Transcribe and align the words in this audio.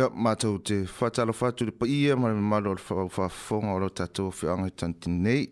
Ia, 0.00 0.06
mātou 0.16 0.56
te 0.64 0.76
whātalo 0.88 1.32
whātu 1.36 1.66
le 1.68 1.72
paia, 1.76 2.14
mara 2.16 2.32
me 2.32 2.40
maro 2.40 2.72
le 2.72 2.80
whaafonga 2.80 3.74
o 3.74 3.80
lo 3.82 3.88
tātou 3.92 4.30
whianga 4.32 4.70
i 4.70 4.72
tanti 4.72 5.10
nei. 5.12 5.42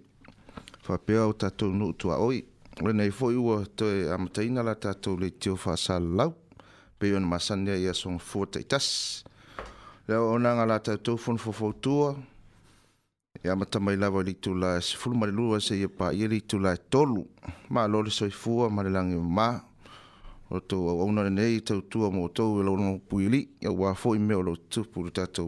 Whapea 0.86 1.26
o 1.28 1.34
tātou 1.36 1.68
nuu 1.76 1.92
tua 2.00 2.16
oi. 2.24 2.38
Renei 2.80 3.10
fo 3.12 3.28
ua 3.36 3.58
toi 3.76 4.06
amataina 4.14 4.64
la 4.64 4.72
tātou 4.80 5.18
le 5.20 5.28
teo 5.36 5.58
whaasa 5.60 5.98
lau. 6.00 6.32
Pei 6.98 7.12
on 7.18 7.28
masania 7.28 7.76
ia 7.76 7.92
song 7.94 8.16
fōtai 8.24 8.64
tas. 8.64 8.88
Lea 10.08 10.16
o 10.24 10.38
nanga 10.40 10.64
la 10.70 10.78
tātou 10.80 11.20
fon 11.20 11.36
fōfautua. 11.36 12.14
Ia 13.44 13.52
matamai 13.56 13.98
lawa 14.00 14.24
li 14.24 14.32
tu 14.40 14.54
la 14.56 14.78
sifulu 14.80 15.24
mare 15.26 15.34
lua 15.36 15.60
se 15.60 15.76
ia 15.76 15.92
pa 15.92 16.12
ia 16.16 16.28
li 16.32 16.40
tu 16.40 16.56
la 16.62 16.72
tolu. 16.78 17.26
Mā 17.68 17.84
lole 17.90 18.08
soifua 18.14 18.72
mare 18.72 18.88
langi 18.96 19.20
maa. 19.20 19.58
o 20.50 20.58
tō 20.60 20.76
au 20.90 21.00
auna 21.04 21.28
nei 21.30 21.60
tau 21.60 21.80
tua 21.90 22.08
mō 22.10 22.28
tō 22.38 22.44
e 22.60 22.62
launga 22.64 22.98
puili 23.08 23.40
ya 23.60 23.70
wa 23.70 23.92
fō 23.94 24.14
i 24.16 24.18
meo 24.18 24.42
lo 24.42 24.54
tūpū 24.56 25.04
rita 25.06 25.26
tō 25.38 25.44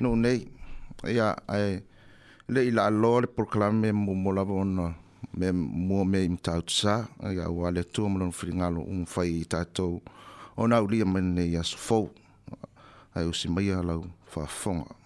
nō 0.00 0.10
nei 0.20 0.42
e 1.08 1.16
ai 1.24 1.78
le 2.48 2.62
ila 2.68 2.82
la 2.82 2.86
aloa 2.92 3.20
le 3.24 3.28
proklame 3.36 3.92
mō 3.92 4.14
mo 4.22 4.32
lava 4.32 4.52
ona 4.60 4.90
me 5.38 5.52
mō 5.88 6.04
me 6.04 6.22
im 6.24 6.36
tau 6.36 6.60
tsa 6.60 7.00
e 7.24 7.38
a 7.40 7.48
wā 7.48 7.72
le 7.74 7.82
tō 7.88 8.04
mōlono 8.08 8.32
whiri 8.36 8.54
ngalo 8.60 8.80
un 8.92 9.04
fai 9.08 9.30
i 9.40 9.44
tā 9.48 9.64
tō 9.76 9.88
o 10.56 10.66
nā 10.68 10.82
uri 10.84 11.00
a 11.00 11.06
mene 11.08 11.48
i 11.48 11.56
aso 11.56 11.78
fō 11.88 12.00
ai 13.16 13.24
usi 13.32 13.48
mai 13.48 13.70
a 13.72 13.80
lau 13.82 14.04
whafonga 14.34 14.97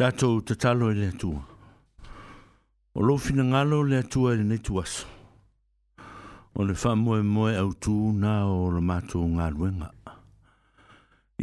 Tato 0.00 0.40
te 0.40 0.54
talo 0.56 0.88
e 0.90 0.94
lea 0.94 1.12
tua. 1.12 1.44
O 2.94 3.02
lo 3.02 3.18
fina 3.18 3.44
ngalo 3.44 3.82
lea 3.84 4.02
tua 4.02 4.32
e 4.32 4.38
nei 4.42 4.56
tuas. 4.58 5.04
O 6.56 6.64
le 6.64 6.72
wha 6.72 6.94
moe 6.96 7.20
moe 7.22 7.52
au 7.58 7.74
tū 7.76 7.92
nā 8.22 8.32
o 8.48 8.70
le 8.72 8.80
mātou 8.80 9.28
ngā 9.34 9.50
ruenga. 9.52 9.90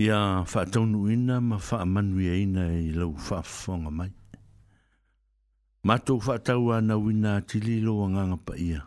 Ia 0.05 0.17
wha 0.41 0.63
taunu 0.73 1.03
ina 1.13 1.37
ma 1.39 1.59
wha 1.61 1.83
manu 1.85 2.17
e 2.17 2.33
ina 2.41 2.65
e 2.73 2.81
i 2.87 2.91
lau 2.97 3.13
wha 3.29 3.43
whonga 3.45 3.91
mai. 3.93 4.09
Mato 5.83 6.17
wha 6.17 6.39
taua 6.39 6.81
na 6.81 6.97
wina 6.97 7.35
tili 7.45 7.77
lo 7.85 7.93
a 8.09 8.09
nganga 8.09 8.37
pa 8.45 8.57
ia. 8.57 8.81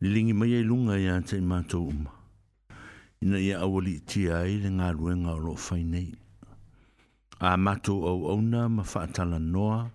Lilingi 0.00 0.32
mai 0.32 0.54
e 0.62 0.62
lunga 0.62 0.94
ia 0.96 1.20
te 1.22 1.40
mato 1.40 1.82
uma. 1.82 2.14
Ina 3.18 3.38
ia 3.42 3.58
awali 3.66 3.98
tia 4.06 4.38
ai 4.46 4.60
le 4.62 4.70
ngā 4.78 4.94
ruenga 4.94 5.34
o 5.34 5.40
lo 5.48 5.58
whainei 5.58 6.19
a 7.42 7.56
mato 7.56 8.06
au 8.06 8.28
auna 8.30 8.68
ma 8.68 8.82
whaatala 8.82 9.38
noa, 9.38 9.90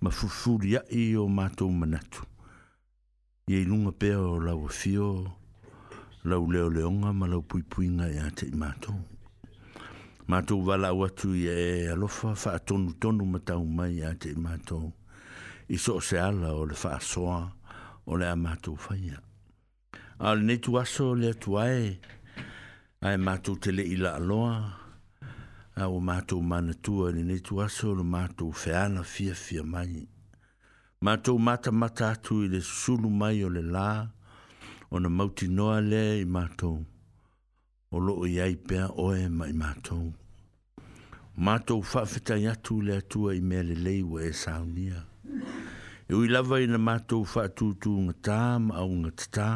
ma 0.00 0.10
fufuri 0.10 0.76
a 0.78 0.82
i 0.90 1.14
o 1.16 1.24
mato 1.28 1.68
manatu. 1.70 2.24
I 3.48 3.54
ei 3.60 3.64
lunga 3.64 3.92
pēr 3.94 4.18
o 4.18 4.34
lau 4.42 4.66
a 4.66 4.70
e 4.70 4.74
fio, 4.74 5.10
lau 6.26 6.50
leo 6.50 6.68
leonga 6.70 7.12
ma 7.14 7.26
lau 7.30 7.42
pui 7.46 7.62
pui 7.70 7.86
nga 7.90 8.06
i 8.10 8.18
ate 8.18 8.46
i 8.50 8.54
mato. 8.58 8.92
Mato 10.26 10.58
wala 10.58 10.92
watu 10.92 11.34
i 11.38 11.46
e 11.46 11.88
alofa, 11.92 12.34
wha 12.34 12.58
tonu 12.58 12.92
tonu 13.00 13.24
ma 13.32 13.38
tau 13.38 13.62
mai 13.64 13.92
i 14.00 14.02
ate 14.04 14.28
i 14.34 14.34
mato. 14.34 14.90
I 15.70 15.76
so 15.78 16.00
se 16.02 16.18
ala 16.18 16.50
o 16.52 16.66
le 16.66 16.74
wha 16.82 16.98
soa, 16.98 17.46
o 18.06 18.16
le 18.18 18.26
a 18.26 18.34
mato 18.36 18.74
whaia. 18.88 19.20
Al 20.18 20.38
netu 20.42 20.78
aso 20.82 21.14
le 21.14 21.30
atu 21.30 21.58
ae, 21.62 21.98
ae 23.06 23.16
mato 23.18 23.54
te 23.56 23.70
le 23.70 23.82
ila 23.86 24.14
aloa, 24.18 24.81
a 25.76 25.88
o 25.88 26.00
mātou 26.04 26.42
mana 26.44 26.74
tua 26.82 27.12
ni 27.16 27.22
ne 27.24 27.38
tu 27.40 27.60
aso 27.64 27.92
o 27.96 28.04
mātou 28.04 28.50
whēana 28.52 29.02
fia 29.08 29.32
fia 29.34 29.62
mai. 29.64 30.04
Mātou 31.02 31.38
mata 31.42 31.72
mata 31.72 32.10
atu 32.14 32.42
i 32.44 32.48
le 32.52 32.60
sulu 32.62 33.08
mai 33.10 33.42
o 33.44 33.48
le 33.50 33.62
lā, 33.64 34.08
o 34.90 35.00
na 35.00 35.08
mauti 35.08 35.48
noa 35.48 35.80
le 35.82 36.02
i 36.20 36.24
mātou, 36.28 36.82
o 37.90 37.98
lo 37.98 38.14
o 38.22 38.28
iai 38.28 38.54
pēa 38.56 38.90
oe 39.02 39.26
mai 39.28 39.50
mātou. 39.56 40.12
Mātou 41.36 41.80
whawhita 41.82 42.36
i 42.38 42.46
atu 42.52 42.80
le 42.84 42.98
atua 43.00 43.32
i 43.34 43.40
mea 43.40 43.64
le 43.66 43.74
leiwa 43.80 44.22
e 44.22 44.30
saunia. 44.36 45.00
E 46.06 46.12
ui 46.14 46.28
lava 46.28 46.60
i 46.62 46.68
na 46.70 46.78
mātou 46.78 47.24
whaatutu 47.24 47.94
ngatā 48.10 48.38
ma 48.68 48.76
au 48.84 48.90
ngatatā, 49.02 49.48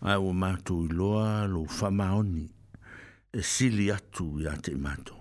ai 0.00 0.16
o 0.16 0.32
mātou 0.32 0.88
i 0.88 0.96
loa 0.96 1.44
lo 1.52 1.62
whamaoni. 1.68 2.46
Mātou 2.48 2.56
e 3.32 3.42
sili 3.42 3.90
atu 3.92 4.40
ia 4.40 4.56
te 4.56 4.74
mato. 4.74 5.14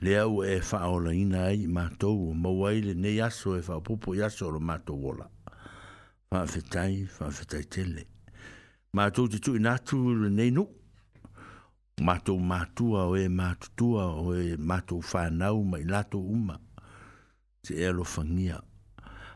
Le 0.00 0.18
au 0.20 0.40
e 0.44 0.60
whaola 0.60 1.12
ina 1.14 1.42
ai 1.46 1.66
mato 1.66 2.08
o 2.12 2.32
mawaile 2.34 2.94
ne 2.94 3.10
yaso 3.16 3.56
e 3.56 3.60
whaopopo 3.60 4.14
yaso 4.16 4.48
o 4.48 4.58
mato 4.60 4.94
wola. 4.94 5.28
Whaafetai, 6.30 7.04
whaafetai 7.20 7.64
tele. 7.68 8.06
Mato 8.94 9.26
te 9.28 9.38
tu 9.38 9.56
inatu 9.56 9.96
le 10.34 10.50
nu. 10.50 10.64
Mato 12.02 12.38
matua 12.38 13.06
o 13.06 13.16
e 13.16 13.28
matutua 13.28 14.06
o 14.16 14.32
e 14.32 14.56
mato 14.56 14.96
whanau 15.00 15.64
mai 15.64 15.84
lato 15.84 16.18
uma. 16.20 16.58
Te 17.62 17.86
alo 17.88 18.04
whangia. 18.04 18.60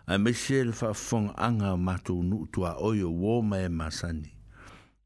A 0.06 0.16
mese 0.18 0.60
e 0.60 0.64
le 0.64 0.72
whaafonga 0.72 1.36
anga 1.36 1.76
mato 1.76 2.14
nuutua 2.22 2.80
oio 2.80 3.10
wo 3.10 3.42
mai 3.42 3.68
masani. 3.68 4.32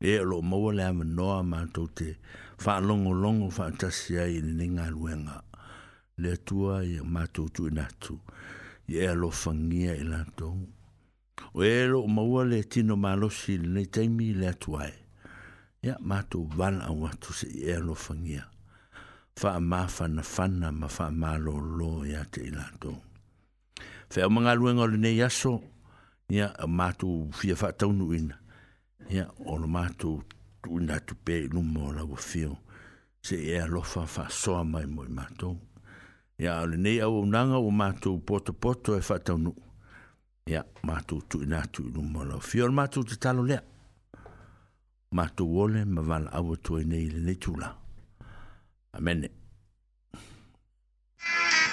E 0.01 0.19
lo 0.19 0.43
mawale 0.43 0.85
ama 0.85 1.05
noa 1.05 1.43
mato 1.43 1.87
te 1.89 2.05
mato 2.05 2.43
fa 2.59 2.81
longo 2.81 3.13
longo 3.13 3.51
fa 3.51 3.71
tasia 3.71 4.27
in 4.29 4.57
ninga 4.57 4.91
luenga 4.91 5.43
le 6.19 6.37
tua 6.37 6.85
i 6.85 7.01
matu 7.05 7.49
tu 7.49 7.71
natu 7.71 8.19
ye 8.89 9.11
lo 9.15 9.31
fangia 9.31 9.95
i 9.97 10.05
lato 10.05 10.49
o 11.55 11.65
e 11.65 11.87
lo 11.87 12.07
maua 12.07 12.45
le 12.45 12.63
tino 12.65 12.97
malo 12.97 13.29
si 13.31 13.59
le 13.59 13.85
taimi 13.87 14.35
le 14.35 14.55
tua 14.55 14.87
e 14.87 14.95
ya 15.83 15.97
matu 16.01 16.47
van 16.47 16.81
a 16.81 16.91
watu 16.93 17.33
se 17.33 17.49
ye 17.51 17.75
lo 17.79 17.95
fangia 17.95 18.47
fa 19.37 19.59
ma 19.61 19.87
fa 19.91 20.09
na 20.09 20.23
fa 20.23 20.47
na 20.49 20.71
ma 20.73 20.87
fa 20.89 21.11
ma 21.11 21.37
lo 21.39 21.59
lo 21.59 22.07
ya 22.07 22.23
te 22.25 22.43
i 22.47 22.51
lato 22.55 22.95
fe 24.09 24.23
o 24.25 24.29
manga 24.31 24.55
luenga 24.55 24.83
o 24.87 24.87
le 24.87 24.97
ne 24.99 25.11
yaso 25.17 25.61
ya 26.31 26.55
matu 26.69 27.29
fia 27.35 27.57
fa 27.59 27.73
taunu 27.75 28.15
ina 28.15 28.39
ya 29.11 29.27
o 29.47 29.59
matu 29.67 30.23
tu 30.65 30.79
na 30.81 30.99
tu 30.99 31.15
pe 31.25 31.49
no 31.53 31.61
mo 31.63 31.93
la 31.93 32.03
wo 32.05 32.17
fio 32.17 32.57
se 33.23 33.37
e 33.37 33.61
lo 33.69 33.83
fa 33.83 34.07
fa 34.07 34.27
so 34.31 34.65
mai 34.65 34.87
mo 34.87 35.03
mato 35.09 35.57
ya 36.39 36.65
le 36.67 36.77
ne 36.77 37.01
a 37.05 37.07
o 37.09 37.25
nanga 37.25 37.57
o 37.59 37.71
mato 37.71 38.19
poto 38.27 38.53
poto 38.53 38.97
e 38.97 39.01
fa 39.03 39.19
tonu 39.19 39.53
ya 40.47 40.65
mato 40.83 41.21
tu 41.29 41.39
na 41.47 41.61
tu 41.73 41.83
no 41.95 42.01
mo 42.03 42.25
la 42.25 42.37
fio 42.41 42.71
mato 42.73 43.03
te 43.05 43.17
talo 43.23 43.43
le 43.51 43.59
mato 45.13 45.45
wole 45.55 45.85
ma 45.85 46.01
val 46.01 46.25
a 46.37 46.39
wo 46.41 46.55
tu 46.57 46.73
ne 46.91 46.99
le 47.27 47.35
tu 47.43 47.53
la 47.61 47.69
amen 48.99 49.29
Thank 51.27 51.53
you. 51.53 51.64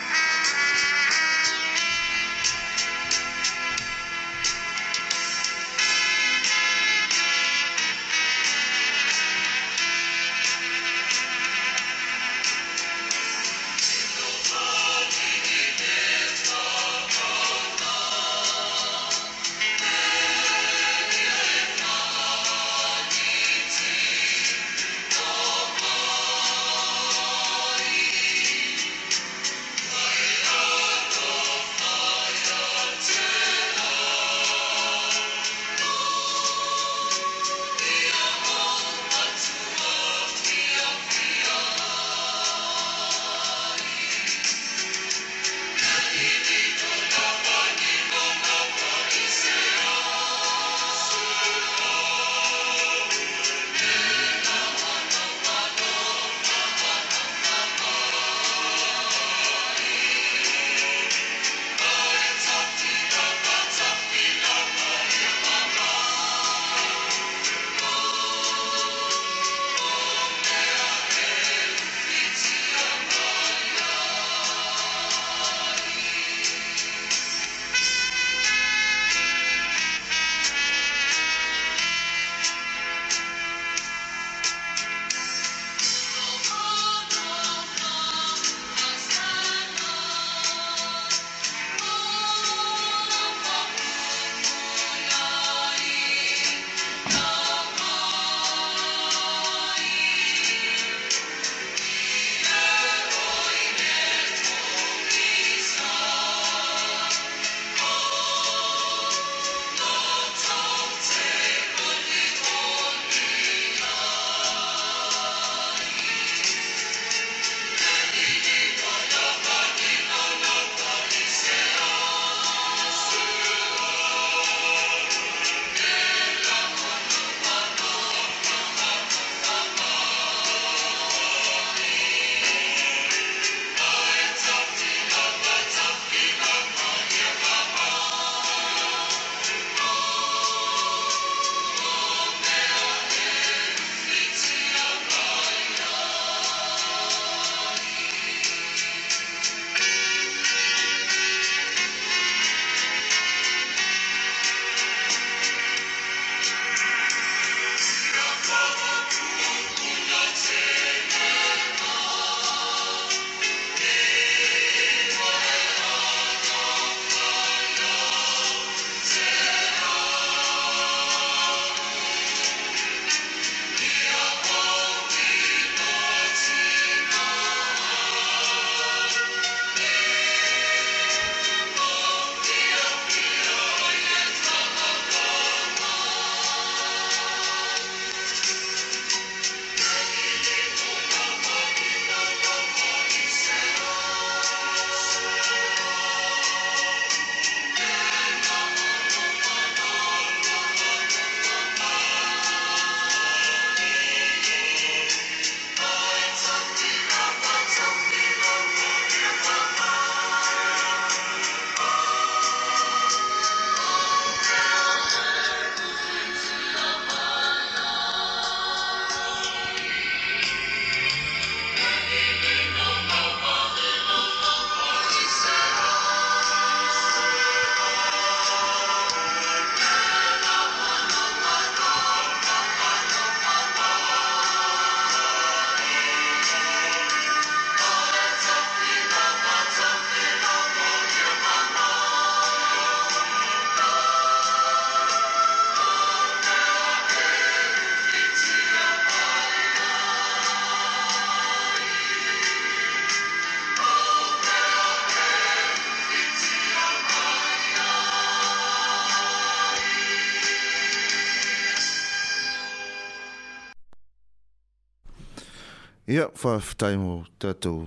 Ia, 266.12 266.26
yeah, 266.26 266.32
whtai 266.60 266.98
mo 267.00 267.22
tātou 267.40 267.86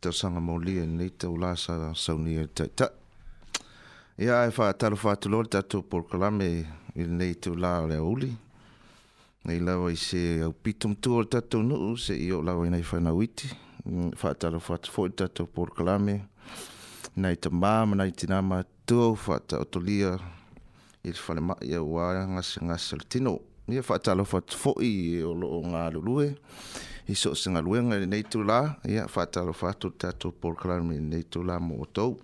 tā 0.00 0.08
sanga 0.16 0.40
mō 0.40 0.54
lia 0.64 0.86
nei 0.88 1.10
tau 1.20 1.34
lāsa 1.36 1.74
sauni 1.92 2.38
e 2.40 2.46
tai 2.56 2.70
tā. 2.72 2.86
Ia, 4.16 4.38
e 4.48 4.52
wha 4.56 4.68
taro 4.80 4.96
wha 5.02 5.12
tu 5.20 5.28
lori 5.28 5.50
tātou 5.52 5.82
por 5.84 6.06
kalame 6.08 6.46
i 6.96 7.04
nei 7.04 7.34
tau 7.36 7.52
lā 7.60 7.74
o 7.82 7.90
lea 7.90 8.00
uli. 8.00 8.30
Nei 9.44 9.60
lawa 9.60 9.90
i 9.92 9.98
se 10.00 10.22
au 10.46 10.54
pitum 10.56 10.96
tu 11.04 11.18
o 11.20 11.26
tātou 11.28 11.60
nuu 11.66 12.00
se 12.00 12.16
i 12.16 12.30
o 12.32 12.40
lawa 12.40 12.64
i 12.64 12.72
nei 12.72 12.80
wha 12.94 13.02
na 13.04 13.12
uiti. 13.12 13.52
Mm, 13.84 14.14
wha 14.16 14.32
taro 14.40 14.62
wha 14.70 14.80
tu 14.80 14.94
fōi 14.96 15.12
tātou 15.20 15.44
por 15.60 15.74
kalame. 15.76 16.16
Nei 17.20 17.36
tā 17.36 17.52
māma, 17.52 17.98
nei 18.00 18.14
tina 18.16 18.40
mā 18.40 18.62
tu 18.88 19.02
o 19.04 19.10
wha 19.26 19.36
tā 19.44 19.60
oto 19.60 19.84
lia 19.84 20.16
i 21.04 21.12
te 21.12 21.20
whale 21.26 21.44
mai 21.52 21.74
au 21.76 21.92
wāra 21.98 22.24
ngasi 22.38 22.96
le 22.96 23.04
tino. 23.12 23.36
Ia, 23.68 23.84
wha 23.84 24.00
taro 24.00 24.24
wha 24.32 24.40
tu 24.40 24.56
fōi 24.62 24.94
o 25.28 25.36
lo 25.36 25.58
o 25.58 25.66
ngā 25.74 25.84
lulue. 25.98 26.32
iso 27.08 27.34
singaluega 27.34 27.96
i 27.96 28.00
lenei 28.02 28.22
tulā 28.24 28.74
ia 28.84 29.00
ya, 29.00 29.06
faatalofa 29.08 29.68
atu 29.72 29.90
tatou 29.90 30.32
polokalame 30.32 30.94
i 30.96 31.00
lenei 31.00 31.22
tulā 31.24 31.58
mo 31.60 31.78
outou 31.80 32.18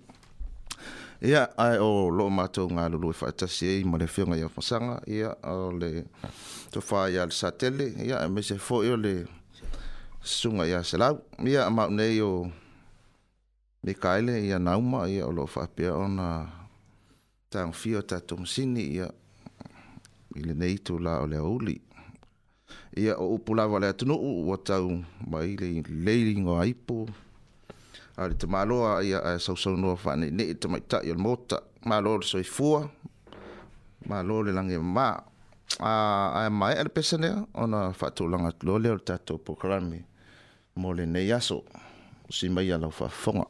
ia 1.21 1.31
ya, 1.31 1.41
ae 1.57 1.79
o 1.81 2.09
lo 2.13 2.29
matou 2.29 2.69
galulu 2.69 3.09
e 3.11 3.17
faatasi 3.17 3.67
ai 3.71 3.79
oh, 3.83 3.87
ma 3.89 3.97
ya, 3.97 4.03
le 4.03 4.07
feoga 4.11 4.37
ia 4.37 4.49
fasaga 4.49 4.99
ia 5.07 5.31
o 5.49 5.71
le 5.73 6.05
tofā 6.73 7.07
iā 7.11 7.25
le 7.25 7.33
satele 7.33 7.91
ia 8.05 8.19
e 8.21 8.29
maise 8.29 8.57
foʻi 8.59 8.91
o 8.93 8.99
le 9.01 9.15
susuga 10.21 10.67
iā 10.69 10.83
selau 10.85 11.21
ia 11.45 11.65
amaunei 11.65 12.21
o 12.21 12.47
mikaele 13.83 14.43
ia 14.45 14.59
nauma 14.59 15.07
ia 15.09 15.25
o 15.27 15.47
fa 15.47 15.63
faapea 15.65 15.95
ona 15.95 16.27
ah, 16.37 16.47
tagofia 17.49 17.99
o 17.99 18.01
tatou 18.01 18.45
sini 18.45 18.83
ia 18.99 19.09
i 20.35 20.43
lenei 20.45 20.77
tulā 20.77 21.17
o 21.23 21.27
le 21.29 21.37
auli 21.41 21.79
ia 22.97 23.13
o 23.17 23.35
upu 23.37 23.55
lava 23.55 23.79
le 23.79 23.87
atunuu 23.87 24.45
ua 24.49 24.57
tau 24.57 24.89
mai 25.31 25.53
le 25.61 25.67
leiligo 26.05 26.53
aipo 26.59 26.97
a 28.17 28.27
le 28.27 28.33
tamāloa 28.33 29.01
ia 29.05 29.19
ae 29.29 29.37
sausaunoa 29.45 29.95
faaneinei 30.03 30.49
i 30.49 30.55
tamaitaʻi 30.61 31.11
o 31.13 31.15
le 31.15 31.21
mota 31.27 31.57
malo 31.89 32.17
le 32.17 32.25
soifua 32.25 32.89
malo 34.09 34.41
le 34.45 34.51
lagi 34.51 34.77
mamā 34.81 35.07
a 35.79 35.93
ae 36.41 36.49
maeʻa 36.59 36.81
le 36.85 36.89
pesa 36.95 37.15
lea 37.23 37.37
ona 37.63 37.93
faatoulaga 37.99 38.49
atuloa 38.49 38.79
lea 38.83 38.91
o 38.93 38.97
le 38.97 39.05
tatou 39.05 39.37
programi 39.37 39.99
mo 40.75 40.89
lenei 40.97 41.31
aso 41.37 41.61
usi 42.29 42.49
maia 42.49 42.77
lau 42.81 42.91
faafofoga 42.91 43.45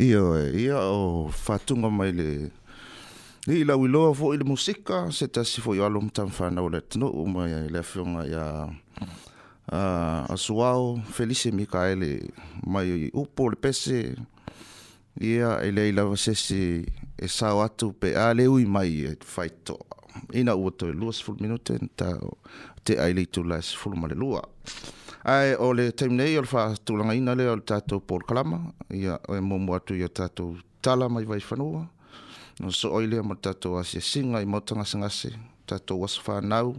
Ia 0.00 0.16
e, 0.48 0.60
ia 0.64 0.80
o 0.80 1.28
fatunga 1.28 1.90
mai 1.90 2.12
le 2.12 2.50
Ni 3.46 3.64
la 3.64 3.76
wilo 3.76 4.14
fo 4.14 4.32
il 4.34 4.44
musica 4.44 5.10
se 5.12 5.28
ta 5.28 5.44
si 5.44 5.60
fo 5.60 5.74
yalom 5.74 6.08
tam 6.08 6.28
fa 6.32 6.48
na 6.50 6.62
wlet 6.64 6.96
no 7.00 7.08
o 7.12 7.24
ma 7.28 7.44
le 7.46 7.82
fion 7.82 8.16
ya 8.24 8.68
a 9.68 9.80
a 10.24 10.36
suao 10.36 10.96
felice 11.14 11.50
micaele 11.52 12.10
mai 12.66 13.08
u 13.12 13.22
por 13.34 13.56
pese 13.56 14.14
ia 15.20 15.60
ele 15.64 15.92
la 15.92 16.02
se 16.16 16.34
se 16.34 16.60
e, 16.80 16.86
e 17.18 17.26
sa 17.28 17.54
watu 17.54 17.92
pe 18.00 18.08
ale 18.16 18.48
u 18.48 18.56
mai 18.76 19.04
e 19.08 19.12
faito 19.32 19.76
ina 20.32 20.52
u 20.56 20.70
to 20.78 20.86
lus 21.00 21.20
fu 21.24 21.32
minute 21.40 21.74
ta 21.98 22.10
te 22.84 22.92
ai 23.00 23.12
le 23.14 23.24
tu 23.26 23.40
las 23.44 23.74
fu 23.76 23.88
male 23.96 24.14
lua 24.16 24.40
ae 25.24 25.54
o 25.58 25.72
le 25.76 25.92
taim 25.92 26.14
nei 26.16 26.38
o 26.38 26.40
le 26.40 26.46
faatulagaina 26.48 27.34
lea 27.36 27.52
o 27.52 27.56
le 27.56 27.62
tatou 27.66 28.00
polkalama 28.00 28.58
ia 28.88 29.18
e 29.28 29.40
momo 29.40 29.74
atu 29.76 29.94
ia 29.94 30.08
tatou 30.08 30.56
tala 30.80 31.08
mai 31.08 31.24
vai 31.24 31.40
fanua 31.40 31.88
na 32.60 32.66
soʻoi 32.68 33.06
lea 33.10 33.22
ma 33.22 33.34
le 33.34 33.40
tatou 33.40 33.76
asiasiga 33.76 34.40
i 34.40 34.46
maotagasegase 34.48 35.34
tatou 35.66 36.04
asa 36.04 36.20
fanau 36.24 36.72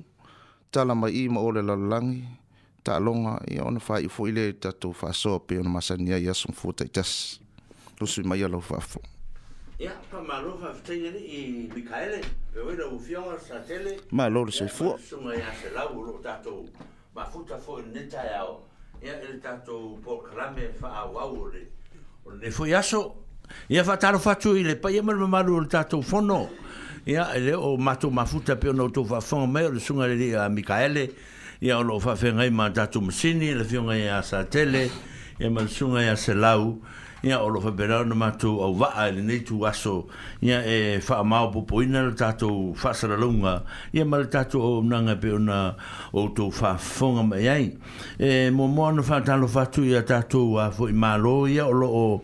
tala 0.72 0.96
mai 0.96 1.12
i 1.22 1.30
ma 1.30 1.40
o 1.40 1.52
le 1.52 1.62
lalolagi 1.62 2.26
taaloga 2.84 3.38
ia 3.46 3.64
ona 3.64 3.80
faaiʻu 3.80 4.10
foʻi 4.10 4.32
lea 4.34 4.50
i 4.50 4.54
tatou 4.58 4.94
faasoa 4.94 5.40
pe 5.46 5.60
ona 5.60 5.70
masani 5.70 6.14
ai 6.14 6.26
aso 6.30 6.48
mafua 6.50 6.74
taʻitasi 6.74 7.40
usu 8.02 8.22
i 8.24 8.28
maia 8.28 8.48
lau 8.50 8.62
faafo 8.62 9.02
e 9.78 9.90
malo 14.22 14.46
le 14.46 14.52
soifua 14.52 14.98
ma 17.16 17.26
futa 17.26 17.58
fo 17.58 17.82
ne 17.82 18.04
tayao 18.08 18.64
ya 19.02 19.20
el 19.20 19.42
tato 19.42 19.98
por 20.04 20.30
clame 20.30 20.70
fa 20.80 20.90
awaure 21.04 21.68
ne 22.40 22.52
fo 22.52 22.66
yaso 22.66 23.16
ya 23.68 23.84
fa 23.84 23.98
taro 24.00 24.20
fa 24.20 24.36
tu 24.38 24.56
ile 24.56 24.76
pa 24.76 24.90
yemer 24.92 25.16
me 25.16 25.28
malu 25.28 25.60
el 25.60 25.68
tato 25.68 26.02
fono 26.02 26.50
ya 27.06 27.34
le 27.38 27.54
o 27.56 27.76
matu 27.78 28.12
ma 28.12 28.26
futa 28.26 28.56
pe 28.56 28.72
no 28.72 28.88
to 28.90 29.04
va 29.04 29.20
fo 29.20 29.46
mer 29.48 29.78
sunga 29.80 30.08
le 30.08 30.36
a 30.38 30.48
micaele 30.48 31.12
ya 31.60 31.80
lo 31.82 32.00
fa 32.00 32.16
fe 32.16 32.32
ngai 32.32 32.50
ma 32.50 32.70
tato 32.72 33.02
msini 33.02 33.52
le 33.56 33.64
fion 33.64 33.86
ngai 33.92 34.08
a 34.08 34.22
sa 34.24 34.44
tele 34.46 34.90
ya 35.40 35.50
mal 35.52 35.68
sunga 35.68 36.02
ya 36.04 36.16
selau 36.16 36.80
ya 37.24 37.40
o 37.42 37.48
loo 37.48 37.62
faperao 37.62 38.04
na 38.08 38.16
matou 38.16 38.64
auvaa 38.66 39.08
i 39.08 39.12
lenei 39.12 39.42
tuaso 39.46 40.08
ia 40.42 40.62
e 40.66 41.00
faamao 41.02 41.52
popoina 41.54 42.02
le 42.08 42.16
tatou 42.18 42.74
faasalalouga 42.76 43.62
ia 43.94 44.06
ma 44.06 44.18
le 44.18 44.26
tatou 44.26 44.62
aunaga 44.78 45.16
pe 45.22 45.32
ona 45.32 45.76
outou 46.14 46.50
faafofoga 46.52 47.24
mai 47.24 47.48
ai 47.48 47.78
e 48.18 48.50
moamoa 48.50 48.88
ona 48.90 49.04
faatalofa 49.04 49.62
atu 49.62 49.86
ya 49.86 50.02
tatou 50.04 50.58
a 50.60 50.72
foi 50.72 50.94
malo 50.94 51.48
ia 51.48 51.68
o 51.68 51.72
loo 51.72 52.22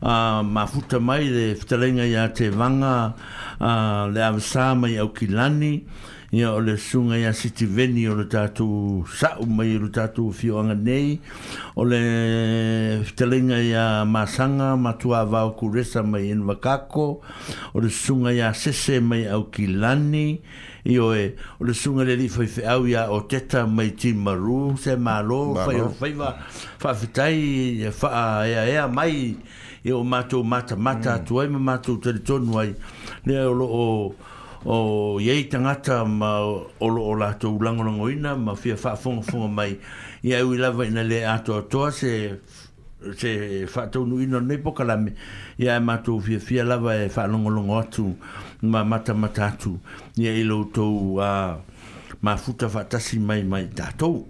a 0.00 0.42
mafuta 0.42 0.98
mai 1.00 1.28
le 1.28 1.54
fetalaiga 1.54 2.06
iā 2.08 2.28
te 2.34 2.48
vanga 2.48 3.12
a 3.60 4.08
le 4.08 4.20
avasā 4.22 4.72
mai 4.80 4.96
aukilani 4.96 5.82
ia 6.30 6.52
ole 6.52 6.76
sunga 6.76 7.16
ya 7.16 7.32
siti 7.32 7.64
veni 7.64 8.04
ole 8.06 8.28
tatu 8.28 9.00
sa 9.08 9.28
sa'u 9.40 9.46
mai 9.48 9.78
tatu 9.92 10.28
le 10.28 10.34
tatou 10.36 10.60
nei 10.76 11.16
ole 11.72 12.00
le 13.00 13.58
ya 13.68 14.04
masanga 14.04 14.76
matua 14.76 15.24
matuāvao 15.24 15.56
kuresa 15.56 16.02
mai 16.04 16.28
enuakako 16.32 17.04
o 17.72 17.78
ole 17.80 17.88
sunga 17.88 18.32
ya 18.36 18.52
sese 18.52 19.00
mai 19.00 19.24
aukilani 19.24 20.42
ioe 20.84 21.32
o 21.60 21.64
le 21.64 21.72
sunga 21.72 22.04
le 22.04 22.12
alii 22.12 22.28
faifeau 22.28 22.84
iā 22.84 23.08
o 23.08 23.20
teta 23.24 23.64
mai 23.66 23.90
timaru 23.96 24.76
se 24.76 24.96
malo 25.00 25.54
faiofaiva 25.56 26.36
fa'afetai 26.78 27.84
e 27.88 27.88
fa'aeaea 27.90 28.66
e 28.84 28.84
e 28.84 28.92
mai 28.92 29.32
i 29.82 29.90
o 29.96 30.02
mata 30.04 30.76
mata 30.76 30.76
mm. 30.76 31.14
atu 31.24 31.40
ai 31.40 31.48
ma 31.48 31.58
matou 31.72 31.96
talitonu 31.96 32.58
ai 32.60 32.74
lea 33.24 33.48
o 33.48 33.52
lo'o 33.56 33.88
o 34.64 35.20
yei 35.20 35.44
tangata 35.48 36.04
ma 36.04 36.40
olo 36.80 37.02
o 37.02 37.14
lātou 37.14 37.58
langolango 37.62 38.10
ina 38.10 38.34
ma 38.36 38.54
fia 38.56 38.74
whaafonga 38.74 39.22
fonga 39.22 39.46
mai 39.48 39.76
i 40.24 40.32
au 40.34 40.52
i 40.54 40.58
lava 40.58 40.84
ina 40.86 41.02
le 41.02 41.22
ato 41.26 41.54
atoa 41.54 41.92
se 41.94 42.40
se 43.16 43.64
whaatou 43.72 44.06
nu 44.06 44.18
ino 44.22 44.40
nei 44.40 44.58
pokalame 44.58 45.14
i 45.58 45.68
ai 45.68 45.76
e 45.78 45.84
mātou 45.84 46.18
fia 46.20 46.40
fia 46.42 46.64
lava 46.64 46.96
e 46.96 47.06
whaalongolongo 47.06 47.78
atu 47.78 48.08
ma 48.62 48.82
mata 48.84 49.14
mata 49.14 49.46
atu 49.52 49.76
i 50.16 50.26
ai 50.28 50.42
loutou 50.42 51.20
a 51.22 51.58
ma 52.22 52.36
futa 52.36 52.66
whaatasi 52.66 53.18
mai 53.18 53.44
mai 53.44 53.66
tātou 53.70 54.24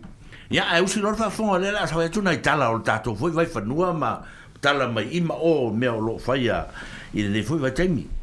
Ia, 0.51 0.65
e 0.81 0.81
usi 0.81 1.01
lor 1.01 1.17
whaafonga 1.19 1.57
le 1.61 1.73
la 1.73 1.87
sawe 1.89 2.05
atuna 2.09 2.33
i 2.37 2.43
tala 2.45 2.69
o 2.73 2.81
tātou 2.85 3.17
fwoi 3.17 3.33
vai 3.33 3.47
whanua 3.49 3.95
ma 3.97 4.19
tala 4.61 4.89
mai 4.93 5.09
ima 5.17 5.35
o 5.41 5.73
mea 5.73 5.95
o 5.97 6.01
lo 6.05 6.19
whaia 6.21 6.67
i 7.17 7.23
le 7.25 7.43
fwoi 7.45 7.59
vai 7.65 7.73
taimi 7.73 8.18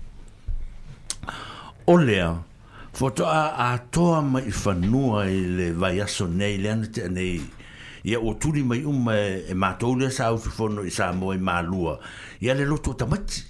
o 1.88 1.98
lea 2.00 2.41
fotoa 2.93 3.54
a 3.71 3.78
toa 3.91 4.21
mai 4.21 4.50
fanua 4.52 5.28
i 5.30 5.38
le 5.45 5.69
vai 5.71 6.00
aso 6.02 6.26
nei 6.28 6.58
le 6.58 6.69
ana 6.71 6.88
te 6.89 7.04
anei 7.06 7.41
ia 8.04 8.19
ua 8.19 8.34
tuli 8.34 8.63
mai 8.63 8.82
uma 8.84 9.13
e, 9.13 9.45
e 9.50 9.54
matou 9.54 9.95
lea 9.95 10.10
saausufono 10.10 10.82
i 10.82 10.89
sa 10.89 11.12
moa 11.13 11.36
i 11.36 11.38
malua 11.38 12.00
ia 12.41 12.54
le 12.58 12.65
loto 12.65 12.89
o 12.91 12.93
tamati 12.95 13.43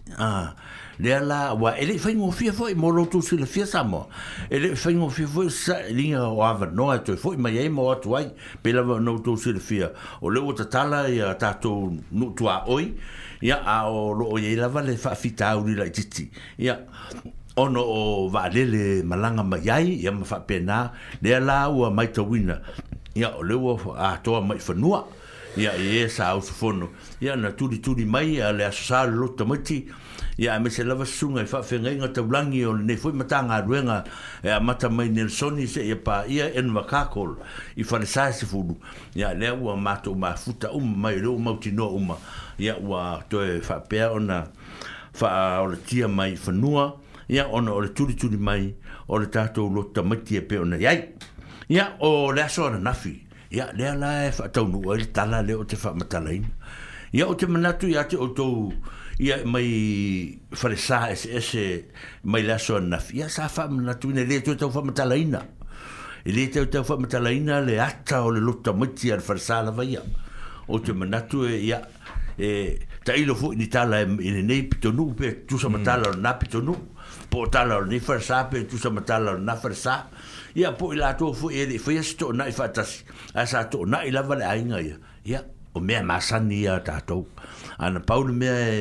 lea 1.00 1.20
la 1.24 1.54
ua 1.54 1.76
e 1.80 1.86
leʻi 1.88 2.00
faigofia 2.00 2.52
foʻi 2.52 2.76
mo 2.76 2.90
lotou 2.92 3.22
silafia 3.22 3.66
sa 3.66 3.84
moa 3.88 4.08
e 4.50 4.60
leʻi 4.60 4.76
faigofia 4.84 5.28
foʻi 5.32 5.50
saliga 5.50 6.26
o 6.28 6.44
avanoa 6.44 6.96
e 7.00 7.06
toe 7.08 7.16
foʻi 7.16 7.38
mai 7.40 7.56
ai 7.64 7.70
ma 7.72 7.82
o 7.88 7.92
atu 7.94 8.18
ai 8.18 8.28
pe 8.64 8.74
lava 8.76 9.00
ona 9.00 9.12
outou 9.16 9.38
silafia 9.40 9.94
o 10.22 10.28
le 10.30 10.40
ua 10.44 10.54
tatala 10.60 11.06
ia 11.08 11.32
tatou 11.40 11.88
nuutuaoi 12.12 12.92
ia 13.48 13.62
a 13.64 13.88
o 13.88 14.12
loo 14.12 14.36
iai 14.44 14.56
lava 14.60 14.82
le 14.84 14.98
faafitauli 15.00 15.76
laʻitiiti 15.80 16.28
ia 16.60 16.66
yeah 16.66 16.80
ono 17.56 17.82
o 17.82 18.28
valele 18.30 19.04
malanga 19.04 19.44
mai 19.44 19.70
ai 19.70 19.88
ia 20.04 20.12
ma 20.12 20.26
faapena 20.26 20.92
lea 21.22 21.40
la 21.40 21.70
ua 21.70 21.90
maitauina 21.90 22.60
ia 23.16 23.32
o 23.38 23.44
le 23.44 23.54
ua 23.56 23.78
atoa 24.12 24.42
mai 24.42 24.60
fanua 24.60 25.08
ia 25.56 25.72
i 25.74 26.04
ē 26.04 26.06
e 26.06 26.10
saausofono 26.10 26.90
ia 27.22 27.36
na 27.36 27.52
tulituli 27.52 28.06
mai 28.06 28.42
a 28.42 28.52
le 28.52 28.66
asosalolo 28.66 29.28
tamaiti 29.38 29.86
ia 30.38 30.56
e 30.58 30.60
mese 30.60 30.84
lava 30.84 31.06
susuga 31.06 31.44
i 31.44 31.48
faafegaiga 31.48 32.10
taulagi 32.12 32.66
o 32.66 32.74
lenei 32.74 32.98
foi 32.98 33.14
matagaluega 33.14 34.04
e 34.44 34.50
amata 34.50 34.90
mai 34.90 35.08
nelsoni 35.10 35.64
seʻi 35.64 35.92
e 35.92 35.96
paia 35.96 36.52
enva 36.60 36.84
kakol 36.84 37.38
i 37.78 37.84
falesa 37.84 38.34
sefulu 38.34 38.76
ia 39.16 39.34
lea 39.34 39.54
ua 39.56 39.78
matou 39.78 40.16
mafuta 40.16 40.74
um 40.74 40.98
mai 41.00 41.16
le 41.20 41.28
ua 41.28 41.40
mautinoa 41.40 41.88
uma 41.88 42.18
ia 42.60 42.76
ua 42.78 43.24
toe 43.30 43.62
faapea 43.62 44.12
ona 44.12 44.44
faaolatia 45.14 46.08
mai 46.12 46.36
fanua 46.36 47.00
ia 47.28 47.48
ona 47.50 47.74
o 47.74 47.80
le 47.82 47.90
tulituli 47.90 48.38
mai 48.38 48.74
o 49.08 49.18
le 49.18 49.28
tatou 49.28 49.70
lo 49.70 49.84
tamati 49.94 50.36
e 50.38 50.42
pe 50.42 50.60
ona 50.60 50.78
iai 50.78 51.02
ia 51.70 51.96
o 52.00 52.32
le 52.32 52.42
aso 52.44 52.68
ana 52.68 52.78
nafi 52.80 53.20
ia 53.50 53.72
lea 53.74 53.96
la 53.96 54.26
e 54.28 54.32
faataunuu 54.32 54.92
ai 54.92 55.00
le 55.00 55.12
tala 55.14 55.42
lea 55.42 55.58
o 55.58 55.64
te 55.66 55.76
faamatalaina 55.76 56.48
ia 57.14 57.26
o 57.28 57.34
te 57.34 57.46
manatu 57.48 57.88
iā 57.90 58.04
te 58.08 58.18
outou 58.18 58.74
ia 59.20 59.40
mai 59.46 60.38
falesā 60.54 61.10
eseese 61.14 61.90
mai 62.24 62.44
le 62.44 62.54
aso 62.54 62.78
ana 62.78 62.98
nafi 62.98 63.18
ia 63.18 63.30
sa 63.30 63.50
faamanatu 63.50 64.12
ina 64.12 64.22
lē 64.24 64.42
toe 64.46 64.56
tau 64.56 64.70
faamatalaina 64.70 65.42
i 66.26 66.30
e 66.30 66.34
lē 66.36 66.46
tau 66.54 66.70
tau 66.70 66.84
faamatalaina 66.86 67.62
le 67.66 67.80
ata 67.82 68.22
o 68.24 68.30
le 68.32 68.40
lo 68.42 68.60
tamati 68.62 69.12
a 69.12 69.18
le 69.18 69.26
falesā 69.26 69.64
lava 69.66 69.86
ia 69.86 70.02
o 70.68 70.80
te 70.80 70.94
manatu 70.94 71.46
e 71.50 71.58
ia 71.58 71.82
e 72.38 72.50
taʻilo 73.06 73.34
foʻi 73.38 73.56
ni 73.58 73.68
tala 73.72 74.02
e, 74.02 74.06
i 74.06 74.30
lenei 74.34 74.64
pitonuu 74.70 75.14
pe 75.16 75.46
tusa 75.48 75.70
mm. 75.70 75.74
matala 75.74 76.10
lona 76.12 76.34
pitonuu 76.42 76.76
po 77.36 77.50
tala 77.52 77.84
ni 77.86 78.00
fa 78.00 78.16
sa 78.24 78.44
pe 78.48 78.64
tu 78.64 78.78
sa 78.80 78.88
matala 78.96 79.36
na 79.38 79.56
fa 79.60 79.68
sa 79.76 80.08
ya 80.56 80.72
po 80.72 80.94
la 80.96 81.18
to 81.20 81.34
fu 81.36 81.50
e 81.52 81.68
di 81.68 81.76
fa 81.78 81.92
sto 82.02 82.32
na 82.32 82.48
fa 82.50 82.72
tas 82.72 83.04
a 83.36 83.44
sa 83.46 83.68
to 83.68 83.84
na 83.84 84.08
i 84.08 84.10
la 84.16 84.22
vale 84.24 84.46
ai 84.48 84.64
nga 84.64 84.80
ya 84.80 84.96
ya 85.28 85.44
o 85.76 85.82
me 85.84 86.00
ma 86.00 86.18
sa 86.24 86.40
ni 86.40 86.64
ya 86.64 86.80
ta 86.80 87.02
to 87.04 87.28
ana 87.78 88.00
paul 88.00 88.32
me 88.32 88.48
e, 88.48 88.74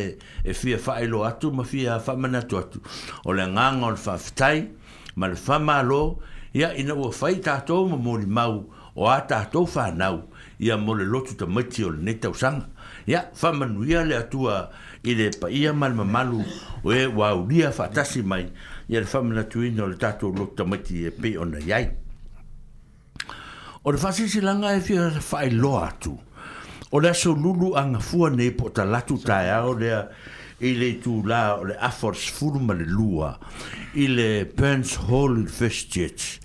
e 0.46 0.54
fi 0.54 0.78
fa 0.78 1.02
i 1.02 1.08
lo 1.10 1.26
atu 1.26 1.50
ma 1.50 1.64
fi 1.66 1.90
fa 1.98 2.14
mana 2.14 2.42
to 2.46 2.58
atu 2.62 2.78
o 3.26 3.32
le 3.34 3.42
nga 3.42 3.74
nga 3.74 3.86
on 3.90 3.96
fa 3.98 4.14
ftai 4.22 4.70
ma 5.18 5.26
le 5.26 5.34
fa 5.34 5.58
ma 5.58 5.82
lo 5.82 6.22
ya 6.54 6.70
i 6.78 6.84
no 6.86 6.94
fa 7.10 7.34
i 7.34 7.40
ta 7.42 7.58
to 7.66 7.88
mo 7.90 7.96
mo 7.98 8.14
li 8.22 8.26
mau 8.30 8.70
o 8.94 9.10
a 9.10 9.18
ta 9.26 9.50
to 9.50 9.66
fa 9.66 9.90
nau 9.90 10.30
ya 10.62 10.76
mo 10.78 10.94
le 10.94 11.02
lotu 11.02 11.34
ta 11.34 11.46
mati 11.50 11.82
o 11.82 11.90
le 11.90 11.98
neta 12.06 12.30
usanga 12.30 12.70
ya 13.04 13.26
fa 13.34 13.50
manuia 13.50 14.04
le 14.06 14.14
atua 14.14 14.70
ya 14.93 14.93
i 15.04 15.14
le 15.16 15.30
pa 15.40 15.50
ia 15.52 15.72
mal 15.76 15.92
mamalu 15.94 16.42
o 16.84 16.92
e 16.92 17.04
wa 17.06 17.32
uria 17.36 17.70
fatasi 17.72 18.20
tasi 18.20 18.22
mai 18.22 18.44
ia 18.88 19.00
le 19.00 19.06
famina 19.06 19.44
tuina 19.44 19.84
o 19.84 19.88
le 19.88 19.96
tatu 20.00 20.32
lo 20.32 20.46
tamati 20.56 21.04
e 21.06 21.10
pe 21.10 21.36
ona 21.38 21.58
iai 21.60 21.88
o 23.84 23.90
le 23.92 23.98
fasisi 23.98 24.40
langa 24.40 24.72
e 24.72 24.80
fia 24.80 25.10
fai 25.20 25.50
loa 25.50 25.88
atu 25.88 26.16
o 26.90 26.98
le 27.00 27.08
aso 27.10 27.32
lulu 27.34 27.74
anga 27.76 28.00
fua 28.00 28.30
nei 28.30 28.50
po 28.52 28.68
ta 28.70 28.84
latu 28.84 29.18
tae 29.20 29.50
au 29.58 29.76
lea 29.78 30.04
i 30.60 30.72
le 30.78 30.94
tu 31.02 31.20
la 31.26 31.56
o 31.58 31.64
le 31.64 31.76
afors 31.76 32.30
furuma 32.38 32.72
le 32.74 32.84
lua 32.88 33.36
i 33.94 34.08
le 34.08 34.44
Burns 34.56 34.96
Hall 35.04 35.36
in 35.36 35.48
Church 35.48 36.38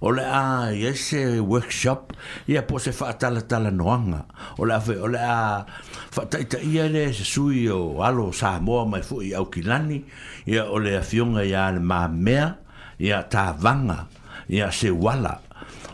o 0.00 0.12
le 0.12 0.22
a 0.24 0.72
ia 0.76 0.92
se 0.94 1.40
workshop 1.40 2.12
ia 2.48 2.64
po 2.68 2.78
se 2.80 2.92
faatalatala 2.92 3.70
noaga 3.72 4.26
o 4.60 4.64
le 4.68 4.74
afe 4.76 4.96
o 5.00 5.08
le 5.08 5.18
a 5.20 5.64
faataʻitaʻia 6.12 6.90
le 6.92 7.12
se 7.16 7.24
sui 7.24 7.68
o 7.72 8.02
alo 8.04 8.32
samoa 8.32 8.84
mai 8.84 9.00
foʻi 9.00 9.32
aukilani 9.36 10.04
ia 10.46 10.66
o 10.68 10.78
le 10.80 10.96
afioga 11.00 11.44
iā 11.44 11.72
le 11.72 11.80
mamea 11.80 12.58
ia 13.00 13.22
tavaga 13.24 14.08
ia 14.52 14.68
se 14.70 14.90
wala 14.92 15.40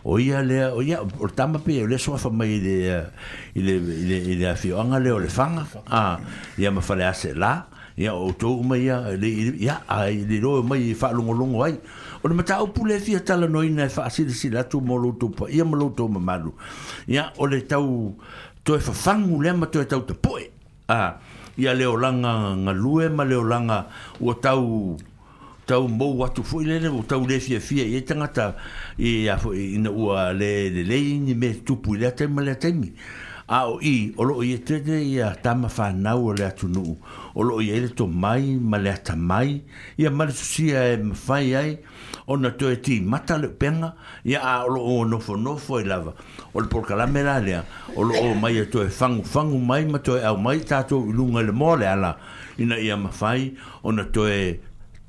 o 0.05 0.19
ia 0.19 0.43
lea 0.43 0.75
o 0.75 0.83
ia 0.83 0.99
o 1.03 1.27
le 1.27 1.33
tama 1.37 1.61
pe 1.63 1.83
o 1.87 1.87
le 1.87 1.99
soafa 1.99 2.31
mai 2.35 2.59
i 2.59 4.35
le 4.35 4.47
afioaga 4.51 4.99
lea 4.99 5.15
o 5.15 5.19
le 5.23 5.29
faga 5.31 5.63
a 5.89 6.19
ia 6.59 6.71
mafale 6.75 7.05
a 7.07 7.15
se 7.15 7.35
lā 7.39 7.67
ia 7.97 8.15
outou 8.19 8.59
uma 8.67 8.75
ia 8.79 9.15
ia 9.15 9.83
ai 9.87 10.25
lelo 10.27 10.59
mai 10.67 10.91
faalogologo 10.95 11.63
ai 11.63 11.79
o 12.23 12.29
le 12.29 12.35
mata 12.35 12.63
upu 12.63 12.87
le 12.87 12.99
fia 13.01 13.21
tala 13.25 13.49
no 13.49 13.63
ina 13.65 13.85
e 13.85 13.89
fa 13.89 14.05
asile 14.05 14.31
si 14.31 14.49
latu 14.51 14.81
mo 14.81 14.97
loto 14.97 15.29
pa 15.29 15.51
ia 15.51 15.65
mo 15.65 15.77
loto 15.77 16.07
ma 16.09 16.21
malu 16.21 16.55
ia 17.09 17.33
o 17.39 17.47
le 17.47 17.61
tau 17.63 18.15
to 18.63 18.77
e 18.77 18.79
fa 18.79 18.93
fangu 18.93 19.43
le 19.43 19.53
ma 19.53 19.67
to 19.67 19.81
e 19.81 19.85
tau 19.87 20.05
te 20.07 20.15
poe 20.15 20.51
a 20.89 21.19
ia 21.57 21.75
le 21.75 21.85
o 21.87 21.97
ngalue 21.99 23.09
ma 23.11 23.25
le 23.25 23.35
o 23.35 23.43
langa 23.43 23.87
tau 24.41 24.97
tau 25.67 25.89
mo 25.89 26.15
watu 26.15 26.45
fui 26.45 26.65
lele 26.65 26.89
o 26.89 27.03
tau 27.03 27.27
le 27.27 27.41
fia 27.41 27.59
fia 27.59 27.85
e 27.85 28.03
tangata 28.05 28.55
e 28.97 29.27
a 29.29 29.37
fo 29.37 29.53
ina 29.53 29.91
ua 29.91 30.33
le 30.33 30.71
de 30.71 30.83
le 30.87 31.01
ni 31.19 31.35
me 31.35 31.59
tupu 31.65 31.95
le 31.99 32.13
te 32.15 32.29
ma 32.29 32.41
le 32.43 32.55
te 32.55 32.71
mi 32.73 32.93
a 33.49 33.67
o 33.69 33.81
i 33.83 34.15
o 34.17 34.23
lo 34.23 34.43
i 34.47 34.57
te 34.63 34.79
te 34.81 35.01
i 35.03 35.19
a 35.19 35.35
tama 35.35 35.69
fa 35.69 35.91
na 35.91 36.15
o 36.15 36.31
le 36.33 36.45
atu 36.47 36.69
nu 36.71 36.95
o 37.35 37.43
lo 37.43 37.59
i 37.61 37.71
ele 37.71 37.89
to 37.91 38.07
mai 38.07 38.55
ma 38.61 38.79
le 38.79 38.91
ata 38.95 39.17
mai 39.17 39.61
i 39.99 40.07
a 40.07 40.11
mare 40.11 40.31
susia 40.31 40.87
e 40.95 41.03
mfai 41.03 41.55
ai 41.55 41.79
ona 42.33 42.51
to 42.59 42.71
e 42.71 42.77
ti 42.81 43.01
mata 43.01 43.37
le 43.37 43.49
penga 43.49 43.93
ya 44.25 44.41
a 44.41 44.65
lo 44.67 44.81
o 44.97 45.05
no 45.05 45.19
fo 45.19 45.35
no 45.37 45.57
fo 45.57 45.77
lava 45.83 46.13
o 46.55 46.61
le 46.61 46.67
por 46.69 46.83
kala 46.87 47.07
mera 47.07 47.39
le 47.41 47.61
o 47.97 48.03
lo 48.03 48.15
o 48.15 48.35
mai 48.35 48.65
to 48.73 48.81
e 48.83 48.89
fang 48.89 49.21
fang 49.33 49.53
mai 49.69 49.85
ma 49.85 49.99
to 49.99 50.15
e 50.17 50.23
au 50.25 50.37
mai 50.47 50.59
ta 50.69 50.83
to 50.83 50.97
lunga 51.17 51.41
le 51.43 51.53
mole 51.53 51.85
ala 51.85 52.17
ina 52.59 52.77
ia 52.81 52.97
ma 52.97 53.11
fai 53.11 53.53
ona 53.85 54.05
to 54.15 54.27
e 54.29 54.61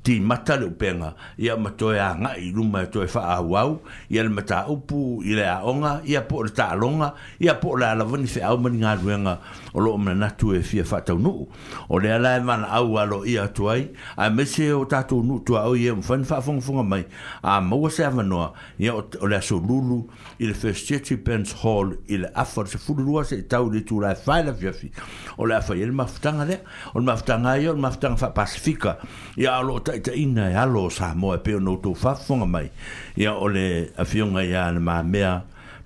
ti 0.02 0.20
mata 0.20 0.56
le 0.60 0.68
penga 0.70 1.14
ya 1.46 1.56
ma 1.56 1.70
to 1.70 1.92
e 1.94 1.96
nga 2.20 2.30
i 2.36 2.52
luma 2.56 2.80
to 2.92 2.98
e 3.02 3.08
fa 3.08 3.22
a 3.38 3.40
wau 3.52 3.80
ya 4.14 4.20
le 4.22 4.28
mata 4.28 4.68
upu 4.68 5.22
ile 5.24 5.44
a 5.48 5.56
onga 5.64 6.02
ya 6.04 6.20
po 6.28 6.42
le 6.44 6.50
ta 6.52 6.74
longa 6.76 7.14
ya 7.40 7.54
po 7.54 7.76
le 7.78 7.86
ala 7.86 8.04
vani 8.04 8.26
fe 8.28 8.40
au 8.44 8.56
mani 8.58 8.78
nga 8.84 8.94
ruenga 9.00 9.34
o 9.74 9.80
lo 9.82 9.98
mena 9.98 10.14
natu 10.30 10.54
e 10.54 10.62
fia 10.62 10.84
fa 10.86 11.00
tau 11.02 11.18
nu 11.18 11.48
o 11.88 11.98
le 11.98 12.12
ala 12.14 12.36
e 12.38 12.42
man 12.46 12.62
au 12.64 12.94
alo 12.98 13.24
ia 13.26 13.48
tuai 13.50 13.90
a 14.16 14.30
mese 14.30 14.70
o 14.72 14.84
tatu 14.84 15.18
nu 15.26 15.40
tua 15.46 15.62
au 15.66 15.74
ye 15.74 15.92
mfan 15.92 16.22
fa 16.24 16.38
fong 16.40 16.60
fong 16.62 16.86
mai 16.88 17.02
a 17.42 17.58
mo 17.60 17.88
se 17.90 18.04
ava 18.06 18.22
no 18.22 18.54
ia 18.78 18.94
o 18.94 19.26
le 19.26 19.40
so 19.42 19.58
lulu 19.58 20.04
il 20.38 20.54
first 20.54 20.86
city 20.86 21.16
pens 21.16 21.52
hall 21.62 21.96
il 22.08 22.30
afor 22.34 22.68
se 22.70 22.78
fulu 22.78 23.02
lua 23.02 23.24
se 23.24 23.42
tau 23.48 23.68
le 23.70 23.82
tu 23.84 23.98
la 24.00 24.14
fa 24.14 24.42
la 24.44 24.54
fia 24.54 24.72
fi 24.72 24.90
o 25.38 25.46
la 25.46 25.60
fa 25.60 25.74
il 25.74 25.90
maftanga 25.92 26.44
le 26.44 26.62
o 26.94 27.00
maftanga 27.02 27.58
ia 27.58 27.72
o 27.74 27.76
maftanga 27.76 28.16
fa 28.16 28.30
pacifica 28.30 28.98
ia 29.36 29.56
alo 29.58 29.80
ta 29.82 29.98
ta 29.98 30.12
ina 30.14 30.50
ia 30.54 30.62
e 30.62 30.62
alo 30.62 30.86
sa 30.88 31.14
mo 31.18 31.34
e 31.34 31.38
pe 31.42 31.58
no 31.58 31.76
tu 31.82 31.94
fa 31.98 32.14
fong 32.14 32.46
mai 32.46 32.70
ia 33.18 33.34
o 33.34 33.48
le 33.50 33.90
afionga 33.98 34.44
ia 34.46 34.70
le 34.70 34.78
ma 34.78 35.02
mea 35.02 35.42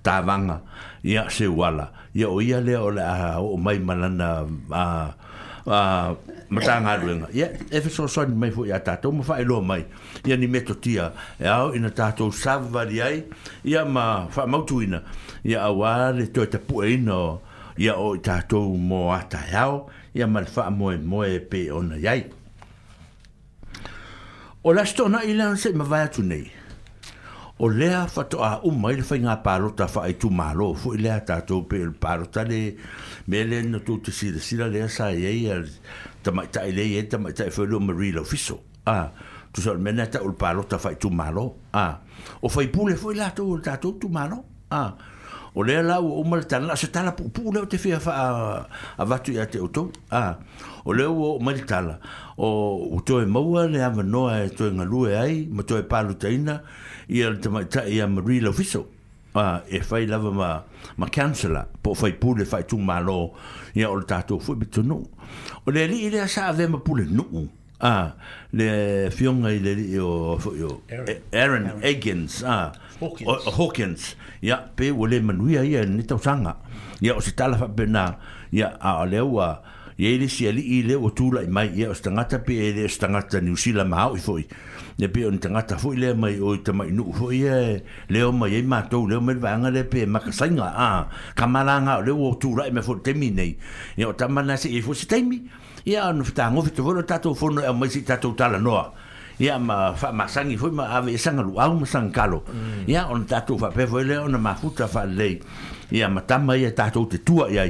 tāwanga 0.09 0.59
ia 1.05 1.27
se 1.31 1.47
wala 1.47 1.87
ia 2.17 2.29
o 2.31 2.41
ia 2.41 2.59
lea 2.61 2.81
o 2.83 2.89
le 2.93 3.05
a 3.05 3.37
o 3.41 3.57
mai 3.57 3.77
manana 3.79 4.29
a 4.71 6.15
matanga 6.49 6.95
ruenga 7.03 7.29
ia 7.35 7.51
e 7.69 7.81
fe 7.83 7.89
so 7.89 8.07
so 8.07 8.25
ni 8.25 8.35
mai 8.35 8.49
fu 8.55 8.65
ia 8.65 8.79
tātou 8.85 9.13
ma 9.15 9.27
whae 9.29 9.45
loa 9.45 9.61
mai 9.61 9.83
ia 10.25 10.35
ni 10.37 10.47
meto 10.47 10.73
tia 10.81 11.11
e 11.39 11.45
au 11.51 11.75
ina 11.77 11.91
tātou 11.93 12.33
savari 12.33 13.01
ai 13.05 13.21
ia 13.63 13.85
ma 13.85 14.25
wha 14.33 14.47
mautu 14.47 14.81
ina 14.85 15.03
ia 15.43 15.61
a 15.67 15.71
wale 15.71 16.31
toi 16.33 16.47
te 16.49 16.57
pua 16.57 16.89
ina 16.89 17.19
ia 17.79 17.95
o 18.01 18.13
i 18.17 18.23
tātou 18.25 18.73
mō 18.75 19.05
ata 19.15 19.45
e 19.45 19.55
au 19.61 19.77
ia 20.17 20.27
ma 20.27 20.41
le 20.45 20.49
wha 20.55 20.65
moe 20.81 20.97
moe 20.97 21.35
pe 21.51 21.67
ona 21.71 22.01
iai 22.01 22.23
o 24.67 24.73
lasto 24.75 25.05
na 25.07 25.21
ilan 25.23 25.55
se 25.59 25.69
ma 25.73 25.85
vai 25.91 26.07
atu 26.09 26.25
nei 26.25 26.49
o 27.61 27.67
lea 27.69 28.07
fato 28.07 28.43
a 28.43 28.61
uma 28.63 28.91
ele 28.91 29.03
foi 29.03 29.19
nga 29.19 29.43
paro 29.43 29.75
ta 29.75 29.87
fai 29.91 30.15
tu 30.15 30.31
malo 30.31 30.71
foi 30.73 30.95
lea 30.97 31.19
ta 31.27 31.41
to 31.43 31.61
pe 31.67 31.75
el 31.75 31.91
paro 31.91 32.25
le 32.47 32.75
melen 33.27 33.71
no 33.71 33.79
tu 33.83 33.99
te 33.99 34.11
sira 34.15 34.39
sira 34.39 34.67
lea 34.71 34.87
sa 34.87 35.11
e 35.11 35.25
ai 35.27 35.67
ta 36.23 36.31
mai 36.31 36.47
ta 36.49 36.61
ele 36.65 36.83
ia 36.87 36.99
e, 37.03 37.03
ta 37.07 37.17
mai 37.19 37.33
ta 37.35 37.43
foi 37.51 37.67
lo 37.67 37.79
mari 37.83 38.11
lo 38.15 38.23
fiso 38.23 38.63
a 38.87 39.11
tu 39.51 39.59
sol 39.61 39.75
mena 39.77 40.07
ta 40.07 40.19
ul 40.23 40.35
parota 40.39 40.77
ta 40.79 40.79
fai 40.79 40.95
tu 40.95 41.09
malo 41.11 41.57
a 41.75 41.99
o 42.39 42.47
foi 42.47 42.67
pule 42.71 42.95
foi 42.95 43.15
la 43.19 43.29
to 43.35 43.59
ta 43.61 43.75
tu 43.77 43.91
malo 44.09 44.45
a 44.71 44.79
ah 44.81 44.95
o 45.59 45.63
lea 45.63 45.81
lau 45.83 46.07
o 46.09 46.21
umale 46.21 46.43
tala, 46.47 46.73
a 46.73 46.77
se 46.77 46.87
tala 46.87 47.11
pupu 47.17 47.51
leo 47.51 47.65
te 47.67 47.77
fi 47.77 47.91
wha 47.91 48.67
a 48.97 49.03
watu 49.05 49.31
ia 49.33 49.45
te 49.47 49.59
utou, 49.59 49.91
a, 50.11 50.37
o 50.85 50.93
leo 50.95 51.11
o 51.13 51.33
umale 51.39 51.65
tala, 51.67 51.99
o 52.37 52.87
uto 52.95 53.19
e 53.21 53.25
maua 53.25 53.67
le 53.67 53.83
ama 53.83 54.03
noa 54.03 54.39
e 54.45 54.49
to 54.55 54.67
e 54.69 55.15
ai, 55.17 55.47
ma 55.51 55.63
to 55.63 55.77
e 55.77 55.83
palu 55.83 56.13
taina, 56.15 56.61
ia 57.09 57.35
te 57.35 57.49
ma 57.49 57.65
ta 57.65 57.83
ia 57.87 58.07
ma 58.07 58.21
rila 58.21 58.53
fiso, 58.53 58.85
a, 59.35 59.61
e 59.67 59.81
fai 59.83 60.05
la 60.07 60.17
ma, 60.19 60.63
ma 60.97 61.09
kansala, 61.11 61.67
po 61.83 61.93
fai 61.93 62.13
pou 62.13 62.35
le 62.37 62.45
fai 62.45 62.63
tu 62.65 62.77
malo 62.77 63.11
lo, 63.33 63.37
ia 63.75 63.89
o 63.91 63.95
le 63.99 64.05
tatou 64.07 64.39
fui 64.39 64.55
bitu 64.55 64.81
nu, 64.83 65.03
o 65.65 65.71
lea 65.71 65.87
li 65.87 66.05
i 66.05 66.09
lea 66.09 66.27
sa 66.27 66.47
ave 66.53 66.67
ma 66.69 66.79
pule 66.79 67.03
nuu, 67.03 67.47
a, 67.81 68.13
le 68.53 69.11
fion 69.11 69.43
e 69.47 69.59
le 69.59 69.99
o, 69.99 70.37
o, 70.37 70.39
Aaron, 70.87 71.07
Aaron. 71.33 71.83
Aaron. 71.91 72.29
Aaron. 72.39 73.53
Aaron 73.59 73.95
ya 74.41 74.67
pe 74.75 74.91
wole 74.91 75.19
manuia 75.21 75.63
ia 75.63 75.83
ni 75.85 76.03
tau 76.07 76.19
sanga 76.19 76.55
ya 77.03 77.13
o 77.15 77.19
se 77.21 77.31
fa 77.37 77.67
bena 77.67 78.17
ya 78.51 78.71
a 78.79 79.03
leo 79.05 79.39
a 79.39 79.59
ye 79.97 80.15
le 80.17 80.27
si 80.27 80.47
ali 80.47 80.61
ile 80.79 80.95
o 80.95 81.09
tula 81.11 81.41
mai 81.47 81.71
ya 81.75 81.89
o 81.91 81.95
stangata 81.95 82.39
pe 82.47 82.53
ile 82.71 82.85
e 82.87 82.89
stangata 82.89 83.41
ni 83.41 83.51
usila 83.51 83.83
ma 83.83 84.05
o 84.07 84.15
foi 84.15 84.47
ne 84.99 85.07
pe 85.07 85.25
on 85.25 85.39
tangata 85.39 85.75
foi 85.77 85.95
le 85.97 86.13
mai 86.15 86.39
o 86.39 86.55
te 86.63 86.71
mai 86.71 86.91
nu 86.91 87.11
foi 87.13 87.41
ye 87.43 87.83
leo 88.09 88.31
mai 88.31 88.61
ma 88.63 88.81
to 88.87 89.03
leo 89.07 89.19
mai 89.19 89.35
vanga 89.35 89.69
le 89.71 89.83
pe 89.83 90.05
ma 90.05 90.19
ka 90.19 90.31
sanga 90.31 90.67
a 90.77 91.07
kamalanga 91.35 91.99
le 92.05 92.11
o 92.11 92.33
tula 92.39 92.63
me 92.71 92.81
fo 92.81 92.95
te 92.99 93.13
minei 93.13 93.57
ya 93.99 94.07
o 94.07 94.13
tamana 94.13 94.55
se 94.55 94.69
e 94.71 94.79
fo 94.81 94.93
se 94.95 95.05
te 95.05 95.19
mi 95.21 95.41
ya 95.83 96.11
no 96.15 96.23
fta 96.23 96.47
ngo 96.51 96.61
fto 96.63 96.83
vo 96.83 97.03
tatou 97.03 97.35
fono 97.35 97.59
e 97.61 97.71
mai 97.75 97.89
si 97.91 98.01
tatou 98.07 98.33
tala 98.39 98.55
noa 98.57 98.93
ya 99.39 99.55
ma 99.57 99.95
fa 99.95 100.11
ma 100.11 100.27
sangi 100.27 100.59
foi 100.59 100.71
ma 100.75 100.85
ave 100.91 101.15
sanga 101.17 101.39
lu 101.47 101.55
au 101.57 101.73
ma 101.79 101.85
sangalo 101.87 102.43
ya 102.83 103.07
mm. 103.07 103.07
ia 103.07 103.07
on 103.13 103.23
tatu 103.25 103.55
fa 103.57 103.69
pe 103.71 103.87
foi 103.87 104.01
e 104.03 104.05
le 104.11 104.15
on 104.19 104.35
ma 104.37 104.51
futa 104.53 104.85
fa 104.87 105.01
le 105.07 105.39
ya 105.91 106.07
ma 106.11 106.19
tama 106.27 106.55
ia 106.59 106.71
tatu 106.75 107.07
te 107.11 107.17
tua 107.23 107.47
ya 107.47 107.63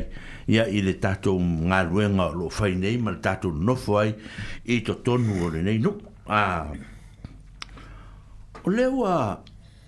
ia 0.50 0.64
i 0.66 0.82
le 0.82 0.94
tatu 1.04 1.34
nga 1.70 1.84
luenga 1.86 2.26
lo 2.38 2.50
fai 2.50 2.74
nei 2.76 2.98
ma 2.98 3.12
le 3.14 3.20
tatu 3.22 3.52
no 3.66 3.76
foi 3.78 4.10
i 4.74 4.82
to 4.86 4.94
tonu 5.06 5.46
o 5.46 5.48
le 5.54 5.62
nei 5.62 5.78
no 5.78 5.92
a 6.26 6.42
o 8.66 8.68
le 8.74 8.86
wa 8.90 9.38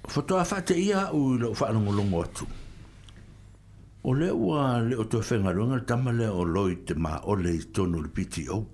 foto 0.06 0.38
a 0.38 0.44
fate 0.46 0.74
ia 0.78 1.10
u 1.17 1.34
lo 1.41 1.50
fa 1.58 1.72
no 1.74 1.80
mo 1.82 1.89
longo 1.91 2.22
tu 2.36 2.46
o 4.06 4.12
le 4.13 4.30
wa 4.30 4.80
le 4.88 4.96
o 5.02 5.10
to 5.10 5.17
fenga 5.26 5.50
lo 5.52 5.65
nga 5.74 5.80
tama 5.89 6.12
le 6.13 6.28
o 6.30 6.44
loite 6.46 6.94
ma 6.94 7.13
o 7.26 7.34
le 7.36 7.58
tonu 7.74 8.02
le 8.06 8.10
piti 8.13 8.46
o 8.54 8.67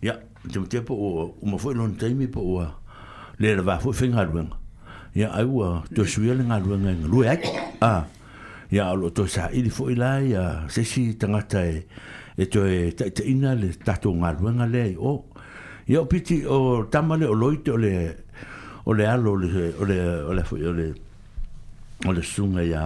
ia 0.00 0.14
te 0.48 0.58
te 0.68 0.80
po 0.80 1.34
uma 1.42 1.58
foi 1.58 1.74
non 1.76 1.96
te 1.96 2.08
mi 2.16 2.26
po 2.26 2.40
wa 2.40 2.66
le 3.38 3.54
va 3.60 3.78
foi 3.78 3.92
finga 3.92 4.24
ruen 4.24 4.50
ya 5.14 5.28
ai 5.32 5.44
wa 5.44 5.84
to 5.94 6.04
suele 6.04 6.42
nga 6.44 6.58
ruen 6.58 6.80
nga 6.82 6.92
lu 7.06 7.22
ek 7.24 7.42
a 7.80 8.06
ya 8.70 8.92
lo 8.94 9.08
to 9.12 9.24
sa 9.28 9.48
i 9.52 9.60
di 9.62 9.70
foi 9.70 9.94
la 9.94 10.18
ya 10.20 10.68
se 10.68 10.84
si 10.84 11.14
tanga 11.18 11.42
tai 11.44 11.84
e 12.36 12.44
to 12.48 12.64
e 12.64 12.92
te 12.96 13.22
ina 13.24 13.54
le 13.54 13.72
ta 13.76 13.96
to 13.98 14.12
nga 14.12 14.32
ruen 14.32 14.58
nga 14.58 14.66
le 14.66 14.96
o 14.96 15.26
yo 15.86 16.04
piti 16.04 16.44
o 16.46 16.84
tamale 16.88 17.24
o 17.26 17.32
loite 17.34 17.70
o 17.72 17.76
le 17.76 18.16
o 18.88 18.92
le 18.92 19.04
alo 19.04 19.36
le 19.36 19.72
o 19.78 19.84
le 19.84 19.98
o 20.28 20.32
le 20.32 20.42
foi 20.44 20.64
o 20.64 20.72
le 20.72 20.88
o 22.08 22.12
le 22.12 22.22
sunga 22.22 22.62
ya 22.64 22.84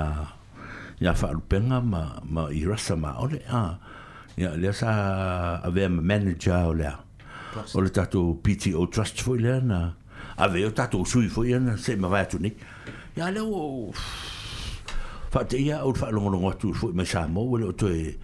ya 1.03 1.15
fa 1.15 1.31
penga 1.49 1.81
ma 1.83 2.19
ma 2.27 2.51
i 2.51 2.63
rasa 2.67 2.95
ma 2.99 3.19
o 3.23 3.27
le 3.31 3.41
a 3.51 3.79
ya 4.39 4.55
le 4.57 4.71
sa 4.73 5.59
ave 5.63 5.87
manager 5.91 6.67
o 6.67 6.73
le 6.75 6.87
a 6.87 6.95
o 7.75 7.81
le 7.81 7.91
tatou 7.93 8.39
PTO 8.43 8.87
Trust 8.89 9.21
foi 9.25 9.39
lea 9.43 9.61
na 9.61 9.95
a 10.37 10.49
veo 10.49 10.73
tatou 10.73 11.05
sui 11.07 11.29
foi 11.29 11.49
lea 11.51 11.61
na 11.61 11.77
se 11.77 11.97
mawai 11.97 12.23
atu 12.25 12.39
ni 12.41 12.51
ia 13.17 13.31
leo 13.31 13.47
o 13.53 13.93
fate 15.33 15.59
ia 15.61 15.81
au 15.83 15.95
fa 15.95 16.11
longo 16.11 16.31
longo 16.33 16.51
atu 16.53 16.73
foi 16.75 16.93
me 16.93 17.05
samo 17.05 17.41
o 17.45 17.57
leo 17.59 17.73
toe 17.73 18.17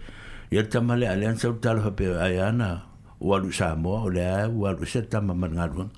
ia 0.51 0.61
le 0.61 0.67
tamale 0.69 1.07
a 1.07 1.15
lea 1.15 1.31
nsau 1.33 1.53
talo 1.61 1.81
hape 1.85 2.07
a 2.07 2.29
ia 2.31 2.51
na 2.51 2.81
o 3.19 3.33
alu 3.35 3.51
samo 3.53 4.01
o 4.05 4.09
lea 4.09 4.49
o 4.49 4.65
alu 4.65 4.85
se 4.85 5.01
tamma 5.01 5.33
manangaruan 5.33 5.89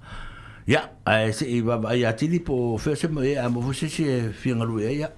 e 0.67 0.71
ia 0.71 0.81
e 1.05 1.09
mm. 1.09 1.27
a 1.29 1.33
se 1.33 1.45
i 1.47 1.61
wa 1.61 1.79
ia 1.95 2.13
tili 2.13 2.39
po 2.39 2.77
feo 2.77 2.95
se 2.95 3.07
mo 3.07 3.21
ea 3.23 3.49
mo 3.49 3.61
fose 3.61 3.87
se 3.87 4.31
fiangalu 4.33 4.79
ea 4.83 4.91
ia 4.91 5.09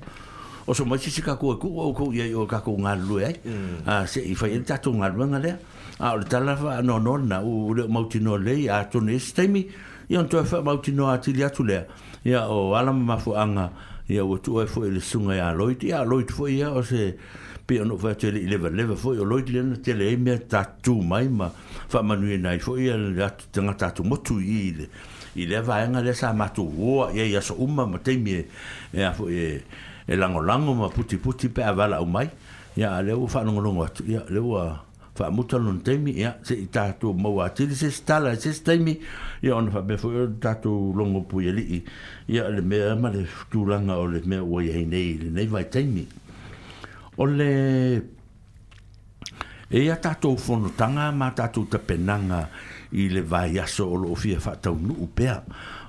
o 0.67 0.73
so 0.73 0.85
mo 0.85 0.97
se 0.97 1.09
se 1.09 1.21
kakua 1.21 1.57
kua 1.59 1.83
o 1.89 1.93
kou 1.93 2.13
ia 2.13 2.29
o 2.37 2.45
kakua 2.45 2.77
ngalu 2.77 3.19
ea 3.21 4.01
se 4.07 4.21
i 4.21 4.35
fai 4.35 4.51
ia 4.53 4.61
e 4.61 4.65
tatou 4.65 4.93
ngalu 4.93 5.17
ngalu 5.17 5.31
ngalu 5.33 5.51
a 6.03 6.15
o 6.15 6.81
no 6.81 6.97
no 6.99 7.17
na 7.17 7.39
u 7.41 7.73
no 7.73 7.87
mautinoa 7.87 8.37
lei 8.43 8.67
atonu 8.69 9.11
e 9.15 9.19
sataimi 9.19 9.61
ia 10.09 10.19
ona 10.19 10.27
toe 10.27 10.43
faamautinoa 10.43 11.13
atili 11.13 11.43
atu 11.43 11.63
lea 11.63 11.85
ia 12.25 12.43
o 12.47 12.75
ala 12.75 12.91
mamafoaga 12.93 13.69
ia 14.09 14.25
ua 14.25 14.37
tuu 14.43 14.59
ai 14.59 14.67
foʻi 14.67 14.91
le 14.93 14.99
sunga 14.99 15.35
ia 15.35 15.53
loit 15.55 15.83
ia 15.83 16.03
loit 16.03 16.27
foʻi 16.27 16.51
ia 16.59 16.71
o 16.73 16.83
se 16.83 17.15
pe 17.67 17.79
ono 17.81 17.97
fa 17.97 18.13
tele 18.15 18.43
leva 18.47 18.69
leva 18.69 18.95
foi 18.95 19.17
o 19.19 19.23
loit 19.23 19.47
lena 19.49 19.77
tele 19.77 20.11
e 20.13 20.17
me 20.17 20.37
tu 20.81 21.01
mai 21.01 21.27
ma 21.27 21.49
fa 21.89 22.03
manu 22.03 22.27
e 22.27 22.37
nai 22.37 22.59
foi 22.59 22.89
e 22.89 23.17
ta 23.17 23.29
tu 23.53 23.61
tatu 23.77 24.03
motu 24.03 24.39
i 24.43 24.75
le 24.75 24.89
i 25.35 25.47
le 25.47 25.61
va 25.61 25.79
enga 25.87 26.03
le 26.03 26.13
sa 26.13 26.33
matu 26.33 26.67
oa 26.67 27.11
e 27.15 27.29
ia 27.31 27.41
so 27.41 27.53
umma 27.55 27.87
ma 27.87 27.97
teimi 27.97 28.43
e 28.93 29.03
a 29.03 29.13
foi 29.13 29.31
e, 29.33 29.63
e 30.07 30.15
lango 30.15 30.41
lango 30.43 30.73
ma 30.75 30.89
puti 30.89 31.15
puti 31.17 31.47
pe 31.47 31.63
avala 31.63 32.01
o 32.01 32.05
mai 32.05 32.27
ia 32.75 32.99
le 33.01 33.13
u 33.15 33.25
fa 33.27 33.43
no 33.43 33.53
nongo 33.61 33.85
atu 33.85 34.03
ia 34.03 34.19
le 34.29 34.39
u 34.39 34.51
fa 35.15 35.29
muta 35.29 35.57
lon 35.57 35.79
temi 35.85 36.11
ya 36.17 36.33
se 36.43 36.55
ita 36.57 36.89
tu 36.99 37.13
mo 37.13 37.29
wa 37.37 37.49
ti 37.53 37.69
se 37.75 37.91
sta 37.93 38.17
la 38.19 38.33
se 38.35 38.49
sta 38.51 38.73
mi 38.77 38.97
ya 39.45 39.55
on 39.55 39.69
fa 39.69 39.81
be 39.85 39.95
fo 39.97 40.09
ta 40.41 40.55
tu 40.57 40.91
longo 40.97 41.21
pu 41.29 41.41
ye 41.45 41.51
li 41.53 41.83
ya 42.27 42.49
le 42.49 42.61
me 42.65 42.77
ma 42.97 43.11
le 43.13 43.21
tu 43.51 43.63
langa 43.69 43.93
o 43.97 44.07
le 44.09 44.21
me 44.25 44.37
o 44.41 44.57
ye 44.59 44.73
nei 44.85 45.17
le 45.21 45.29
nei 45.29 45.45
vai 45.45 45.67
temi 45.69 46.05
o 47.21 47.25
le 47.25 47.51
e 49.69 49.79
ya 49.85 49.97
ta 50.01 50.15
tu 50.17 50.33
fo 50.35 50.57
tanga 50.75 51.11
ma 51.11 51.29
ta 51.37 51.47
tu 51.53 51.67
te 51.69 51.77
penanga 51.77 52.49
i 52.97 53.05
le 53.13 53.21
vai 53.21 53.51
ya 53.53 53.67
so 53.69 53.93
lo 53.93 54.15
fi 54.17 54.33
fa 54.41 54.55
ta 54.57 54.71
nu 54.73 55.05
pea 55.13 55.37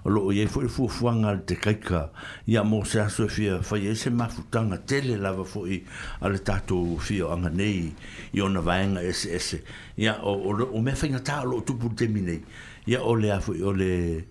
lo 0.04 0.30
ye 0.32 0.46
fu 0.46 0.68
fu 0.68 0.86
fuanga 0.88 1.36
te 1.38 1.56
kaika 1.56 2.10
ya 2.46 2.62
mo 2.62 2.84
se 2.84 3.00
aso 3.00 3.24
e 3.24 3.28
fia 3.28 3.62
fa 3.62 3.78
ye 3.78 3.94
se 3.94 4.10
ma 4.10 4.28
futanga 4.28 4.76
tele 4.76 5.16
la 5.16 5.32
va 5.32 5.44
foi 5.44 5.82
al 6.20 6.42
tato 6.42 6.98
fio 6.98 7.30
anga 7.32 7.48
nei 7.48 7.94
yo 8.32 8.48
na 8.48 8.60
vanga 8.60 9.00
es 9.02 9.24
es 9.24 9.56
ya 9.96 10.20
o 10.22 10.36
o, 10.36 10.76
o 10.76 10.80
me 10.82 10.92
fa 10.92 11.06
nga 11.08 11.20
ta 11.20 11.44
lo 11.44 11.62
tu 11.64 11.78
pour 11.78 11.94
terminer 11.94 12.40
ya 12.86 13.00
o 13.02 13.16
le 13.16 13.30
a 13.32 13.40
fu 13.40 13.52
o 13.64 13.72
le 13.72 14.24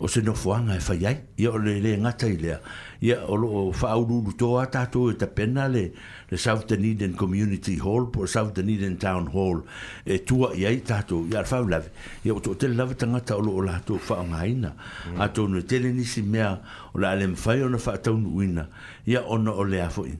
o 0.00 0.08
se 0.08 0.20
no 0.20 0.34
fuanga 0.34 0.80
fa 0.80 0.94
e 0.94 0.98
ye 0.98 1.20
ya 1.36 1.50
o 1.52 1.58
le 1.58 1.78
le 1.78 1.96
ngata 1.98 2.26
ilea 2.26 2.60
ia 3.00 3.24
o 3.26 3.36
lo 3.36 3.72
faulu 3.72 4.32
to 4.36 4.58
ata 4.60 4.86
to 4.92 5.08
e 5.10 5.14
ta 5.16 5.26
pena 5.26 5.68
le 5.68 5.90
le 6.30 6.36
South 6.36 6.66
Dunedin 6.68 7.16
Community 7.16 7.76
Hall 7.78 8.06
po 8.12 8.26
South 8.26 8.52
Dunedin 8.54 8.98
Town 9.00 9.26
Hall 9.32 9.62
e 10.04 10.18
tua 10.22 10.52
ia 10.52 10.68
i 10.68 10.82
tato 10.84 11.24
ia 11.26 11.42
faula 11.44 11.80
ia 12.24 12.34
o 12.34 12.40
te 12.40 12.68
lava 12.68 12.94
tanga 12.94 13.20
ta 13.20 13.36
o 13.36 13.40
lo 13.40 13.60
la 13.64 13.80
to 13.80 13.96
fa 13.96 14.20
ngaina 14.22 14.70
mm. 14.70 15.18
ato 15.20 15.46
no 15.48 15.62
te 15.62 15.78
le 15.80 15.92
nisi 15.92 16.20
mea 16.22 16.60
o 16.92 16.98
la 17.00 17.14
le 17.16 17.26
mfai 17.26 17.62
ona 17.62 17.78
fa 17.78 17.96
tau 17.96 18.18
nuina 18.20 18.68
ia 19.06 19.24
ona 19.24 19.50
o 19.52 19.64
le 19.64 19.80
afo 19.80 20.04
in 20.04 20.18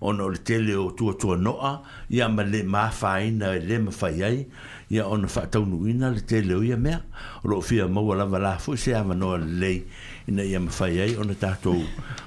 ona 0.00 0.24
o 0.24 0.28
le 0.32 0.40
tele 0.42 0.74
o 0.74 0.90
tua 0.94 1.14
tua 1.20 1.36
noa 1.36 1.82
ia 2.08 2.28
ma 2.28 2.42
le 2.42 2.62
mafaina 2.62 3.52
e 3.54 3.60
le 3.60 3.78
mafai 3.78 4.22
ai 4.24 4.46
ia 4.88 5.04
ona 5.06 5.28
fa 5.28 5.46
tau 5.46 5.66
nuina 5.68 6.08
le 6.10 6.24
tele 6.24 6.54
o 6.54 6.62
ia 6.64 6.76
mea 6.80 7.04
o 7.44 7.48
lo 7.52 7.60
fia 7.60 7.86
maua 7.88 8.16
lava 8.16 8.38
la 8.38 8.56
fo 8.56 8.72
se 8.74 8.94
ava 8.96 9.14
no 9.14 9.36
le 9.36 9.44
lei 9.46 9.84
ina 10.28 10.42
ia 10.44 10.60
mafai 10.62 11.00
ai 11.02 11.12
ona 11.18 11.34
tatou 11.34 11.82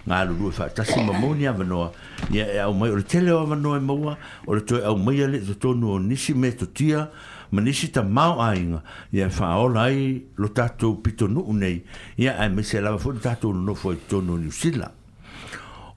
galulue 0.08 0.52
faatasi 0.52 1.00
ma 1.06 1.14
moni 1.16 1.48
avanoa 1.48 1.92
ia 2.32 2.46
e 2.54 2.60
aumai 2.60 2.92
o 2.92 2.96
le 3.00 3.04
tele 3.08 3.32
o 3.32 3.40
avanoa 3.40 3.78
e 3.80 3.84
maua 3.84 4.14
o 4.48 4.54
le 4.56 4.62
toe 4.62 4.84
aumaia 4.84 5.28
le 5.28 5.40
totonu 5.40 5.92
o 5.96 5.98
nisi 6.00 6.34
me 6.36 6.52
totia 6.52 7.10
ma 7.52 7.60
nisi 7.62 7.88
tamao 7.92 8.42
aiga 8.44 8.84
ia 9.16 9.28
e 9.28 9.32
faaola 9.32 9.84
ai 9.88 10.24
lo 10.36 10.48
tatou 10.52 10.96
pitonuu 11.00 11.54
nei 11.56 11.86
ia 12.20 12.36
ae 12.40 12.50
maise 12.50 12.82
lava 12.84 12.98
foi 13.00 13.14
le 13.16 13.20
tatou 13.24 13.54
nonofo 13.56 13.90
ai 13.96 14.00
totonu 14.04 14.34
o 14.36 14.38
niusila 14.38 14.92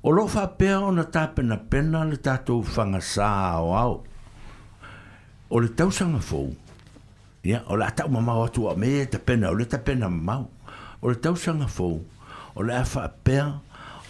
o 0.02 0.08
loo 0.14 0.28
faapea 0.30 0.78
ona 0.80 1.04
tapenapena 1.04 2.04
le 2.06 2.16
tatou 2.22 2.62
fagasā 2.62 3.26
aoao 3.58 4.04
o 5.50 5.56
le 5.60 5.68
tausaga 5.74 6.20
fou 6.22 6.54
ia 7.44 7.64
o 7.66 7.74
le 7.76 7.84
atau 7.90 8.06
mamao 8.08 8.44
atu 8.46 8.70
a 8.70 8.76
me 8.78 9.00
e 9.02 9.06
tapena 9.10 9.50
o 9.50 9.54
le 9.58 9.64
tapena 9.66 10.06
mamao 10.08 10.50
o 11.00 11.10
le 11.10 11.16
tausaga 11.16 11.68
fou 11.70 12.00
o 12.54 12.64
le 12.64 12.74
a 12.74 12.84
faapea 12.84 13.60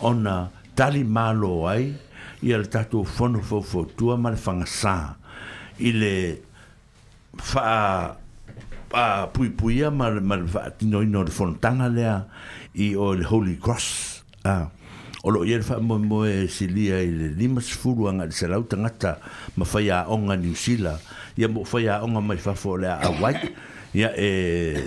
ona 0.00 0.48
tali 0.74 1.04
malo 1.04 1.68
ai 1.68 1.92
ia 2.42 2.58
le 2.58 2.66
tatou 2.70 3.04
fono 3.04 3.42
foufoutua 3.42 4.16
ma 4.16 4.30
le 4.32 4.40
fagasā 4.40 4.94
i 5.82 5.92
le 5.92 6.14
faa 7.36 8.16
a 8.90 9.26
puipuia 9.32 9.90
ma 9.92 10.08
ma 10.20 10.40
fatino 10.48 11.02
ino 11.04 11.24
de 11.24 11.30
fontanga 11.32 11.88
lea 11.92 12.24
i 12.72 12.94
o 12.96 13.12
le 13.14 13.24
holy 13.24 13.58
cross 13.60 14.22
a 14.44 14.70
Olo 15.26 15.40
lo 15.42 15.62
fa 15.66 15.80
mo 15.82 15.98
mo 15.98 16.22
e 16.24 16.46
silia 16.46 17.02
ile 17.02 17.34
limas 17.34 17.66
fulu 17.74 18.06
anga 18.06 18.24
de 18.24 18.32
selau 18.32 18.62
tanga 18.62 18.88
ta 18.88 19.18
ma 19.58 19.66
onga 20.06 20.36
ni 20.38 20.54
sila 20.54 20.94
ya 21.36 21.48
mafaya 21.50 22.00
onga 22.06 22.20
mai 22.22 22.38
a 22.38 23.10
white 23.20 23.50
ya 23.92 24.14
e 24.16 24.78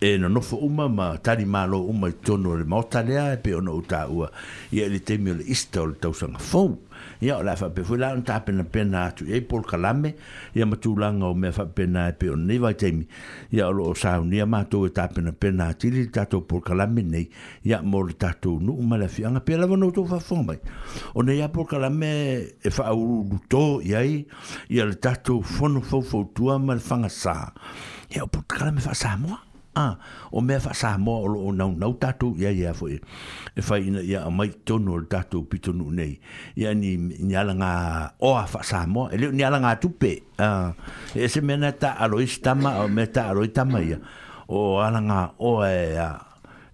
e 0.00 0.18
na 0.18 0.28
nofo 0.28 0.56
uma 0.56 0.88
ma 0.88 1.16
tari 1.18 1.44
malo 1.44 1.84
uma 1.86 2.08
i 2.08 2.12
tono 2.12 2.54
le 2.56 2.64
maota 2.64 3.02
lea 3.02 3.32
e 3.34 3.36
pe 3.36 3.54
ona 3.54 3.70
uta 3.72 4.06
ua 4.08 4.30
i 4.72 4.80
e 4.80 4.88
le 4.88 4.98
temi 4.98 5.30
o 5.30 5.34
le 5.34 5.44
ista 5.46 5.80
o 5.82 5.86
le 5.86 5.94
tausanga 5.94 6.38
fau 6.38 6.78
ia 7.20 7.36
o 7.38 7.42
lai 7.42 7.54
whape 7.60 7.84
fwela 7.84 8.10
an 8.10 8.22
ta 8.24 8.40
pena 8.40 8.64
pena 8.64 9.06
atu 9.08 9.24
e 9.30 9.40
pol 9.42 9.62
kalame 9.62 10.14
ia 10.54 10.66
matu 10.66 10.94
langa 10.98 11.26
o 11.28 11.34
mea 11.34 11.52
whape 11.52 11.74
pena 11.76 12.08
e 12.08 12.12
pe 12.12 12.28
ona 12.30 12.44
neiva 12.44 12.70
i 12.74 12.74
temi 12.74 13.06
ia 13.50 13.68
o 13.68 13.72
loo 13.72 13.94
sahu 13.94 14.24
ni 14.24 14.40
amato 14.40 14.84
e 14.86 14.90
ta 14.90 15.06
pena 15.08 15.32
pena 15.32 15.68
atiri 15.70 16.02
li 16.04 16.10
tato 16.10 16.40
pol 16.42 16.60
kalame 16.60 17.02
nei 17.02 17.30
ia 17.62 17.80
mo 17.82 18.02
le 18.02 18.14
tato 18.14 18.58
nu 18.60 18.74
uma 18.74 18.96
le 18.98 19.08
fianga 19.08 19.40
pia 19.40 19.58
lava 19.58 19.76
no 19.76 19.90
tofa 19.90 20.18
fomai 20.18 20.58
o 21.14 21.22
ne 21.22 21.34
ia 21.38 21.48
pol 21.48 21.66
kalame 21.66 22.12
e 22.60 22.68
wha 22.78 22.84
au 22.90 23.38
to 23.48 23.80
ia 23.82 24.02
i 24.02 24.26
ia 24.68 24.84
le 24.84 24.94
tato 24.98 25.40
fono 25.42 25.80
fau 25.80 26.02
fau 26.02 26.24
tua 26.34 26.58
ma 26.58 26.74
le 26.74 26.80
fanga 26.82 27.08
saha 27.08 27.52
ia 28.10 28.24
o 28.24 28.26
pol 28.26 28.42
kalame 28.48 28.82
wha 28.82 28.94
saha 28.94 29.16
moa 29.18 29.40
ah, 29.74 29.98
o 30.30 30.38
me 30.40 30.56
fa 30.62 30.70
sa 30.72 30.94
mo 30.96 31.18
o 31.26 31.28
no 31.28 31.50
no 31.52 31.74
nau 31.74 31.92
tatou 31.98 32.38
ia 32.38 32.54
ia 32.54 32.70
fo 32.72 32.86
e 32.88 33.02
e 33.58 33.60
ina 33.82 34.00
ya 34.06 34.18
a 34.26 34.30
mai 34.30 34.54
tonu 34.64 34.94
o 34.94 34.98
tatou 35.02 35.42
pitonu 35.50 35.90
nei 35.90 36.22
ia 36.54 36.70
ni 36.72 36.94
ni 36.98 37.34
ala 37.34 37.52
ngā 37.52 37.70
oa 38.22 38.46
wha 38.46 38.60
sa 38.62 38.86
mo 38.86 39.10
e 39.10 39.18
leo 39.18 39.34
ni 39.34 39.42
ala 39.42 39.58
ngā 39.58 39.72
tupe 39.82 40.22
uh, 40.38 40.70
e 41.18 41.26
se 41.26 41.42
na 41.42 41.70
ta 41.74 41.98
aroi 41.98 42.24
e 42.24 42.30
stama 42.30 42.80
o 42.82 42.88
mea 42.88 43.10
ta 43.10 43.22
aroi 43.34 43.50
e 43.50 43.54
tama 43.56 43.82
ia 43.82 43.98
o 44.46 44.78
ala 44.78 45.00
ngā 45.02 45.20
oa 45.42 45.66
e 45.68 45.98
a 45.98 46.10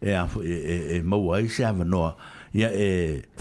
e 0.05 0.11
a 0.13 0.29
fo 0.29 0.45
e, 0.45 0.55
e, 0.55 0.77
e 0.97 0.97
maua 1.03 1.41
i 1.41 1.49
se 1.49 1.65
ava 1.65 1.83
noa 1.85 2.15
e 2.53 2.65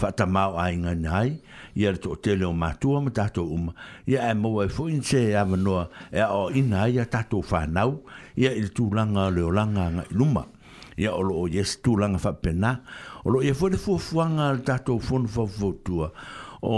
wha 0.00 0.08
ta 0.16 0.24
mau 0.24 0.56
a 0.56 0.72
inga 0.72 0.94
nai 0.96 1.36
ia 1.74 1.92
le 1.92 1.98
toʻatele 2.00 2.44
o 2.48 2.52
matua 2.52 3.00
ma 3.00 3.10
tatou 3.14 3.46
uma 3.54 3.74
ia 4.06 4.30
e 4.30 4.34
maua 4.34 4.66
i 4.66 4.70
foʻi 4.70 5.02
se 5.04 5.20
avanoa 5.38 5.88
e 6.12 6.18
aʻoaʻina 6.18 6.76
ai 6.82 6.98
a 6.98 7.04
tatou 7.06 7.42
fanau 7.42 8.02
ia 8.36 8.52
i 8.54 8.60
le 8.66 8.70
tulaga 8.74 9.26
o 9.30 9.30
leolaga 9.30 9.88
agaʻi 9.90 10.06
luma 10.14 10.46
ia 10.98 11.12
o 11.14 11.20
loo 11.22 11.46
iesu 11.48 11.78
tulaga 11.82 12.18
faapenā 12.18 12.70
o 13.24 13.30
loo 13.30 13.42
ia 13.42 13.54
foʻi 13.54 13.72
le 13.76 13.78
fuafuaga 13.78 14.50
a 14.50 14.54
le 14.54 14.62
tatou 14.66 14.98
fonofaufautua 14.98 16.10
o 16.62 16.72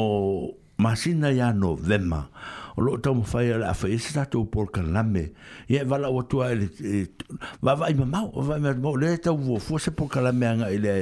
masina 0.78 1.32
ia 1.32 1.52
novema 1.52 2.28
o 2.76 2.80
lo 2.80 2.96
tau 3.00 3.12
mo 3.20 3.24
fai 3.24 3.52
ala 3.52 3.70
afai 3.72 3.92
esi 3.96 4.14
tatou 4.16 4.44
pol 4.48 4.66
kalame 4.72 5.32
ia 5.68 5.82
e 5.84 5.86
vala 5.86 6.08
ua 6.10 6.22
tua 6.24 6.52
ele 6.52 6.72
vavai 7.60 7.92
e, 7.92 7.96
mamau 8.00 8.32
vavai 8.36 8.60
mamau 8.76 8.96
le 8.96 9.16
tau 9.20 9.36
vuafua 9.36 9.78
se 9.80 9.90
pol 9.92 10.08
kalame 10.08 10.44
aga 10.48 10.66
i 10.72 10.78
le 10.80 10.92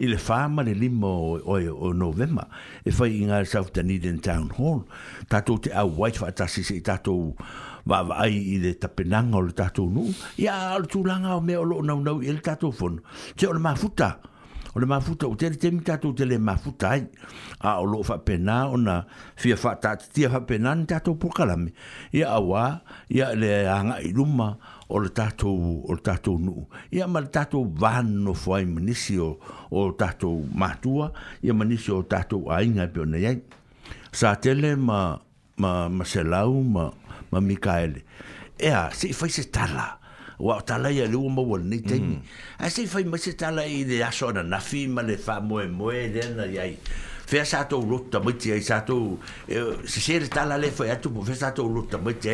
i 0.00 0.06
le 0.06 0.18
fama 0.20 0.62
le 0.62 0.74
lima 0.76 1.06
o 1.08 1.88
novema 1.96 2.44
e 2.84 2.90
fai 2.92 3.10
i 3.20 3.24
gale 3.26 3.46
sau 3.48 3.64
taniden 3.64 4.20
town 4.20 4.50
hall 4.60 4.84
tatou 5.28 5.56
te 5.58 5.72
au 5.72 5.88
wai 5.98 6.12
faatasi 6.12 6.62
sei 6.62 6.80
tatou 6.84 7.32
vaavaai 7.88 8.36
i 8.36 8.56
le 8.62 8.74
tapenaga 8.76 9.36
o 9.40 9.44
le 9.48 9.52
tatou 9.56 9.88
nuu 9.88 10.12
ia 10.38 10.54
alo 10.76 10.84
tulaga 10.86 11.36
o 11.36 11.40
mea 11.40 11.60
o 11.60 11.64
loo 11.64 11.82
naunau 11.84 12.20
i 12.22 12.28
le 12.28 12.40
tatou 12.44 12.72
fono 12.72 13.00
te 13.36 13.46
o 13.48 13.52
le 13.56 13.62
mafuta 13.62 14.18
o 14.76 14.78
le 14.78 14.84
mafuta 14.86 15.24
o 15.26 15.34
tele 15.36 15.56
temi 15.56 15.80
tatou 15.80 16.12
te 16.12 16.24
le 16.28 16.36
mafuta 16.36 16.90
ai 16.92 17.06
a 17.64 17.80
o 17.80 17.84
loo 17.88 18.02
faapena 18.04 18.68
ona 18.68 18.94
fia 19.40 19.56
faatatitia 19.56 20.28
faapena 20.28 20.74
ni 20.74 20.84
tatou 20.86 21.16
pokalame 21.16 21.72
ia 22.12 22.28
auā 22.36 22.82
ia 23.08 23.30
le 23.34 23.50
agaʻi 23.76 24.12
luma 24.12 24.50
o 24.92 25.00
le 25.00 25.08
tatou 25.16 25.80
o 25.88 25.94
le 25.96 26.02
tatou 26.04 26.36
nuu 26.38 26.68
ia 26.92 27.08
ma 27.08 27.20
le 27.24 27.30
tatou 27.32 27.64
vanonofo 27.80 28.52
ai 28.54 28.66
manisi 28.68 29.16
o, 29.18 29.40
o 29.72 29.92
tatou 29.96 30.44
matua 30.52 31.12
ia 31.42 31.54
manisi 31.56 31.90
o 31.92 32.02
tatou 32.04 32.52
aiga 32.52 32.84
e 32.84 32.88
pe 32.92 33.00
onei 33.00 33.24
ai 33.26 33.38
sa 34.12 34.36
tele 34.36 34.76
ma 34.76 35.16
ma 35.56 35.88
ma 35.88 36.04
selau 36.04 36.52
ma 36.62 36.92
ma 37.32 37.40
mikaele 37.40 38.04
ea 38.60 38.90
seʻi 38.92 39.14
fai 39.16 39.30
se 39.32 39.48
tala 39.48 40.04
wa 40.38 40.60
ta 40.60 40.78
la 40.78 40.90
ya 40.90 41.06
lu 41.06 41.28
mo 41.28 41.42
wal 41.42 41.62
ni 41.64 41.80
ting 41.82 42.02
mm. 42.02 42.22
a 42.58 42.70
se 42.70 42.86
fai 42.86 43.04
ma 43.04 43.16
se 43.16 43.32
ta 43.34 43.50
la 43.50 43.64
i 43.64 43.84
de 43.84 44.02
aso 44.04 44.30
na 44.32 44.42
na 44.42 44.58
fi 44.60 44.86
ma 44.86 45.02
le 45.02 45.16
fa 45.16 45.40
mo 45.40 45.60
e 45.60 45.66
mo 45.66 45.90
e 45.90 46.08
de 46.10 46.28
na 46.34 46.44
ya 46.44 46.64
fe 47.26 47.42
sa 47.44 47.64
to 47.64 47.80
lu 47.80 48.06
ta 48.10 48.20
mo 48.20 48.30
ti 48.36 48.52
sa 48.60 48.80
to 48.82 49.18
se 49.84 50.00
se 50.00 50.28
ta 50.28 50.44
la 50.44 50.56
le 50.56 50.70
fa 50.70 50.94
tu 50.96 51.08
mo 51.10 51.22
fe 51.24 51.34
sa 51.34 51.50
to 51.52 51.64
lu 51.66 51.86
ta 51.90 51.96
mo 51.96 52.12
ti 52.12 52.28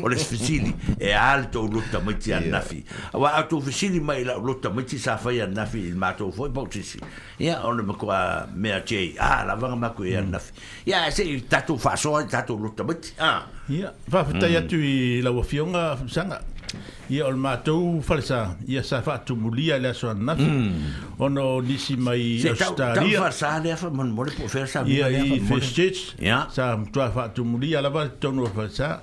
o 0.00 0.06
le 0.08 0.16
sfisili 0.16 0.72
e 1.00 1.12
alto 1.12 1.66
lu 1.66 1.82
ta 1.90 1.98
mo 1.98 2.12
ti 2.16 2.30
na 2.48 2.60
fi 2.60 2.82
wa 3.12 3.32
a 3.34 3.42
to 3.44 3.60
sfisili 3.60 4.00
ma 4.00 4.14
la 4.24 4.36
lu 4.36 4.58
ta 4.60 4.70
mo 4.70 4.82
ti 4.84 4.96
sa 4.98 5.16
fa 5.18 5.32
ya 5.32 5.46
na 5.46 5.66
fi 5.66 5.78
il 5.80 5.96
ma 5.96 6.12
to 6.12 6.30
fo 6.32 6.48
po 6.50 6.64
ti 6.66 6.82
si 6.82 6.98
ya 7.40 7.62
o 7.66 7.72
le 7.72 7.82
ko 7.98 8.08
a 8.08 8.46
me 8.54 8.72
a 8.72 8.82
che 8.84 9.14
a 9.18 9.44
la 9.44 9.54
va 9.56 9.74
ma 9.74 9.90
ko 9.90 10.04
ya 10.04 10.20
na 10.22 10.38
fi 10.38 10.52
ya 10.86 11.06
e 11.08 11.10
se 11.10 11.24
ta 11.48 11.60
to 11.62 11.76
fa 11.76 11.96
so 11.96 12.16
ta 12.24 12.42
to 12.42 12.54
lu 12.54 12.72
ta 12.76 12.84
mo 12.84 12.94
ti 12.98 13.08
ah 13.18 13.44
ya 13.68 13.92
va 14.06 14.24
fa 14.24 14.38
ta 14.38 14.46
ya 14.46 14.62
tu 14.62 14.78
la 15.20 15.30
wa 15.32 15.42
fi 15.44 15.58
ia 17.10 17.24
o 17.26 17.30
le 17.30 17.36
matou 17.36 18.00
falesa 18.02 18.56
ia 18.68 18.82
sa 18.84 19.00
faatumulia 19.02 19.76
i 19.78 19.80
le 19.82 19.88
aso 19.92 20.10
ananafi 20.10 20.42
mm. 20.42 20.92
ona 21.18 21.40
o 21.42 21.60
nisi 21.62 21.96
mai 21.96 22.44
australiaia 22.44 23.30
i 25.24 25.40
fistich 25.48 26.14
sa 26.50 26.76
matua 26.76 27.10
faatumulia 27.10 27.80
lava 27.82 28.08
tonua 28.20 28.50
falesa 28.56 29.00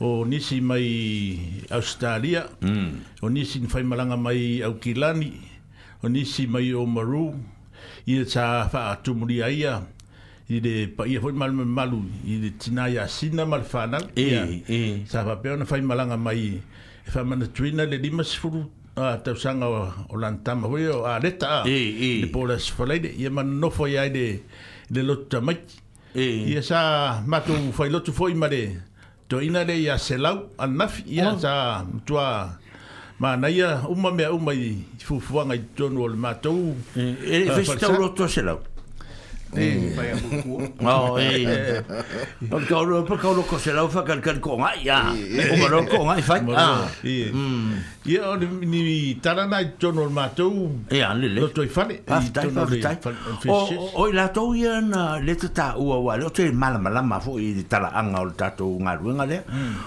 o 0.00 0.24
nisi 0.24 0.60
mai 0.60 1.40
australia 1.70 2.44
mm. 2.62 2.90
o 3.22 3.28
nisi 3.28 3.58
ni 3.60 3.68
faimalaga 3.68 4.16
mai 4.16 4.62
aukilani 4.62 5.32
o 6.02 6.08
nisi 6.08 6.46
mai 6.46 6.72
omaru 6.74 7.36
ia 8.06 8.26
sa 8.26 8.68
faatumulia 8.72 9.48
ia 9.50 9.82
i 10.48 10.60
le 10.60 10.86
paia 10.96 11.20
foi 11.20 11.32
malu 11.32 11.64
malu 11.64 12.02
i 12.28 12.38
le 12.42 12.50
tina 12.60 12.88
iasina 12.90 13.44
ma 13.46 13.56
le 13.56 13.62
fanaga 13.64 14.06
ia 14.16 14.46
e, 14.68 14.74
e. 14.74 15.04
sa 15.08 15.24
faapea 15.24 15.52
ona 15.54 15.64
faimalaga 15.64 16.16
mai 16.16 16.60
e 17.06 17.10
fa 17.10 17.24
mana 17.24 17.46
twina 17.46 17.84
le 17.84 17.96
lima 17.98 18.22
sifuru 18.24 18.62
a 18.96 19.02
uh, 19.02 19.16
tau 19.24 19.34
sanga 19.34 19.66
o, 19.66 19.82
o 20.12 20.16
lantama 20.22 20.66
hui 20.68 20.86
o 20.86 21.04
a 21.04 21.18
reta 21.24 21.46
a 21.58 21.60
e, 21.66 21.78
e. 22.08 22.22
le 22.22 22.26
pola 22.34 22.58
sifalaide 22.58 23.10
ia 23.20 23.30
mana 23.30 23.50
nofo 23.62 23.84
iai 23.86 24.10
le, 24.16 24.24
le 24.94 25.00
lotu 25.08 25.24
tamaiti 25.30 25.76
e. 26.14 26.26
ia 26.52 26.62
sa 26.70 26.78
matu 27.30 27.54
fai 27.76 27.90
lotu 27.94 28.12
foi 28.18 28.34
ma 28.34 28.46
le 28.54 28.62
to 29.28 29.40
ina 29.46 29.60
le 29.68 29.74
ia 29.84 29.94
selau 30.06 30.38
anafi 30.64 31.02
ia 31.16 31.30
oh. 31.32 31.38
sa 31.44 31.52
mtua 31.94 32.26
ma 33.22 33.36
na 33.40 33.46
ia 33.56 33.68
uma 33.92 34.10
mea 34.16 34.30
uma 34.36 34.52
i 34.54 34.66
fufuanga 35.08 35.54
i 35.60 35.64
tonu 35.76 35.98
o 36.04 36.08
le 36.14 36.18
matu 36.24 36.52
e, 36.96 37.16
e, 37.34 37.38
e 37.46 37.48
fesitau 37.56 37.94
lotu 38.02 38.22
a 38.26 38.30
selau 38.34 38.60
Eh, 39.54 39.92
a 39.98 40.16
mucu. 40.46 40.72
Oh, 40.84 41.18
eh. 41.18 41.82
Porque 42.50 42.74
ahora 42.74 43.04
porque 43.06 43.26
ahora 43.26 43.42
cosa 43.42 43.72
la 43.72 43.88
fa 43.88 44.04
con 44.04 44.62
ahí 44.64 44.84
ya. 44.84 45.12
O 45.12 45.56
bueno, 45.58 45.86
con 45.88 46.10
ahí 46.10 46.22
fa. 46.22 46.40
Ah. 46.56 46.86
Y 47.04 47.30
yo 48.04 48.36
ni 48.36 49.14
tara 49.16 49.46
na 49.46 49.60
yo 49.78 49.92
no 49.92 50.08
mato. 50.10 50.50
Eh, 50.90 51.04
le 51.16 51.28
le. 51.28 51.44
Estoy 51.44 51.68
fa. 51.68 51.86
Hoy 53.94 54.12
la 54.12 54.24
estoy 54.26 54.64
en 54.66 54.90
le 55.24 55.32
está 55.32 55.76
u 55.78 55.92
u. 55.94 56.16
Lo 56.16 56.26
estoy 56.28 56.52
mal 56.52 56.78
mal 56.80 57.04
mal 57.04 57.20
fo 57.22 57.38
y 57.38 57.62
tara 57.64 57.88
an 57.88 58.14
al 58.16 58.34
tato 58.34 58.66
un 58.66 58.88
aruenga 58.88 59.24
le. 59.26 59.44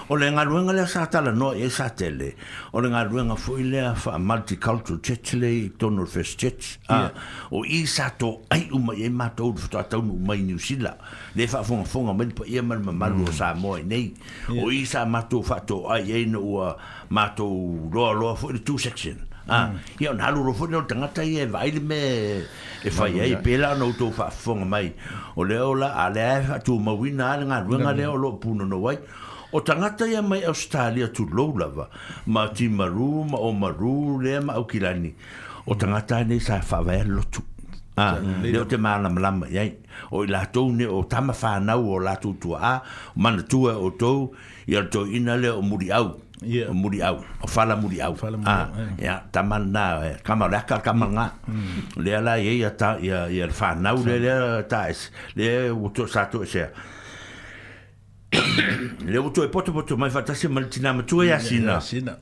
O 0.08 0.16
le 0.16 0.28
aruenga 0.28 0.72
mm. 0.72 0.76
le 0.76 0.86
sa 0.86 1.08
tala 1.10 1.30
no 1.32 1.52
esa 1.52 1.90
tele. 1.94 2.36
O 2.72 2.80
le 2.80 2.94
aruenga 2.96 3.36
fo 3.36 3.58
y 3.58 3.64
le 3.64 3.94
fa 3.96 4.16
multicultural 4.18 5.00
chechle 5.02 5.70
tonor 5.76 6.06
fest 6.08 6.38
chech. 6.38 6.80
Ah. 6.88 7.12
O 7.50 7.64
isato 7.64 8.42
ay 8.50 8.68
un 8.72 8.86
mato 9.14 9.55
fuata 9.56 9.82
tau 9.88 10.02
no 10.02 10.14
mai 10.26 10.42
ni 10.44 10.58
sila 10.58 10.92
le 11.34 11.46
fa 11.48 11.62
fonga 11.64 11.84
fonga 11.92 12.12
mai 12.14 12.28
pa 12.36 12.44
ia 12.46 12.62
mal 12.62 12.80
mal 12.82 13.16
no 13.16 13.26
sa 13.32 13.54
mo 13.54 13.76
nei 13.76 14.12
o 14.64 14.70
isa 14.70 15.04
mato 15.06 15.42
fa 15.42 15.60
to 15.60 15.88
ai 15.88 16.04
ai 16.12 16.24
no 16.28 16.74
mato 17.10 17.46
lo 17.92 18.12
lo 18.12 18.34
fo 18.36 18.52
tu 18.64 18.78
section 18.78 19.16
ah 19.48 19.72
ia 20.00 20.12
na 20.12 20.30
lu 20.30 20.42
ro 20.46 20.52
fo 20.52 20.66
no 20.68 20.84
tanga 20.86 21.08
tai 21.08 21.36
e 21.42 21.46
vai 21.46 21.70
me 21.80 22.00
e 22.84 22.90
fa 22.90 23.08
ia 23.08 23.24
e 23.24 23.36
pela 23.40 23.74
no 23.74 23.92
to 23.96 24.10
fa 24.12 24.30
fonga 24.30 24.64
mai 24.64 24.92
o 25.36 25.42
le 25.44 25.58
ola 25.58 25.94
ale 25.94 26.42
fa 26.46 26.58
tu 26.60 26.78
mo 26.78 26.94
wina 26.96 27.36
nga 27.40 27.64
nga 27.64 27.92
le 27.92 28.04
lo 28.04 28.36
puno 28.38 28.64
no 28.64 28.80
vai 28.80 28.98
O 29.54 29.62
tangata 29.62 30.04
ia 30.10 30.20
mai 30.20 30.42
Australia 30.44 31.06
tu 31.08 31.24
loulava, 31.32 31.86
ma 32.26 32.50
ti 32.50 32.66
maru, 32.68 33.22
ma 33.24 33.38
o 33.38 33.52
maru, 33.54 34.18
lea 34.20 34.42
ma 34.42 34.52
au 34.58 34.66
kilani. 34.66 35.14
O 35.64 35.72
tangata 35.76 36.18
ia 36.18 36.24
nei 36.26 36.40
sa 36.42 36.60
fawaya 36.60 37.06
lotu. 37.06 37.40
Ah, 37.96 38.20
mm. 38.20 38.42
leo 38.44 38.64
te 38.68 38.76
malamalama 38.76 39.48
iai 39.48 39.72
o 40.12 40.20
i 40.20 40.26
latou 40.28 40.68
ne 40.72 40.84
o 40.86 41.00
tama 41.12 41.32
fanau 41.32 41.80
o 41.80 41.96
latou 41.98 42.34
tuaā 42.42 42.72
o 43.16 43.20
manatua 43.24 43.72
e 43.72 43.76
outou 43.80 44.18
ia 44.68 44.82
le 44.84 44.88
toiina 44.92 45.32
lea 45.40 45.54
o 45.56 45.62
muliau 45.64 46.20
o 46.68 46.74
muliau 46.76 47.24
o 47.42 47.46
fala 47.48 47.72
muliau 47.74 48.12
ah, 48.44 48.68
ia 49.00 49.14
tamana 49.32 49.84
kamaleaka 50.26 50.76
kamaga 50.84 51.32
mm. 51.48 51.96
lea 52.04 52.20
la 52.20 52.34
iai 52.36 52.60
ia 53.00 53.46
le 53.48 53.52
fanau 53.60 53.96
lelea 54.04 54.60
taes 54.68 55.08
lea 55.34 55.72
ua 55.72 55.88
toe 55.88 56.04
sa 56.06 56.26
toesea 56.28 56.68
le 59.06 59.18
o 59.18 59.30
toe 59.30 59.46
poto 59.48 59.72
poto 59.72 59.96
mai 59.96 60.10
fatase 60.10 60.48
mali 60.48 60.66
tina 60.66 60.92
matua 60.92 61.24
e 61.26 61.30
asina 61.30 61.76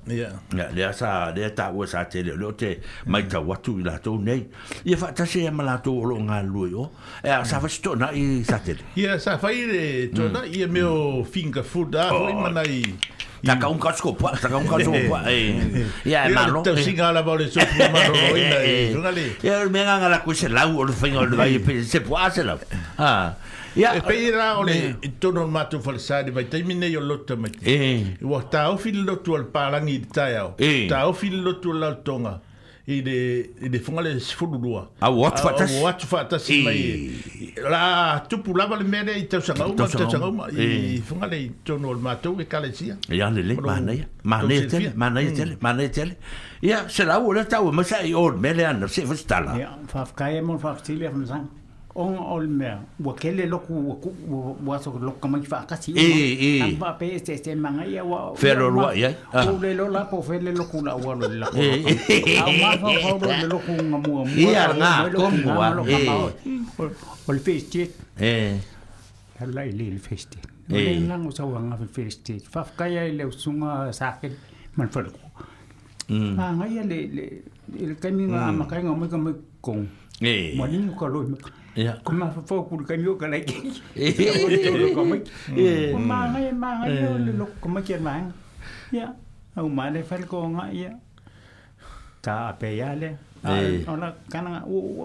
lea 0.07 0.93
sa 0.93 1.33
lea 1.33 1.51
taua 1.57 1.87
sa 1.87 2.05
tele 2.05 2.37
leo 2.37 2.53
te 2.53 2.79
mai 3.07 3.23
mm. 3.23 3.29
tau 3.33 3.53
atu 3.55 3.79
i 3.81 3.83
latou 3.83 4.21
nei 4.21 4.45
ia 4.85 4.97
fatase 5.01 5.47
ama 5.49 5.63
e 5.63 5.67
latou 5.67 6.03
o 6.05 6.05
loo 6.05 6.21
galalue 6.29 6.75
o 6.77 6.91
e 7.25 7.31
sa 7.49 7.59
fasi 7.61 7.81
mm. 7.81 7.85
toʻanaʻi 7.89 8.23
sa 8.45 8.59
tele 8.61 8.83
ia 8.97 9.19
sa 9.19 9.39
fai 9.39 9.65
le 9.65 9.85
toʻanaʻi 10.13 10.49
mm. 10.53 10.61
ia 10.61 10.67
me 10.69 10.83
o 10.83 11.25
finga 11.25 11.63
fuda 11.63 12.11
hoi 12.13 12.33
oh. 12.33 12.41
manai 12.45 12.85
Taka 13.45 13.69
un 13.69 13.77
kasko 13.77 14.15
pa, 14.17 14.31
taka 14.41 14.57
un 14.57 14.65
kasko 14.65 14.97
pa. 15.13 15.21
Ya 16.09 16.25
malo. 16.33 16.63
Te 16.65 16.73
singa 16.81 17.13
la 17.13 17.21
bole 17.21 17.45
so 17.53 17.61
pu 17.61 17.89
malo 17.93 18.15
roina. 18.17 19.13
Ya 19.45 19.61
me 19.69 19.83
nga 19.85 20.09
la 20.09 20.19
kuse 20.25 20.49
la 20.49 20.65
u 20.67 20.79
or 20.81 20.89
fingo 20.89 21.27
de 21.29 21.37
vai 21.37 21.59
pe 21.61 21.83
se 21.85 22.01
pu 22.01 22.17
ase 22.17 22.41
la. 22.43 22.57
Ah. 22.97 23.35
Ya. 23.75 23.95
E 23.97 24.01
pei 24.03 24.31
ra 24.31 24.59
o 24.59 24.63
le 24.65 24.95
tono 25.19 25.47
matu 25.49 25.81
falsa 25.81 26.23
di 26.23 26.31
vai 26.31 26.47
taimi 26.49 26.75
nei 26.75 26.95
o 26.97 27.01
lotto 27.01 27.33
e. 27.33 27.37
e. 27.37 27.39
mai. 27.39 27.51
E. 27.63 28.17
E 28.21 28.25
wa 28.25 28.41
ta 28.43 28.71
o 28.71 28.77
fil 28.77 29.03
lotto 29.05 29.35
al 29.35 29.47
palangi 29.47 29.99
di 30.01 30.07
tai 30.07 30.35
au. 30.37 30.55
E. 30.59 30.87
Ta 30.89 31.09
o 31.09 31.13
fil 31.13 31.43
lotto 31.43 31.73
la 31.73 31.95
tonga. 31.95 32.41
I 32.87 32.99
de, 33.01 33.15
i 33.65 33.71
de 33.73 33.79
fungale 33.81 34.11
sifuru 34.21 34.59
lua. 34.61 34.89
A 35.01 35.09
watu 35.11 35.41
fatas. 35.43 35.73
A 35.75 35.81
watu 35.83 36.07
fatas. 36.07 36.49
E. 36.51 37.55
La 37.69 38.25
tupu 38.29 38.55
lava 38.55 38.77
le 38.77 38.85
mene 38.85 39.11
i 39.13 39.27
tausanga 39.27 39.65
uma. 39.65 39.75
Tausanga 39.75 40.27
uma. 40.27 40.49
I 40.51 41.03
fungale 41.05 41.35
e. 41.37 41.41
i 41.41 41.55
tono 41.63 41.89
al 41.89 41.97
matu 41.99 42.37
e 42.39 42.47
kale 42.47 42.73
sia. 42.75 42.97
E 43.09 43.21
ale 43.23 43.43
le, 43.43 43.55
manaya. 43.55 44.07
Manaya 44.23 44.67
tele, 44.67 44.93
manaya 44.95 45.31
mm. 45.31 45.35
tele, 45.35 45.57
manaya 45.61 45.89
tele. 45.89 46.17
Ia, 46.61 46.89
se 46.89 47.05
la 47.05 47.19
ua 47.19 47.35
le 47.41 47.45
tau, 47.47 47.73
ma 47.73 47.83
sa 47.83 48.03
i 48.05 48.13
or 48.13 48.37
mele 48.37 48.65
anna, 48.65 48.87
se 48.87 49.05
fustala. 49.07 49.57
Ia, 49.57 49.77
fafkaia 49.89 50.43
mon 50.43 50.59
fafstilia 50.61 51.11
fumsang. 51.11 51.49
Ia. 51.51 51.63
on 51.95 52.17
olmer 52.19 52.79
wa 53.05 53.15
kele 53.15 53.47
loku 53.47 53.99
wa 54.67 54.79
so 54.79 54.99
lok 55.01 55.21
kama 55.21 55.39
ifa 55.39 55.65
kasi 55.67 55.93
e 55.97 56.59
e 56.61 56.63
amba 56.63 56.93
pe 56.93 57.15
este 57.15 57.31
este 57.35 57.55
manga 57.55 57.85
ya 57.85 58.05
wa 58.05 58.35
fero 58.37 58.75
wa 58.77 58.93
ya 58.95 59.15
o 59.33 59.59
le 59.63 59.75
lo 59.75 59.89
la 59.89 60.05
po 60.05 60.23
fele 60.23 60.53
loku 60.53 60.83
la 60.85 60.95
wa 60.97 61.15
lo 61.15 61.29
la 61.29 61.47
a 61.53 62.51
ma 62.63 62.73
fa 62.81 62.91
ho 63.05 63.19
lo 63.19 63.31
le 63.31 63.47
loku 63.55 63.73
ngamu 63.73 64.25
mu 64.27 64.51
ya 64.51 64.73
na 64.75 65.09
kom 65.15 65.35
wa 65.47 65.69
o 65.79 66.91
ol 67.29 67.39
festi 67.39 67.91
e 68.21 68.57
la 69.47 69.65
ile 69.67 69.91
le 69.95 69.99
festi 69.99 70.39
le 70.69 70.99
nang 70.99 71.31
so 71.33 71.47
wa 71.47 71.59
nga 71.63 71.77
festi 71.97 72.41
fa 72.53 72.65
ka 72.79 72.87
ya 72.89 73.03
le 73.19 73.25
sunga 73.43 73.93
sakel 73.93 74.33
man 74.77 74.89
fa 74.89 75.01
ko 75.17 76.15
ma 76.39 76.51
nga 76.59 76.67
ya 76.77 76.83
le 76.93 76.99
le 77.17 77.25
le 77.91 77.95
kaminga 78.03 78.51
ma 78.61 78.65
ka 78.67 78.83
nga 78.83 78.91
mo 79.03 79.07
ka 79.13 79.17
mo 79.25 79.31
kong 79.67 79.87
e 80.33 80.35
mo 80.59 80.67
ni 80.67 80.89
ko 80.99 81.07
lo 81.09 81.21
Ja. 81.77 81.93
Kom 82.05 82.19
maar 82.19 82.33
vervolgens 82.33 82.87
kan 82.87 83.01
je 83.01 83.11
ook 83.11 83.23
gelijk. 83.23 83.47
Kom 84.95 85.13
ik. 85.13 85.31
Kom 85.93 86.07
maar, 86.07 86.31
maar, 86.31 86.55
maar, 86.55 86.89
kom 87.61 87.73
maar, 87.73 87.83
kom 87.93 88.03
maar. 88.03 88.25
Ja. 88.91 89.15
Au 89.55 89.69
maar, 89.69 89.93
dat 89.93 90.07
valt 90.07 90.25
gewoon, 90.29 90.65
ja. 90.73 90.99
Ka 92.21 92.47
ape 92.49 92.67
ya 92.67 92.95
le. 92.95 93.17
Ola 93.89 94.15
kana 94.29 94.63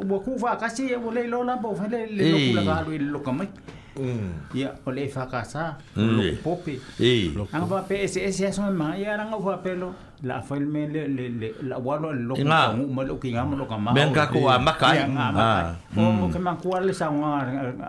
wo 0.07 0.21
ku 0.23 0.37
fa 0.39 0.55
kasi 0.55 0.95
wo 1.03 1.11
le 1.11 1.27
lola 1.27 1.57
bo 1.59 1.75
fa 1.75 1.87
le 1.89 2.05
le 2.07 2.23
ku 2.31 2.55
la 2.55 2.61
ga 2.61 2.77
lo 2.99 3.19
ka 3.19 3.31
mai. 3.31 3.47
Ya 4.53 4.69
ole 4.85 5.09
fa 5.09 5.25
kasa 5.25 5.77
lo 5.95 6.23
popi. 6.43 6.79
Ang 7.51 7.65
pa 7.67 7.81
PSS 7.89 8.39
ya 8.41 8.51
so 8.51 8.61
ma 8.71 8.93
ya 8.95 9.17
ranga 9.17 9.39
fa 9.41 9.57
pelo. 9.63 9.93
la 10.23 10.41
fai 10.41 10.59
me 10.59 10.85
le 10.87 11.07
le 11.07 11.27
le 11.39 11.55
la 11.69 11.77
walo 11.79 12.11
lo 12.11 12.35
ko 12.35 12.41
ngu 12.43 13.03
lo 13.07 13.15
ki 13.17 13.31
ngam 13.31 13.51
lo 13.57 13.65
ka 13.65 13.77
ma 13.77 13.91
ben 13.93 14.11
ka 14.13 14.25
ko 14.27 14.39
ma 14.59 14.73
kai 14.79 14.97
ah 15.15 15.75
o 15.97 16.27
ke 16.27 16.37
hmm. 16.37 16.43
ma 16.43 16.53
ko 16.55 16.79
le 16.79 16.91
sa 16.93 17.07
nga 17.07 17.31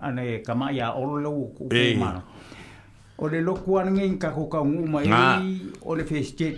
ane 0.07 0.43
ka 0.47 0.55
ma 0.55 0.71
ya 0.71 0.93
o 0.95 1.05
lo 1.25 1.31
ko 1.57 1.65
ma 1.99 2.23
o 3.19 3.27
le 3.29 3.41
lo 3.41 3.55
ko 3.55 3.83
ngi 3.87 4.19
ka 4.19 4.31
ko 4.31 4.45
ka 4.47 4.59
ngu 4.63 4.87
ma 4.87 5.01
i 5.03 5.61
o 5.83 5.95
le 5.97 6.05
feste 6.05 6.49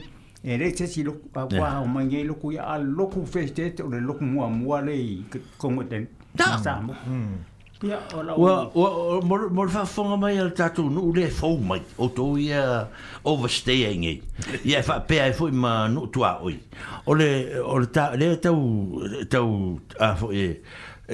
e 0.44 0.56
le 0.60 0.70
tse 0.72 0.86
si 0.86 1.02
lo 1.02 1.12
pa 1.34 1.42
wa 1.58 1.68
o 1.80 1.86
ma 1.86 2.00
ngi 2.04 2.22
lo 2.24 2.34
ko 2.34 2.52
ya 2.52 2.76
lo 2.78 3.06
ko 3.08 3.24
feste 3.34 3.72
o 3.80 3.88
le 3.88 4.00
lo 4.08 4.14
ko 4.18 4.24
mua 4.32 4.46
mua 4.48 4.78
le 4.82 4.96
ko 5.58 5.70
nguten 5.70 6.06
sa 6.64 6.80
mo 6.84 6.92
Ya, 7.82 7.98
ola 8.14 8.34
O 8.36 9.20
mor 9.22 9.50
mor 9.50 9.68
fa 9.68 9.84
mai 10.16 10.38
al 10.38 10.54
tatu, 10.54 10.88
no 10.88 11.12
le 11.12 11.26
fo 11.30 11.56
mai. 11.58 11.82
O 11.98 12.08
to 12.08 12.38
ia 12.38 12.88
overstaying 13.24 14.04
it. 14.04 14.22
Ya 14.64 14.82
fa 14.82 15.00
pe 15.04 15.18
ai 15.20 15.30
e 15.30 15.32
foi 15.32 15.50
ma 15.50 15.88
no 15.88 16.06
toa 16.06 16.38
oi. 16.42 16.60
O 17.06 17.14
le 17.14 17.58
o 17.60 17.78
le 17.80 17.86
ta 17.86 18.14
le 18.14 18.36
tau 18.38 19.02
tau 19.28 19.80
a 19.98 20.14
fo 20.14 20.30
e 20.30 20.46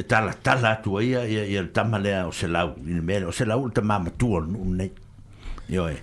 ta 0.06 0.20
la 0.20 0.32
ta 0.34 0.60
la 0.60 0.74
toa 0.82 1.02
ia 1.02 1.24
ia 1.24 1.58
el 1.58 1.72
ta 1.72 1.84
ma 1.84 1.96
le 1.98 2.12
o 2.28 2.30
se 2.32 2.46
la 2.46 2.66
u 2.68 2.74
in 2.84 3.02
me 3.02 3.24
o 3.24 3.30
se 3.32 3.46
la 3.46 3.56
u 3.56 3.70
ta 3.70 3.80
ma 3.80 3.98
ma 3.98 4.10
tua 4.10 4.44
no 4.44 4.58
ne. 4.64 4.90
Yo 5.70 5.88
e. 5.88 5.96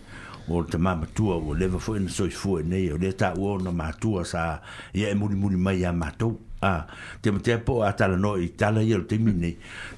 O 0.49 0.63
ta 0.65 0.77
ma 0.79 0.95
ma 0.95 1.05
tua 1.13 1.35
o 1.35 1.53
le 1.53 1.69
fo 1.77 1.93
in 1.95 2.09
so 2.09 2.25
i 2.25 2.31
fo 2.33 2.57
ne 2.57 2.91
o 2.91 2.97
le 2.97 3.13
ta 3.13 3.35
u 3.37 3.59
no 3.61 3.71
ma 3.71 3.93
tua 3.93 4.23
sa 4.25 4.59
ia 4.93 5.09
e 5.11 5.13
muri 5.13 5.35
muri 5.35 5.57
mai 5.57 5.77
ia 5.77 5.91
ma 5.93 6.09
tua. 6.09 6.33
Ah, 6.65 6.81
a 6.89 7.19
te 7.21 7.29
mate 7.33 7.53
po 7.65 7.73
atala 7.89 8.17
no 8.23 8.31
i 8.45 8.47
tala 8.59 8.81
i 8.89 8.93
o 8.97 9.01
te 9.09 9.17
mine 9.25 9.51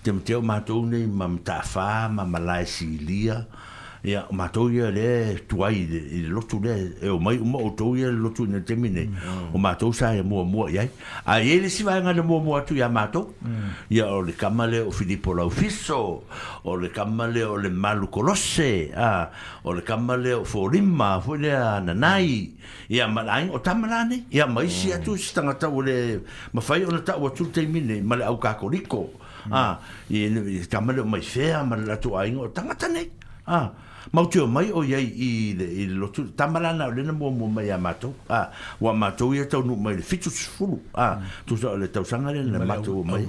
te 0.04 0.12
mate 0.18 0.34
o 0.38 0.42
mātou 0.50 0.84
nei 0.92 1.06
ma 1.20 1.28
mta 1.38 1.60
fa 1.74 1.88
ma 2.18 2.24
malai 2.36 2.66
si 2.76 2.88
lia 3.08 3.38
ia 4.08 4.24
matoia 4.32 4.88
le 4.90 5.36
tuai 5.52 5.76
i 6.16 6.22
le 6.24 6.30
lotu 6.32 6.62
le 6.64 6.96
e 7.04 7.10
o 7.12 7.20
mai 7.20 7.36
uma 7.44 7.60
otoia 7.60 8.08
le 8.08 8.16
lotu 8.26 8.46
ne 8.48 8.62
temine 8.64 9.04
mm. 9.12 9.52
o 9.54 9.58
matou 9.60 9.92
sa 9.94 10.14
e 10.16 10.22
mua 10.24 10.46
mua 10.48 10.70
iai 10.72 10.88
a 11.28 11.42
e 11.44 11.60
le 11.60 11.68
siwaenga 11.68 12.14
le 12.16 12.22
mua 12.24 12.40
mua 12.40 12.62
tu 12.64 12.74
ia 12.80 12.88
matou 12.88 13.34
mm. 13.44 13.70
ia 13.92 14.06
o 14.08 14.22
le 14.24 14.32
kamale 14.32 14.80
o 14.80 14.92
Filippo 14.96 15.34
Laufiso 15.36 16.24
o 16.64 16.76
le 16.80 16.88
kamale 16.90 17.44
o 17.44 17.58
le 17.60 17.68
Malu 17.70 18.08
Colosse 18.08 18.94
a 18.96 19.28
o 19.68 19.74
le 19.76 19.82
kamale 19.84 20.34
o 20.40 20.46
Forima 20.48 21.20
fue 21.20 21.38
le 21.44 21.52
Nanai 21.84 22.56
ia 22.88 23.08
malain 23.12 23.50
o 23.52 23.60
tamalane 23.60 24.24
ia 24.32 24.48
mai 24.48 24.70
si 24.72 24.88
mm. 24.88 24.94
atu 25.04 25.18
si 25.20 25.34
tangata 25.36 25.68
o 25.68 25.82
le 25.84 26.24
mafai 26.56 26.84
o 26.88 26.92
le 26.96 27.04
tau 27.04 27.28
atu 27.28 27.52
temine 27.52 28.00
ma 28.08 28.16
le 28.16 28.24
au 28.24 28.38
kakoriko 28.40 29.10
a 29.52 29.76
i 30.10 30.62
tamale 30.70 31.00
o 31.04 31.06
mai 31.06 31.20
fea 31.22 31.64
ma 31.68 31.76
le 31.76 31.84
latu 31.86 32.16
aingo 32.16 32.46
o 32.48 32.48
tangata 32.48 32.88
nei 32.88 33.12
Ah, 33.50 33.72
mautio 34.12 34.46
mai 34.48 34.70
o 34.74 34.84
yai 34.84 35.04
i 35.04 35.54
de 35.58 35.66
i 35.66 35.86
lo 35.86 36.08
tu 36.08 36.24
tamalana 36.38 36.88
le 36.88 37.04
na 37.04 37.12
mo 37.12 37.30
mo 37.30 37.48
mai 37.48 37.70
amato 37.72 38.14
a 38.30 38.48
wa 38.82 38.94
mato 38.94 39.34
ia 39.34 39.46
tau 39.46 39.64
no 39.64 39.76
mai 39.76 39.98
fitu 40.02 40.30
sfulu 40.30 40.80
a 40.96 41.18
tu 41.46 41.58
sa 41.58 41.76
le 41.78 41.88
tau 41.88 42.04
sanga 42.04 42.32
le 42.32 42.44
na 42.44 42.64
mato 42.66 43.04
mai 43.04 43.26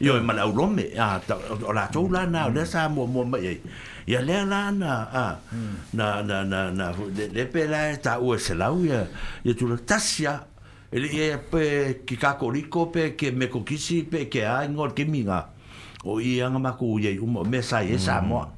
io 0.00 0.16
e 0.16 0.20
mala 0.20 0.46
ulome 0.46 0.92
a 0.96 1.20
o 1.64 1.72
la 1.72 1.86
tau 1.86 2.08
la 2.10 2.24
na 2.26 2.48
le 2.48 2.64
sa 2.66 2.88
mo 2.88 3.06
mo 3.06 3.22
mai 3.24 3.60
ya 4.06 4.20
le 4.20 4.44
la 4.44 4.70
na 4.70 4.92
a 5.12 5.36
na 5.92 6.22
na 6.22 6.42
na 6.44 6.70
na 6.70 6.92
le 7.32 7.44
pe 7.46 7.66
la 7.66 7.96
ta 7.96 8.18
u 8.20 8.36
se 8.38 8.54
la 8.54 8.70
u 8.72 8.84
ia 8.84 9.06
ia 9.44 9.54
tu 9.54 9.66
tasia 9.86 10.44
ele 10.92 11.06
ia 11.08 11.38
pe 11.38 12.00
ki 12.06 12.16
ka 12.16 12.32
koriko 12.36 12.90
pe 12.92 13.16
ke 13.16 13.30
me 13.32 13.46
kokisi 13.48 14.04
pe 14.04 14.28
ke 14.28 14.44
a 14.44 14.64
ngor 14.68 14.92
ke 14.94 15.04
minga 15.08 15.48
o 16.04 16.20
ia 16.20 16.48
nga 16.48 16.58
maku 16.58 16.98
ia 17.00 17.16
u 17.20 17.26
mo 17.26 17.44
me 17.44 17.58
e 17.60 17.64
sa 17.64 17.80
ia 17.82 17.96
sa 17.98 18.20
mo 18.22 18.57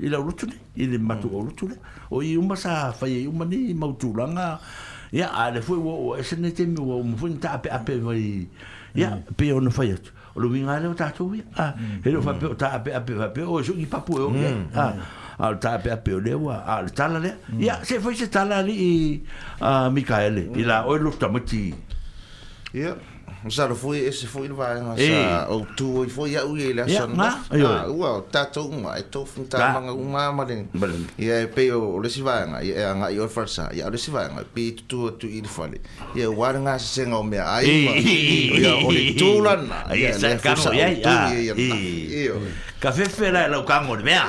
i 0.00 0.08
la 0.08 0.18
urutune, 0.20 0.52
i 0.76 0.86
le 0.86 0.98
matu 0.98 1.28
o 1.32 1.38
urutune. 1.40 1.76
O 2.10 2.22
i 2.22 2.36
uma 2.38 2.56
sa 2.56 2.92
fai 2.92 3.12
i 3.12 3.22
e 3.24 3.28
uma 3.28 3.44
ni 3.44 3.72
mauturanga. 3.74 4.58
Ia, 5.12 5.30
a 5.32 5.50
le 5.50 5.60
fwe 5.62 5.76
wau, 5.78 6.14
e 6.18 6.22
sene 6.24 6.50
te 6.52 6.64
mi 6.66 6.78
wau, 6.80 7.02
mwfu 7.04 7.28
ni 7.28 7.38
ta 7.40 7.52
ape 7.54 7.70
ape 7.72 7.96
vai. 8.02 8.46
Ia, 8.94 9.10
mm. 9.10 9.34
pe 9.36 9.52
ono 9.52 9.70
fai 9.70 9.92
atu. 9.94 10.12
O 10.34 10.40
lumi 10.42 10.60
ngā 10.66 10.78
leo 10.82 10.92
tātou 10.98 11.36
ia. 11.36 11.44
Ah, 11.56 11.72
mm. 11.78 12.02
he 12.04 12.12
lo 12.12 12.20
fai 12.22 12.34
peo, 12.40 12.52
ta 12.58 12.74
ape 12.76 12.92
ape 12.94 13.16
ape, 13.28 13.46
o 13.46 13.60
esu 13.62 13.76
ki 13.78 13.86
papu 13.92 14.18
e 14.20 14.26
o 14.26 14.28
ngai. 14.34 14.52
Mm. 14.52 15.00
Ah, 15.46 15.52
ta 15.62 15.76
ape 15.78 15.90
ape 15.94 16.12
o 16.16 16.20
lewa, 16.20 16.58
a 16.68 16.82
le 16.84 16.90
tala 16.92 17.18
lea. 17.22 17.36
Ia, 17.58 17.80
se 17.86 18.00
fai 18.02 18.14
se 18.20 18.28
tala 18.34 18.60
li 18.66 18.76
i 18.76 18.94
Mikaele, 19.96 20.50
i 20.58 20.62
la 20.66 20.82
oe 20.90 20.98
lukta 21.00 21.30
mati. 21.32 21.68
Ia 22.76 22.94
sa 23.50 23.70
lo 23.70 23.78
foi 23.78 24.02
ese 24.06 24.26
foi 24.26 24.50
va 24.50 24.74
sa 24.98 25.46
o 25.54 25.62
tu 25.78 26.02
o 26.02 26.02
foi 26.10 26.34
ya 26.34 26.42
ui 26.46 26.74
la 26.74 26.82
sa 26.90 27.06
na 27.06 27.38
ua 27.90 28.18
o 28.18 28.26
tato 28.26 28.66
ma 28.74 28.98
e 28.98 29.06
to 29.06 29.22
fun 29.24 29.46
ta 29.46 29.76
manga 29.78 29.94
uma 29.94 30.30
ma 30.34 30.42
den 30.44 30.66
ya 31.18 31.42
e 31.46 31.46
pe 31.46 31.70
o 31.72 31.98
le 32.02 32.08
si 32.10 32.22
va 32.26 32.42
nga 32.46 32.58
ya 32.62 32.90
nga 32.98 33.06
yo 33.14 33.22
farsa 33.30 33.70
ya 33.74 33.86
le 33.88 33.98
si 33.98 34.10
va 34.10 34.26
nga 34.26 34.42
pe 34.42 34.74
tu 34.90 35.14
tu 35.18 35.26
il 35.30 35.46
fali 35.46 35.78
ya 36.18 36.26
wa 36.30 36.50
nga 36.58 36.74
se 36.78 37.02
sen 37.06 37.12
o 37.14 37.22
me 37.22 37.38
ai 37.38 37.86
ya 38.58 38.76
o 38.82 38.90
le 38.90 39.14
tu 39.14 39.38
la 39.42 39.56
na 39.62 39.94
ya 39.94 40.10
sa 40.14 40.34
ka 40.38 40.54
no 40.58 40.70
ya 40.74 40.90
ya 40.90 41.30
yo 41.30 42.42
ka 42.82 42.90
fe 42.92 43.06
fe 43.08 43.30
la 43.32 43.46
lo 43.48 43.62
kango 43.64 43.94
me 44.02 44.10
ha 44.14 44.26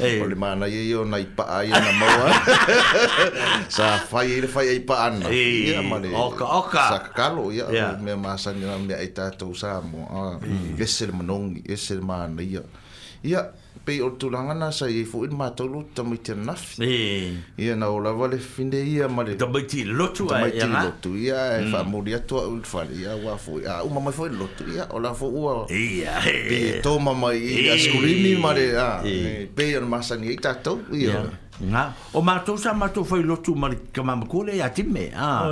e 0.00 0.10
o 0.20 0.24
le 0.26 0.36
mana 0.36 0.64
ye 0.66 0.88
yo 0.88 1.04
nai 1.04 1.26
pa 1.28 1.60
ai 1.62 1.68
na 1.68 1.92
mo 1.96 2.08
sa 3.68 4.00
fai 4.00 4.40
ile 4.40 4.48
fai 4.48 4.80
pa 4.82 5.10
an 5.12 5.22
ya 5.30 5.80
ma 5.84 5.98
le 6.02 6.08
o 6.12 6.30
ka 6.32 6.46
o 6.48 6.62
ka 6.66 7.01
kakalo 7.02 7.50
ya 7.50 7.66
yeah. 7.74 7.92
me 7.98 8.14
masa 8.14 8.54
ni 8.54 8.62
na 8.62 8.78
me 8.78 8.94
ita 9.02 9.34
to 9.34 9.50
sa 9.52 9.82
mo 9.82 10.06
mm. 10.38 10.78
esel 10.78 11.10
manong 11.10 11.58
esel 11.66 11.98
man 11.98 12.38
ya 12.38 12.62
ya 13.26 13.42
pe 13.82 13.98
o 13.98 14.14
tu 14.14 14.30
langa 14.30 14.54
e 14.54 14.56
na 14.62 14.70
sa 14.70 14.86
ifu 14.86 15.26
in 15.26 15.34
ma 15.34 15.50
to 15.50 15.66
luta 15.66 16.06
mi 16.06 16.16
ten 16.22 16.46
naf 16.46 16.78
ni 16.78 17.34
ya 17.58 17.74
na 17.74 17.90
ola 17.90 18.14
vale 18.14 18.38
finde 18.38 18.78
ya 18.78 19.10
ma 19.10 19.26
de 19.26 19.34
dabai 19.34 19.66
ti 19.66 19.82
lotu 19.82 20.30
ya 20.30 20.46
ya 20.46 20.66
ma 20.70 20.86
lotu 20.86 21.18
ya 21.18 21.58
fa 21.66 21.82
mo 21.82 21.98
dia 22.06 22.22
to 22.22 22.38
ul 22.38 22.62
fa 22.62 22.86
ya 22.86 23.18
wa 23.18 23.34
fu 23.34 23.58
ya 23.58 23.82
u 23.82 23.90
ma 23.90 23.98
ma 23.98 24.10
fo 24.14 24.26
lotu 24.30 24.70
ya 24.70 24.86
ola 24.94 25.10
fo 25.10 25.26
u 25.26 25.42
ya 25.74 26.22
pe 26.22 26.78
to 26.78 26.98
ma 27.02 27.10
ma 27.10 27.34
ya 27.34 27.74
skulini 27.74 28.38
ma 28.38 28.54
de 28.54 28.64
ya 28.70 28.88
pe 29.56 29.64
o 29.78 29.82
masa 29.90 30.14
ni 30.14 30.30
ita 30.30 30.54
to 30.62 30.78
ya 30.94 31.10
yeah 31.26 31.26
nga 31.62 31.94
o 32.12 32.20
ma 32.22 32.42
to 32.42 32.58
sa 32.58 32.74
ma 32.74 32.90
to 32.90 33.04
foi 33.06 33.22
lo 33.22 33.38
tu 33.38 33.54
mar 33.54 33.70
ka 33.94 34.02
ma 34.02 34.18
ko 34.26 34.42
le 34.42 34.58
ati 34.58 34.82
me 34.82 35.12
a 35.14 35.48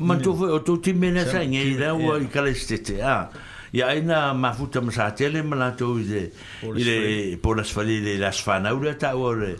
ma 0.00 0.16
to 0.16 0.32
foi 0.34 0.48
o 0.56 0.60
to 0.64 0.80
ti 0.80 0.92
me 0.96 1.10
na 1.12 1.28
sa 1.28 1.44
nge 1.44 1.60
da 1.76 1.92
o 1.92 2.16
i 2.16 2.26
ka 2.32 2.40
le 2.40 2.54
stete 2.56 2.96
a 3.04 3.28
ya 3.72 3.92
ina 3.94 4.32
ma 4.32 4.54
futa 4.56 4.80
ma 4.80 4.90
sa 4.90 5.12
tele 5.12 5.42
ma 5.44 5.54
la 5.60 5.70
to 5.76 6.00
ze 6.00 6.32
i 6.64 6.82
le 6.88 6.96
po 7.36 7.52
la 7.52 7.62
sfali 7.62 8.00
le 8.00 8.16
la 8.16 8.32
sfana 8.32 8.72
u 8.72 8.80
le 8.80 8.96
ta 8.96 9.12
o 9.14 9.32
le 9.36 9.54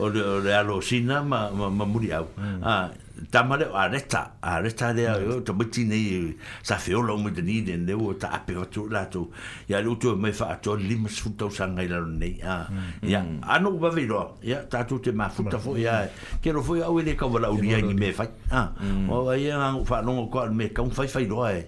o 0.00 0.08
le 0.08 0.52
alo 0.56 0.80
sina 0.80 1.20
ma 1.20 1.50
ma 1.52 1.84
muri 1.84 2.10
au 2.16 2.26
mm. 2.32 2.64
a 2.64 2.72
ta 3.30 3.42
male 3.42 3.66
a 3.72 3.88
reta 3.88 4.30
a 4.40 4.60
reta 4.60 4.92
de 4.92 5.02
yo 5.04 5.40
to 5.44 5.52
buti 5.52 5.84
ne 5.84 6.32
sa 6.62 6.76
feo 6.76 7.02
lo 7.02 7.16
mo 7.16 7.30
de 7.30 7.42
ni 7.42 7.60
de 7.62 7.76
de 7.76 7.94
o 7.94 8.12
ta 8.14 8.28
ape 8.32 8.56
o 8.56 8.64
tu 8.64 8.88
la 8.88 9.04
to 9.10 9.30
ya 9.68 9.80
lu 9.80 9.96
tu 9.98 10.16
me 10.16 10.32
fa 10.32 10.56
to 10.62 10.74
lim 10.76 11.08
su 11.08 11.34
to 11.36 11.50
sa 11.50 11.66
ne 11.66 11.82
a 11.84 11.86
ya 11.86 12.66
mm, 12.68 12.80
mm. 13.02 13.40
ano 13.44 13.70
ba 13.78 13.90
vi 13.90 14.08
ya 14.42 14.62
ta 14.68 14.84
tu 14.86 14.98
te 15.00 15.12
ma 15.12 15.28
futa 15.28 15.58
fo 15.58 15.76
ya 15.76 16.08
ke 16.42 16.52
lo 16.52 16.62
fo 16.62 16.74
ya 16.76 16.88
o 16.90 17.00
de 17.00 17.14
ka 17.16 17.26
vola 17.26 17.50
u 17.52 17.60
ya 17.62 17.78
ni 17.80 17.94
me 17.94 18.12
fa 18.12 18.26
ah 18.50 18.72
o 19.08 19.24
ba 19.24 19.36
ya 19.36 19.58
ngo 19.72 19.84
fa 19.84 20.02
no 20.02 20.26
ko 20.28 20.46
me 20.50 20.72
ka 20.72 20.82
un 20.82 20.90
fa 20.90 21.06
fa 21.06 21.20
lo 21.20 21.46
e 21.46 21.66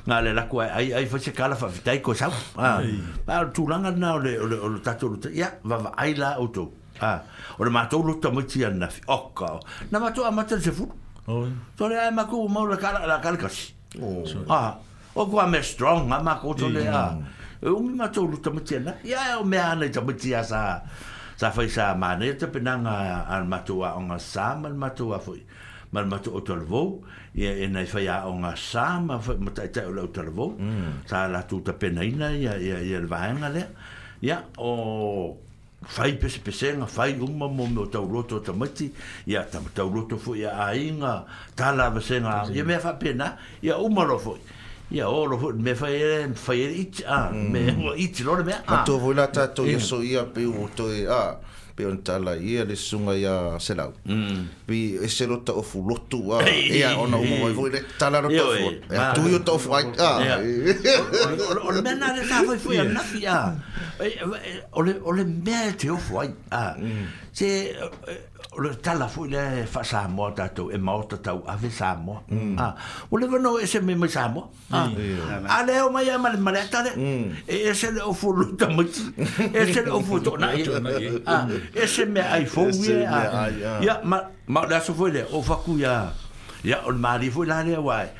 nga 0.00 0.20
le 0.20 0.32
la 0.32 0.46
kwa 0.48 0.64
ai 0.72 0.92
ai 0.96 1.06
fa 1.06 1.18
se 1.18 1.32
kala 1.32 1.54
fa 1.56 1.68
fitai 1.68 2.00
ko 2.00 2.12
sa 2.14 2.28
a 2.56 2.80
ba 3.24 3.44
tu 3.52 3.66
langa 3.68 3.90
na 3.92 4.14
o 4.18 4.18
le 4.18 4.36
o 4.40 4.46
le 4.48 4.56
o 4.80 5.28
ya 5.32 5.48
va 5.64 5.76
va 5.76 5.90
ai 5.96 6.14
la 6.14 6.36
o 6.40 6.48
to 6.50 6.79
Ah, 7.00 7.22
ora 7.58 7.70
mato 7.70 8.02
lo 8.02 8.18
tamo 8.18 8.44
ti 8.44 8.60
na 8.60 8.86
fi. 8.86 9.00
Okka. 9.06 9.58
Na 9.90 9.98
mato 9.98 10.22
a 10.24 10.30
mato 10.30 10.60
se 10.60 10.70
fu. 10.70 10.86
Oh. 11.24 11.48
Tore 11.74 11.96
ai 11.98 12.12
ma 12.12 12.26
ku 12.26 12.46
mo 12.46 12.66
la 12.66 12.76
kala 12.76 13.04
la 13.06 13.18
kala 13.20 13.36
kasi. 13.36 13.72
Oh. 13.98 14.22
Ah. 14.48 14.76
O 15.14 15.26
kwa 15.26 15.46
me 15.46 15.62
strong, 15.62 16.06
ma 16.06 16.20
ma 16.20 16.36
ku 16.38 16.52
tole 16.54 16.86
ah. 16.86 17.16
mm. 17.16 17.24
e 17.64 17.68
a. 17.68 17.72
O 17.72 17.80
mi 17.80 17.94
mato 17.96 18.22
lo 18.24 18.36
tamo 18.38 18.60
ti 18.62 18.76
anna. 18.76 18.94
Ya 19.02 19.38
o 19.40 19.44
me 19.44 19.56
anna 19.56 19.84
ti 19.86 19.90
tamo 19.96 20.14
ti 20.14 20.34
asa. 20.34 20.84
Sa 21.40 21.50
fai 21.50 21.68
sa 21.72 21.94
ma 21.96 22.14
ne 22.16 22.36
te 22.36 22.46
pinanga 22.46 23.24
al 23.26 23.46
mato 23.48 23.82
a 23.82 23.96
onga 23.96 24.18
sa 24.18 24.54
ma 24.60 24.68
mato 24.68 25.14
a 25.14 25.18
fu. 25.18 25.34
Ma 25.90 26.04
mato 26.04 26.30
o 26.32 26.42
tolvo. 26.42 27.00
e 27.32 27.62
e 27.62 27.66
nei 27.66 27.86
fai 27.86 28.08
a 28.08 28.28
onga 28.28 28.52
sa 28.56 28.98
ma 29.00 29.18
fai 29.18 29.36
ma 29.38 29.48
tai 29.50 29.70
tai 29.70 29.86
o 29.88 30.08
tolvo. 30.12 30.52
Mm. 30.60 31.08
Sa 31.08 31.26
la 31.32 31.40
tu 31.48 31.62
pena 31.64 32.02
ina 32.04 32.28
ia 32.28 32.56
ia 32.60 32.76
ia 32.78 32.98
le 33.00 33.06
vahenga 33.06 33.48
le. 33.48 33.62
Ia 34.20 34.44
o 34.56 35.48
fai 35.84 36.12
pese 36.14 36.40
pese 36.40 36.76
nga 36.76 36.86
fai 36.86 37.16
uma 37.18 37.48
mo 37.48 37.64
mo 37.66 37.86
tau 37.88 38.04
roto 38.04 38.40
ta 38.40 38.52
mati 38.52 38.92
ya 39.26 39.44
ta 39.48 39.60
tau 39.74 39.88
roto 39.88 40.16
fo 40.18 40.36
ya 40.36 40.60
ainga 40.68 41.24
ta 41.56 41.72
mm. 41.72 41.76
la 41.76 41.88
vese 41.90 42.16
nga 42.20 42.44
ye 42.52 42.62
me 42.62 42.78
fa 42.78 42.92
pena 43.00 43.38
ya 43.62 43.76
uma 43.78 44.04
lo 44.04 44.18
fo 44.18 44.36
ya 44.90 45.08
o 45.08 45.24
lo 45.24 45.38
fo 45.38 45.52
me 45.56 45.74
fa 45.74 45.88
ye 45.88 46.28
fa 46.34 46.52
ye 46.54 46.66
it 46.84 47.02
a 47.06 47.32
me 47.32 47.88
o 47.88 47.94
it 47.96 48.20
lo 48.20 48.36
me 48.44 48.52
a 48.52 48.84
to 48.84 48.98
vola 48.98 49.26
ta 49.32 49.46
to 49.48 49.64
ye 49.64 49.78
so 49.80 50.00
ye 50.04 50.20
pe 50.34 50.44
o 50.44 50.68
to 50.76 50.90
e 50.92 51.06
a 51.08 51.36
pe 51.76 51.86
on 51.86 51.98
tala 52.06 52.34
ia 52.36 52.62
le 52.68 52.74
sunga 52.76 53.12
ia 53.16 53.34
selau 53.62 53.92
mm. 54.02 54.66
pi 54.66 54.78
e 54.98 55.08
se 55.14 55.24
rota 55.30 55.52
o 55.54 55.62
fulotu 55.62 56.20
a 56.34 56.38
e 56.42 56.80
a 56.88 56.94
ona 57.02 57.16
o 57.18 57.24
moi 57.24 57.52
voi 57.54 57.70
le 57.74 57.80
tala 57.98 58.18
rota 58.24 58.42
o 58.50 58.52
fulotu 58.54 58.86
e 58.90 58.96
a 58.96 59.04
tuyo 59.16 59.38
ta 59.46 59.52
o 59.56 59.58
fai 59.66 59.84
a 59.96 60.10
o 61.66 61.70
le 61.74 61.80
mena 61.86 62.06
le 62.16 62.22
tafoi 62.30 62.58
fui 62.64 62.76
a 62.82 62.84
nafi 62.96 63.22
a 63.26 63.38
o 65.06 65.10
le 65.18 65.24
mea 65.44 65.70
te 65.80 65.88
o 65.94 65.98
fai 66.08 66.28
a 66.62 66.74
mm. 66.78 67.04
se 67.38 67.48
o 68.52 68.58
le 68.60 68.74
tala 68.74 69.06
fu 69.06 69.24
le 69.28 69.64
fa 69.66 69.82
sa 69.84 70.08
mo 70.08 70.30
ta 70.34 70.48
to 70.48 70.70
e 70.74 70.78
mo 70.78 71.02
ta 71.06 71.16
to 71.22 71.42
ave 71.46 71.70
sa 71.70 71.94
mo 71.94 72.24
a 72.58 72.74
o 73.08 73.16
le 73.16 73.26
vano 73.30 73.58
e 73.58 73.78
me 73.80 73.94
mo 73.94 74.06
sa 74.08 74.26
mo 74.28 74.50
a 74.72 75.62
le 75.64 75.72
o 75.86 75.90
mai 75.94 76.10
mal 76.18 76.34
mal 76.38 76.58
ta 76.68 76.82
de 76.82 76.90
mm. 76.98 77.26
e, 77.46 77.54
e 77.70 77.74
se 77.74 77.92
le 77.94 78.00
o 78.02 78.12
fu 78.12 78.32
lu 78.34 78.56
ta 78.58 78.66
mo 78.68 78.82
e 78.82 79.62
se 79.72 79.80
le 79.86 79.90
o 79.94 80.00
fu 80.02 80.18
to 80.20 80.34
na 80.36 80.48
ah, 80.50 80.58
e 80.58 81.78
a 81.78 81.84
e 81.86 82.04
me 82.10 82.20
ai 82.20 82.44
fu 82.44 82.66
ye 82.82 82.98
ya 83.86 84.00
ma 84.02 84.18
ma 84.50 84.66
le 84.66 84.76
so 84.82 84.94
fu 84.98 85.06
le 85.06 85.22
o 85.30 85.38
fa 85.42 85.54
ku 85.62 85.76
ya 85.78 86.10
ya 86.66 86.82
o 86.90 86.90
ma 86.92 87.16
li 87.22 87.30
fu 87.30 87.44
la 87.46 87.62
le 87.62 87.76
wa 87.78 88.02
e, 88.02 88.10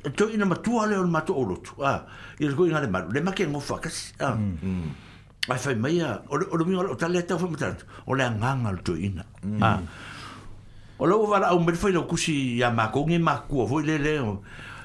e 0.00 0.08
to 0.16 0.30
ina 0.32 0.46
ma 0.48 0.56
tu 0.56 0.78
ale 0.80 0.96
o 0.96 1.04
ma 1.04 1.20
to 1.20 1.34
o 1.36 1.42
lu 1.44 1.60
tu 1.60 1.74
a 1.84 2.00
e 2.40 2.46
le 2.48 2.54
ko 2.56 2.64
ina 2.64 2.80
le 2.80 2.88
ma 2.88 3.00
ah, 3.04 3.12
le 3.12 3.20
ma 3.20 3.32
ke 3.36 3.44
ngo 3.44 3.60
fa 3.60 3.76
ka 3.76 3.92
ai 5.48 5.58
fai 5.58 5.74
mai 5.74 5.98
a 6.00 6.22
o 6.30 6.36
o 6.38 6.64
mi 6.64 6.74
o 6.76 6.94
tal 6.94 7.16
eta 7.16 7.36
fo 7.38 7.48
mutat 7.48 7.82
o 8.06 8.14
le 8.14 8.24
nganga 8.30 8.68
al 8.70 8.76
to 8.84 8.94
ina 8.94 9.24
mm. 9.44 9.60
a 9.62 9.80
o 11.00 11.04
lo 11.06 11.26
va 11.26 11.38
au 11.50 11.58
mer 11.58 11.74
foi 11.74 11.90
no 11.92 12.06
kusi 12.06 12.58
ya 12.60 12.70
ma 12.70 12.92
ko 12.92 13.02
ngi 13.06 13.18
ma 13.18 13.42
ku 13.48 13.66
vo 13.66 13.80
le 13.80 13.98
le 13.98 14.14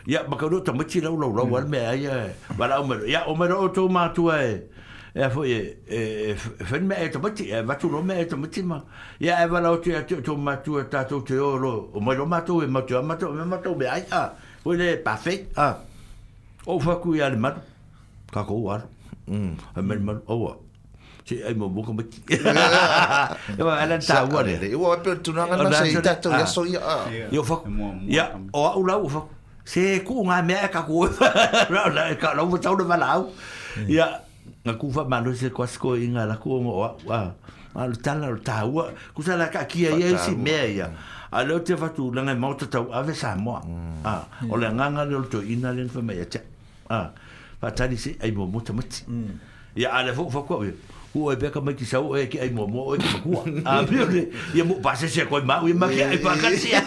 ya 0.07 0.23
ma 0.27 0.35
ko 0.35 0.49
to 0.61 0.73
mati 0.73 0.99
lo 0.99 1.13
lo 1.13 1.29
lo 1.29 1.45
mm. 1.45 1.51
wal 1.51 1.67
me 1.69 1.77
ai 1.77 2.33
va 2.57 2.67
la 2.67 2.81
mer 2.81 3.05
ya 3.05 3.21
o 3.27 3.35
mer 3.35 3.51
o 3.53 3.67
to 3.69 3.87
ma 3.87 4.09
tu 4.09 4.31
e 4.31 4.63
e 5.13 5.29
foi 5.29 5.53
e 5.85 6.33
fen 6.35 6.87
me 6.87 6.95
eto 7.05 7.19
mati 7.19 7.51
e 7.53 7.61
va 7.61 7.75
tu 7.75 7.89
lo 7.91 8.01
me 8.01 8.15
eto 8.19 8.35
mati 8.35 8.63
ma 8.63 8.81
ya 9.19 9.43
e 9.43 9.45
va 9.47 9.59
la 9.61 9.69
o 9.69 9.77
to 9.77 9.93
to 10.25 10.35
ma 10.37 10.55
tu 10.57 10.81
ta 10.89 11.03
to 11.05 11.21
te 11.21 11.37
o 11.37 11.55
lo 11.55 11.91
o 11.93 11.99
mer 12.01 12.19
o 12.19 12.25
ma 12.25 12.41
tu 12.41 12.61
e 12.63 12.67
ma 12.67 12.81
tu 12.81 12.97
ma 13.03 13.15
tu 13.15 13.29
me 13.29 13.45
ma 13.45 13.57
tu 13.59 13.75
be 13.75 13.85
ai 13.87 14.03
a 14.09 14.29
vo 14.63 14.73
le 14.73 14.97
pa 15.05 15.17
fe 15.17 15.45
a 15.55 15.69
o 16.65 16.79
fa 16.79 16.93
ku 16.97 17.13
ya 17.13 17.29
le 17.29 17.37
ma 17.37 17.53
ka 18.33 18.41
ko 18.41 18.55
a 19.75 19.81
me 19.81 19.95
ma 19.95 20.13
o 20.27 20.55
si 21.25 21.35
ai 21.43 21.53
mo 21.59 21.67
buka 21.69 21.91
maki 21.91 22.19
e 23.59 23.63
wa 23.65 23.73
ala 23.83 23.95
ta 23.99 24.23
wa 24.25 24.39
de 24.47 24.55
e 24.71 24.75
wa 24.75 24.95
pe 25.03 25.11
tu 25.23 25.33
na 25.33 25.43
na 25.45 25.69
se 25.71 25.99
ta 26.01 26.13
to 26.23 26.29
ya 26.31 26.45
so 26.45 26.61
ya 26.63 26.79
yo 27.31 27.43
fa 27.43 27.55
ya 28.07 28.25
o 28.55 28.79
u 28.79 28.83
la 28.87 28.93
u 28.95 29.07
fa 29.15 29.19
se 29.65 29.99
ku 30.07 30.23
nga 30.27 30.39
me 30.47 30.55
ka 30.75 30.81
ku 30.87 31.03
ra 31.73 31.81
la 31.97 32.03
ka 32.21 32.31
lo 32.37 32.45
mo 32.51 32.55
tau 32.63 32.75
de 32.79 32.83
ma 32.87 32.95
la 33.03 33.07
ya 33.97 34.07
nga 34.63 34.71
ku 34.79 34.87
fa 34.95 35.03
ma 35.11 35.17
lo 35.25 35.35
se 35.41 35.51
ko 35.55 35.63
sko 35.67 35.95
inga 36.05 36.23
la 36.31 36.35
ku 36.41 36.63
mo 36.63 36.71
wa 37.03 37.19
al 37.77 37.91
tala 38.05 38.27
al 38.33 38.39
taua 38.39 38.83
ku 39.13 39.19
sala 39.27 39.45
ka 39.53 39.61
kia 39.71 39.91
ye 39.99 40.07
si 40.25 40.31
me 40.45 40.59
ya 40.79 40.87
alo 41.37 41.59
te 41.67 41.73
fatu 41.81 42.03
langa 42.15 42.33
mo 42.41 42.55
tau 42.73 42.87
ave 42.97 43.11
sa 43.23 43.35
mo 43.43 43.51
ah 44.07 44.21
o 44.51 44.55
le 44.61 44.67
nganga 44.77 45.03
le 45.09 45.17
to 45.33 45.39
ina 45.53 45.69
le 45.75 45.81
fa 45.95 45.99
me 46.07 46.13
ya 46.23 46.25
ah 46.99 47.07
fatali 47.61 47.97
se 47.97 48.15
ai 48.21 48.31
mo 48.31 48.45
mo 48.47 48.61
tamati 48.61 49.03
mm. 49.07 49.31
ya 49.75 49.89
ala 49.97 50.13
fo 50.13 50.29
fo 50.29 50.41
ko 50.43 50.55
u 51.15 51.31
e 51.31 51.35
beka 51.35 51.61
mai 51.61 51.73
ki 51.73 51.85
sa 51.85 51.97
o 52.01 52.13
e 52.15 52.27
ki 52.31 52.39
ai 52.39 52.49
mo 52.53 52.67
mo 52.67 52.81
o 52.93 52.97
ki 52.97 53.21
ku 53.23 53.29
a 53.71 53.81
bi 53.83 53.97
le 54.15 54.21
ya 54.53 54.63
mo 54.63 54.77
pa 54.85 54.93
se 54.95 55.07
se 55.09 55.25
ko 55.25 55.41
ma 55.41 55.61
u 55.65 55.69
ma 55.73 55.87
ki 55.93 56.01
ai 56.03 56.17
pa 56.25 56.37
ka 56.41 56.49
se 56.63 56.69
ya 56.73 56.83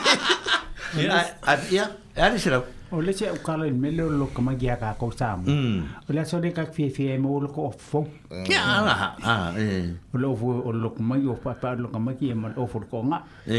a 1.51 1.53
ya 1.77 1.85
ya 2.17 2.31
ni 2.31 2.39
se 2.39 2.51
la 2.55 2.59
o 2.95 3.01
le 3.03 3.11
se 3.19 3.27
u 3.31 3.39
ka 3.47 3.53
le 3.59 3.71
melo 3.83 4.07
lo 4.21 4.27
ka 4.35 4.39
ma 4.47 4.53
ga 4.61 4.75
ka 4.83 4.89
ko 5.01 5.11
sa 5.19 5.35
mo 5.37 5.47
mm. 5.51 5.79
o 6.07 6.11
le 6.15 6.23
so 6.31 6.39
de 6.45 6.51
ka 6.59 6.63
fi 6.75 6.85
fi 6.97 7.05
mo 7.23 7.41
lo 7.45 7.51
ko 7.57 7.75
fo 7.91 8.01
ki 8.47 8.55
a 8.55 8.81
la 8.87 8.95
ha 9.03 9.09
a 9.31 9.35
e 9.67 9.67
o 10.15 10.17
lo 10.23 10.35
vo 10.41 10.49
o 10.69 10.71
lo 10.83 10.89
ma 11.09 11.15
yo 11.27 11.33
pa 11.45 11.53
pa 11.63 11.69
lo 11.83 11.89
ka 11.95 11.99
ma 12.07 12.13
ki 12.19 12.27
e 12.33 12.35
ma 12.43 12.49
o 12.63 12.67
fo 12.73 12.79
ko 12.93 12.99
nga 13.11 13.19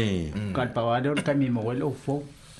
ka 0.56 0.62
pa 0.76 0.80
wa 0.88 0.94
de 1.02 1.08
o 1.12 1.16
ka 1.26 1.32
mi 1.40 1.46
mo 1.54 1.60
lo 1.84 1.92
fo 2.04 2.16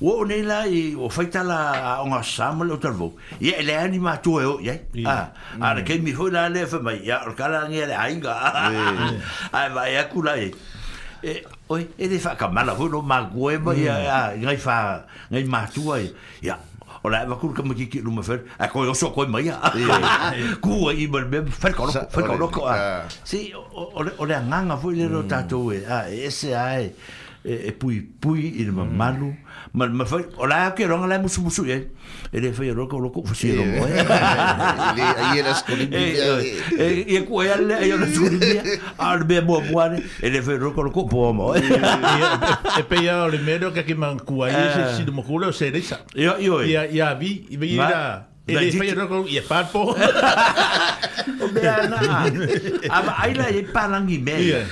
o 0.00 0.24
ne 0.24 0.42
la 0.46 0.62
i 0.70 0.94
o 0.94 1.08
faita 1.10 1.42
la 1.42 2.00
o 2.02 2.06
nga 2.06 2.22
samle 2.22 2.72
o 2.74 2.78
tervo 2.78 3.12
ye 3.40 3.54
le 3.62 3.74
ani 3.74 3.98
ma 3.98 4.16
tu 4.18 4.38
e 4.38 4.44
o 4.46 4.58
ye 4.62 4.74
ah, 5.06 5.30
mm. 5.58 5.62
a 5.64 5.70
a 5.74 5.82
ke 5.82 5.98
mi 6.00 6.12
fo 6.14 6.28
la 6.30 6.48
le 6.48 6.66
fa 6.66 6.78
mai 6.78 7.02
ya 7.02 7.22
o 7.26 7.34
kala 7.34 7.66
ni 7.68 7.78
le 7.82 7.94
ai 7.94 8.14
ga 8.22 8.34
a 9.52 9.68
va 9.74 9.90
ya 9.90 10.04
ku 10.06 10.22
la 10.22 10.36
e 10.38 10.50
oi 11.68 11.82
e 11.98 12.04
de 12.08 12.18
fa 12.22 12.36
ka 12.38 12.46
mala 12.48 12.74
ho 12.78 12.86
ma 13.02 13.26
gwe 13.26 13.58
ba 13.58 13.74
ya 13.74 14.30
mm. 14.38 14.42
ya 14.46 14.56
fa 14.56 15.02
ngai 15.34 15.44
ma 15.50 15.66
tu 15.66 15.90
e 15.94 16.14
ya 16.46 16.56
o 17.02 17.08
la 17.10 17.26
va 17.26 17.34
e 17.34 17.38
ku 17.42 17.50
ka 17.50 17.66
mi 17.66 17.74
ki 17.74 17.98
lu 17.98 18.12
ma 18.14 18.22
fer 18.22 18.46
a 18.56 18.70
ko 18.70 18.84
yo 18.86 18.94
so 18.94 19.10
ko 19.10 19.26
mai 19.26 19.50
ya 19.50 19.58
ku 20.62 20.94
e 20.94 20.94
i 20.94 21.06
ma 21.10 21.26
me 21.26 21.42
fa 21.50 21.74
ka 21.74 21.82
lo 21.90 21.90
fa 21.90 22.20
ka 22.22 22.34
lo 22.38 22.46
ko 22.46 22.70
si 23.26 23.50
o 23.50 23.98
o 23.98 24.24
le 24.30 24.34
nga 24.46 24.58
nga 24.62 24.76
fo 24.78 24.94
le 24.94 25.10
ro 25.10 25.26
mm. 25.26 25.30
tatu 25.30 25.72
e 25.74 25.82
a 25.82 26.06
ese 26.06 26.54
ai 26.54 26.86
e, 27.42 27.66
e 27.74 27.74
pui 27.74 27.98
pui 27.98 28.62
i 28.62 28.62
le 28.62 28.70
malu 28.70 29.34
mm 29.34 29.47
ma 29.72 29.86
ma 29.88 30.04
fa 30.06 30.18
ola 30.40 30.70
ke 30.72 30.86
ronga 30.88 31.06
la 31.06 31.18
musu 31.18 31.42
musu 31.42 31.64
e 31.68 31.90
e 32.32 32.40
le 32.40 32.52
fa 32.52 32.64
yo 32.64 32.74
roko 32.74 32.98
roko 33.00 33.22
fu 33.26 33.34
si 33.34 33.54
ronga 33.54 33.84
eh? 33.86 34.00
e 34.98 35.02
ai 35.02 35.38
era 35.38 35.54
skolimbi 35.54 35.94
e 35.96 36.60
eh, 36.78 37.04
e 37.06 37.22
ku 37.24 37.40
e 37.42 37.48
alle 37.50 37.78
e 37.80 37.86
yo 37.86 37.96
le 37.96 38.06
skolimbi 38.12 38.60
al 38.96 39.24
be 39.24 39.42
bo 39.42 39.60
buare 39.60 40.02
e 40.20 40.28
le 40.30 40.40
fa 40.42 40.52
yo 40.52 40.58
roko 40.58 40.80
roko 40.82 41.04
po 41.04 41.32
mo 41.32 41.54
e 41.54 41.60
e 41.62 42.82
pe 42.84 42.96
ya 42.96 43.26
le 43.26 43.38
medo 43.38 43.70
ke 43.72 43.84
ki 43.84 43.94
man 43.94 44.18
ku 44.20 44.40
ai 44.42 44.52
se 44.52 44.94
si 44.96 45.04
de 45.04 45.10
mo 45.12 45.22
kulo 45.22 45.52
se 45.52 45.68
risa 45.68 46.00
yo 46.14 46.38
yo 46.40 46.62
ya 46.64 46.88
ya 46.88 47.12
vi 47.14 47.44
vi 47.50 47.76
ya 47.76 48.27
Ele 48.48 48.70
dice 48.70 48.94
yo 48.96 49.06
con 49.08 49.24
e 49.28 49.40
parpo. 49.42 49.94
O 51.40 51.46
mea 51.54 51.76
na. 51.90 51.96
Ah, 52.88 53.14
ai 53.22 53.32
la 53.34 53.46
e 53.50 53.62
parlang 53.62 54.08
i 54.08 54.18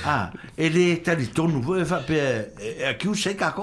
Ah, 0.03 0.31
ele 0.57 1.01
ta 1.03 1.13
di 1.13 1.27
ton 1.29 1.61
vo 1.61 1.75
e 1.77 1.85
fa 1.85 1.97
per 1.97 2.23
e, 2.57 2.75
e, 2.77 2.77
e 2.81 2.85
a 2.87 2.95
chiu 2.95 3.13
se 3.13 3.35
ca 3.35 3.53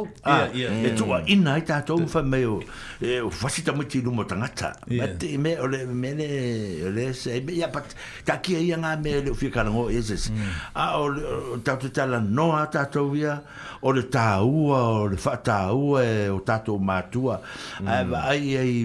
e 0.55 0.93
tua 0.95 1.19
a 1.19 1.23
in 1.25 1.43
night 1.43 1.69
a 1.71 1.83
ton 1.83 2.07
fa 2.07 2.23
meo. 2.23 2.62
E 3.01 3.19
o 3.21 3.31
fasi 3.31 3.62
ta 3.62 3.73
mo 3.73 3.83
mo 4.12 4.25
tangata. 4.25 4.77
Ma 4.89 5.09
te 5.17 5.37
me 5.37 5.59
o 5.59 5.67
le 5.67 5.85
me 5.87 6.15
le 6.15 6.91
le 6.91 7.12
se 7.12 7.35
e 7.35 7.53
ya 7.53 7.69
pat 7.69 7.87
ta 8.25 8.39
ki 8.41 8.55
ia 8.65 8.77
nga 8.77 8.97
me 8.97 9.21
le 9.23 9.35
fi 9.35 9.51
carango 9.51 9.89
es 9.91 10.11
es. 10.11 10.31
Mm. 10.31 10.51
Ah, 10.75 11.01
o 11.01 11.59
ta 11.65 11.77
tu 11.77 11.91
ta 11.91 12.07
la 12.07 12.21
no 12.21 12.53
a 12.57 12.67
ta 12.67 12.87
to 12.87 13.09
via 13.09 13.43
o 13.83 13.91
le 13.93 14.07
ta 14.09 14.41
ua 14.43 14.79
o 15.03 15.07
le 15.09 15.17
fa 15.17 15.37
ta 15.37 15.73
ua 15.73 16.03
o 16.31 16.41
ta 16.41 16.59
to 16.61 16.79
ma 16.79 17.03
tua. 17.03 17.41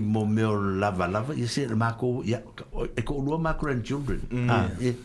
mo 0.01 0.25
me 0.25 0.43
o 0.43 0.55
la 0.57 0.89
lava 1.19 1.33
ia 1.35 1.47
se 1.47 1.67
mako 1.75 2.23
ia 2.23 2.39
e 2.95 3.01
ko 3.03 3.19
lua 3.19 3.37
mako 3.37 3.67
and 3.67 3.83
children 3.83 4.21
mm. 4.31 4.49
ah 4.49 4.67
e 4.79 4.95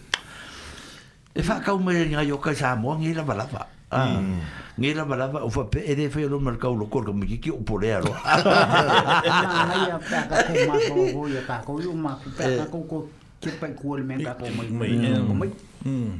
e 1.34 1.40
fa 1.42 1.58
ka 1.64 1.74
mo 1.76 1.90
nga 1.90 2.22
yo 2.22 2.38
ka 2.38 2.54
sa 2.54 2.74
mo 2.78 2.94
ngi 2.94 3.14
lava 3.18 3.34
lava 3.34 3.62
ah 3.90 4.14
mm. 4.22 4.40
ngi 4.78 4.90
lava 4.94 5.14
lava 5.18 5.38
o 5.42 5.50
fa 5.56 5.64
pe 5.72 5.80
e 5.90 5.94
de 5.98 6.04
fa 6.14 6.18
yo 6.22 6.38
mo 6.42 6.50
ka 6.62 6.68
lo 6.70 6.86
kor 6.92 7.02
ko 7.04 7.12
mi 7.12 7.26
ki 7.26 7.50
o 7.50 7.58
po 7.68 7.74
le 7.82 7.88
aro 7.98 8.12
ah 8.14 9.74
ia 9.86 9.96
pa 10.10 10.18
ka 10.30 10.38
ko 10.46 10.54
ma 10.68 10.74
ko 10.94 11.20
yo 11.34 11.40
ta 11.50 11.56
ko 11.66 11.70
yo 11.82 11.90
ma 12.04 12.12
eh. 12.38 12.62
ko 12.72 12.78
ko 12.90 12.96
ke 13.42 13.50
pa 13.60 13.66
ko 13.80 13.98
le 13.98 14.02
me 14.06 14.14
ka 14.26 14.32
ko 14.38 14.46
mo 14.56 14.62
mo 14.78 14.84
mm. 14.86 15.90
mm 15.90 16.10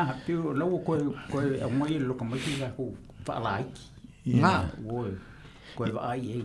ah 0.00 0.08
pe 0.26 0.32
lo 0.60 0.64
ko 0.72 0.78
ko 1.32 1.40
mo 1.80 1.84
yo 1.92 1.98
lo 2.08 2.12
ko 2.20 2.24
mo 2.28 2.36
ki 2.44 2.52
la 2.62 2.68
ko 2.76 2.84
fa 3.26 3.34
la 3.44 3.52
ki 4.22 4.36
ma 4.44 4.52
wo 4.84 5.08
ko 5.76 5.82
va 5.96 6.12
ai 6.12 6.44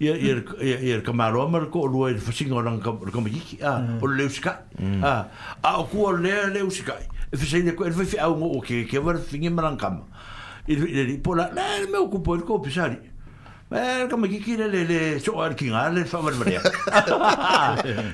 ia 0.00 0.14
ia 0.14 0.34
ia 0.62 0.76
ia 0.88 0.96
kamaro 1.02 1.44
mar 1.52 1.64
ko 1.74 1.84
lu 1.92 2.02
ai 2.08 2.14
fasinga 2.26 2.62
ran 2.66 2.78
ka 2.84 2.92
ah 3.70 3.78
o 3.98 4.06
leuska 4.18 4.52
ah 5.10 5.20
a 5.58 5.70
o 5.74 5.84
ko 5.92 6.10
le 6.26 6.34
leuska 6.56 6.94
e 7.34 7.36
fasinga 7.42 7.74
ko 7.80 7.88
e 7.88 8.06
fi 8.14 8.18
au 8.26 8.34
mo 8.42 8.50
ke 8.68 8.82
ke 8.92 9.02
var 9.08 9.16
fingi 9.32 9.50
mar 9.58 9.70
kam 9.84 10.00
e 10.68 10.78
ri 10.78 11.18
pola 11.28 11.48
na 11.58 11.66
me 11.94 11.98
ocupo 12.06 12.34
el 12.40 12.50
ko 12.50 12.60
pisari 12.70 12.98
Mer 13.70 14.06
kama 14.10 14.26
kiki 14.32 14.54
le 14.58 14.64
le 14.74 14.78
le 14.90 14.98
so 15.24 15.32
ar 15.46 15.48
king 15.60 15.74
ar 15.80 15.88
le 15.96 16.00
famar 16.12 16.30
mer. 16.40 16.56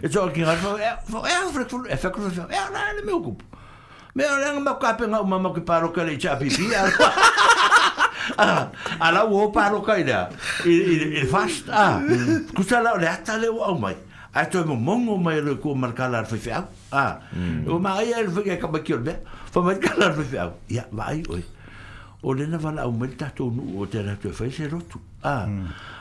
E 0.02 0.10
so 0.14 0.24
king 0.38 0.42
ar 0.52 0.56
fo 0.62 0.72
e 0.88 0.88
fo 1.10 1.20
e 1.34 1.36
fo 1.52 1.60
e 1.84 1.98
fo 2.04 2.10
e 2.24 2.30
fo 2.38 2.46
e 2.60 2.62
na 2.76 2.82
le 2.96 3.04
me 3.10 3.14
ocupo. 3.18 3.46
Me 4.16 4.26
ora 4.36 4.50
ngam 4.56 4.74
ka 4.82 4.92
pe 5.00 5.06
ngam 5.06 5.22
ma 5.34 5.38
ma 5.44 5.52
ki 5.58 5.62
paro 5.68 5.92
ka 5.98 6.02
le 6.08 6.16
chapi 6.24 6.50
pi 6.56 6.66
ar 6.80 6.88
ah, 8.38 8.70
ala 9.04 9.26
wo 9.28 9.50
pa 9.52 9.70
lo 9.72 9.82
kai 9.82 10.04
da. 10.04 10.28
Il 10.64 11.14
il 11.20 11.26
fast 11.28 11.68
ah. 11.68 12.00
Kusa 12.54 12.80
la 12.80 12.96
le 12.96 13.06
ata 13.08 13.36
le 13.38 13.48
o 13.50 13.76
mai. 13.78 13.96
A 14.34 14.46
to 14.46 14.64
mo 14.64 14.74
mongo 14.74 15.16
mai 15.16 15.40
le 15.42 15.56
ko 15.58 15.74
marka 15.74 16.08
fa 16.24 16.36
fa. 16.36 16.68
Ah. 16.92 17.12
Mm. 17.32 17.68
O 17.70 17.78
mai 17.78 18.10
el 18.12 18.30
fa 18.30 18.40
ka 18.44 18.66
ba 18.68 18.80
kiol 18.80 19.00
be. 19.04 19.14
Fa 19.52 19.60
marka 19.60 19.94
la 19.98 20.12
fa 20.12 20.22
fa. 20.22 20.50
Ya 20.68 20.84
mai 20.92 21.22
oi. 21.28 21.42
O 22.22 22.32
le 22.32 22.46
na 22.46 22.58
vala 22.58 22.86
o 22.86 22.90
mai 22.92 23.14
ta 23.18 23.30
to 23.34 23.50
nu 23.50 23.78
o 23.80 23.84
te 23.86 24.02
na 24.02 24.14
te 24.16 24.30
fa 24.30 24.50
se 24.50 24.66
ro 24.68 24.80
tu. 24.90 24.98
Ah. 25.22 25.46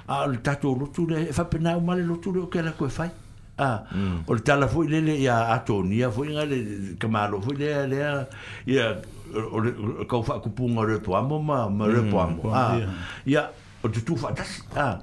Al 0.07 0.31
le 0.31 0.37
ta 0.41 0.55
to 0.55 0.73
ro 0.73 0.87
tu 0.93 1.07
le 1.07 1.31
fa 1.31 1.45
pena 1.45 1.75
o 1.77 1.81
mai 1.81 2.01
lo 2.01 2.17
tu 2.17 2.31
le 2.31 2.47
ka 2.47 2.61
la 2.61 2.71
ko 2.71 2.89
fa. 2.89 3.09
Ah. 3.57 3.85
o 4.25 4.33
le 4.33 4.41
tala 4.41 4.67
foi 4.67 4.87
lele 4.89 5.13
ia 5.13 5.51
atonia 5.53 6.09
foi 6.09 6.27
ngale 6.33 6.97
kamalo 6.97 7.39
foi 7.41 7.55
ya. 7.61 8.25
Ya 8.65 8.97
ka 10.05 10.15
fa 10.21 10.39
ku 10.43 10.49
pu 10.53 10.63
ngare 10.69 11.01
to 11.01 11.15
amo 11.17 11.41
ma 11.41 11.67
ma 11.69 11.85
re 11.89 12.01
po 12.07 12.17
mm, 12.17 12.23
amo 12.27 12.41
ah 12.53 12.77
ya 13.25 13.49
o 13.83 13.89
tu 13.89 13.99
tu 14.05 14.15
fa 14.15 14.29
ta 14.31 14.45
ah 14.77 14.95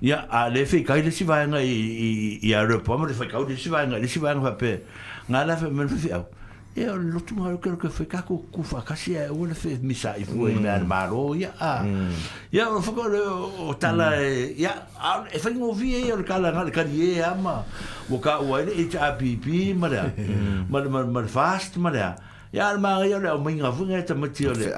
ya 0.00 0.24
a 0.30 0.48
le 0.48 0.64
fe 0.64 0.82
ka 0.86 0.96
le 0.96 1.10
si 1.12 1.24
va 1.28 1.44
nga 1.46 1.60
i 1.60 2.40
i 2.42 2.50
a 2.54 2.64
re 2.64 2.80
po 2.80 2.94
amo 2.96 3.04
le 3.06 3.12
fe 3.14 3.28
ka 3.28 3.38
le 3.44 3.56
si 3.56 3.68
va 3.68 3.84
nga 3.84 3.98
le 4.00 4.06
si 4.08 4.18
va 4.18 4.32
nga 4.34 4.56
pe 4.56 4.80
nga 5.28 5.44
la 5.44 5.54
fe 5.60 5.68
me 5.68 5.86
fe 5.86 6.08
ya 6.08 6.18
mm. 6.20 6.24
mm. 6.24 6.36
e 6.78 6.86
lo 7.12 7.20
tu 7.20 7.34
ma 7.36 7.52
ke 7.60 7.88
fe 7.92 8.06
ka 8.08 8.24
ku 8.24 8.40
ku 8.54 8.64
fa 8.64 8.80
ka 8.88 8.96
si 8.96 9.12
e 9.20 9.28
o 9.28 9.44
le 9.44 9.54
fe 9.58 9.76
mi 9.84 9.92
sa 9.94 10.16
i 10.16 10.24
fu 10.24 10.48
e 10.48 10.54
me 10.56 10.68
ya 11.36 11.50
ya 12.54 12.64
o 12.72 12.80
fa 12.80 12.92
ko 12.96 13.04
le 13.12 13.20
o 13.68 13.76
ta 13.76 13.92
la 13.92 14.16
ya 14.56 14.72
a 14.96 15.28
e 15.28 15.36
fa 15.38 15.52
ngo 15.52 15.74
vi 15.76 16.08
e 16.08 16.12
o 16.16 16.16
ka 16.24 16.40
la 16.40 16.56
nga 16.56 16.64
ka 16.72 16.82
die 16.88 17.20
ama 17.20 17.60
o 18.08 18.16
ka 18.18 18.40
o 18.40 18.56
le 18.64 18.72
e 18.72 18.88
ta 18.88 19.12
pi 19.20 19.36
pi 19.36 19.60
ma 19.76 19.92
le 19.92 20.00
ma 20.72 20.80
le 20.80 20.88
ma 21.12 21.20
le 21.20 21.28
fast 21.36 21.76
ma 21.76 21.92
le 21.92 22.08
Ya 22.50 22.76
ma 22.78 22.88
e 22.88 22.92
ah, 23.02 23.06
ya 23.08 23.16
e 23.16 23.18
mm. 23.18 23.22
le 23.24 23.30
o 23.30 23.38
minga 23.44 23.70
vunga 23.70 24.04
ta 24.06 24.14
mati 24.14 24.44
le. 24.44 24.72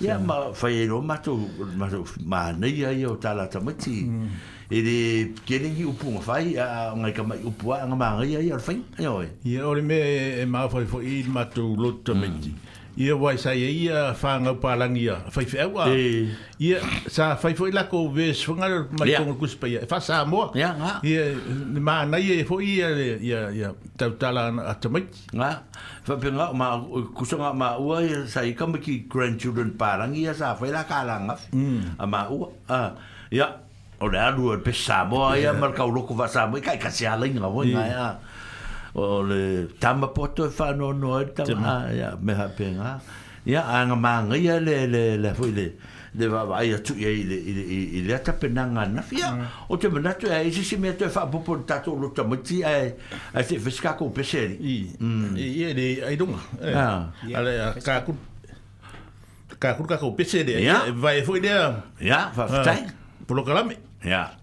Ya 0.00 0.18
ma 0.18 0.52
fa 0.52 0.68
ye 0.70 0.86
ma 0.86 1.16
to 1.16 1.36
ma 1.74 1.88
ma 2.24 2.52
ne 2.52 2.68
ya 2.68 2.90
yo 2.90 3.16
ta 3.16 3.32
la 3.34 3.46
ta 3.46 3.58
mati. 3.58 4.06
E 4.70 4.82
de 4.82 5.32
kene 5.44 5.74
ki 5.74 5.84
upu 5.84 6.10
ma 6.12 6.20
fai 6.20 6.52
nga 6.54 6.92
ngai 6.96 7.12
ka 7.12 7.22
mai 7.22 7.38
upu 7.42 7.72
a 7.72 7.86
ma 7.86 8.22
ya 8.22 8.38
ya 8.38 8.56
fai. 8.58 8.84
Yo. 8.98 9.24
Ye 9.42 9.60
o 9.60 9.74
me 9.82 10.44
ma 10.44 10.68
fa 10.68 10.84
fo 10.86 11.00
i 11.00 11.24
ma 11.26 11.42
to 11.44 11.60
lot 11.62 12.04
ta 12.04 12.14
mati. 12.14 12.50
Mm 12.50 12.67
ia 12.98 13.14
wai 13.14 13.38
sai 13.38 13.62
ia 13.62 14.10
fanga 14.10 14.58
pa 14.58 14.74
langia 14.74 15.22
fai 15.30 15.46
fe 15.46 15.62
wa 15.70 15.86
ia 15.86 16.82
sa 17.06 17.38
fai 17.38 17.54
foi 17.54 17.70
la 17.70 17.86
ko 17.86 18.10
ve 18.10 18.34
swanga 18.34 18.90
ma 18.90 19.06
ko 19.22 19.38
ku 19.38 19.46
spa 19.46 19.70
ia 19.70 19.86
fa 19.86 20.02
e 20.02 20.02
sa 20.02 20.26
mo 20.26 20.50
ia 20.58 20.74
ia 21.06 21.22
ma 21.78 22.02
nai 22.02 22.42
e 22.42 22.42
foi 22.42 22.66
ia 22.82 22.90
ia 22.90 23.40
ia 23.54 23.68
ta 23.94 24.10
tala 24.18 24.50
atomic 24.74 25.14
nga 25.30 25.62
fa 26.02 26.18
pe 26.18 26.26
nga 26.34 26.50
ma 26.50 26.74
ku 27.14 27.22
swanga 27.22 27.54
ma 27.54 27.68
wa 27.78 28.02
sai 28.26 28.50
kam 28.58 28.74
ki 28.74 29.06
grandchildren 29.06 29.78
pa 29.78 29.94
langia 30.02 30.34
sa 30.34 30.58
fai 30.58 30.74
la 30.74 30.82
kala 30.82 31.22
nga 31.30 31.34
mm. 31.54 32.02
a 32.02 32.04
ma 32.10 32.26
wa 32.26 32.50
a 32.66 32.98
ia 33.30 33.46
o 34.02 34.10
le 34.10 34.18
alu 34.18 34.58
pe 34.58 34.74
sa 34.74 35.06
mo 35.06 35.22
ia 35.38 35.54
mar 35.54 35.70
ka 35.70 35.86
ko 35.86 36.18
va 36.18 36.26
sa 36.26 36.50
mo 36.50 36.58
kai 36.58 36.82
ka 36.82 36.90
se 36.90 37.06
ala 37.06 37.30
nga 37.30 37.46
wa 37.46 37.62
nga 37.62 37.84
ia 37.94 38.08
o 39.00 39.22
le 39.22 39.42
e 39.60 39.66
tama 39.80 40.06
poto 40.14 40.44
e 40.44 40.50
fano 40.50 40.92
no 40.92 41.20
e 41.20 41.24
tama 41.26 41.88
ya 41.92 42.08
ah, 42.12 42.14
me 42.22 42.32
ha 42.34 42.48
penga 42.48 43.00
ya 43.44 43.62
anga 43.66 43.94
manga 43.96 44.36
ya 44.36 44.60
le 44.60 44.86
le 44.86 45.02
le 45.16 45.34
foi 45.34 45.50
le 45.52 45.72
de 46.14 46.26
va 46.26 46.44
va 46.44 46.62
ya 46.64 46.78
tu 46.78 46.94
ya 46.98 47.10
ile 47.10 47.36
ile 47.50 47.62
ile 47.98 48.18
ta 48.24 48.32
penanga 48.32 48.86
na 48.86 49.02
fia 49.02 49.30
mm. 49.30 49.44
o 49.68 49.76
te 49.76 49.88
mena 49.88 50.12
tu 50.14 50.26
e 50.26 50.30
ai 50.34 50.50
si 50.52 50.76
me 50.76 50.92
te 50.96 51.08
fa 51.08 51.26
popo 51.26 51.56
tato 51.66 51.94
lo 51.94 52.08
tama 52.10 52.36
ti 52.36 52.62
ai 52.62 52.94
ai 53.34 53.44
se 53.44 53.58
fiska 53.58 53.92
ko 53.96 54.08
pesheri 54.10 54.56
mm. 55.00 55.34
i 55.36 55.42
i 55.42 55.62
ele 55.62 55.84
eh. 55.90 56.02
ah. 56.02 56.06
ai 56.08 56.16
dunga 56.16 56.40
ha 56.74 56.86
ale 57.38 57.52
ka 57.84 58.02
ku 58.06 58.12
ka 59.58 59.70
ku 59.76 59.82
ka 59.84 59.96
ko 60.00 60.14
pesheri 60.18 60.64
ya 60.64 60.90
vai 60.92 61.22
foi 61.22 61.40
le 61.40 61.50
ya 62.00 62.30
va 62.36 62.44
fa 62.50 62.62
tai 62.66 62.82
ah, 62.82 62.84
polo 63.26 63.42
kalame 63.44 63.76
ya 64.04 64.34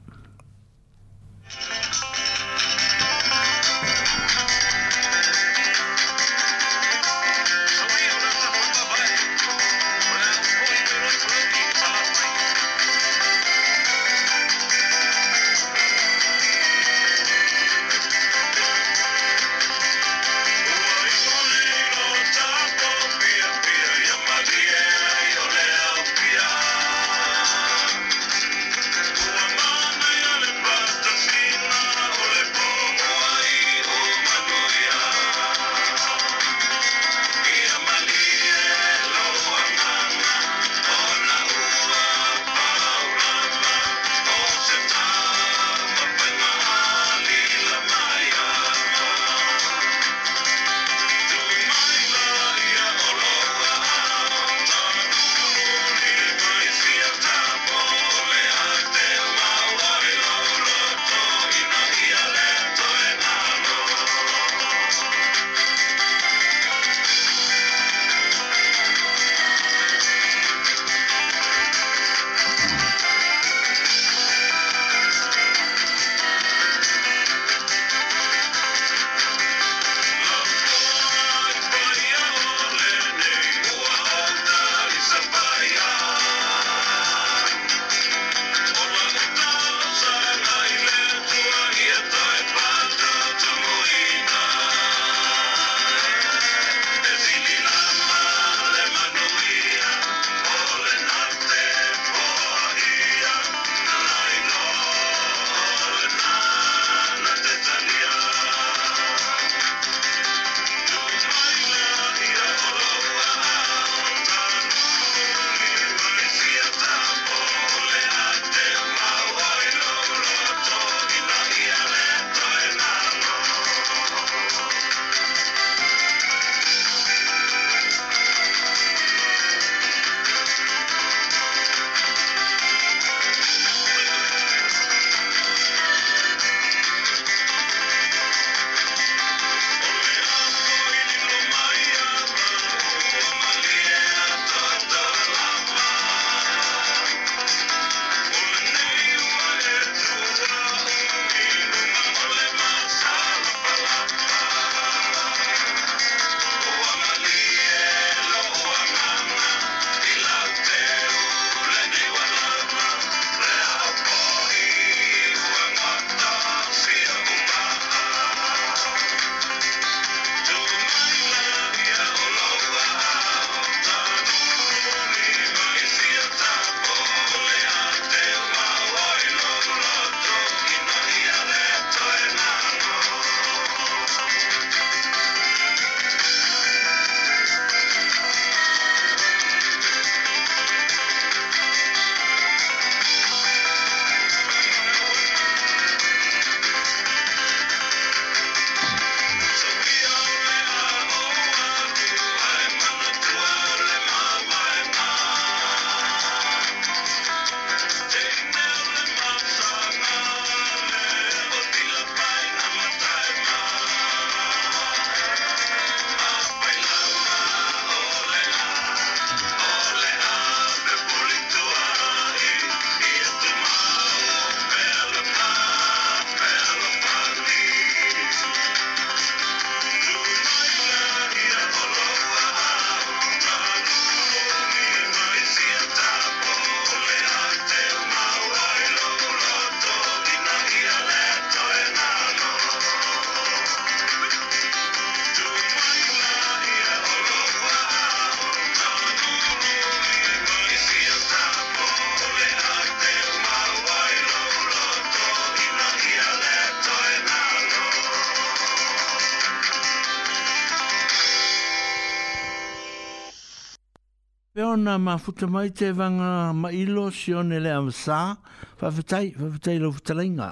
ma 264.98 265.18
futa 265.18 265.48
mai 265.48 265.72
te 265.72 265.92
vanga 265.92 266.52
ma 266.54 266.72
ilo 266.72 267.10
si 267.10 267.32
one 267.32 267.60
le 267.60 267.70
am 267.72 267.90
sa 267.90 268.38
fa 268.78 268.92
fetai 268.92 269.34
fa 269.38 269.50
fetai 269.52 269.78
lo 269.78 269.92
futalinga 269.92 270.48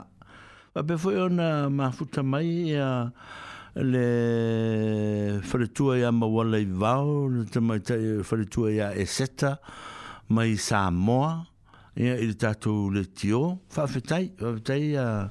fa 0.73 0.83
pe 0.83 0.97
foi 0.97 1.15
ona 1.17 1.69
ma 1.69 1.91
futa 1.91 2.23
mai 2.23 2.71
ia 2.71 3.11
le 3.75 5.39
fre 5.43 5.67
tua 5.71 5.97
ia 5.97 6.11
ma 6.11 6.25
wala 6.25 6.57
e, 6.57 6.61
i 6.67 6.67
le 7.37 7.45
te 7.45 7.59
mai 7.59 7.81
te 7.81 8.21
fre 8.23 8.45
tua 8.45 8.71
ia 8.71 8.91
e 8.91 9.05
seta 9.05 9.59
mai 10.29 10.57
sa 10.57 10.89
moa 10.89 11.45
ia 11.95 12.15
i 12.17 12.35
tatu 12.35 12.89
le 12.91 13.05
tio 13.13 13.61
fa 13.69 13.87
fetai 13.87 14.33
fa 14.35 14.51
fetai 14.57 14.81
ia 14.91 15.29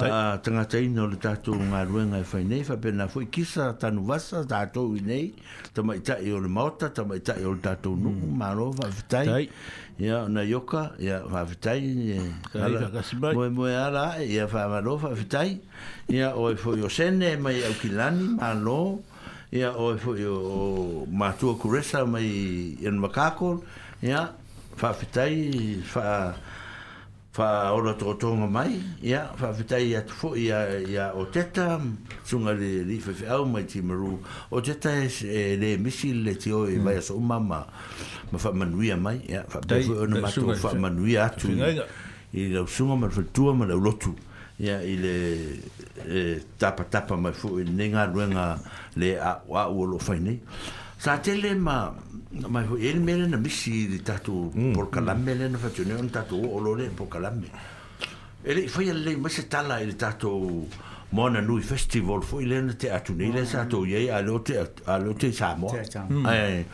Ta 0.00 0.06
ah, 0.32 0.36
tanga 0.38 0.64
tei 0.68 0.88
no 0.92 1.06
le 1.10 1.16
tatu 1.20 1.54
ngā 1.60 1.80
ruenga 1.88 2.18
e 2.22 2.26
whai 2.30 2.42
nei, 2.48 2.62
wha 2.68 2.76
pena 2.80 3.06
fwoi 3.08 3.26
kisa 3.36 3.68
tanu 3.80 4.04
wasa 4.08 4.42
tatu 4.48 4.82
i 4.96 5.00
nei, 5.06 5.24
ta 5.74 5.82
mai 5.86 5.98
tai 6.04 6.28
o 6.32 6.40
le 6.42 6.48
maota, 6.52 6.90
ta 6.92 7.04
mai 7.08 7.20
tai 7.24 7.42
o 7.44 7.52
le 7.54 7.60
tatu 7.66 7.94
hmm. 7.94 8.02
nungu, 8.04 8.30
mā 8.42 8.50
ro, 8.56 8.68
wha 8.76 9.40
ia 9.98 10.26
na 10.28 10.42
yoka, 10.42 10.92
ia 11.00 11.22
wha 11.24 11.44
vitai, 11.48 11.80
moe 13.34 13.48
moe 13.48 13.72
ala, 13.74 14.04
ia 14.20 14.46
wha 14.52 14.66
mā 14.72 14.82
ro, 14.84 14.98
wha 15.02 15.14
vitai, 15.16 15.60
ia 16.12 16.34
oi 16.36 16.56
fwoi 16.60 16.84
o 16.84 16.88
sene, 16.92 17.36
mai 17.40 17.62
au 17.64 17.72
kilani, 17.80 18.34
mā 18.36 18.52
ro, 18.60 18.98
ia 19.52 19.72
oi 19.80 19.96
fwoi 20.02 20.26
o 20.28 21.06
mātua 21.08 21.56
kuresa, 21.56 22.04
mai 22.06 22.76
en 22.84 23.00
makakol, 23.00 23.62
ia, 24.04 24.26
wha 24.82 24.92
vitai, 25.00 25.38
wha 25.94 26.12
fa 27.36 27.72
ora 27.74 27.92
to 27.94 28.14
to 28.16 28.32
mai 28.36 28.80
ya 29.02 29.20
fa 29.36 29.50
vitai 29.52 29.94
at 29.96 30.08
fo 30.08 30.34
ya 30.34 30.60
ya 30.92 31.12
o 31.14 31.24
teta 31.26 31.78
sunga 32.24 32.54
le 32.56 32.70
li 32.88 32.96
fa 32.98 33.12
au 33.34 33.44
mai 33.44 33.64
ti 33.72 33.82
maru 33.82 34.16
o 34.50 34.60
teta 34.60 34.92
es 35.04 35.20
e 35.22 35.56
le 35.60 35.76
misil 35.76 36.24
le 36.24 36.34
tio 36.34 36.64
e 36.64 36.76
hmm. 36.78 36.84
mai 36.84 37.02
so 37.02 37.18
mama 37.20 37.60
ma 38.32 38.38
fa 38.38 38.52
manuia 38.52 38.96
mai 38.96 39.20
ya 39.28 39.42
fa 39.52 39.60
bevu 39.60 39.98
ona 40.04 40.20
ma 40.24 40.30
to 40.32 40.54
fa 40.64 40.72
manuia 40.84 41.28
tu 41.36 41.52
i 41.52 42.48
le 42.54 42.64
sunga 42.66 42.96
ma 43.02 43.10
fa 43.18 43.22
tu 43.34 43.52
ma 43.52 43.66
le 43.68 43.74
lotu 43.86 44.16
ya 44.58 44.80
i 44.80 44.96
le 45.04 45.14
tapa 46.56 46.88
tapa 46.88 47.16
ma 47.20 47.32
fo 47.32 47.52
ninga 47.60 48.06
ruenga 48.16 48.46
le 48.96 49.12
a 49.20 49.36
wa 49.48 49.68
wo 49.68 49.84
lo 49.92 49.98
fa 49.98 50.14
nei 50.16 50.40
sa 51.06 51.18
tele 51.20 51.54
ma 51.54 51.94
ma 52.52 52.60
ho 52.68 52.76
el 52.76 52.98
mele 53.08 53.28
na 53.28 53.36
bisi 53.36 53.86
di 53.86 54.02
tatu 54.02 54.50
mm. 54.52 54.72
por 54.74 54.90
kala 54.90 55.14
mele 55.14 55.46
na 55.46 55.56
fa 55.56 55.68
tunen 55.70 56.10
tatu 56.10 56.34
olole 56.56 56.88
por 56.98 57.06
kala 57.06 57.30
mele 57.30 57.54
ele 58.42 58.66
foi 58.66 58.88
ele 58.90 59.14
mas 59.24 59.38
tala 59.52 59.76
ele 59.84 59.94
tatu 59.94 60.66
mona 61.12 61.40
nui 61.40 61.62
festival 61.62 62.22
foi 62.22 62.44
lena 62.46 62.72
e 62.72 62.76
te 62.76 62.90
atu 62.90 63.14
nei 63.14 63.30
le 63.30 63.44
sa 63.46 63.64
to 63.66 63.84
ye 63.84 64.10
alote 64.10 64.72
alote 64.86 65.32
sa 65.32 65.54
mo 65.54 65.68
ai 66.26 66.66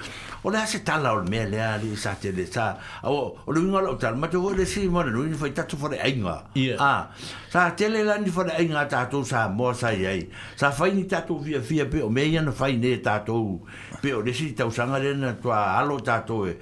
ona 0.43 0.65
se 0.65 0.83
tala 0.83 1.13
ol 1.15 1.29
me 1.29 1.45
le 1.47 1.61
ali 1.61 1.95
sa 1.97 2.15
te 2.19 2.33
de 2.33 2.47
sa 2.51 2.79
o 3.03 3.37
o 3.45 3.53
lunga 3.53 3.81
lo 3.81 3.97
tal 3.97 4.17
ma 4.17 4.29
to 4.29 4.41
le 4.57 4.65
si 4.65 4.89
mona 4.89 5.11
nui 5.11 5.33
foi 5.35 5.53
tatu 5.53 5.77
fo 5.77 5.87
ah, 5.87 5.91
le 5.91 5.99
ainga 6.01 6.45
a 6.81 7.09
sa 7.51 7.71
te 7.73 7.89
le 7.89 8.03
lan 8.05 8.25
fo 8.27 8.43
le 8.43 8.55
ainga 8.57 8.87
ta 8.89 9.09
sa 9.23 9.49
mo 9.49 9.73
sa 9.75 9.93
ye 9.93 10.29
sa 10.57 10.71
fai 10.71 10.93
ni 10.95 11.05
tatu 11.07 11.39
via 11.39 11.59
via 11.59 11.85
pe 11.87 12.01
o 12.03 12.09
me 12.09 12.25
ya 12.25 12.41
no 12.41 12.53
fai 12.53 12.77
ne 12.79 13.01
ta 13.03 13.21
pe 13.21 14.13
o 14.13 14.21
le 14.25 14.33
si 14.33 14.55
ta 14.55 14.65
usanga 14.65 14.99
lena 14.99 15.37
alo 15.77 16.01
tatu 16.01 16.45
e 16.47 16.57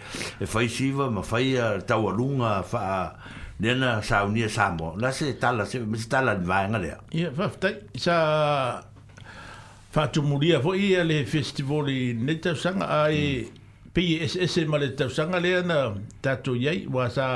fai 0.46 0.64
e 0.64 0.68
siva 0.68 1.08
ma 1.08 1.22
fai 1.22 1.54
ta 1.86 1.98
o 1.98 2.10
lunga 2.10 2.62
fa 2.62 3.14
nena 3.60 4.00
sa 4.02 4.24
unia 4.24 4.48
sa 4.48 4.72
mo 4.72 4.96
la 4.96 5.12
se 5.12 5.36
tala 5.38 5.66
se 5.68 5.78
me 5.84 5.98
tala 6.08 6.34
va 6.34 6.64
nga 6.68 6.78
le 6.80 6.96
ia 7.12 7.28
fa 7.36 7.46
ta 7.60 7.68
sa 7.94 8.14
fa 9.92 10.08
tu 10.12 10.22
muria 10.24 10.60
fo 10.64 10.72
ia 10.72 11.04
le 11.04 11.24
festival 11.26 11.88
i 11.92 12.00
neta 12.16 12.56
sanga 12.56 12.86
ai 12.88 13.20
mm. 13.20 13.58
PSS 13.92 14.54
ma 14.70 14.78
le 14.78 14.88
tau 14.96 15.10
sanga 15.10 15.40
le 15.44 15.50
ana 15.60 15.78
tatu 16.22 16.54
yei 16.54 16.86
wa 16.88 17.10
sa 17.12 17.26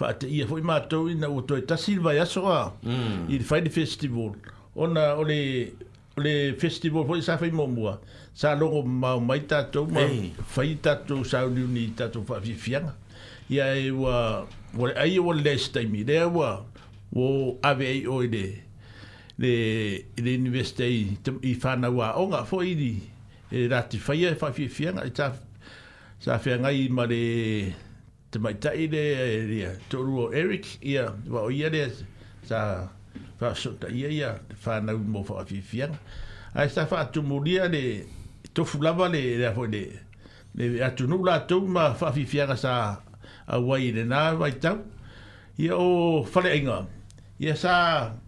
fa 0.00 0.14
te 0.20 0.26
ia 0.30 0.46
fo 0.48 0.56
ima 0.58 0.78
tau 0.90 1.08
ina 1.12 1.28
o 1.28 1.42
toi 1.44 1.60
ta 1.60 1.76
silva 1.76 2.14
yasoa 2.16 2.58
mm. 2.82 3.28
i 3.28 3.36
le 3.42 3.44
whaini 3.44 3.70
festival 3.78 4.32
ona 4.74 5.14
o 5.20 5.24
le 5.28 5.42
o 6.16 6.20
le 6.24 6.34
festival 6.62 7.04
fo 7.08 7.16
i 7.20 7.26
sa 7.26 7.36
fai 7.42 7.50
mōmua 7.52 7.98
sa 8.40 8.54
longo 8.56 8.80
mau 8.86 9.20
mai 9.28 9.44
tatu 9.50 9.84
ma 9.94 10.06
fai 10.54 10.72
tatu 10.84 11.20
sa 11.30 11.44
uniuni 11.50 11.92
tatu 11.98 12.24
fa 12.24 12.40
fianga 12.40 12.96
ia 13.50 13.64
e 13.74 13.90
wa 13.90 14.46
wale 14.78 14.94
ai 14.94 15.18
o 15.18 15.32
le 15.32 15.42
lesi 15.42 15.72
taimi 15.72 16.04
lea 16.06 16.28
ua 16.28 16.64
o 17.16 17.58
ave 17.62 17.86
ai 17.86 18.06
oi 18.06 18.28
le 18.28 18.44
le 19.36 19.54
le 20.22 20.34
universite 20.38 20.86
i 20.86 21.18
i 21.42 21.54
fana 21.56 21.90
wa 21.90 22.12
onga 22.16 22.44
fo 22.44 22.60
i 22.62 22.74
ni 22.78 23.00
e 23.50 23.66
rati 23.68 23.98
faia 23.98 24.30
e 24.30 24.34
fafi 24.36 24.68
fianga 24.68 25.02
i 25.04 25.10
ta 25.10 25.32
sa 26.20 26.38
fia 26.38 26.58
ma 26.90 27.06
le 27.06 27.74
te 28.30 28.38
mai 28.38 28.54
ta 28.58 28.70
le 28.70 29.04
e 29.58 29.68
toru 29.88 30.30
Eric 30.32 30.78
ia 30.86 31.10
wa 31.28 31.40
o 31.42 31.50
ia 31.50 31.68
le 31.70 31.90
sa 32.46 32.88
fa 33.40 33.52
sota 33.54 33.88
ia 33.88 34.06
ia 34.08 34.38
fana 34.54 34.94
u 34.94 34.98
mo 35.02 35.24
fafi 35.24 35.60
fianga 35.60 35.98
ai 36.54 36.68
sa 36.70 36.86
fa 36.86 37.04
tu 37.10 37.22
mulia 37.22 37.66
le 37.68 38.06
tofu 38.54 38.78
lava 38.80 39.08
le 39.08 39.38
le 39.38 39.86
le 40.72 40.82
atu 40.84 41.06
nu 41.08 41.24
la 41.24 41.44
ma 41.66 41.94
fafi 41.94 42.24
fianga 42.26 42.54
sa 42.56 43.02
a 43.50 43.58
wai 43.60 43.90
i 43.90 44.04
nā 44.06 44.22
wai 44.38 44.50
tau. 44.62 44.78
I 45.58 45.68
o 45.74 46.22
whale 46.22 46.52
inga. 46.56 46.78
I 47.40 47.48
a 47.52 47.56
sā, 47.56 47.72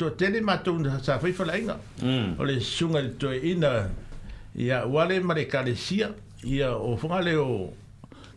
tō 0.01 0.11
tēne 0.21 0.41
mātou 0.45 0.81
na 0.83 0.99
sā 1.05 1.19
whai 1.23 1.33
whale 1.37 1.57
inga. 1.63 1.79
Mm. 2.03 2.35
O 2.41 2.45
le 2.49 2.59
sunga 2.67 3.03
le 3.05 3.15
tō 3.21 3.33
ina 3.53 4.83
wale 4.91 5.21
mare 5.23 5.47
ka 5.51 5.65
sia. 5.77 6.11
I 6.45 6.61
a 6.67 6.73
o 6.75 6.97
whungale 6.99 7.37
o 7.39 7.71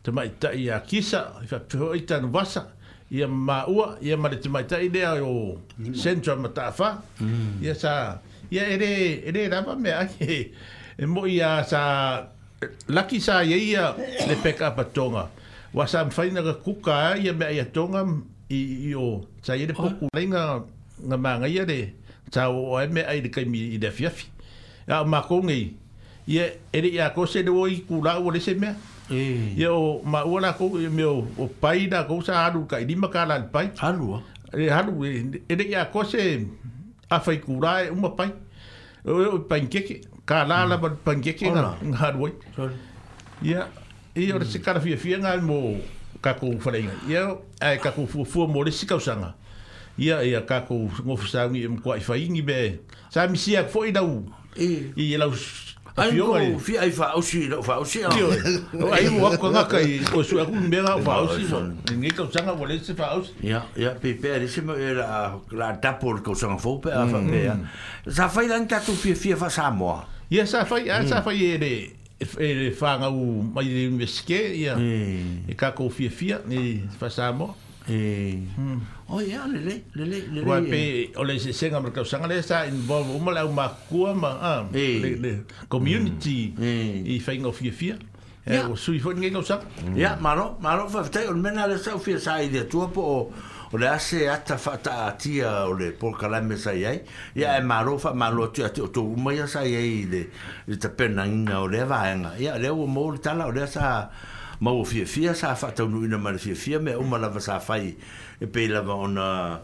te 0.03 0.11
mai 0.11 0.29
ta 0.39 0.51
ya 0.53 0.79
kisa, 0.79 1.41
i 1.41 1.47
wha 1.49 1.59
piho 1.59 1.93
i 1.95 2.05
tanu 2.05 2.31
wasa. 2.31 2.67
I 3.11 3.23
a 3.23 3.27
mā 3.27 3.65
ua, 3.69 3.95
i 4.01 4.11
a 4.11 4.17
mare 4.17 4.38
te 4.39 4.47
o 4.47 5.57
mm. 5.57 5.93
centra 5.99 6.36
ma 6.36 6.49
a 6.49 6.97
sā, 7.73 8.17
ere, 8.51 9.21
ere 9.25 9.49
da 9.49 9.75
mea 9.75 9.99
ake. 10.03 10.53
e 10.97 11.05
mo 11.05 11.25
ya 11.25 11.61
sa 11.63 12.23
sā, 12.61 12.69
laki 12.88 13.17
ya 13.17 13.41
i 13.43 13.73
a 13.75 13.91
le 14.27 14.36
peka 14.41 14.71
patonga. 14.75 15.25
Mm 15.25 15.44
wa 15.76 15.88
sam 15.88 16.07
mwhaina 16.07 16.41
ka 16.43 16.53
kuka 16.53 17.15
ya 17.19 17.34
mea 17.34 17.51
ia 17.51 17.65
tonga 17.65 18.07
i, 18.49 18.89
yo 18.91 19.26
cha 19.41 19.53
yede 19.55 19.61
ia 19.61 19.67
de 19.67 19.73
poku 19.73 20.05
oh. 20.05 20.21
nga, 20.28 20.61
nga 21.07 21.17
maanga 21.17 21.47
ia 21.47 21.65
de 21.65 21.91
sa 22.32 22.47
o 22.49 22.80
e 22.82 22.88
mea 22.88 23.11
i 23.13 23.21
de 23.21 23.30
kaimi 23.30 23.59
i 23.76 23.78
de 23.78 23.91
fiafi 23.91 24.28
ia 24.88 25.01
o 25.01 25.05
mako 25.05 25.43
ngai 25.43 25.73
ia 26.28 26.47
ere 26.73 26.88
ia 26.89 27.09
kose 27.09 27.43
de 27.43 27.51
o 27.51 27.67
i 27.67 27.84
kula 27.88 28.13
o 28.19 28.32
lese 28.32 28.55
mea 28.55 28.76
eh. 29.11 29.57
ia 29.59 29.69
ma 30.03 30.23
ua 30.23 30.53
ko 30.53 30.69
kou 30.69 30.80
ia 30.80 31.09
o 31.38 31.47
pai 31.61 31.88
da 31.88 32.03
kou 32.07 32.21
sa 32.23 32.34
halu 32.47 32.65
ka 32.65 32.80
i 32.80 32.86
lima 32.86 33.09
ka 33.11 33.26
pai 33.51 33.67
halu 33.82 34.15
a 34.15 34.57
e 34.59 34.69
halu 34.69 35.05
e 35.05 35.41
ere 35.49 35.63
ia 35.63 35.86
kose 35.86 36.47
a 37.09 37.19
fai 37.19 37.38
kula 37.38 37.84
e 37.84 37.89
uma 37.89 38.15
pai 38.15 38.32
o, 39.05 39.11
e, 39.21 39.26
o 39.28 39.36
e, 39.38 39.39
e, 39.39 39.43
pankeke 39.49 40.01
ka 40.26 40.43
la 40.47 40.65
la 40.65 40.78
mm. 40.78 40.95
pankeke 41.03 41.49
oh, 41.49 41.51
nga, 41.51 41.76
nga 41.84 41.97
halu 41.97 42.32
i 44.16 44.30
o 44.32 44.39
re 44.39 44.45
mm. 44.45 44.51
sikara 44.53 44.80
fia 44.84 44.97
fia 44.99 45.18
ngā 45.24 45.36
mō 45.43 45.59
kako 46.24 46.53
whareinga 46.63 46.95
ia 47.11 47.26
ai 47.63 47.76
kako 47.84 48.05
fua 48.07 48.47
mō 48.47 48.66
re 48.68 48.72
sikau 48.74 49.01
sanga 49.03 49.34
ia 49.99 50.22
ia 50.28 50.41
kako 50.47 50.78
ngofu 51.07 51.30
sāngi 51.32 51.66
e 51.68 51.72
mkua 51.76 51.97
i 51.99 52.03
whaingi 52.03 52.41
be 52.47 52.59
sā 53.16 53.28
misi 53.32 53.57
ak 53.59 53.70
fo 53.72 53.84
i 53.88 53.93
dau 53.95 54.09
e. 54.55 54.70
i 54.95 55.11
e 55.13 55.20
lau 55.20 55.32
ai 55.95 56.09
mō 56.16 56.59
fi 56.63 56.78
ai 56.80 56.88
wha 56.95 57.09
ausi 57.18 57.41
i 57.45 57.49
wha 57.51 57.76
ausi 57.76 58.01
i 58.05 58.24
o 58.24 58.88
ai 58.95 59.03
mō 59.11 59.28
akua 59.34 59.51
ngaka 59.57 59.82
i 59.84 59.99
o 60.16 60.24
su 60.24 60.39
aku 60.39 60.55
mbega 60.63 60.95
wha 61.03 61.20
ausi 61.26 61.43
i 61.91 61.99
ngai 61.99 62.16
kau 62.16 62.30
sanga 62.32 62.55
wale 62.59 62.80
se 62.84 62.95
wha 62.97 63.11
ausi 63.18 63.36
ia 63.51 63.61
ia 63.76 63.91
pe 63.99 64.13
pe 64.16 64.34
a 64.38 64.39
resima 64.45 64.80
e 64.80 64.93
la 64.95 65.09
la 65.51 65.74
tapo 65.84 66.13
le 66.16 66.22
kau 66.24 66.36
sanga 66.36 66.55
fau 66.57 66.80
pe 66.80 66.91
a 66.95 67.03
wha 67.03 67.20
pe 67.20 67.43
a 67.51 67.57
mm. 67.59 67.68
sā 68.07 68.32
whai 68.32 68.47
lan 68.47 68.68
kato 68.68 68.95
fia 69.03 69.16
fia 69.26 69.36
wha 69.36 69.49
sā 69.51 69.68
mō 69.76 69.97
ia 70.32 70.47
sā 70.47 70.63
whai 70.72 70.88
a 70.88 71.03
sā 71.03 71.20
mm. 71.20 71.24
whai 71.28 71.39
e 71.43 71.53
re 71.66 71.76
E 72.20 72.26
e, 72.39 72.43
e 72.43 72.47
e 72.47 72.68
e 72.68 72.72
fanga 72.72 73.09
u 73.09 73.43
mai 73.43 73.66
de 73.68 73.89
mesque 73.91 74.55
ia 74.55 74.78
e 74.80 75.51
ka 75.57 75.74
ko 75.76 75.89
fia 75.91 76.07
fia 76.09 76.39
ni 76.47 76.88
fasamo 76.97 77.57
e 77.91 78.39
hmm. 78.55 78.80
o 79.11 79.20
ia 79.20 79.43
le 79.51 79.59
le 79.59 79.76
le 79.91 80.05
le 80.07 80.20
le 80.32 80.39
o 80.41 80.55
e. 80.55 80.61
pe 80.63 80.82
o 81.20 81.26
le 81.28 81.36
se 81.43 81.51
senga 81.51 81.82
mer 81.84 81.91
ka 81.91 82.05
sanga 82.07 82.28
le 82.32 82.39
sa 82.41 82.63
in 82.63 82.86
bo 82.88 83.01
uma 83.11 83.34
la 83.36 83.43
uma 83.43 83.68
kua 83.91 84.13
ma 84.16 84.32
a 84.39 84.63
le 84.72 85.20
le 85.20 85.43
community 85.68 86.55
hmm. 86.55 87.03
e 87.03 87.20
fanga 87.20 87.51
fia 87.51 87.74
fia 87.74 87.97
e 88.47 88.63
o 88.63 88.78
sui 88.80 88.99
fo 89.03 89.11
ninguém 89.11 89.36
no 89.36 89.43
sa 89.43 89.59
ia 89.91 90.16
maro 90.16 90.55
maro 90.63 90.88
fa 90.88 91.03
te 91.03 91.28
o 91.28 91.36
mena 91.36 91.68
le 91.68 91.76
sa 91.78 91.99
fia 91.99 92.16
sa 92.16 92.39
ide 92.39 92.63
tuo 92.72 92.88
po 92.95 93.28
o 93.76 93.78
le 93.78 93.89
ase 93.89 94.21
e 94.23 94.28
ata 94.32 94.55
faataatia 94.57 95.67
o 95.67 95.73
le 95.76 95.91
pokalame 95.91 96.55
sai 96.55 96.86
ai 96.88 96.99
ia 97.36 97.57
e 97.59 97.61
malo 97.61 97.97
faamalo 97.99 98.45
atu 98.47 98.63
ate 98.63 98.80
o 98.82 98.88
tou 98.88 99.11
uma 99.17 99.34
ia 99.36 99.47
sai 99.51 99.76
ai 99.76 100.07
le 100.07 100.78
tapenaina 100.80 101.59
o 101.59 101.67
lea 101.67 101.84
vaega 101.84 102.38
ia 102.39 102.55
lea 102.57 102.71
ua 102.71 102.88
mo 102.88 103.09
le 103.11 103.17
tala 103.19 103.47
o 103.51 103.51
lea 103.51 103.67
sa 103.67 104.09
maua 104.63 104.86
fiafia 104.88 105.34
sa 105.36 105.53
faataunuuina 105.59 106.15
ma 106.17 106.30
e 106.30 106.34
le 106.34 106.39
fiafia 106.39 106.80
mea 106.80 106.97
uma 106.99 107.17
lava 107.17 107.39
sa 107.41 107.59
fai 107.59 107.97
e 108.39 108.47
pei 108.47 108.67
lava 108.71 108.95
ona 108.95 109.59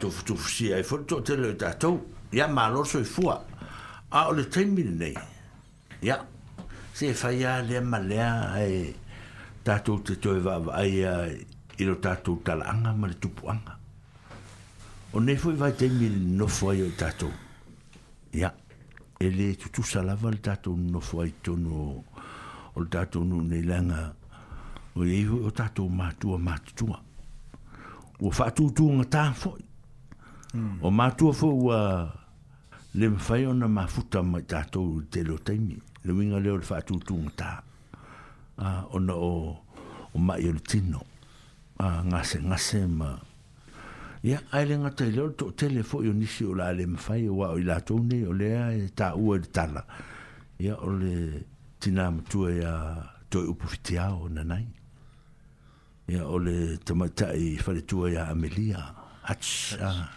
tufutufusia 0.00 0.76
ai 0.80 0.84
foi 0.84 1.04
toʻatele 1.04 1.52
o 1.52 1.52
i 1.52 1.60
tatou 1.60 2.00
ia 2.32 2.48
malo 2.48 2.84
soifua 2.88 3.36
a 4.16 4.28
o 4.32 4.32
le 4.32 4.46
taimi 4.48 4.80
lenei 4.82 5.14
ia 6.00 6.24
se 6.94 7.12
fai 7.12 7.36
ia 7.42 7.60
lea 7.60 7.82
ma 7.84 7.98
lea 8.00 8.32
ae 8.56 8.80
tatou 9.62 10.00
te 10.00 10.16
toe 10.16 10.40
vaavaaia 10.40 11.20
i 11.78 11.84
lo 11.86 11.96
tātou 12.00 12.38
talaanga 12.44 12.92
ma 12.96 13.08
le 13.10 13.14
tupuanga. 13.20 13.76
O 15.14 15.20
ne 15.22 15.34
fwoi 15.40 15.54
vai 15.60 15.72
te 15.76 15.88
mi 15.92 16.08
nofo 16.38 16.70
ai 16.72 16.80
o 16.84 16.90
tātou. 16.98 17.32
Ia, 18.36 18.50
e 19.20 19.28
le 19.32 19.50
tutu 19.60 19.84
salava 19.86 20.30
le 20.32 20.40
tātou 20.44 20.76
nofo 20.76 21.22
ai 21.24 21.34
tono 21.44 21.88
o 21.96 22.84
le 22.84 22.88
tātou 22.92 23.24
nu 23.28 23.42
ne 23.44 23.60
langa 23.64 24.02
o 24.96 25.04
le 25.04 25.16
iho 25.22 25.42
o 25.48 25.52
tātou 25.52 25.92
mātua 25.92 26.40
mātutua. 26.42 27.00
O 28.24 28.32
whātutu 28.32 28.72
tu 28.86 29.08
tā 29.12 29.26
fwoi. 29.36 29.60
Hmm. 30.54 30.78
O 30.80 30.92
mātua 30.94 31.34
fwoi 31.36 31.58
wa 31.68 31.80
le 32.96 33.10
mwhai 33.12 33.42
o 33.50 33.52
na 33.56 33.68
mafuta 33.68 34.22
mai 34.24 34.46
tātou 34.48 35.04
te 35.12 35.24
lo 35.28 35.36
teimi. 35.44 35.76
Le 36.06 36.16
winga 36.16 36.40
leo 36.40 36.56
le 36.56 36.64
whātutu 36.70 37.18
ngā 37.20 37.36
tā. 37.42 37.52
Ah, 38.56 38.84
o 38.96 38.98
na 39.04 39.12
o 39.12 39.34
o 40.16 40.20
mai 40.22 40.46
o 40.48 40.54
le 40.56 40.60
tino. 40.64 41.02
Mm 41.02 41.12
a 41.78 41.86
ah, 41.98 42.02
ngase 42.04 42.40
ngase 42.40 42.86
ma 42.88 43.18
ya 44.24 44.40
aile 44.52 44.78
nga 44.80 44.90
tele 44.90 45.28
to 45.36 45.50
tele 45.52 45.82
fo 45.82 46.02
yo 46.02 46.12
nisi 46.12 46.44
o 46.44 46.54
la 46.54 46.72
le 46.72 46.86
mfai 46.86 47.28
o 47.28 47.34
wa 47.36 47.50
o 47.52 47.58
la 47.58 47.80
to 47.80 47.98
ne 48.00 48.24
o 48.26 48.32
le 48.32 48.48
e 48.78 48.88
ta 48.96 49.12
u 49.14 49.34
e 49.34 49.38
tala 49.52 49.84
ya 50.58 50.76
o 50.80 50.88
le 50.90 51.44
tina 51.80 52.08
m 52.10 52.22
tu 52.24 52.48
e 52.48 52.64
a 52.64 52.76
to 53.28 53.44
e 53.44 53.46
upu 53.52 53.68
fitia 53.68 54.14
o 54.16 54.26
nanai 54.28 54.64
ya 56.08 56.24
o 56.24 56.38
le 56.38 56.78
tamata 56.80 57.34
i 57.36 57.56
fale 57.60 57.82
tu 57.84 58.06
e 58.08 58.16
a 58.16 58.28
amelia 58.32 58.80
hach 59.28 59.76
a 59.78 59.90
ah. 59.92 60.08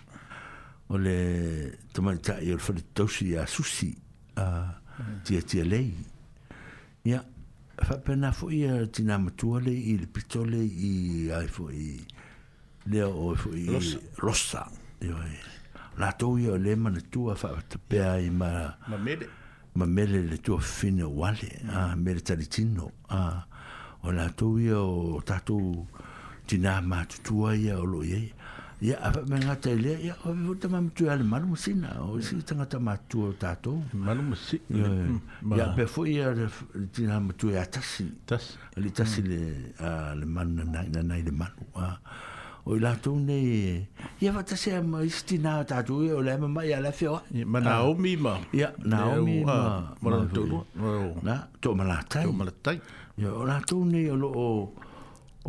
o 0.87 0.95
le 0.97 1.19
tamata 1.91 2.39
i 2.39 2.53
o 2.55 2.57
fale 2.57 2.87
tosi 2.95 3.35
a 3.35 3.43
susi 3.45 3.91
a 4.39 4.43
ah, 4.47 4.69
mm. 4.95 5.19
tia 5.27 5.41
tia 5.43 5.65
lei 5.67 5.91
ya 7.03 7.19
whapena 7.87 8.31
fo 8.33 8.49
i 8.51 8.63
a 8.67 8.85
tina 8.87 9.17
matua 9.19 9.59
le 9.61 9.71
i 9.71 9.97
le 9.99 10.07
pitole 10.07 10.57
i 10.89 11.31
ai 11.35 11.47
fo 11.47 11.69
i 11.71 11.97
lea 12.91 13.07
o 13.07 13.35
fo 13.35 13.51
i 13.55 13.65
rosa. 14.17 14.65
Nā 15.99 16.09
tau 16.19 16.37
i 16.39 16.47
a 16.49 16.57
le 16.57 16.75
mana 16.75 17.01
tua 17.11 17.35
whapena 17.37 18.17
i 18.19 18.29
ma... 18.29 18.51
Ma 18.87 18.97
mele. 18.97 19.27
Ma 19.75 19.85
mele 19.85 20.21
le 20.29 20.37
tua 20.37 20.59
whine 20.63 21.03
wale, 21.05 21.51
mele 21.95 22.21
tari 22.21 22.45
tino. 22.45 22.91
O 24.03 24.11
nā 24.15 24.27
tau 24.39 24.57
i 24.59 24.69
a 24.73 24.79
o 24.79 25.21
tatu 25.27 25.59
tina 26.47 26.79
matutua 26.81 27.55
i 27.55 27.69
a 27.71 27.79
o 27.79 27.85
lo 27.85 28.03
i 28.03 28.31
ia 28.81 28.95
afa 29.03 29.23
me 29.27 29.35
ngata 29.39 29.71
ile 29.75 29.99
ia 29.99 30.15
o 30.25 30.31
vu 30.33 30.55
tama 30.55 30.79
mtu 30.81 31.11
ale 31.11 31.23
malu 31.23 31.55
sina 31.57 31.99
o 32.01 32.15
si 32.23 32.35
tanga 32.47 32.63
tama 32.65 32.95
tu 32.97 33.27
tato 33.35 33.75
malu 33.93 34.31
si 34.39 34.55
ia 34.71 34.87
mm, 34.87 35.75
pe 35.75 35.83
fo 35.85 36.05
ia 36.07 36.31
tina 36.95 37.19
mtu 37.19 37.49
ia 37.51 37.61
e 37.67 37.67
tasi 37.67 38.07
tas 38.25 38.55
ali 38.79 38.87
tasi 38.95 39.19
mm. 39.21 39.27
le 39.27 39.39
le 40.19 40.25
man 40.25 40.47
na 40.55 40.63
na 40.87 41.03
na 41.07 41.15
le 41.19 41.31
man 41.31 41.51
o 41.75 42.75
la 42.79 42.95
tu 42.95 43.19
ne 43.19 43.39
ia 44.23 44.31
va 44.31 44.43
tasi 44.47 44.71
am 44.71 44.95
istina 45.03 45.59
tato 45.67 45.99
ia 46.03 46.15
o 46.15 46.21
le 46.23 46.37
ma 46.39 46.63
ia 46.63 46.79
la 46.79 46.91
fio 46.95 47.13
wa 47.19 47.21
ma 47.51 47.59
na 47.59 47.83
o 47.83 47.91
mi 47.99 48.15
ma 48.15 48.39
ia 48.55 48.71
na 48.85 48.97
o 49.11 49.19
mi 49.25 49.43
ma 49.43 49.91
ma 49.99 50.23
tu 50.31 50.55
na 51.27 51.49
to 51.59 51.75
ma 51.75 51.83
la 51.83 51.99
tai 52.07 52.23
to 53.19 53.27
o 53.27 53.43
la 53.43 53.59
tu 53.59 53.83
ne 53.83 54.07
o 54.11 54.15
lo 54.15 54.29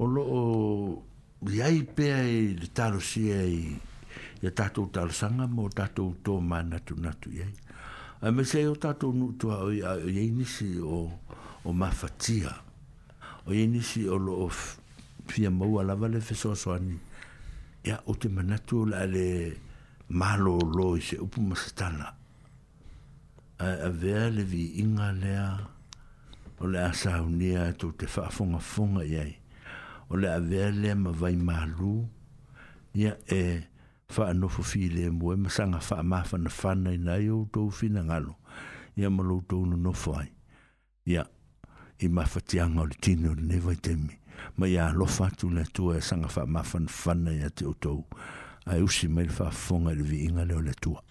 o 0.01 0.05
lo 0.07 1.10
iai 1.49 1.83
pea 1.89 2.21
i 2.23 2.53
le 2.55 2.67
talosia 2.73 3.41
e 3.43 3.49
i 3.49 3.61
ia 4.43 4.51
tatou 4.53 4.91
talosaga 4.93 5.47
mo 5.49 5.69
tatou 5.73 6.13
tō 6.25 6.37
ma 6.45 6.61
natunatu 6.63 7.33
i 7.33 7.41
ai 7.47 7.55
ae 8.21 8.31
maisiai 8.35 8.67
o 8.69 8.75
tatou 8.77 9.15
nuutuaoiai 9.17 10.29
nisi 10.37 10.69
o, 10.85 11.09
o 11.65 11.73
mafatia 11.73 12.53
o 13.47 13.53
inisi 13.55 13.67
nisi 13.67 14.09
o 14.09 14.19
loo 14.21 14.51
fia 15.29 15.51
maua 15.51 15.83
lava 15.85 16.09
le 16.13 16.21
fesoasoani 16.21 16.99
ia 17.89 18.03
o 18.07 18.15
te 18.15 18.29
manatu 18.29 18.83
o 18.85 18.93
laa 18.93 19.09
le 19.09 19.57
malōlō 20.13 20.89
i 21.01 21.09
se 21.09 21.19
upu 21.25 21.41
ma 21.41 21.57
satala 21.57 22.13
ae 23.65 23.81
avea 23.89 24.29
le 24.31 24.45
viiga 24.45 25.09
lea 25.17 25.49
o 26.61 26.69
le 26.69 26.85
a 26.85 26.93
saunia 26.93 27.69
e 27.73 27.79
tou 27.81 27.97
te 27.97 28.05
faafogafoga 28.07 29.09
i 29.09 29.17
ai 29.25 29.40
o 30.11 30.17
le 30.17 30.29
avea 30.33 30.71
lea 30.71 30.95
ma 30.97 31.11
vai 31.13 31.37
malu 31.37 32.09
ia 32.95 33.17
e 33.31 33.63
faanofo 34.09 34.63
filemua 34.63 35.37
ma 35.37 35.49
saga 35.51 35.81
faamafanafana 35.81 36.93
ina 36.95 37.13
ai 37.15 37.31
outou 37.31 37.71
finagalo 37.71 38.35
ia 38.97 39.11
ma 39.11 39.23
loutou 39.23 39.65
nonofo 39.67 40.15
ai 40.19 40.33
ia 41.07 41.25
i 42.03 42.09
mafatiaga 42.09 42.81
o 42.81 42.87
le 42.87 42.97
tine 43.01 43.29
o 43.29 43.35
lenei 43.35 43.59
vaitemi 43.61 44.19
ma 44.57 44.67
ia 44.69 44.89
alofa 44.89 45.27
atu 45.29 45.51
le 45.51 45.61
atua 45.63 45.97
e 45.97 46.01
saga 46.03 46.29
faamafanafana 46.29 47.33
ia 47.33 47.51
te 47.51 47.65
outou 47.65 48.05
ae 48.67 48.83
usi 48.83 49.09
mai 49.09 49.31
le 49.31 49.33
faafofoga 49.33 49.93
i 49.93 49.95
le 49.95 50.03
viiga 50.11 50.45
leo 50.45 50.61
le 50.61 50.71
atua 50.71 51.03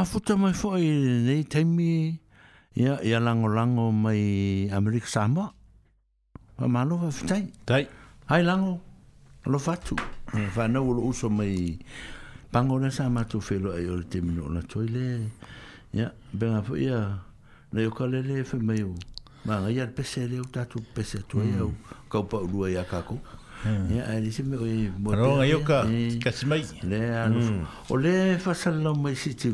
mafuta 0.00 0.36
mai 0.40 0.54
foi 0.54 0.84
nei 1.28 1.44
taimi 1.44 2.18
ya 2.74 3.02
ya 3.04 3.20
lango 3.20 3.48
lango 3.48 3.92
mai 3.92 4.70
Amerika 4.72 5.06
Samoa. 5.06 5.52
Ma 6.58 6.68
malo 6.68 6.96
va 6.96 7.10
fitai. 7.10 7.52
Tai. 7.66 7.84
Hai 8.26 8.42
lango. 8.42 8.80
Lo 9.44 9.58
fatu. 9.58 9.94
Va 10.56 10.68
mm. 10.68 10.72
no 10.72 10.82
lo 10.92 11.02
uso 11.04 11.28
mai 11.30 11.78
pangona 12.50 12.90
sa 12.90 13.08
ma 13.10 13.24
tu 13.24 13.40
felo 13.40 13.72
ai 13.76 13.88
ol 13.90 14.06
temino 14.08 14.48
na 14.48 14.62
toile. 14.62 15.28
ya 15.92 16.12
ben 16.32 16.54
afo 16.54 16.76
ya 16.76 17.18
na 17.72 17.80
yo 17.82 17.90
kalele 17.90 18.44
fe 18.44 18.56
mai 18.56 18.80
u. 18.82 18.94
Ma 19.44 19.68
ia 19.68 19.86
pese 19.86 20.24
le 20.30 20.40
uta 20.40 20.64
tu 20.64 20.80
pese 20.94 21.20
tu 21.28 21.38
ia 21.44 21.60
mm. 21.60 22.08
Ka 22.08 22.22
pa 22.24 22.40
lua 22.40 22.70
ia 22.70 22.84
kako. 22.88 23.20
Hmm. 23.60 23.92
ya 23.92 24.08
ali 24.16 24.32
se 24.32 24.40
me 24.42 24.56
o 24.56 24.64
mo 25.04 25.12
ro 25.12 25.36
ga 25.44 25.44
yoka 25.44 25.78
kasmai 26.24 26.64
le 26.82 27.00
anu 27.18 27.44
hmm. 27.92 27.92
o 27.92 27.94
fa 28.40 28.54
salo 28.56 28.94
mo 28.96 29.12
si 29.14 29.34
ti 29.36 29.52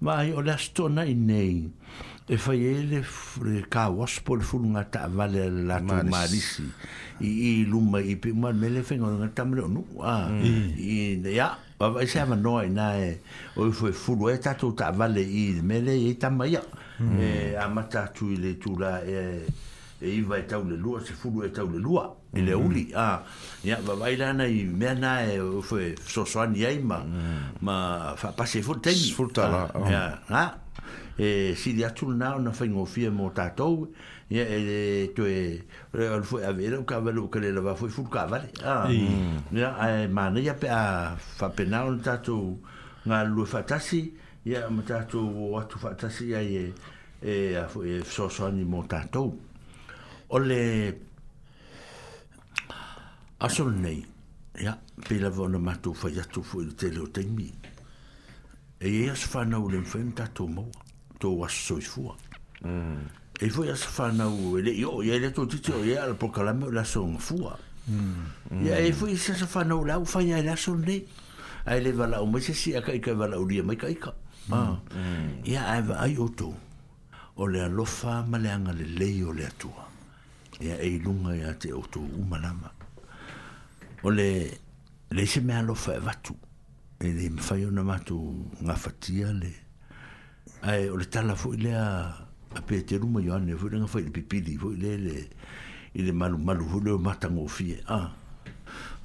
ma 0.00 0.20
o 0.36 0.42
le 0.44 0.54
nei 1.16 1.64
e 2.28 2.36
fa 2.36 2.52
ele 2.52 3.00
fre 3.02 3.64
ka 3.70 3.88
por 4.22 4.42
fu 4.44 4.60
ta 4.92 5.08
vale 5.08 5.40
la 5.48 5.80
tu 5.80 6.68
i 7.24 7.64
i 7.64 7.64
i 8.04 8.14
pe 8.20 8.28
ma 8.36 8.52
mele 8.52 8.82
fe 8.84 8.96
nga 9.00 9.26
ta 9.34 9.42
hmm. 9.48 10.76
i 10.76 11.16
ya 11.32 11.56
ba 11.80 11.88
ba 11.88 12.04
ma 12.28 12.36
no 12.36 12.60
ina 12.60 12.92
o 13.56 13.72
fu 13.72 13.88
fu 13.90 14.16
lo 14.20 14.28
e 14.28 14.34
eta 14.36 14.52
tu 14.52 14.74
ta 14.76 14.92
vale 14.92 15.22
i 15.24 15.56
mele 15.64 15.96
i 15.96 16.12
ta 16.20 16.28
ma 16.28 16.44
e 16.44 16.60
a 17.56 17.64
mata 17.72 18.12
tu 18.12 18.28
ile 18.28 18.58
tu 18.60 18.76
la 18.76 19.00
e 19.00 19.46
e 19.98 20.06
i 20.12 20.20
va 20.20 20.42
ta 20.44 20.58
u 20.60 20.64
le 20.68 20.76
lua 20.76 21.00
se 21.02 21.14
fu 21.16 21.30
lo 21.32 21.42
eta 21.48 21.64
u 21.64 21.70
le 21.72 21.78
lua 21.80 22.14
i 22.34 22.42
le 22.42 22.54
mm-hmm. 22.54 22.66
uli 22.66 22.92
a 22.94 23.24
ya 23.64 23.78
va 23.82 23.94
vai 23.94 24.16
la 24.16 24.32
na 24.32 24.44
i 24.46 24.64
me 24.64 24.94
na 24.94 25.20
e 25.24 25.38
fo 25.62 25.78
so 26.06 26.24
so 26.24 26.44
ni 26.44 26.64
ai 26.64 26.78
ma 26.78 26.98
mm. 27.00 27.58
ma 27.60 28.12
fa 28.16 28.32
pa 28.36 28.44
se 28.44 28.60
fur 28.60 28.80
tei 28.80 28.94
fur 29.16 29.30
ta 29.32 29.48
la 29.48 29.62
ya 29.66 29.72
oh. 29.74 29.88
e 29.88 29.98
na 30.28 30.60
e 31.16 31.54
si 31.56 31.72
di 31.72 31.84
atul 31.84 32.16
na 32.16 32.36
na 32.36 32.52
fa 32.52 32.66
ngo 32.66 32.84
fie 32.84 33.08
mo 33.10 33.30
ta 33.32 33.48
to 33.50 33.88
ya 34.28 34.44
e 34.44 35.08
to 35.16 35.24
e 35.24 35.64
re 35.92 36.06
al 36.08 36.22
fo 36.24 36.36
a 36.36 36.52
vero 36.52 36.84
ka 36.84 37.00
velo 37.00 37.28
ka 37.28 37.38
le 37.38 37.50
va 37.52 37.74
fo 37.74 37.88
fur 37.88 38.08
ka 38.10 38.26
vale 38.26 38.52
a 38.62 38.90
ya 39.50 39.72
a 39.80 40.06
ma 40.08 40.28
na 40.28 40.40
ya 40.40 40.52
pe 40.52 40.68
a 40.68 41.16
fa 41.16 41.48
pe 41.48 41.64
na 41.64 41.84
un 41.84 41.98
ta 42.00 42.18
to 42.20 42.60
nga 43.06 43.24
lu 43.24 43.44
fa 43.46 43.62
ta 43.64 43.78
si 43.80 44.12
ya 44.44 44.68
ma 44.68 44.82
ta 44.82 45.00
to 45.08 45.18
o 45.24 45.62
tu 45.64 45.78
fa 45.78 45.94
ta 45.96 46.08
si 46.10 46.28
ya 46.36 46.40
e 46.44 46.72
e 47.24 47.56
a 47.56 47.66
fo 47.72 47.82
e 47.82 48.02
so 48.04 48.28
so 48.28 48.48
ni 48.52 48.64
mo 48.68 48.84
ta 48.84 49.00
to 49.10 49.32
o 50.28 50.38
le 50.38 51.07
asol 53.40 53.70
nei 53.74 54.02
ya 54.58 54.76
pila 55.06 55.30
vona 55.30 55.58
matu 55.58 55.94
fa 55.94 56.08
ya 56.10 56.24
tu 56.24 56.42
fu 56.42 56.64
te 56.74 56.90
lo 56.92 57.06
te 57.10 57.22
mi 57.24 57.52
e 58.80 58.88
ia 58.88 59.14
se 59.14 59.26
fa 59.28 59.44
na 59.44 59.58
ulen 59.58 59.84
fenta 59.84 60.26
to 60.34 60.46
mo 60.46 60.66
to 61.18 61.30
was 61.34 61.52
so 61.52 61.78
fu 61.80 62.10
mm 62.62 63.08
e, 63.40 63.44
e, 63.46 63.46
e, 63.46 63.46
e 63.46 63.50
fu 63.50 63.62
mm. 63.62 63.66
ia 63.66 63.74
se 63.76 63.86
fa 63.86 64.10
na 64.12 64.26
ule 64.26 64.70
yo 64.74 65.02
ia 65.02 65.18
le 65.18 65.30
to 65.30 65.46
ti 65.46 65.60
yo 65.70 65.84
ia 65.84 66.12
por 66.14 66.30
kala 66.32 66.52
me 66.52 66.66
la 66.70 66.84
son 66.84 67.18
fu 67.18 67.36
mm 67.90 68.64
ya 68.66 68.78
e 68.78 68.90
fu 68.92 69.06
ia 69.06 69.16
se 69.16 69.34
fa 69.34 69.62
na 69.62 69.76
ula 69.78 69.98
u 70.00 70.04
fa 70.04 70.20
ya 70.20 70.42
la 70.42 70.56
son 70.56 70.80
nei 70.82 71.06
ai 71.64 71.80
le 71.80 71.92
vala 71.92 72.20
o 72.22 72.26
me 72.26 72.40
se 72.40 72.52
si 72.54 72.74
akai 72.74 72.98
ka 72.98 73.14
vala 73.14 73.38
ulia 73.38 73.62
mai 73.62 73.76
kai 73.78 73.94
ka 73.94 74.14
ya 74.14 74.50
mm. 74.50 74.54
ah. 74.54 74.78
mm. 74.98 75.92
ai 75.94 76.10
ai 76.10 76.16
o 76.18 76.26
to 76.28 76.50
o 77.38 77.46
le 77.46 77.62
alofa 77.62 78.24
ma 78.26 78.36
le 78.38 78.50
anga 78.50 78.72
le 78.74 78.82
leio 78.84 79.30
le 79.30 79.46
atua 79.46 79.86
ia 80.58 80.74
e 80.82 80.90
ilunga 80.98 81.36
ia 81.38 81.54
te 81.54 81.70
o 81.72 81.82
to 81.86 82.02
umalama 82.18 82.74
ole 84.04 84.16
le 84.16 84.50
le 85.10 85.26
se 85.26 85.40
me 85.40 85.52
alo 85.54 85.74
fa 85.74 85.94
e 85.96 85.98
vatu 85.98 86.34
e 87.00 87.10
le 87.12 87.30
me 87.30 87.40
fai 87.40 87.64
ona 87.64 87.82
matu 87.82 88.18
nga 88.62 88.74
fatia 88.74 89.32
le 89.32 89.52
ai 90.62 90.88
o 90.88 90.96
le 90.96 91.04
tala 91.08 91.34
fo 91.34 91.52
le 91.52 91.74
a 91.74 92.14
a 92.54 92.60
peteru 92.66 93.06
mo 93.08 93.18
yone 93.20 93.56
fo 93.58 93.66
le 93.68 93.76
nga 93.78 93.86
fai 93.90 94.02
le 94.04 94.10
pipili 94.10 94.54
fo 94.60 94.68
le 94.82 94.92
le 95.04 95.16
i 95.98 96.02
le 96.02 96.12
malu 96.12 96.38
malu 96.38 96.64
fo 96.70 96.78
le 96.80 96.92
mata 96.98 97.26
ngo 97.30 97.46
fie 97.48 97.76
a 97.98 98.10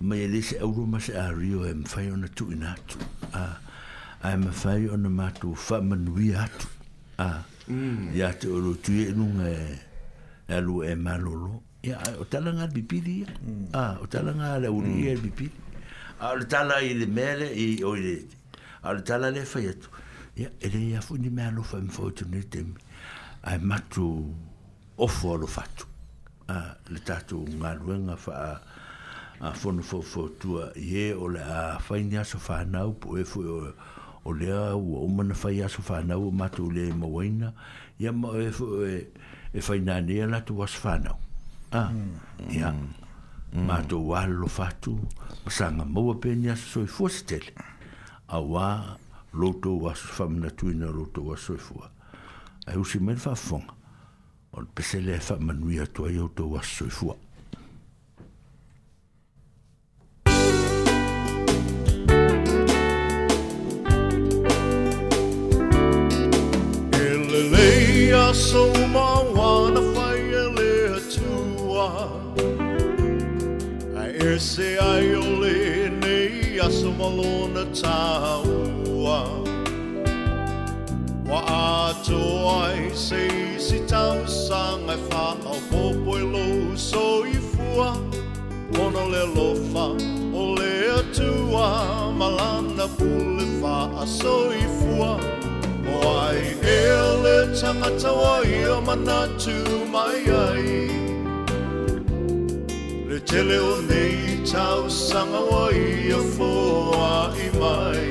ma 0.01 0.15
ye 0.15 0.27
le 0.27 0.41
se 0.41 0.55
au 0.61 0.73
ma 0.85 0.99
se 0.99 1.11
a 1.17 1.27
rio 1.31 1.63
e 1.65 1.73
me 1.73 1.85
fai 1.85 2.11
ona 2.11 2.27
tu 2.27 2.51
ina 2.51 2.75
tu 2.87 2.97
a 3.33 3.43
ai 4.21 4.35
me 4.37 4.51
fai 4.51 4.87
ona 4.87 5.09
matu 5.09 5.55
fa 5.55 5.81
manui 5.81 6.35
atu 6.35 6.67
a 7.17 7.41
ya 8.17 8.29
mm. 8.29 8.33
te 8.39 8.47
o 8.47 8.59
lo 8.59 8.75
tu 8.83 8.91
e 8.93 9.11
nunga 9.13 9.47
e, 9.49 9.79
e 10.49 10.53
alu 10.53 10.83
e 10.83 10.93
malolo 10.95 11.63
ya 11.83 11.99
o 12.15 12.23
tala 12.23 12.55
nga 12.55 12.67
bipidi 12.71 13.27
ya 13.27 13.29
mm. 13.43 13.75
ah 13.75 13.99
o 13.99 14.07
tala 14.07 14.31
nga 14.31 14.55
le 14.55 14.71
uri 14.71 15.11
mm. 15.11 15.19
bipidi 15.19 15.59
a 16.23 16.31
o 16.31 16.39
tala 16.47 16.79
i 16.79 16.95
le 16.95 17.07
mele 17.11 17.51
i 17.51 17.83
o 17.83 17.91
i 17.99 17.99
le 18.07 18.15
a 18.87 18.95
o 18.95 19.01
tala 19.03 19.27
le 19.35 19.43
fa 19.43 19.59
yetu 19.59 19.91
ya 20.39 20.47
ele 20.63 20.79
ya 20.95 21.03
fu 21.03 21.19
ni 21.19 21.27
mea 21.27 21.51
lufa 21.51 21.83
mi 21.83 21.91
fotu 21.91 22.23
ni 22.31 22.39
tem 22.47 22.71
a 23.43 23.59
matu 23.59 24.31
ofu 24.97 25.33
alo 25.35 25.43
fatu 25.45 25.83
a 26.47 26.71
le 26.87 26.99
tatu 27.03 27.43
nga 27.59 27.75
luenga 27.75 28.15
fa 28.15 28.31
a 28.31 28.49
a 29.43 29.51
fonu 29.51 29.83
fo 29.83 29.99
fo 30.01 30.29
tua 30.39 30.71
ye 30.79 31.11
o 31.11 31.27
le 31.27 31.43
a 31.43 31.83
fa 31.83 31.99
ni 31.99 32.15
aso 32.15 32.39
fa 32.39 32.63
nau 32.63 32.95
po 32.95 33.19
e 33.19 33.27
fu 33.27 33.43
o 33.43 33.75
o 34.23 34.31
le 34.31 34.47
a 34.47 34.71
u 34.71 34.95
o 35.03 35.07
mana 35.11 35.35
fa 35.35 35.51
aso 35.51 35.81
fa 35.83 35.99
nau 35.99 36.31
matu 36.31 36.71
le 36.71 36.95
mo 36.95 37.11
waina 37.11 37.51
ya 37.99 38.15
mo 38.15 38.31
e 38.39 38.51
fu 38.55 38.71
e 38.87 39.11
e 39.51 39.59
fa 39.59 39.75
ni 39.75 40.23
ana 40.23 40.39
tu 40.47 40.55
was 40.55 40.71
fa 40.71 40.95
nau 40.95 41.19
a 41.73 41.87
ia 42.53 42.69
mātou 43.65 44.11
alo 44.17 44.47
fatu 44.49 44.93
sanga 45.49 45.85
maua 45.89 46.13
pēni 46.21 46.51
aso 46.53 46.69
soi 46.75 46.91
fua 46.95 47.09
stele 47.09 47.65
a 48.29 48.41
wā 48.45 48.67
lotou 49.41 49.87
aso 49.89 50.11
whamanatuina 50.21 50.91
lotou 50.93 51.33
aso 51.33 51.55
e 51.57 51.61
fua 51.61 51.89
ai 52.69 52.77
usi 52.77 53.01
mele 53.01 53.21
whaafonga 53.25 53.73
o 54.53 54.61
le 54.61 54.69
pesele 54.77 55.17
e 55.17 55.19
whamanui 55.25 55.81
atu 55.87 56.05
ai 56.11 56.19
outou 56.21 56.57
aso 56.61 56.77
soi 56.77 56.93
fua 56.93 57.17
Ele 67.03 67.41
leia 67.49 68.31
sou 68.33 68.69
uma 68.85 69.25
wanafa 69.33 70.02
A 73.97 74.05
er 74.25 74.39
se 74.39 74.77
ai 74.79 75.13
o 75.15 75.21
le 75.21 75.89
nei 75.89 76.57
a 76.61 76.69
so 76.71 76.91
malo 76.91 77.47
na 77.49 77.65
taua 77.81 79.19
Wa 81.27 81.39
a 81.47 81.93
to 82.07 82.19
ai 82.63 82.89
se 82.95 83.27
si 83.59 83.79
tau 83.87 84.15
sang 84.25 84.87
ai 84.89 84.95
e 84.97 85.03
wha 85.11 85.29
au 85.51 85.59
popo 85.69 86.11
i 86.15 86.23
e 86.23 86.25
lo 86.33 86.75
so 86.77 87.25
i 87.25 87.37
fua 87.51 87.89
Ono 88.83 89.01
le 89.13 89.23
lofa 89.35 89.87
o 90.41 90.55
le 90.57 90.73
atua 91.01 91.67
malana 92.19 92.87
pule 92.97 93.43
wha 93.61 93.77
a 93.99 94.05
so 94.07 94.35
i 94.53 94.63
fua 94.79 95.13
Wai 96.01 96.43
e 96.63 96.87
le 97.23 97.37
tangata 97.59 98.11
wai 98.21 98.63
o 98.73 98.79
manatu 98.79 99.55
mai 99.95 100.23
ai 100.23 100.23
Wai 100.23 100.31
e 100.31 100.31
le 100.31 100.31
tangata 100.31 100.31
wai 100.31 100.31
o 100.33 100.35
manatu 100.47 100.55
mai 100.95 100.95
ai 100.99 101.02
Le 103.13 103.19
tele 103.19 103.59
o 103.59 103.75
nei 103.89 104.41
tau 104.51 104.89
sanga 104.89 105.37
wai 105.51 106.09
a 106.19 106.21
fōa 106.35 107.11
i 107.45 107.49
mai 107.61 108.09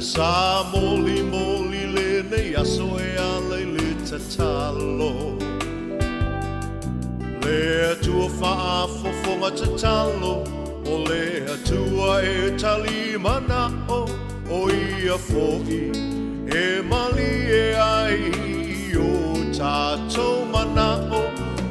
sa 0.00 0.64
moli 0.72 1.20
moli 1.22 1.92
le 1.92 2.22
nei 2.24 2.54
aso 2.54 2.96
e 2.98 3.16
ale 3.20 3.64
le 3.68 3.92
te 4.02 4.16
talo 4.34 5.36
Le 7.44 7.96
tu 8.00 8.28
fa 8.40 8.88
tua 8.88 9.12
faa 9.12 9.50
te 9.52 9.68
talo 9.76 10.44
O 10.88 10.96
le 11.04 11.44
tu 11.68 11.84
e 12.16 12.56
tali 12.56 13.18
mana 13.20 13.68
o 13.88 14.06
O 14.48 14.70
ia 14.72 15.18
foki 15.18 15.92
e 16.50 16.80
mali 16.88 17.30
e 17.52 17.64
ai 17.76 18.18
O 18.96 19.52
tatou 19.56 20.46
mana 20.48 20.96
o 21.12 21.22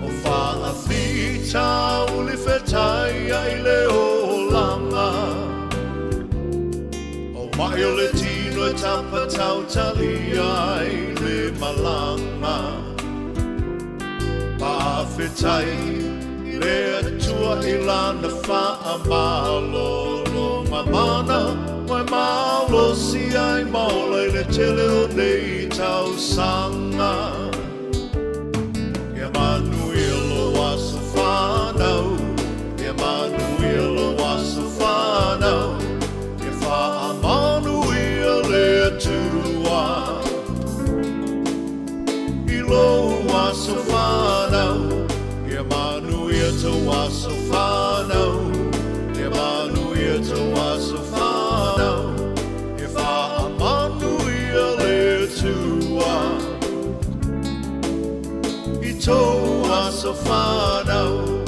O 0.05 0.09
faa 0.21 0.69
fita 0.85 2.05
uli 2.13 2.37
fetai 2.37 3.31
ai 3.33 3.61
le 3.65 3.79
o. 3.87 4.28
Ai 7.81 7.85
o 7.85 7.95
le 7.95 8.11
tino 8.11 8.67
e 8.67 8.73
tapa 8.73 9.25
tau 9.27 9.63
tali 9.63 10.37
ai 10.37 11.13
le 11.21 11.37
malanga 11.61 12.57
Pāwhetai 14.59 15.69
re 16.61 16.77
atua 16.99 17.53
i 17.63 17.75
lana 17.89 18.29
wha 18.47 18.63
a 18.93 20.19
Mai 20.71 20.85
mana, 20.95 21.41
mai 21.89 22.03
malo 22.11 22.93
si 22.95 23.23
ai 23.47 23.63
maulei 23.75 24.27
le 24.33 24.43
tele 24.55 24.85
o 24.99 25.07
nei 25.17 25.67
tau 25.77 26.07
sanga 26.17 27.13
Mai 27.57 27.68
Tawasufano, 43.59 44.87
Emmanuel 45.51 46.51
Tawasufano, 46.61 48.23
Emmanuel 49.19 50.19
Tawasufano, 50.21 51.93
if 52.79 52.95
I 52.95 52.97
Emmanuel 53.51 54.79
Etua, 55.19 56.17
Itawasufano. 58.81 61.38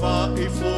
Alpha 0.00 0.38
e 0.40 0.48
for. 0.48 0.77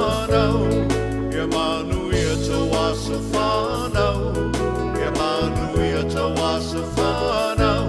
whanau 0.00 0.56
E 1.40 1.42
manu 1.54 2.00
ia 2.20 2.34
te 2.46 2.58
wasa 2.74 3.16
whanau 3.30 4.18
E 5.06 5.08
manu 5.18 5.66
ia 5.90 6.02
te 6.14 6.24
wasa 6.38 6.82
whanau 6.94 7.86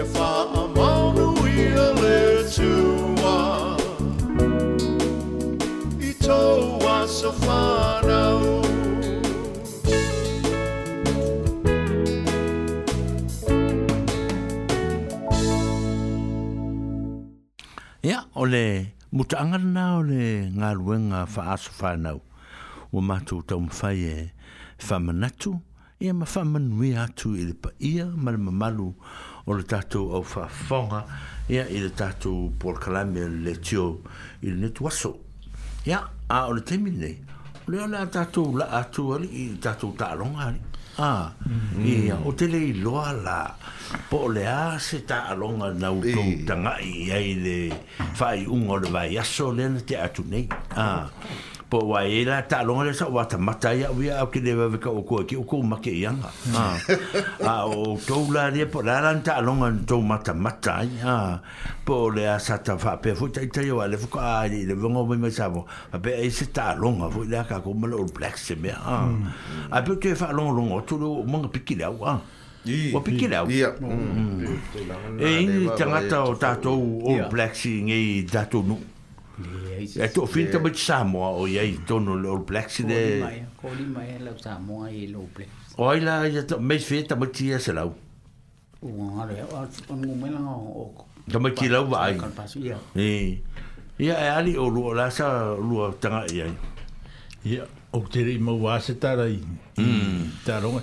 E 0.00 0.02
wha 0.14 0.28
a 0.60 0.64
maunu 0.76 1.28
ia 1.62 1.86
le 2.00 2.20
tua 2.54 3.38
I 6.10 6.12
tō 6.26 6.40
wasa 6.86 7.30
whanau 7.42 8.46
Ja, 18.08 18.20
ole 18.40 18.77
muta 19.16 19.38
angar 19.40 19.62
nao 19.64 20.02
le 20.04 20.26
ngā 20.52 20.68
ruenga 20.76 21.22
wha 21.32 21.44
aso 21.54 21.72
wha 21.80 21.94
nao. 21.96 22.20
Wa 22.92 23.00
mātou 23.00 23.40
tau 23.46 23.60
mwhai 23.60 24.02
e 24.04 24.32
whamanatu, 24.84 25.54
e 26.00 26.12
ma 26.12 26.26
whamanui 26.28 26.92
atu 26.96 27.32
i 27.36 27.46
le 27.48 27.54
pa 27.54 27.72
ia, 27.80 28.04
ma 28.06 28.30
le 28.30 28.36
mamalu 28.38 28.90
o 29.46 29.56
le 29.56 29.64
tātou 29.64 30.12
au 30.14 30.20
whafonga, 30.22 31.04
e 31.48 31.58
a 31.60 31.64
i 31.68 31.80
le 31.82 31.90
tātou 31.90 32.50
por 32.60 32.78
kalame 32.84 33.24
le 33.46 33.56
tio 33.56 33.96
i 34.42 34.52
le 34.52 34.60
netu 34.68 34.84
waso. 34.84 35.16
a 35.88 36.46
o 36.48 36.52
le 36.52 36.60
teimi 36.60 36.90
nei, 36.90 37.16
le 37.66 37.80
ala 37.84 38.04
tātou 38.06 38.56
la 38.58 38.66
atu 38.76 39.12
ali, 39.14 39.28
i 39.46 39.56
tātou 39.56 39.96
tālonga 39.96 40.50
ali 40.52 40.60
a 40.98 41.30
mm. 41.48 41.86
i 41.86 41.92
o 42.24 42.32
te 42.34 42.46
lei 42.50 42.72
loa 42.74 43.12
la 43.14 43.38
po 44.10 44.26
le 44.34 44.44
a 44.50 44.78
se 44.82 45.00
ta 45.06 45.22
alonga 45.32 45.70
na 45.80 45.90
u 45.94 46.00
tou 46.14 46.30
tanga 46.48 46.74
i 46.82 47.08
ai 47.18 47.28
le 47.44 47.56
fai 48.18 48.42
unga 48.46 48.72
o 48.76 48.78
le 48.82 48.90
vai 48.90 49.14
aso 49.22 49.46
lena 49.58 49.80
te 49.88 49.94
atu 50.06 50.22
nei 50.30 50.46
a 50.74 50.84
ah 50.84 51.06
po 51.70 51.78
wa 51.84 52.02
e 52.04 52.24
la 52.24 52.42
ta 52.42 52.62
le 52.62 52.92
sa 52.94 53.06
wa 53.06 53.24
ta 53.24 53.36
mata 53.36 53.72
ya 53.74 53.90
wi 53.90 54.08
a 54.08 54.24
ke 54.32 54.40
le 54.40 54.52
ve 54.68 54.78
ka 54.80 54.88
o 54.90 55.02
ko 55.04 55.20
ki 55.24 55.36
o 55.36 55.42
ko 55.44 55.60
ma 55.62 55.76
ke 55.76 55.92
ya 56.00 56.12
a 57.44 57.66
o 57.68 57.96
to 58.06 58.24
la 58.32 58.48
le 58.48 58.64
po 58.66 58.80
la 58.80 59.00
lan 59.04 59.20
ta 59.22 59.40
lo 59.40 59.52
ngan 59.52 59.84
to 59.86 60.00
mata 60.00 60.32
mata 60.34 60.80
ya 60.84 61.38
po 61.84 62.08
le 62.08 62.24
a 62.28 62.38
sa 62.40 62.56
ta 62.58 62.76
fa 62.78 62.96
pe 62.96 63.14
fu 63.14 63.28
ta 63.28 63.42
ta 63.52 63.60
yo 63.60 63.84
le 63.86 63.96
fu 63.98 64.08
ka 64.08 64.40
ai 64.40 64.64
le 64.64 64.74
vengo 64.74 65.04
mo 65.04 65.14
me 65.16 65.30
sa 65.30 65.48
bo 65.50 65.66
a 65.92 65.98
pe 65.98 66.16
e 66.24 66.30
se 66.30 66.46
ta 66.50 66.74
lo 66.74 66.88
ngan 66.90 67.10
fu 67.10 67.22
la 67.28 67.44
ka 67.44 67.60
ko 67.60 67.72
mo 67.72 67.86
le 67.86 67.94
o 67.94 68.04
black 68.04 68.38
se 68.38 68.54
me 68.56 68.70
a 68.72 68.80
hmm. 68.80 69.28
a 69.70 69.82
pe 69.82 69.96
te 70.00 70.14
fa 70.14 70.32
lo 70.32 70.48
lo 70.48 70.62
ngo 70.62 70.80
to 70.88 70.96
lo 70.96 71.22
mo 71.22 71.38
ngi 71.38 71.48
piki 71.52 71.76
la 71.76 71.90
wa 71.90 72.20
Wa 72.68 73.00
piki 73.00 73.30
lau. 73.32 73.46
Hmm. 73.48 74.44
Hmm. 74.44 75.16
E 75.16 75.40
ingi 75.40 75.70
tangata 75.78 76.20
o 76.28 76.34
tātou 76.36 77.00
o 77.08 77.14
blacksi 77.32 77.80
ngei 77.88 78.26
tātou 78.28 78.60
nuk. 78.60 78.97
Ya 79.94 80.06
to 80.08 80.26
finta 80.26 80.58
but 80.58 80.74
samo 80.74 81.22
o 81.38 81.44
ya 81.46 81.62
tono 81.86 82.14
lo 82.16 82.38
black 82.38 82.70
si 82.70 82.82
de. 82.82 83.20
Koli 83.56 83.84
mai 83.84 84.18
la 84.18 84.32
samo 84.36 84.84
e 84.86 84.90
ai 84.90 85.06
lo 85.12 85.20
black. 85.34 85.48
Oi 85.78 86.00
la 86.00 86.22
ya 86.26 86.42
to 86.42 86.58
mes 86.58 86.84
feta 86.84 87.14
but 87.16 87.32
ti 87.34 87.52
se 87.58 87.72
la. 87.72 87.84
Wa 87.84 89.24
re 89.24 89.42
wa 89.52 89.66
on 89.92 90.00
mo 90.06 90.14
mena 90.22 90.40
o. 90.50 91.06
Da 91.28 91.38
mo 91.38 91.48
ti 91.50 91.68
la 91.68 91.80
wa 91.82 91.98
ai. 92.06 92.14
Eh. 92.96 93.38
Ya 93.98 94.14
ali 94.36 94.56
o 94.56 94.66
lo 94.68 94.92
la 94.92 95.08
sa 95.10 95.54
lo 95.54 95.92
tanga 96.00 96.26
ya. 96.34 96.46
Ya 97.44 97.62
o 97.92 98.00
te 98.12 98.24
ri 98.26 98.38
mo 98.38 98.52
wa 98.58 98.78
se 98.80 98.94
ta 98.94 99.14
rai. 99.14 99.38
Mm. 99.78 100.42
Ta 100.44 100.58
ro. 100.58 100.82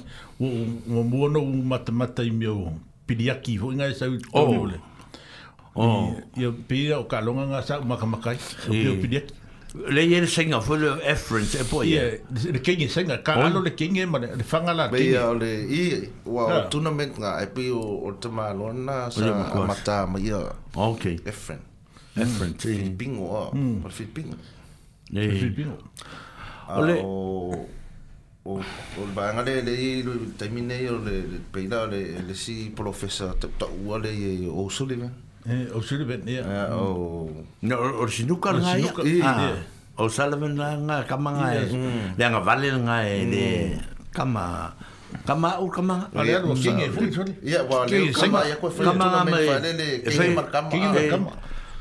Wo 0.91 1.03
mo 1.03 1.27
no 1.27 1.41
mat 1.43 1.89
mat 1.91 2.17
ai 2.19 2.29
mio. 2.29 2.71
Pidiaki 3.05 3.59
ho 3.59 3.71
inga 3.71 3.87
e 3.89 3.93
sa 3.93 4.05
o. 4.07 4.19
Oh. 4.33 4.71
Oh. 5.75 6.15
ia 6.39 6.47
pia 6.55 6.95
o 7.03 7.03
kalonga 7.03 7.51
nga 7.51 7.59
sa 7.59 7.83
makamakai 7.83 8.39
o 8.71 8.71
pia 8.71 8.95
pia 8.95 9.21
le 9.91 10.01
ye 10.07 10.23
singa 10.23 10.63
for 10.63 10.79
the 10.79 10.87
efference 11.03 11.51
e 11.59 11.67
po 11.67 11.83
ye 11.83 11.99
eh? 11.99 12.23
le 12.55 12.63
king 12.63 12.79
ye 12.79 12.87
singa 12.87 13.19
ka 13.19 13.35
alo 13.35 13.59
le 13.59 13.75
king 13.75 13.91
ye 13.91 14.07
ma 14.07 14.15
le 14.23 14.39
fanga 14.39 14.71
la 14.71 14.87
king 14.87 15.11
ye 15.11 15.19
le 15.35 15.51
i 15.67 15.83
wa 16.23 16.63
tournament 16.71 17.19
nga 17.19 17.43
e 17.43 17.51
pia 17.51 17.75
o 17.75 18.07
o 18.07 18.09
tama 18.15 18.55
lo 18.55 18.71
na 18.71 19.11
sa 19.11 19.35
mata 19.67 20.07
ma 20.07 20.15
ye 20.15 20.31
okay 20.71 21.19
efference 21.27 21.67
efference 22.15 22.63
bingo 22.95 23.27
o 23.27 23.51
por 23.83 23.91
fit 23.91 24.07
bingo 24.15 24.39
ye 25.11 25.27
bingo 25.51 25.75
o 26.71 26.81
le 26.87 27.03
o 27.03 28.55
o 28.63 29.01
banga 29.11 29.43
le 29.43 29.59
le 29.59 29.75
lu 30.07 30.31
terminé 30.39 30.87
o 30.87 31.03
le 31.03 31.43
peida 31.51 31.83
le 31.85 32.23
le 32.23 32.31
si 32.33 32.71
professor 32.71 33.35
ta 33.35 33.67
ua 33.83 33.99
le 33.99 34.15
o 34.47 34.69
sulivan 34.71 35.24
Eh, 35.45 35.69
o 35.77 35.79
Sullivan, 35.85 36.25
ia. 36.25 36.41
Yeah. 36.41 36.73
O... 36.73 37.29
No, 37.61 37.75
o 38.01 38.09
Sinuka 38.09 38.49
nga 38.57 38.73
ia. 38.81 38.89
Ah. 39.21 39.53
O 39.93 40.09
Sullivan 40.09 40.57
nga 40.57 40.73
nga 40.73 40.97
kama 41.05 41.37
nga 41.37 41.53
e. 41.53 41.69
Lea 42.17 42.27
nga 42.33 42.41
vale 42.41 42.73
nga 42.81 43.05
e 43.05 43.15
ne. 43.29 43.45
Mm. 43.77 43.79
Kama... 44.09 44.73
Kama 45.21 45.61
au 45.61 45.69
kama... 45.69 46.09
Vale 46.09 46.33
alo, 46.33 46.49
mm. 46.49 46.57
kinge 46.65 46.85
e 46.89 46.89
fui, 46.89 47.13
sorry. 47.13 47.33
Ia, 47.45 47.61
vale 47.61 47.93
alo, 47.93 48.09
e 48.09 48.09
kama, 48.09 48.39
ia 48.49 48.57
koe 48.57 48.73
fai. 48.73 48.85
Kama 48.89 49.05
nga 49.05 49.21
me... 49.21 49.37
Kinge 50.01 50.25
e 50.25 50.33
mar 50.33 50.47
kama. 50.49 50.67
Kinge 50.73 50.81
e 50.81 50.89
mar 50.97 51.03
kama. 51.13 51.29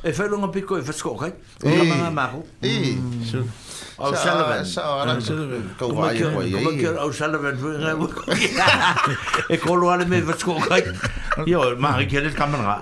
E 0.04 0.08
fai 0.12 0.28
longa 0.28 0.52
piko 0.52 0.76
e 0.76 0.84
fesko, 0.84 1.16
ok? 1.16 1.24
Kama 1.64 1.94
nga 2.04 2.10
mahu. 2.12 2.40
Ii. 2.68 3.00
Mm. 3.00 3.24
Sure. 3.24 3.48
O 3.98 4.10
Sullivan. 4.14 4.60
O 5.08 5.20
Sullivan. 5.20 5.64
Ko 5.78 5.86
wai 5.94 6.18
ko 6.18 6.42
ye. 6.42 6.58
Ko 6.58 6.70
ke 6.74 6.90
O 6.98 7.06
Sullivan 7.14 7.54
ko 7.54 7.66
ye. 7.70 9.54
E 9.54 9.56
ko 9.56 9.74
lo 9.78 9.88
ale 9.94 10.02
me 10.04 10.18
vatsko 10.20 10.58
kai. 10.66 10.82
Yo, 11.50 11.76
ma 11.78 12.02
ke 12.02 12.18
le 12.22 12.30
kamera. 12.34 12.78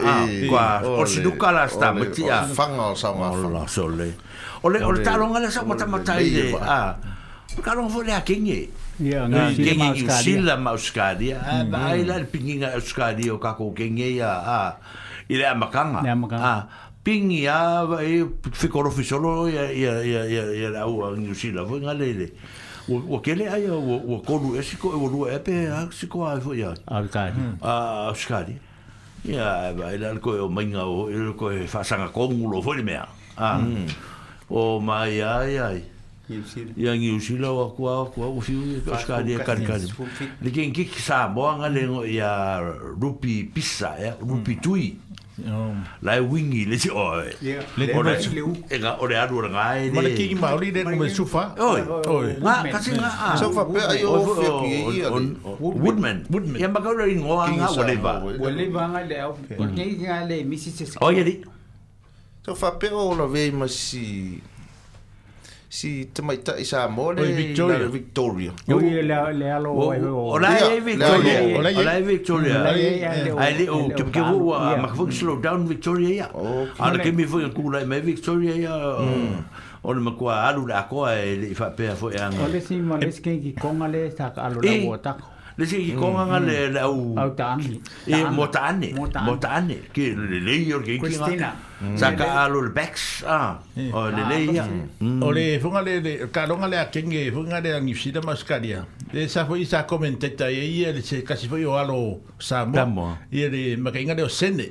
Ko 0.49 1.05
o 1.05 1.05
si 1.05 1.21
duka 1.23 1.53
la 1.53 1.69
sta 1.69 1.93
me 1.93 2.09
ah. 2.09 2.13
ti 2.13 2.25
ah. 2.29 2.45
a. 2.49 2.49
Fang 2.49 2.81
o 2.81 2.95
sa 2.97 3.13
ma. 3.13 3.29
O 3.29 3.49
la 3.53 3.67
sole. 3.69 4.09
O 4.65 4.69
le 4.73 4.81
o 4.81 4.93
ta 5.05 5.17
longa 5.21 5.41
le 5.45 5.51
sa 5.53 5.61
mata 5.69 5.85
mata 5.87 6.17
i 6.17 6.31
de. 6.33 6.55
Ah. 6.65 6.97
Ka 7.61 7.75
longa 7.77 7.93
fole 7.93 8.09
a 8.17 8.25
kingi. 8.25 8.65
Ya, 9.05 9.29
kingi 9.53 10.09
sila 10.09 10.57
ma 10.57 10.73
uskadi. 10.73 11.37
Ba 11.69 11.93
ai 11.93 12.09
la 12.09 12.25
pinginga 12.25 12.73
uskadi 12.81 13.29
o 13.29 13.37
ka 13.37 13.53
ko 13.53 13.77
kingi 13.77 14.17
ya. 14.17 14.33
Ah, 14.33 14.53
ah. 14.65 14.71
Ile 15.29 15.45
amakanga. 15.45 16.01
Ah 16.41 16.89
pingi 17.05 17.47
a 17.49 17.87
e 18.01 18.25
fikoro 18.53 18.91
fisolo 18.91 19.49
ya 19.49 19.71
ya 19.71 20.03
ya 20.03 20.23
ya 20.25 20.43
ya 20.55 20.69
la 20.71 20.87
u 20.87 21.03
ngi 21.19 21.35
si 21.35 21.51
la 21.51 21.65
vinga 21.65 21.95
le 21.95 22.13
le 22.15 22.27
o 22.89 23.19
ke 23.19 23.35
le 23.35 23.49
ai 23.51 23.67
o 23.67 23.79
o 23.79 24.19
kolu 24.27 24.55
e 24.59 24.63
siko 24.63 24.93
e 24.95 24.99
wolu 25.03 25.27
e 25.29 25.39
pe 25.39 25.67
a 25.67 25.89
siko 25.91 26.21
hmm. 26.21 26.37
a 26.37 26.41
fo 26.41 26.53
ya 26.55 26.71
a 26.87 27.03
kai 27.07 27.33
a 27.61 28.13
skali 28.15 28.55
ya 29.27 29.73
ba 29.75 29.91
e 29.95 29.99
lan 29.99 30.19
ko 30.23 30.47
o 30.47 30.49
minga 30.49 30.87
o 30.87 31.11
e 31.11 31.35
ko 31.35 31.51
e 31.51 31.67
fa 31.67 31.83
sanga 31.83 32.07
kon 32.09 32.39
lo 32.47 32.63
fo 32.63 32.73
le 32.75 32.83
mea 32.87 33.07
a 33.37 33.59
hmm. 33.59 33.87
o 34.49 34.79
mai 34.81 35.19
ai 35.21 35.59
ai 35.59 35.79
ya 36.79 36.95
ngi 36.95 37.19
si 37.21 37.35
la 37.37 37.51
o 37.51 37.67
ko 37.75 37.83
o 37.99 38.05
ko 38.15 38.23
o 38.31 38.41
fi 38.41 38.55
o 38.79 38.95
skali 38.95 39.35
e 39.35 39.43
kan 39.43 39.59
kan 39.67 39.83
le 40.43 40.51
ken 40.55 40.71
ki 40.71 40.87
sa 41.03 41.27
mo 41.29 41.51
anga 41.51 41.67
le 41.67 41.83
ya 42.15 42.63
rupi 42.63 43.43
pisa 43.55 43.99
ya 43.99 44.15
rupi 44.23 44.55
hmm. 44.55 44.63
tui 44.63 44.87
mm. 44.95 45.12
la 46.03 46.21
wingi 46.23 46.65
le 46.67 46.79
si 46.79 46.91
o 46.91 47.19
le 47.21 47.85
ko 47.91 48.03
le 48.03 48.13
e 48.71 48.77
ga 48.79 48.99
o 49.01 49.07
le 49.07 49.15
aru 49.19 49.41
la 49.43 49.49
ga 49.49 49.65
e 49.79 49.91
ma 49.91 50.03
le 50.03 50.13
ki 50.15 50.35
ma 50.39 50.55
oli 50.55 50.71
le 50.71 50.85
me 50.85 51.09
sufa 51.11 51.55
oi 51.59 51.83
oi 52.07 52.37
ma 52.41 52.63
ka 52.71 52.79
si 52.79 52.91
nga 52.95 53.33
a 53.35 53.37
sufa 53.37 53.65
pe 53.67 53.81
ai 53.81 54.05
o 54.07 54.23
fe 54.35 54.47
ki 54.63 54.71
i 55.01 55.01
woodman 55.61 56.23
woodman 56.31 56.59
ya 56.59 56.69
ma 56.71 56.81
ka 56.83 56.93
le 56.95 57.15
ngo 57.19 57.35
nga 57.35 57.69
whatever 57.75 58.17
whatever 58.39 58.83
nga 58.93 59.03
le 59.07 59.17
o 59.59 59.67
ki 59.75 59.87
nga 60.03 60.25
le 60.27 60.43
misi 60.47 60.71
se 60.71 60.87
o 61.01 61.09
ye 61.11 61.23
di 61.25 61.35
so 62.43 62.55
fa 62.55 62.73
pe 62.79 62.91
o 62.95 63.13
lo 63.19 63.27
ve 63.27 63.51
ma 63.53 63.67
si 63.67 64.39
si 65.73 66.05
tamaita 66.13 66.61
isa 66.61 66.85
mole 66.89 67.25
Victoria. 67.33 67.79
Na 67.79 67.89
Victoria. 67.89 68.53
Yo 68.69 68.79
ye 68.81 69.01
la 69.03 69.33
le 69.33 69.49
alo 69.51 69.73
wa 69.73 69.97
yo. 69.97 70.29
Ola 70.37 70.51
ye 70.69 70.81
Victoria. 70.85 71.41
Ola 71.57 71.99
ye 71.99 72.03
Victoria. 72.05 72.57
Ai 73.45 73.53
le 73.59 73.65
o 73.77 73.89
ke 73.89 74.05
ke 74.13 74.21
wo 74.29 74.53
a 74.53 74.77
mak 74.85 74.93
fuk 74.99 75.09
slow 75.11 75.41
down 75.49 75.65
Victoria 75.71 76.29
ya. 76.29 76.29
Ana 76.79 77.01
ke 77.03 77.09
mi 77.21 77.25
fuk 77.25 77.57
kula 77.57 77.81
me 77.89 78.01
Victoria 78.05 78.53
ya. 78.67 78.75
Mm. 79.01 79.39
E 79.41 79.41
e 79.41 79.61
Ona 79.89 80.01
ma 80.01 80.13
kwa 80.13 80.37
alu 80.51 80.67
la 80.69 80.83
ko 80.85 81.09
e 81.09 81.55
fa 81.57 81.71
pe 81.73 81.89
fo 82.03 82.13
ya. 82.13 82.29
Ole 82.45 82.61
si 82.61 82.77
mo 82.77 83.01
le 83.01 83.09
skin 83.11 83.41
ki 83.41 83.55
kongale 83.57 84.11
sa 84.15 84.29
alu 84.37 84.61
la 84.61 84.77
wo 84.85 84.99
tako 85.01 85.32
le 85.59 85.67
si 85.67 85.79
ki 85.85 85.95
konga 86.01 86.25
nga 86.29 86.39
mm-hmm. 86.41 86.73
le 86.73 86.73
le 86.75 86.81
au 86.81 87.15
au 87.19 87.31
taani 87.37 87.75
e 88.07 88.25
motane 88.37 88.89
motane 89.29 89.77
ki 89.93 90.07
le 90.31 90.41
le 90.47 90.55
i 90.63 90.73
orke 90.73 90.97
iki 90.97 91.17
nga 91.37 91.53
mm. 91.81 91.97
saka 92.01 92.27
alo 92.45 92.61
le 92.69 92.73
bex 92.73 93.23
a 93.29 93.59
e, 93.77 93.91
o 93.93 94.07
le 94.11 94.23
le 94.31 94.39
i 94.49 94.57
a 94.59 94.65
mm. 94.65 94.85
Mm. 95.01 95.23
o 95.23 95.29
le 95.31 95.45
funga 95.63 95.83
le 95.89 96.01
le 96.07 96.13
karonga 96.33 96.69
le 96.73 96.77
a 96.81 96.87
kenge 96.87 97.21
funga 97.35 97.61
le 97.61 97.73
a 97.77 97.81
ngifsida 97.81 98.25
maskaria 98.25 98.87
le 99.13 99.29
sa 99.29 99.45
fo 99.45 99.61
i 99.61 99.65
sa 99.69 99.83
komenteta 99.85 100.49
e 100.49 100.65
i 100.73 100.79
e 100.89 100.93
le 100.97 101.03
se 101.05 101.21
kasi 101.23 101.51
fo 101.53 101.61
i 101.61 101.69
o 101.69 101.77
alo 101.77 102.01
sa 102.41 102.65
mo 102.65 102.81
i 103.31 103.45
e 103.45 103.49
le 103.53 103.63
maka 103.77 104.01
inga 104.01 104.15
le 104.17 104.25
o 104.25 104.29
sene 104.33 104.71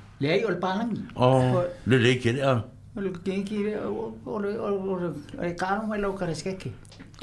Oh, 0.21 0.21
le 0.21 0.31
ai 0.33 0.43
ol 0.45 0.57
pan. 0.59 0.89
Oh. 1.15 1.65
Le 1.89 1.95
le 1.97 2.11
ke 2.21 2.29
a. 2.45 2.61
Ol 2.97 3.05
ke 3.25 3.37
ki 3.47 3.57
re 3.65 3.73
ol 3.81 4.13
ol 4.29 4.45
ol 4.61 4.75
ol 4.93 5.01
e 5.41 5.53
kanu 5.57 5.87
mai 5.89 5.97
lo 5.97 6.13
kare 6.13 6.33
skeke. 6.37 6.69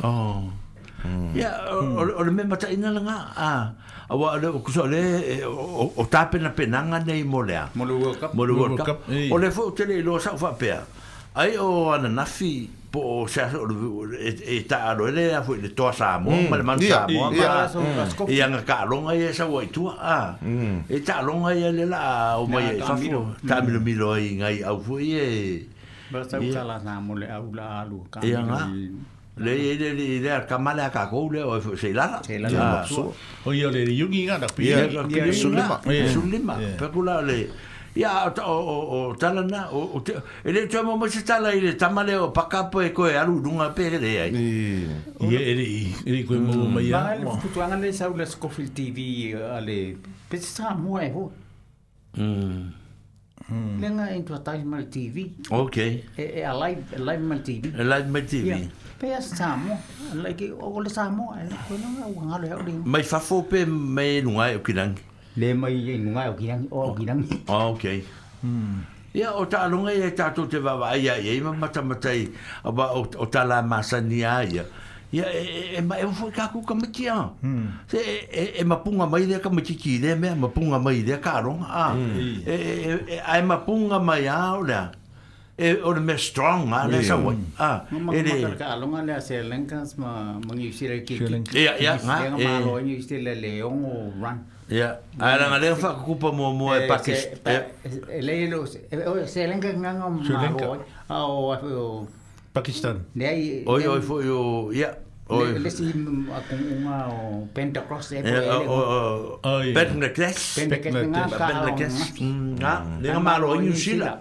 Oh. 0.03 0.51
Hmm. 0.99 1.31
Ya 1.39 1.55
ol 1.71 2.11
ol 2.11 2.29
me 2.35 2.43
mata 2.43 2.67
ina 2.67 2.91
la 2.91 3.01
nga 3.07 3.19
a. 3.23 3.27
Ah. 3.39 3.65
Awa 4.11 4.41
le 4.43 4.51
ku 4.51 4.71
so 4.75 4.83
le 4.91 5.03
e, 5.23 5.35
o 5.47 6.03
tape 6.11 6.43
na 6.43 6.51
penanga 6.51 6.99
nei 6.99 7.23
molea. 7.23 7.71
Molu 7.79 8.19
ka. 8.19 8.35
Molu 8.35 8.75
ka. 8.83 8.99
Ol 9.31 9.39
le 9.47 9.49
fo 9.55 9.71
tele 9.73 10.03
lo 10.03 10.19
sa 10.19 10.35
fa 10.35 10.51
pe. 10.59 10.75
Ai 11.39 11.55
o 11.63 11.93
ana 11.95 12.11
nafi 12.11 12.78
po 12.89 13.29
sa 13.29 13.53
so 13.53 13.69
e 14.17 14.65
ta 14.65 14.97
ro 14.97 15.13
le 15.13 15.29
a 15.37 15.43
fu 15.45 15.53
le 15.61 15.69
to 15.77 15.93
sa 15.93 16.17
mo 16.19 16.33
ma 16.49 16.57
le 16.57 16.63
man 16.65 16.79
sa 16.81 17.05
mo 17.07 17.29
ma 17.31 17.69
e 18.25 18.37
an 18.41 18.57
ka 18.65 18.89
lo 18.89 19.05
nga 19.05 19.13
e 19.13 19.29
sa 19.29 19.45
wai 19.45 19.69
tu 19.69 19.85
a 19.93 20.33
e 20.89 20.97
ta 21.05 21.21
lo 21.21 21.37
nga 21.45 21.53
e 21.53 21.69
le 21.77 21.85
la 21.85 22.37
o 22.41 22.47
mai 22.49 22.81
e 22.81 22.81
sa 22.81 22.97
fu 22.97 23.09
ta 23.47 23.61
mi 23.61 23.71
lo 23.77 23.81
mi 23.87 23.93
lo 23.93 24.17
i 24.17 24.41
nga 24.41 24.49
i 24.49 24.65
au 24.65 24.81
fu 24.81 24.97
e 25.01 25.69
ba 26.13 26.25
sa 26.25 26.41
u 26.41 26.49
ka 26.55 26.63
la 26.71 26.77
na 26.87 26.95
mo 27.05 27.13
le 27.21 27.27
au 27.37 27.45
la 27.53 27.67
alu 27.85 27.99
ka 28.13 28.19
e 28.25 28.33
an 28.41 28.47
le 29.45 29.53
e 29.53 29.71
le 29.81 29.89
le 29.99 30.07
le 30.25 30.31
ka 30.49 30.57
ma 30.57 30.73
le 30.73 30.87
ka 30.89 31.03
ko 31.13 31.29
le 31.29 31.41
o 31.45 31.53
se 31.77 31.93
la 31.93 32.07
se 32.25 32.41
la 32.41 32.49
o 33.45 33.49
yo 33.53 33.69
le 33.69 33.85
yugi 34.01 34.25
nga 34.25 34.41
da 34.41 34.49
pi 34.57 34.73
e 34.73 34.89
su 35.33 35.49
lima 35.53 35.77
e 35.85 36.09
su 36.09 36.23
lima 36.33 36.55
pe 36.81 36.87
ku 36.89 37.05
la 37.05 37.21
le 37.21 37.39
ya 37.99 38.31
o 38.31 38.55
o 38.63 38.77
o 39.11 39.17
talana 39.19 39.75
o 39.75 39.99
o 39.99 39.99
ele 40.47 40.71
tu 40.71 40.79
mo 40.87 40.95
mo 40.97 41.07
tala 41.27 41.51
ile 41.53 41.75
tamale 41.75 42.15
o 42.17 42.31
paka 42.31 42.71
po 42.71 42.79
e 42.81 42.91
ko 42.95 43.09
e 43.11 43.17
alu 43.19 43.43
dunga 43.43 43.75
pe 43.75 43.91
de 43.91 44.13
ai 44.23 44.31
i 44.39 45.27
e 45.27 45.53
e 46.07 46.23
e 46.23 46.23
ko 46.23 46.35
mo 46.39 46.53
mm. 46.55 46.71
mo 46.73 46.79
ya 46.79 47.01
ba 47.03 47.19
le 47.19 47.27
futu 47.43 47.59
anga 47.61 47.75
le 47.83 47.91
saule 47.91 48.23
scofil 48.25 48.71
tv 48.71 49.35
ale 49.35 49.99
pe 50.31 50.39
tra 50.39 50.79
mo 50.79 50.95
e 51.03 51.11
ho 51.11 51.27
mm, 52.15 52.63
mm. 53.51 53.75
lenga 53.83 54.07
in 54.15 54.23
tu 54.25 54.39
tai 54.47 54.63
mal 54.63 54.87
tv 54.87 55.35
ok 55.51 55.77
e, 55.83 56.25
e 56.39 56.41
a 56.47 56.55
live 56.55 56.87
live 57.03 57.25
mal 57.31 57.41
tv 57.43 57.63
a 57.75 57.83
live 57.83 58.09
mal 58.15 58.23
tv 58.23 58.51
pe 59.03 59.11
as 59.19 59.35
like 60.25 60.47
o 60.55 60.79
le 60.87 60.87
sa 60.89 61.11
mo 61.11 61.35
e 61.35 61.51
ko 61.67 61.75
no 61.83 61.89
nga 61.99 62.07
u 62.07 62.15
nga 62.31 62.37
le 62.47 62.47
ho 62.55 62.63
e 62.63 62.73
mai 62.93 63.03
fa 63.03 63.19
fo 63.19 63.43
pe 63.51 63.67
me 63.67 64.23
nu 64.23 64.39
ai 64.39 64.55
e 64.55 64.63
o 64.63 64.63
kilang 64.63 64.95
le 65.41 65.55
mai 65.55 65.73
e 65.93 65.97
nunga 66.05 66.23
o 66.31 66.35
kirangi 66.39 66.69
o 66.73 66.79
oh, 66.79 66.95
kirangi 66.95 67.43
oh, 67.47 67.79
ya 67.83 67.93
hmm. 68.43 68.75
ia 69.15 69.29
o 69.41 69.45
talonga 69.53 69.93
e 70.09 70.11
tato 70.19 70.47
te 70.53 70.59
vava 70.65 70.93
ia 71.05 71.15
ia 71.27 71.33
ima 71.41 71.53
matamatai 71.63 72.23
aba 72.69 72.85
o, 72.99 73.03
o 73.23 73.27
tala 73.35 73.63
masani 73.71 74.21
a 74.33 74.35
ia 74.55 74.65
ia 75.13 75.25
e, 75.39 75.43
e, 75.61 75.63
e, 75.79 75.83
e, 75.83 75.99
e 76.11 76.13
foi 76.21 76.31
kaku 76.39 76.63
kamiki 76.69 77.09
a 77.15 77.19
hmm. 77.43 77.67
e, 77.93 78.01
e, 78.61 78.65
ma 78.65 78.69
mapunga 78.77 79.07
mai 79.13 79.25
dea 79.31 79.39
kamiki 79.47 79.75
ki 79.83 79.99
dea 80.05 80.17
mea 80.23 80.35
mapunga 80.45 80.79
mai 80.85 81.01
dea 81.09 81.19
karonga 81.27 81.69
a 81.85 81.89
hmm. 81.89 82.39
e, 82.47 82.55
e, 82.55 82.99
e, 83.17 83.21
e, 83.41 83.43
mapunga 83.53 83.99
mai 84.11 84.25
a 84.39 84.41
o 84.59 84.63
lea 84.71 84.85
e 85.67 85.75
o 85.87 85.93
me 85.95 86.01
mea 86.09 86.19
strong 86.19 86.73
a 86.79 86.83
le 86.93 87.03
sa 87.11 87.17
wai 87.25 87.39
a 87.71 87.71
e 88.13 88.23
le 88.23 88.57
ka 88.63 88.75
alonga 88.75 89.01
lea 89.09 89.21
se 89.29 89.41
lenkans 89.53 89.97
ma 90.03 90.11
mungi 90.47 90.69
usire 90.73 90.99
ki 91.05 91.19
ki 91.25 91.33
ya 91.67 91.73
ki 91.97 91.99
ki 92.05 92.07
ki 92.07 92.07
ki 92.11 92.47
ki 93.09 93.19
ki 93.25 93.35
ki 93.43 93.51
ki 93.57 93.89
ki 94.23 94.39
Ya. 94.69 95.01
Ahora 95.17 95.49
ngale 95.49 95.75
fa 95.81 95.97
oh 95.97 96.33
mo 96.37 96.53
mo 96.53 96.77
e 96.77 96.85
package. 96.87 97.33
se 99.27 99.47
lenga 99.49 99.69
nganga 99.73 100.05
ma 101.09 101.19
o 101.25 101.53
o 101.53 102.07
Pakistan. 102.53 102.97
oh 103.67 103.77
Hoy, 103.77 103.85
oi 103.89 104.01
fo 104.05 104.21
yo 104.25 104.69
ya. 104.73 104.93
Oi. 105.33 105.57
Le 105.61 105.69
si 105.73 105.85
akong 105.89 106.69
unga 106.73 107.05
o 107.09 107.49
Pentacross 107.53 108.13
e 108.17 108.21
oh 108.21 109.41
oh 109.45 109.61
Pentacross. 109.73 110.57
Pentacross. 110.61 111.33
Pentacross. 111.33 111.97
Nga 112.61 112.73
le 113.03 113.09
ma 113.25 113.41
lo 113.41 113.57
ni 113.61 113.73
sila. 113.77 114.21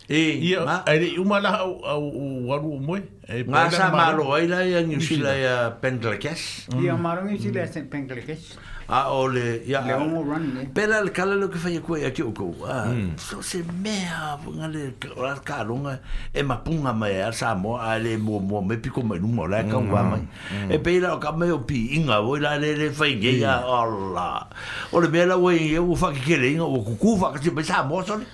ia 0.10 0.66
aere 0.90 1.22
umalaha 1.22 1.70
au 1.94 2.06
walu 2.50 2.74
umoe 2.82 3.02
ga 3.46 3.70
sa 3.70 3.94
malo 3.94 4.34
ai 4.34 4.48
la 4.50 4.66
ia 4.66 4.82
ngiusila 4.82 5.38
ia 5.38 5.70
pendlakes 5.82 6.66
ia 6.82 6.98
malo 6.98 7.30
ngiusila 7.30 7.62
ia 7.62 7.84
pendlakes 7.86 8.58
a 8.90 9.06
ole 9.14 9.60
ya 9.70 9.82
le 9.86 9.94
on 9.94 10.24
run 10.26 10.46
ne 10.54 10.66
pela 10.66 11.02
le 11.06 11.12
kala 11.14 11.36
lo 11.38 11.48
ke 11.48 11.60
fa 11.62 11.70
ye 11.70 11.80
kwa 11.80 12.10
ke 12.10 12.24
o 12.26 12.32
ko 12.34 12.50
a 12.66 12.90
hmm. 12.90 13.14
so 13.22 13.38
se 13.42 13.62
me 13.84 13.94
a 14.10 14.34
nga 14.42 14.68
le 14.68 14.82
ka 15.00 15.34
ka 15.46 15.62
lunga 15.62 15.94
e 16.34 16.42
ma 16.42 16.58
punga 16.58 16.90
ma 16.92 17.06
ya 17.06 17.30
sa 17.32 17.54
mo 17.54 17.78
a 17.78 18.00
le 18.02 18.18
mo 18.18 18.40
mo 18.42 18.62
me 18.62 18.78
pi 18.82 18.90
ko 18.90 19.04
me 19.06 19.20
nu 19.22 19.30
mo 19.30 19.46
la 19.46 19.62
ka 19.62 19.78
mm 19.78 19.86
-hmm. 19.86 19.94
wa 19.94 20.02
ma 20.10 20.18
hmm. 20.18 20.72
e 20.74 20.78
pela 20.82 21.14
o 21.14 21.22
ka 21.22 21.30
me 21.38 21.46
o 21.54 21.60
pi 21.70 22.02
inga 22.02 22.18
wo 22.26 22.34
la 22.42 22.58
le 22.58 22.74
le 22.82 22.88
fa 22.90 23.06
ye 23.06 23.32
ya 23.46 23.62
ola 23.62 24.50
ole 24.92 25.08
bela 25.14 25.38
wo 25.38 25.54
ye 25.54 25.78
wo 25.78 25.94
fa 25.94 26.10
ke 26.10 26.22
ke 26.26 26.36
le 26.42 26.48
e, 26.50 26.50
e 26.50 26.54
inga 26.58 26.66
wo 26.66 26.82
ku 26.82 26.94
ku 27.02 27.10
fa 27.22 27.30
ke 27.34 27.38
se 27.46 27.52
sa 27.62 27.86
mo 27.86 28.02
so 28.02 28.18
ne 28.18 28.26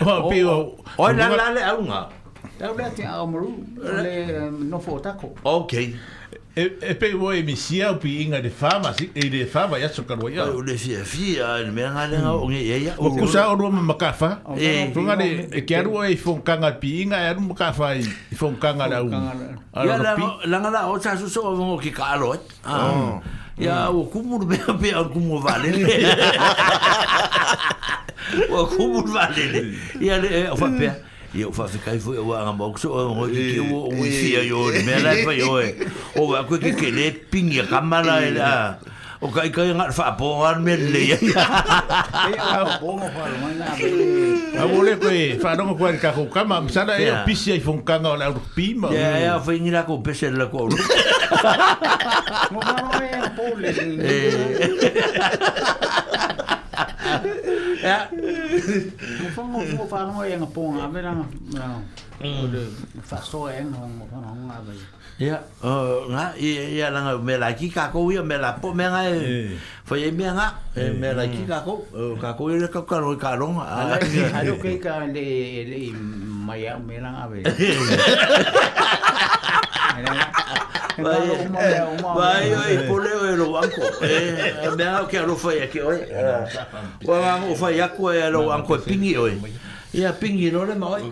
Au 0.05 0.28
pi 0.28 0.43
au. 0.43 0.77
Oi 0.98 1.12
la 1.15 1.28
la 1.28 1.52
le 1.52 1.78
au 1.78 1.82
nga. 1.85 2.09
Au 2.62 2.77
le 2.77 2.94
tia 2.94 3.23
au 3.23 3.27
maru. 3.28 3.51
Le 3.81 4.47
um, 4.48 4.69
no 4.69 4.81
fo 4.81 4.98
tako. 4.98 5.35
Okay. 5.44 5.94
E 6.56 6.65
e 6.86 6.94
pe 6.94 7.09
wo 7.19 7.31
e 7.35 7.40
misia 7.44 7.93
pi 7.94 8.16
inga 8.23 8.40
de 8.43 8.51
fama 8.51 8.90
si 8.98 9.09
e 9.15 9.28
de 9.31 9.40
fama 9.47 9.78
ya 9.78 9.89
sokar 9.90 10.19
wo 10.23 10.28
ya. 10.31 10.44
Au 10.47 10.61
le 10.61 10.74
fia 10.77 11.05
fia 11.05 11.62
le 11.62 11.70
me 11.70 11.82
nga 11.86 12.06
le 12.11 12.19
au 12.27 12.51
nge 12.51 12.61
ya 12.66 12.78
ya. 12.78 12.94
O 12.98 13.06
e, 13.09 13.12
e, 13.15 13.15
e, 13.15 13.19
ku 13.20 13.27
sa 13.31 13.52
o 13.52 13.55
roma 13.56 13.81
makafa. 13.81 14.40
Eh. 14.59 14.90
Tonga 14.93 15.15
de 15.23 15.31
e 15.55 15.62
ke 15.62 15.77
aru 15.78 16.02
e 16.05 16.16
fon 16.16 16.40
kanga 16.43 16.73
pi 16.73 16.97
inga 17.05 17.15
e 17.15 17.31
aru 17.31 17.40
makafa 17.47 17.94
e 17.94 18.05
fon 18.35 18.59
kanga 18.59 18.89
la 18.90 18.98
au. 19.06 19.11
Ya 19.86 19.98
la 20.02 20.59
la 20.59 20.70
la 20.70 20.85
o 20.90 20.98
sa 21.01 21.15
su 21.16 21.28
so 21.28 21.78
ki 21.81 21.90
ka 21.93 22.19
Ah. 22.66 22.90
Oh. 22.90 23.23
Ya 23.59 23.86
mm. 23.90 23.94
o 23.98 24.02
kumur 24.10 24.43
be 24.48 24.59
be 24.81 24.90
o 24.98 25.06
kumur 25.09 25.40
vale. 25.43 25.70
O 28.51 28.66
kumur 28.66 29.06
vale. 29.06 29.76
Ya 30.02 30.18
mm. 30.18 30.22
le 30.22 30.28
eh, 30.40 30.47
o 30.51 30.56
fa 30.59 30.66
pe. 30.78 30.89
Ya 31.35 31.44
o 31.47 31.52
fa 31.55 31.68
fe 31.70 31.78
kai 31.85 31.98
fo 32.02 32.12
o 32.18 32.32
a 32.35 32.51
mox 32.52 32.82
o 32.90 32.90
o 32.90 33.28
ki 33.31 33.39
mm. 33.39 33.51
ki 33.55 33.59
o 33.62 33.78
o 33.94 34.02
fi 34.02 34.31
a 34.43 34.43
yo 34.43 34.59
le 34.74 34.82
me 34.85 34.98
la 35.02 35.12
fa 35.22 35.31
yo. 35.31 35.62
O 36.18 36.26
va 36.26 36.43
ku 36.44 36.59
ki 36.59 36.72
ke 36.74 36.90
le 36.90 37.12
pinga 37.31 37.68
kamala 37.70 38.24
ela 38.26 38.81
o 39.24 39.32
kai 39.32 39.48
kai 39.48 39.72
ngat 39.72 39.96
fa 39.96 40.12
po 40.20 40.44
ar 40.44 40.60
me 40.60 40.76
le 40.76 41.01
ya 41.16 41.18
ya 41.24 41.48
bo 42.76 42.92
mo 43.01 43.09
fa 43.09 43.24
ma 43.40 43.56
na 45.56 45.64
ka 45.96 46.12
ko 46.12 46.28
ka 46.28 46.44
ma 46.44 46.60
sa 46.68 46.84
na 46.84 47.01
e 47.01 47.09
pisi 47.24 47.56
ai 47.56 47.64
fon 47.64 47.80
ka 47.88 47.96
ngol 48.05 48.20
ar 48.20 48.36
pi 48.52 48.76
ma 48.76 48.92
ya 48.92 49.16
ya 49.24 49.40
fa 49.40 49.56
ni 49.56 49.72
la 49.72 49.88
ko 49.88 50.05
pese 50.05 50.28
la 50.28 50.44
ko 50.52 50.68
mo 52.52 52.60
ma 52.60 52.76
ma 52.84 53.01
e 53.01 53.09
ya 53.16 53.32
po 53.32 53.48
le 53.56 53.72
eh. 54.12 54.60
ya 57.80 58.12
mo 58.12 58.28
fa 59.32 59.40
mo 59.48 59.59
fa 59.88 60.01
mo 60.12 60.20
ya 60.28 60.36
e 60.36 60.44
ngapong 60.44 60.84
a 60.84 60.92
ver 60.92 61.01
na 61.01 61.16
no 61.16 61.24
mm. 62.20 62.44
le 62.52 62.62
fa 63.01 63.24
so 63.24 63.48
en 63.48 63.72
ngapong 63.72 64.52
a 64.52 64.60
ver 64.68 64.76
Ya, 65.15 65.39
nga, 66.11 66.35
ia, 66.35 66.62
ia 66.74 66.86
langa, 66.91 67.15
me 67.23 67.39
la 67.39 67.55
ki 67.55 67.70
kako 67.70 68.11
ia, 68.11 68.19
me 68.27 68.35
la 68.35 68.59
po, 68.59 68.74
me 68.74 68.82
nga, 68.82 69.07
foi 69.86 70.11
e, 70.11 70.11
e 70.11 70.11
me 70.11 70.27
nga, 70.27 70.59
me 70.74 71.15
la 71.15 71.23
ki 71.31 71.47
mm. 71.47 71.51
kako, 71.55 71.74
kako 72.19 72.51
ia 72.51 72.57
e 72.59 72.59
le 72.59 72.66
kako 72.66 72.82
karo 72.82 73.15
i 73.15 73.16
karonga. 73.23 73.62
Ala, 73.62 73.97
me 74.03 74.19
haro 74.35 74.59
kei 74.65 74.82
ka 74.82 75.07
le, 75.07 75.23
le, 75.70 75.95
mai 76.19 76.66
au 76.66 76.82
me 76.82 76.99
langa, 76.99 77.31
be. 77.31 77.47
Vai, 80.99 81.28
vai, 82.03 82.47
vai, 82.59 82.74
pole 82.91 83.12
o 83.15 83.23
ero 83.31 83.47
wanko. 83.55 83.82
Me 84.74 84.82
hao 84.85 85.07
ke 85.07 85.19
aro 85.23 85.36
fai 85.39 85.62
ake, 85.62 85.78
oi. 85.78 86.11
Wa 87.07 87.20
wango 87.23 87.55
fai 87.55 87.78
ako 87.81 88.03
e 88.11 88.19
ero 88.19 88.49
wanko 88.51 88.77
e 88.82 88.82
pingi, 88.82 89.15
oi. 89.16 89.39
Ia 89.95 90.11
pingi, 90.19 90.51
no 90.51 90.65
le 90.66 90.74
mai. 90.74 91.07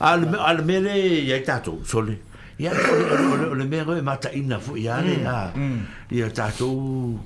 Al 0.00 0.64
mele, 0.64 0.96
iai 1.28 1.44
tato, 1.44 1.76
soli. 1.84 2.16
Ia 2.16 2.29
ya 2.60 2.70
le 2.76 3.54
le 3.56 3.64
mere 3.64 4.02
mata 4.02 4.28
ina 4.32 4.58
fo 4.60 4.76
ya 4.76 5.00
le 5.00 5.22
ya 5.24 5.52
ya 6.10 6.28
ta 6.30 6.50
to 6.52 7.16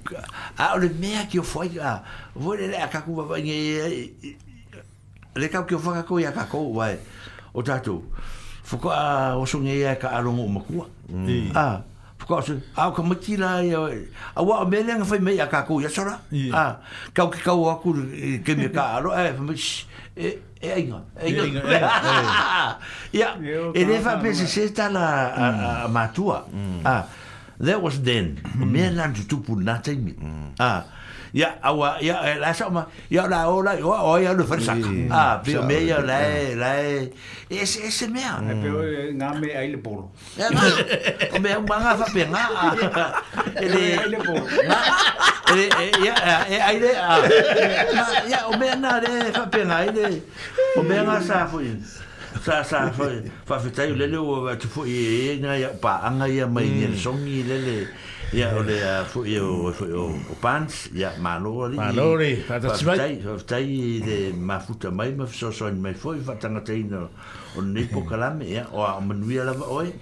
Ah 0.57 0.77
le 0.79 0.89
mere 1.01 1.27
ki 1.27 1.43
fo 1.43 1.65
ya 1.65 2.01
vo 2.37 2.55
le 2.55 2.69
le 2.71 2.77
akaku 2.79 3.17
va 3.19 3.39
ni 3.39 3.75
le 5.35 5.47
ka 5.51 5.65
ki 5.67 5.75
fo 5.75 5.91
ka 5.91 6.03
ko 6.07 6.19
ya 6.19 6.31
ka 6.31 6.47
ko 6.47 6.71
wa 6.71 6.87
o 7.53 7.63
ta 7.63 7.81
to 7.83 7.99
fo 8.63 8.77
ko 8.79 8.89
a 8.95 9.35
o 9.37 9.45
so 9.45 9.59
ngi 9.59 9.81
ya 9.83 9.97
ka 9.99 10.07
mm. 10.09 10.15
Mm. 10.15 10.23
a 10.23 10.23
rongo 10.23 10.45
ma 10.47 10.61
ku 10.63 10.75
a 11.55 11.83
fo 12.23 12.25
ko 12.27 12.35
so 12.41 12.55
a 12.79 12.93
ko 12.95 13.03
ma 13.03 13.15
ki 13.19 13.35
la 13.37 13.59
ya 13.59 13.91
a 14.39 14.41
wa 14.45 14.63
me 14.65 14.87
le 14.87 14.95
nga 15.03 15.05
fo 15.05 15.19
me 15.19 15.35
ya 15.35 15.51
ka 15.51 15.67
ko 15.67 15.81
ya 15.83 15.91
so 15.91 16.07
ra 16.07 16.15
a 16.55 16.79
ka 17.11 17.27
ki 17.27 17.43
ka 17.43 17.59
wa 17.59 17.75
ku 17.83 17.91
ke 18.47 18.55
me 18.55 18.71
ka 18.71 19.03
a 19.03 19.03
ro 19.03 19.11
e 20.17 20.29
e 20.63 20.69
inga 20.81 21.01
e 21.23 21.29
inga 21.31 21.61
e 23.15 23.19
ya 23.19 23.31
e 23.75 23.81
de 23.89 23.99
fa 24.05 24.15
pe 24.23 24.31
se 24.33 24.47
sta 24.69 24.89
la 24.89 25.07
a 25.35 25.45
mm. 25.89 25.93
matua 25.93 26.47
mm. 26.53 26.81
ah 26.87 27.03
that 27.59 27.83
was 27.83 27.99
then 28.07 28.39
mm. 28.55 28.63
me 28.73 28.87
lan 28.95 29.11
tu 29.29 29.43
pu 29.43 29.57
na 29.59 29.81
ah 30.63 30.85
ya 31.35 31.59
awa 31.67 31.99
ya 31.99 32.39
la 32.39 32.55
sama 32.55 32.87
ya 33.11 33.27
la 33.27 33.51
ola 33.51 33.75
yo 33.75 33.91
o 33.91 34.15
ya 34.23 34.31
lo 34.39 34.47
farsa 34.47 34.79
ah 35.11 35.43
pero 35.43 35.67
me 35.67 35.83
ya 35.83 35.99
la 35.99 36.23
la 36.55 36.79
es 37.51 37.75
es 37.83 38.07
el 38.07 38.15
mea 38.15 38.39
pero 38.63 38.79
ngame 39.19 39.51
ai 39.51 39.75
le 39.75 39.79
polo 39.83 40.15
ya 40.39 40.47
o 41.35 41.37
me 41.43 41.51
un 41.59 41.67
manga 41.67 41.99
fa 41.99 42.07
penga 42.15 42.39
ele 43.59 43.99
ele 43.99 44.19
polo 44.23 44.47
ele 45.51 46.07
ya 46.07 46.15
ai 46.71 46.79
le 46.79 46.95
ya 48.31 48.47
o 48.47 48.55
me 48.55 48.71
na 48.79 49.03
le 49.03 49.35
fa 49.35 49.51
penga 49.51 49.83
ele 49.91 50.07
o 50.79 50.87
me 50.87 50.97
nga 51.03 51.19
sa 51.19 51.51
fu 51.51 51.59
sa 52.47 52.63
sa 52.63 52.95
fa 52.95 53.11
fa 53.49 53.57
fitai 53.59 53.91
le 53.99 54.07
le 54.07 54.19
o 54.23 54.55
tu 54.55 54.69
fu 54.71 54.87
e 54.87 55.35
nga 55.43 55.59
ya 55.59 55.71
pa 55.83 55.99
anga 56.07 56.31
ya 56.31 56.47
mai 56.47 56.71
ni 56.79 56.95
songi 56.95 57.43
le 57.51 57.59
le 57.67 57.79
Ya 58.35 58.51
ole 58.51 58.75
a 58.83 59.05
fu 59.07 59.23
yo 59.23 59.71
fu 59.71 59.85
yo 59.87 60.11
o 60.11 60.35
pants 60.43 60.91
ya 60.93 61.13
malori 61.23 61.77
malori 61.79 62.35
fa 62.43 62.59
ta 62.59 62.73
tsai 62.75 63.21
fa 63.23 63.39
de 63.47 64.33
ma 64.35 64.59
futa 64.59 64.91
mai 64.91 65.15
ma 65.15 65.25
so 65.25 65.53
so 65.55 65.69
in 65.71 65.79
mai 65.81 65.95
foi 65.95 66.19
fa 66.19 66.35
ta 66.37 66.49
na 66.51 66.59
tei 66.67 66.83
no 66.83 67.11
on 67.57 67.71
ni 67.73 67.85
po 67.87 68.01
kalam 68.03 68.43
ya 68.43 68.67
o 68.75 68.83
a 68.83 68.99
manuia 69.01 69.45
la 69.47 69.53
oi 69.55 69.95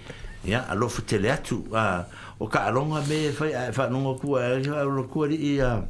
ya 0.43 0.65
a 0.67 0.73
lo 0.73 0.87
fetele 0.89 1.29
atu 1.29 1.61
a 1.77 2.07
o 2.39 2.47
ka 2.49 2.71
longa 2.73 3.05
me 3.07 3.29
fa 3.29 3.69
fa 3.71 3.85
no 3.93 4.15
ku 4.17 4.33
a 4.41 4.57
lo 4.83 5.03
ku 5.05 5.25
ri 5.29 5.57
ya 5.61 5.85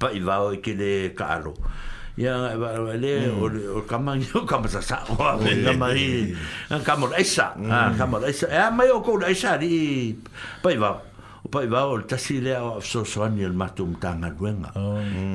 pa 0.00 0.08
i 0.16 0.20
va 0.24 0.40
o 0.48 0.56
ke 0.64 0.72
le 0.72 1.12
ka 1.14 1.26
ya 2.16 2.52
vale 2.60 3.12
mm. 3.24 3.40
o 3.40 3.46
o 3.80 3.80
kama 3.88 4.20
o 4.38 4.44
kama 4.44 4.68
sa 4.68 4.84
sa 4.84 5.00
o 5.08 5.16
na 5.40 5.72
mai 5.72 6.28
kama 6.84 7.08
la 7.08 7.20
sa 7.24 7.56
mm. 7.56 7.96
kama 7.96 8.20
la 8.20 8.28
sa 8.28 8.46
eh 8.52 8.68
mai 8.68 8.92
o 8.92 9.00
ko 9.00 9.16
la 9.16 9.32
sa 9.32 9.56
di 9.56 10.12
pai 10.60 10.76
va 10.76 10.92
o 11.42 11.46
pai 11.48 11.64
e 11.64 11.68
oh. 11.72 11.72
va 11.72 11.80
mm. 11.88 11.88
e 11.88 11.92
oh. 11.96 12.00
o 12.04 12.04
tasi 12.04 12.44
le 12.44 12.52
o 12.60 12.80
so 12.84 13.04
so 13.08 13.24
ni 13.32 13.40
el 13.42 13.56
matum 13.56 13.96
tanga 13.96 14.28
luenga 14.28 14.76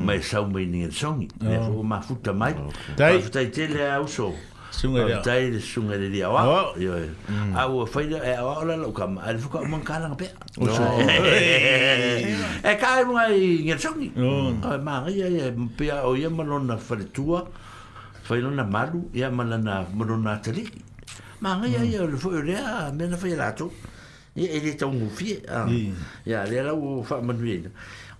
mai 0.05 0.21
sa 0.21 0.45
un 0.45 0.53
mini 0.53 0.85
el 0.85 0.93
songi 0.93 1.25
le 1.41 1.57
o 1.57 1.81
ma 1.81 1.97
futa 1.99 2.29
mai 2.31 2.53
ma 2.53 3.17
futa 3.17 3.41
tele 3.49 3.81
a 3.89 3.97
uso 3.99 4.29
sunga 4.77 5.01
dia. 5.09 5.17
Tai 5.25 5.49
de 5.49 5.57
sunga 5.59 5.97
de 5.97 6.09
dia. 6.13 6.29
Wa. 6.29 6.73
Yo. 6.77 6.93
Mm. 7.27 7.53
Au 7.57 7.81
fai 7.89 8.05
de 8.07 8.17
wa 8.21 8.53
ola 8.61 8.75
lo 8.77 8.91
kam. 8.93 9.17
Al 9.17 9.37
fuka 9.41 9.65
man 9.65 9.81
kala 9.81 10.09
ngape. 10.13 10.27
Oh. 10.61 10.77
E 12.63 12.73
kai 12.77 13.03
mo 13.05 13.17
ai 13.17 13.65
ngel 13.65 13.79
sungi. 13.81 14.13
Oh. 14.21 14.53
Ma 14.77 15.01
ri 15.05 15.21
ai 15.23 15.51
pe 15.77 15.89
o 16.05 16.13
ye 16.13 16.29
mo 16.29 16.43
lona 16.43 16.77
fer 16.77 17.01
tua. 17.13 17.41
Fai 18.23 18.39
lona 18.41 18.63
malu 18.63 19.09
ya 19.13 19.29
malana 19.29 19.85
mo 19.93 20.05
lona 20.05 20.37
tali. 20.37 20.67
Ma 21.41 21.57
ri 21.59 21.73
mm. 21.73 21.81
ai 21.81 21.97
le 22.11 22.17
fo 22.17 22.29
e 22.33 22.41
le 22.41 22.55
a 22.55 22.91
men 22.93 23.17
fai 23.17 23.35
la 23.35 23.51
to. 23.51 23.71
Ye 24.35 24.47
ele 24.57 24.77
ta 24.77 24.85
un 24.87 25.09
fi. 25.09 25.39
Ya 26.25 26.45
le 26.45 26.61
la 26.61 26.73
o 26.73 27.01
fa 27.03 27.19
man 27.21 27.35
vin. 27.37 27.71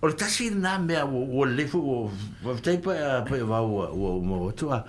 O 0.02 0.06
le 0.06 0.14
tasi 0.14 0.50
na 0.54 0.78
me 0.78 0.96
o 1.06 1.44
le 1.46 1.64
fo 1.66 2.10
o 2.44 2.54
tai 2.62 2.78
pa 2.82 3.22
pa 3.22 3.36
va 3.46 3.62
o 3.62 4.18
o 4.18 4.20
mo 4.20 4.50
tua 4.52 4.82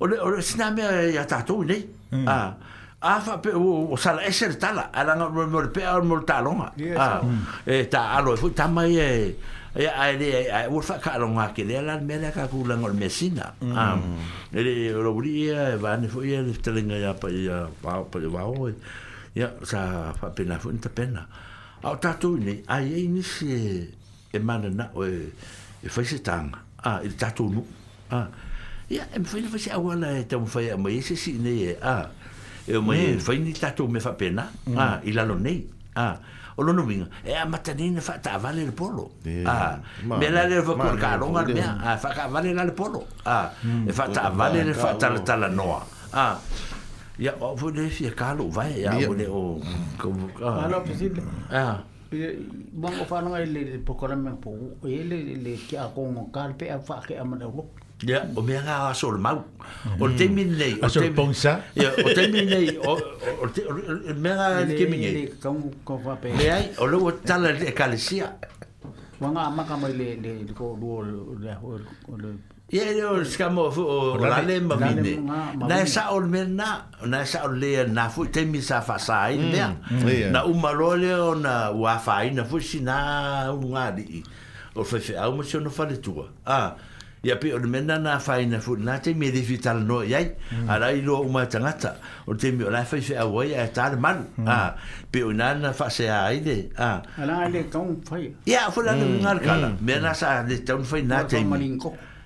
ole 0.00 0.16
ole 0.20 0.42
sina 0.42 0.70
me 0.72 0.82
ya 1.12 1.22
e 1.22 1.26
ta 1.28 1.42
to 1.44 1.62
hmm. 1.62 2.26
Ah. 2.26 2.56
Ah 3.02 3.20
fa 3.20 3.38
pe 3.40 3.50
o 3.52 3.96
sala 3.96 4.22
e 4.24 4.30
ser 4.32 4.56
tala 4.60 4.90
ala 4.92 5.14
no 5.16 5.30
mo 5.30 5.46
mo 5.46 5.60
pe 5.72 5.84
al 5.84 6.02
mo 6.04 6.20
talo 6.20 6.52
a 6.60 6.72
ah, 6.96 7.20
hmm. 7.24 7.64
e 7.66 7.88
ta 7.88 8.12
alo 8.16 8.34
e 8.34 8.36
fu 8.36 8.52
ta 8.52 8.66
mai 8.66 8.96
e 8.96 9.36
e 9.76 9.86
a 9.86 10.10
e 10.10 10.14
e, 10.18 10.40
e 10.52 10.68
u 10.68 10.80
fa 10.82 10.98
ka 11.00 11.16
longa 11.18 11.52
ke 11.52 11.64
le 11.68 11.80
la 11.84 11.96
me 12.00 12.16
la 12.20 12.28
ka 12.32 12.44
ku 12.48 12.60
ngol 12.64 12.92
mesina 12.94 13.52
hmm. 13.56 13.72
Ah. 13.76 13.96
e 14.52 14.92
lo 14.92 15.10
bri 15.16 15.48
e 15.48 15.76
va 15.80 15.96
ne 15.96 16.08
fu 16.08 16.20
e 16.20 16.40
le 16.46 16.52
telinga 16.64 16.96
ya 16.96 17.12
pa 17.14 17.28
ya 17.28 17.64
pa 17.82 18.00
pa 18.10 18.16
de 18.20 18.28
va 18.28 18.44
o 18.44 18.68
ya 19.34 19.48
sa 19.64 20.12
fa 20.18 20.28
pe 20.36 20.44
na 20.44 20.56
fu 20.60 20.68
nta 20.72 20.88
pena 20.92 21.22
a 21.84 21.96
ta 21.96 22.12
to 22.20 22.36
ni 22.36 22.60
a 22.68 22.80
e 22.84 23.08
ni 23.08 23.22
se 23.24 23.52
e 24.32 24.38
mana 24.44 24.68
na 24.68 24.86
o 24.96 25.04
e 25.08 25.32
fa 25.92 26.00
se 26.04 26.18
tanga 26.20 26.56
a 26.88 27.00
e 27.04 27.08
ta 27.20 27.28
to 27.36 27.44
ah 28.12 28.28
ya 28.90 29.06
em 29.14 29.22
foi 29.22 29.42
foi 29.46 29.62
a 29.70 29.78
wala 29.78 30.08
então 30.18 30.42
foi 30.50 30.66
a 30.70 30.76
mãe 30.76 30.98
se 31.02 31.14
se 31.16 31.32
né 31.38 31.74
ah 31.82 32.06
eu 32.66 32.82
mãe 32.82 33.18
foi 33.22 33.38
ni 33.38 33.52
tatu 33.54 33.86
me 33.88 34.00
fa 34.02 34.12
pena 34.18 34.44
ah 34.76 34.98
e 35.06 35.12
lá 35.14 35.22
no 35.24 35.34
nei 35.38 35.64
ah 35.96 36.16
o 36.58 36.62
lono 36.66 36.82
vinga 36.82 37.06
é 37.24 37.34
a 37.38 37.46
matanina 37.46 38.00
fa 38.02 38.18
ta 38.18 38.34
vale 38.38 38.66
o 38.68 38.72
polo 38.74 39.04
ah 39.46 39.78
me 40.02 40.26
lá 40.34 40.42
le 40.50 40.58
vou 40.66 40.74
colocar 40.76 41.22
o 41.22 41.30
mar 41.30 41.46
me 41.46 41.62
ah 41.62 41.94
fa 42.02 42.10
ca 42.16 42.26
vale 42.34 42.50
lá 42.54 42.62
o 42.66 42.74
polo 42.74 43.00
ah 43.24 43.46
e 43.86 43.92
fa 43.94 44.08
ta 44.16 44.26
vale 44.38 44.58
le 44.68 44.74
fa 44.74 44.90
ta 45.00 45.08
ta 45.28 45.34
la 45.42 45.48
noa 45.58 45.80
ah 46.26 46.34
ya 47.24 47.32
vou 47.38 47.70
le 47.70 47.86
fia 47.96 48.10
calo 48.10 48.44
vai 48.50 48.72
ya 48.82 48.90
ah, 48.90 48.98
vou 49.06 49.14
le 49.14 49.26
o 49.30 49.42
como 50.02 50.26
ah. 50.42 50.58
ah 50.58 50.66
não 50.72 50.82
possível 50.86 51.22
ah 51.62 51.76
e, 52.10 52.18
Bongo 52.82 53.04
fa 53.06 53.22
no 53.22 53.36
ele 53.38 53.78
pokora 53.86 54.16
me 54.16 54.32
po 54.42 54.50
ele 54.82 55.38
le 55.44 55.52
ki 55.66 55.76
a 55.78 55.86
kongo 55.94 56.22
kalpe 56.34 56.66
a 56.76 56.78
fa 56.88 56.98
ke 57.06 57.14
amane 57.22 57.46
lo 57.46 57.64
Yeah, 58.00 58.30
o 58.32 58.40
mea 58.40 58.62
ngā 58.64 58.74
sōr 58.96 59.16
mau. 59.20 59.42
O 60.00 60.06
te 60.16 60.24
mm. 60.28 60.32
mini 60.32 60.54
nei. 60.56 60.76
A 60.80 60.88
sōr 60.88 61.10
pōngsa? 61.16 61.52
Yeah, 61.76 61.98
o 62.00 62.14
te 62.16 62.22
mini 62.32 62.46
nei. 62.48 62.72
O 62.80 62.96
mea 64.24 64.36
ngā 64.38 64.62
ni 64.70 64.78
ke 64.78 64.86
mini. 64.88 65.10
Ni 65.16 65.24
kāngu 65.42 65.68
kōwha 65.84 66.14
pē. 66.22 66.32
Me 66.38 66.46
ai, 66.48 66.62
o 66.80 66.88
lua 66.88 67.12
tala 67.28 67.52
e 67.68 67.74
kāle 67.76 67.98
sia. 68.00 68.30
Wa 69.20 69.30
ngā 69.34 69.44
amaka 69.50 69.76
mai 69.82 69.92
le 69.98 70.14
le 70.24 70.34
le 70.46 70.56
kō 70.56 70.70
lua 70.80 71.02
le 71.44 71.58
hō 71.60 72.16
le. 72.24 72.32
Ia 72.72 72.84
e 72.96 73.02
o 73.04 73.14
ska 73.28 73.48
mō 73.52 73.66
fu 73.76 73.82
o 73.84 74.16
lale 74.22 74.60
ma 74.64 74.80
mini. 74.86 75.16
Na 75.66 75.82
e 75.82 75.84
sā 75.90 76.06
o 76.16 76.22
le 76.24 76.32
mea 76.38 76.48
nā. 76.56 76.70
Na 77.04 77.20
e 77.20 77.28
sā 77.28 77.44
o 77.44 77.52
le 77.52 77.84
nā 77.90 78.08
fu 78.14 78.24
te 78.32 78.46
mini 78.48 78.64
sā 78.64 78.80
fa 78.86 78.96
sā 78.96 79.26
i 79.36 79.40
mea. 79.44 79.72
Mm. 79.90 80.04
Mm. 80.06 80.30
Na 80.38 80.46
umaro 80.48 80.94
le 81.02 81.12
o 81.28 81.32
na 81.36 81.58
uafai 81.70 82.32
na 82.32 82.48
fu 82.48 82.60
si 82.64 82.80
nā 82.86 82.96
unu 83.52 83.74
ngā 83.76 83.88
di 84.00 84.08
i. 84.22 84.28
O 84.76 84.84
fefe 84.88 85.18
au 85.20 85.34
ma 85.36 85.44
si 85.44 85.58
o 85.60 85.60
no 85.60 85.68
fale 85.68 85.98
tua. 86.00 86.30
Ah 86.46 86.88
ya 87.22 87.34
pe 87.36 87.52
ona 87.54 87.66
mena 87.68 87.96
na 88.00 88.16
faina 88.18 88.60
fu 88.64 88.76
na 88.80 88.96
taimi 88.98 89.26
e 89.28 89.30
lifi 89.30 89.60
no 89.84 90.00
mm. 90.00 90.08
i 90.08 90.14
ai 90.16 90.26
ala 90.68 90.88
iloa 90.92 91.20
uma 91.20 91.44
tagata 91.46 91.96
o 92.26 92.32
te 92.34 92.48
taimi 92.48 92.64
ola 92.64 92.80
fai 92.88 93.00
feʻau 93.04 93.40
ai 93.44 93.52
ae 93.60 93.68
tale 93.76 93.96
malu 94.00 94.24
mm. 94.40 94.48
ah, 94.48 94.72
pe 95.12 95.20
oi 95.24 95.34
na 95.36 95.52
na 95.54 95.70
faaseā 95.76 96.32
ai 96.32 96.40
ah. 96.80 97.02
le 97.48 97.60
ia 98.48 98.70
foi 98.72 98.84
lalegalekala 98.88 99.68
mm. 99.76 99.80
mea 99.84 100.00
na 100.00 100.14
sa 100.16 100.40
de 100.48 100.64
tauna 100.64 100.84
fai 100.84 101.02
na 101.04 101.24
taimi 101.24 101.76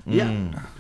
Ya, 0.07 0.27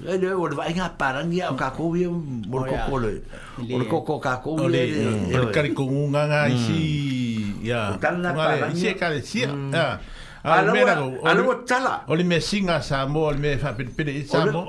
ele 0.04 0.34
o 0.36 0.44
le 0.52 0.52
vaiga 0.54 0.90
parang 1.00 1.32
ia 1.32 1.48
o 1.48 1.56
kakou 1.56 1.96
ia 1.96 2.10
mo 2.12 2.58
le 2.60 2.70
koko 2.76 2.94
le. 3.00 3.22
O 3.56 3.78
le 3.80 3.86
koko 3.88 4.20
kakou 4.20 4.58
ia. 4.68 4.84
O 5.32 5.48
le 5.48 5.48
karikongunganga 5.54 6.48
isi. 6.52 7.56
Ya. 7.64 7.96
O 7.96 7.96
na 8.20 8.36
parang 8.36 8.68
ia. 8.76 8.76
Isi 8.76 8.88
e 8.92 8.96
kare 9.00 9.24
sia. 9.24 9.48
Ya. 9.72 9.98
Alo 10.44 11.64
tala. 11.64 12.04
O 12.06 12.14
le 12.14 12.22
me 12.24 12.38
singa 12.38 12.82
sa 12.82 13.06
mo 13.06 13.30
le 13.32 13.38
me 13.38 13.56
fa 13.58 13.72
pe 13.72 13.84
pe 13.84 14.24
sa 14.26 14.44
mo. 14.44 14.66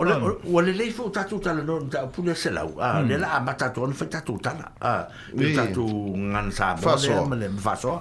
O 0.53 0.61
le 0.63 0.71
le 0.71 0.89
fo 0.89 1.09
ta 1.09 1.25
tu 1.27 1.37
tala 1.37 1.63
no 1.63 1.83
ta 1.91 2.07
pu 2.07 2.23
le 2.23 2.33
sela. 2.33 2.61
A 2.79 2.79
ah, 2.79 3.01
hmm. 3.01 3.07
le 3.09 3.15
la 3.19 3.39
ma 3.41 3.53
ta 3.53 3.69
ton 3.71 3.91
fa 3.91 4.05
ta 4.05 4.21
tu 4.21 4.37
tala. 4.39 4.71
A 4.79 4.87
ah, 4.93 5.07
le 5.35 5.51
ta 5.53 5.67
tu 5.67 5.83
ngan 5.83 6.47
sa 6.55 6.75
mo 6.79 6.95
le 7.35 7.49
me 7.51 7.59
fa 7.59 7.75
so. 7.75 7.91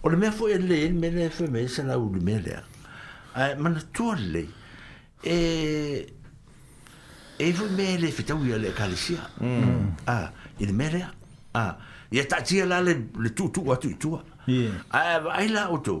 O 0.00 0.08
le 0.08 0.16
hmm. 0.16 0.20
me 0.22 0.30
fo 0.32 0.48
e 0.48 0.56
le 0.56 0.76
me 1.00 1.10
le 1.10 1.28
fo 1.28 1.44
me 1.50 1.66
se 1.68 1.82
la 1.84 1.94
u 2.00 2.08
eh, 2.08 2.08
le 2.08 2.16
e, 2.16 2.16
e 2.16 2.24
me 2.26 2.36
le. 2.46 2.52
A 3.36 3.54
ma 3.60 3.68
na 3.68 3.80
tu 3.92 4.08
le. 4.32 4.44
E 5.34 5.36
e 7.38 7.52
fo 7.52 7.64
me 7.78 7.98
le 8.00 8.08
fa 8.16 8.22
ta 8.28 8.32
u 8.34 8.42
le 8.64 8.68
ka 8.72 8.86
le 8.88 8.96
sia. 8.96 9.22
A 10.06 10.18
il 10.58 10.72
me 10.72 10.86
le. 10.88 11.02
A 11.52 11.64
ya 12.10 12.22
ta 12.24 12.40
ti 12.40 12.54
la 12.72 12.80
le 12.80 12.96
tu 13.36 13.50
tu 13.52 13.60
wa 13.70 13.76
tu 13.76 13.92
tu. 14.00 14.16
Ah, 14.90 15.20
ai 15.36 15.48
la 15.48 15.68
o 15.70 15.76
tu. 15.84 16.00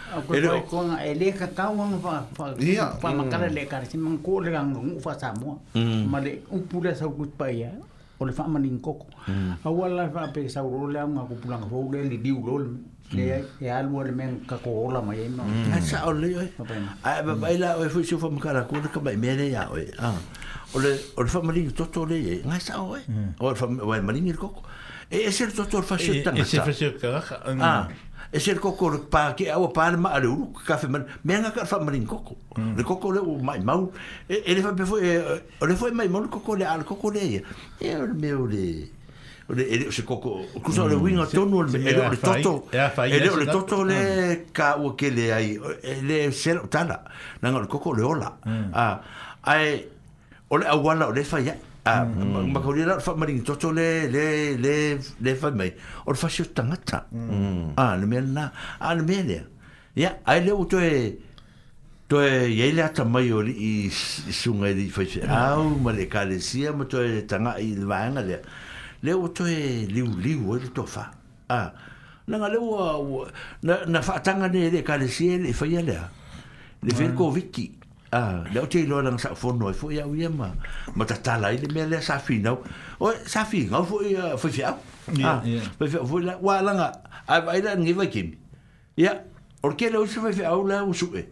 Ko 0.11 0.19
ko 0.27 0.59
ko 0.67 0.77
nga 0.91 0.97
ele 1.07 1.31
ka 1.31 1.47
ka 1.55 1.65
fa 1.71 2.15
fa. 2.35 2.45
Ia. 2.59 2.85
Fa 3.01 3.13
makara 3.15 3.47
le 3.49 3.63
ka 3.65 3.77
si 3.89 3.95
man 3.97 4.17
ko 4.19 4.39
le 4.43 4.51
ngang 4.51 4.73
ngu 4.75 4.99
fa 4.99 5.13
samo. 5.19 5.59
Ma 6.11 6.19
sa 6.99 7.05
kut 7.17 7.31
pa 7.39 7.45
fa 8.37 8.43
manin 8.47 8.79
koko. 8.81 9.05
Awala 9.63 10.09
fa 10.13 10.27
pe 10.35 10.47
sa 10.49 10.61
ro 10.61 10.85
le 10.95 10.99
nga 11.07 11.23
ko 11.29 11.33
pulang 11.41 11.65
fo 11.69 11.77
le 11.93 11.99
li 12.11 12.17
diu 12.19 12.43
lol. 12.45 12.65
Hmm. 13.11 13.19
Hmm. 13.19 13.19
Ah, 13.19 13.37
le 13.61 13.65
ya 13.67 13.77
alu 13.83 14.03
le 14.07 14.11
men 14.11 14.39
ka 14.49 14.55
ko 14.63 14.69
ola 14.87 15.01
ma 15.01 15.13
ia 15.15 15.27
no. 15.29 15.43
Sa 15.79 16.05
o 16.07 16.11
le. 16.11 16.29
Ai 17.05 17.23
ba 17.25 17.33
baila 17.41 17.77
o 17.79 17.87
fu 17.89 18.03
su 18.03 18.17
fa 18.19 18.27
makara 18.29 18.63
ko 18.69 18.75
ka 18.93 18.99
ba 18.99 19.11
mele 19.23 19.45
ya 19.55 19.69
o. 19.71 19.77
Ah. 19.99 20.15
Ole 20.75 20.91
le 21.25 21.29
fa 21.35 21.39
manin 21.41 21.71
toto 21.71 22.03
le. 22.05 22.19
Nga 22.47 22.59
sa 22.59 22.83
o. 22.83 22.95
O 22.95 22.97
hmm. 22.99 23.29
le 23.51 23.55
fa 23.55 23.67
manin 24.07 24.33
koko. 24.35 24.61
E 25.11 25.17
eh, 25.17 25.27
ese 25.27 25.43
toto 25.55 25.81
fa 25.81 25.95
shu 25.97 26.11
eh, 26.19 26.23
tanga. 26.23 26.39
Eh, 26.39 26.43
ese 26.47 26.57
fa 26.67 26.71
shu 26.73 26.87
tanga. 26.99 27.23
Ah. 27.71 27.87
e 28.31 28.39
se 28.39 28.55
koko 28.55 28.89
le 28.91 28.97
pa 29.11 29.33
ke 29.35 29.47
au 29.53 29.67
pa 29.73 29.89
le 29.91 29.97
mare 29.99 30.25
u 30.27 30.53
ka 30.67 30.77
fe 30.79 30.87
man 30.87 31.03
me 31.23 31.33
nga 31.41 31.51
ka 31.51 31.65
fa 31.67 31.79
marin 31.83 32.05
koko 32.07 32.35
mm. 32.57 32.77
le 32.77 32.83
koko 32.87 33.11
le 33.11 33.19
o 33.19 33.35
mai 33.43 33.59
mau 33.59 33.89
e, 34.29 34.39
e 34.45 34.55
le 34.55 34.61
fa 34.63 34.71
pe 34.71 34.85
foi 34.87 35.03
o 35.17 35.35
e, 35.35 35.41
le 35.67 35.75
foi 35.75 35.91
mai 35.91 36.07
mau 36.07 36.23
koko 36.31 36.55
le 36.55 36.63
al 36.65 36.85
koko 36.87 37.11
le 37.11 37.21
e 37.27 37.91
o 37.97 38.05
le 38.07 38.13
meu 38.15 38.45
le 38.47 38.87
o 39.49 39.53
le 39.57 39.63
e 39.67 39.89
se 39.91 40.03
koko 40.07 40.29
o 40.55 40.59
kusa 40.63 40.87
le 40.87 40.95
mm. 40.95 41.03
winga 41.03 41.25
tonu 41.27 41.63
le 41.63 41.79
e 41.79 41.93
le 41.93 42.17
toto 42.23 42.55
e 42.71 43.19
le 43.19 43.29
le 43.35 43.45
toto 43.51 43.83
le 43.83 43.99
mm. 43.99 44.53
ka 44.55 44.77
o 44.79 44.93
ke 44.95 45.11
le 45.11 45.27
ai 45.35 45.51
e 45.83 45.95
le 46.01 46.23
se 46.31 46.55
tala 46.71 47.01
na 47.41 47.51
ngol 47.51 47.67
koko 47.67 47.93
le 47.99 48.03
ola 48.07 48.31
a 48.71 49.01
ai 49.59 49.83
o 50.47 50.55
le 50.57 50.65
awala 50.71 51.11
o 51.11 51.11
le 51.11 51.23
fa 51.23 51.43
ya 51.43 51.55
Ah, 51.81 52.05
mm. 52.05 52.53
ma 52.53 52.61
ko 52.61 52.77
dia 52.77 53.01
fa 53.01 53.17
mari 53.17 53.41
to 53.41 53.57
le 53.73 54.05
le 54.05 54.53
le 54.61 55.01
le 55.01 55.31
fa 55.33 55.49
mai 55.49 55.73
or 56.05 56.13
fa 56.13 56.29
shu 56.29 56.45
tanga 56.53 56.77
ta 56.77 57.09
mm. 57.09 57.73
a 57.73 57.81
ah, 57.81 57.91
le 57.97 58.05
me 58.05 58.21
na 58.21 58.53
a 58.77 58.93
ah, 58.93 58.93
le 58.93 59.01
me 59.01 59.17
ya 59.97 60.19
ai 60.25 60.45
le 60.45 60.51
o 60.53 60.61
to 60.69 60.77
e 60.77 61.17
to 62.07 62.21
e 62.21 62.45
ye 62.53 62.69
le 62.71 62.85
ta 62.93 63.01
mai 63.03 63.31
o 63.33 63.41
i 63.41 63.89
su 63.89 64.53
nga 64.61 64.69
di 64.71 64.89
fa 64.93 65.01
a 65.25 65.55
ma 65.57 65.89
le 65.91 66.05
ka 66.07 66.29
sia 66.37 66.69
ma 66.71 66.85
to 66.85 67.01
e 67.01 67.25
tanga 67.25 67.57
i 67.57 67.73
le 67.73 67.83
vanga 67.89 68.21
le 68.21 68.45
le 69.01 69.11
e 69.49 69.85
li 69.89 70.01
u 70.05 70.13
li 70.21 70.37
le 70.37 70.69
to 70.71 70.85
fa 70.85 71.09
a 71.49 71.61
na 72.29 72.35
nga 72.37 72.45
le 72.47 72.57
o 72.61 73.25
na 73.65 73.81
na 73.89 74.03
fa 74.05 74.19
tanga 74.21 74.45
ne 74.49 74.69
le 74.69 74.83
ka 74.85 74.97
le 75.01 75.07
sia 75.09 75.33
le 75.35 75.49
fa 75.51 75.65
ya 75.65 75.81
le 75.81 75.97
le 76.85 76.91
ver 76.93 77.09
ko 77.17 77.31
viki 77.33 77.73
mm. 77.73 77.80
Ah, 78.13 78.43
le 78.53 78.59
o 78.59 78.67
te 78.67 78.79
iloa 78.83 79.01
langa 79.07 79.17
sa'u 79.23 79.35
fono 79.39 79.69
e 79.71 79.73
fo'i 79.73 80.01
au 80.03 80.11
ia 80.13 80.27
ma. 80.29 80.49
Ma 80.95 81.05
ta 81.07 81.15
tala 81.15 81.49
i 81.55 81.57
le 81.63 81.67
mea 81.73 81.87
lea 81.87 82.01
sa'a 82.03 82.19
finau. 82.19 82.59
O, 82.99 83.13
sa'a 83.25 83.45
finau 83.47 83.85
fo'i 83.87 84.17
a 84.19 84.33
ah, 84.35 84.35
fo'i 84.37 84.51
fiau. 84.51 84.75
Ia, 85.15 85.29
ah, 85.31 85.39
ia. 85.47 85.61
Fo'i 85.79 86.23
la, 86.27 86.35
wa 86.35 86.59
langa, 86.61 86.89
a 87.27 87.39
vaila 87.41 87.77
ngi 87.79 87.93
vai 87.95 88.09
kimi. 88.11 88.35
Ia, 88.99 89.15
orke 89.63 89.87
le 89.89 89.97
o 90.03 90.03
se 90.11 90.19
fo'i 90.19 90.33
fiau 90.35 90.67
la 90.67 90.83
usu 90.83 91.07
e. 91.15 91.23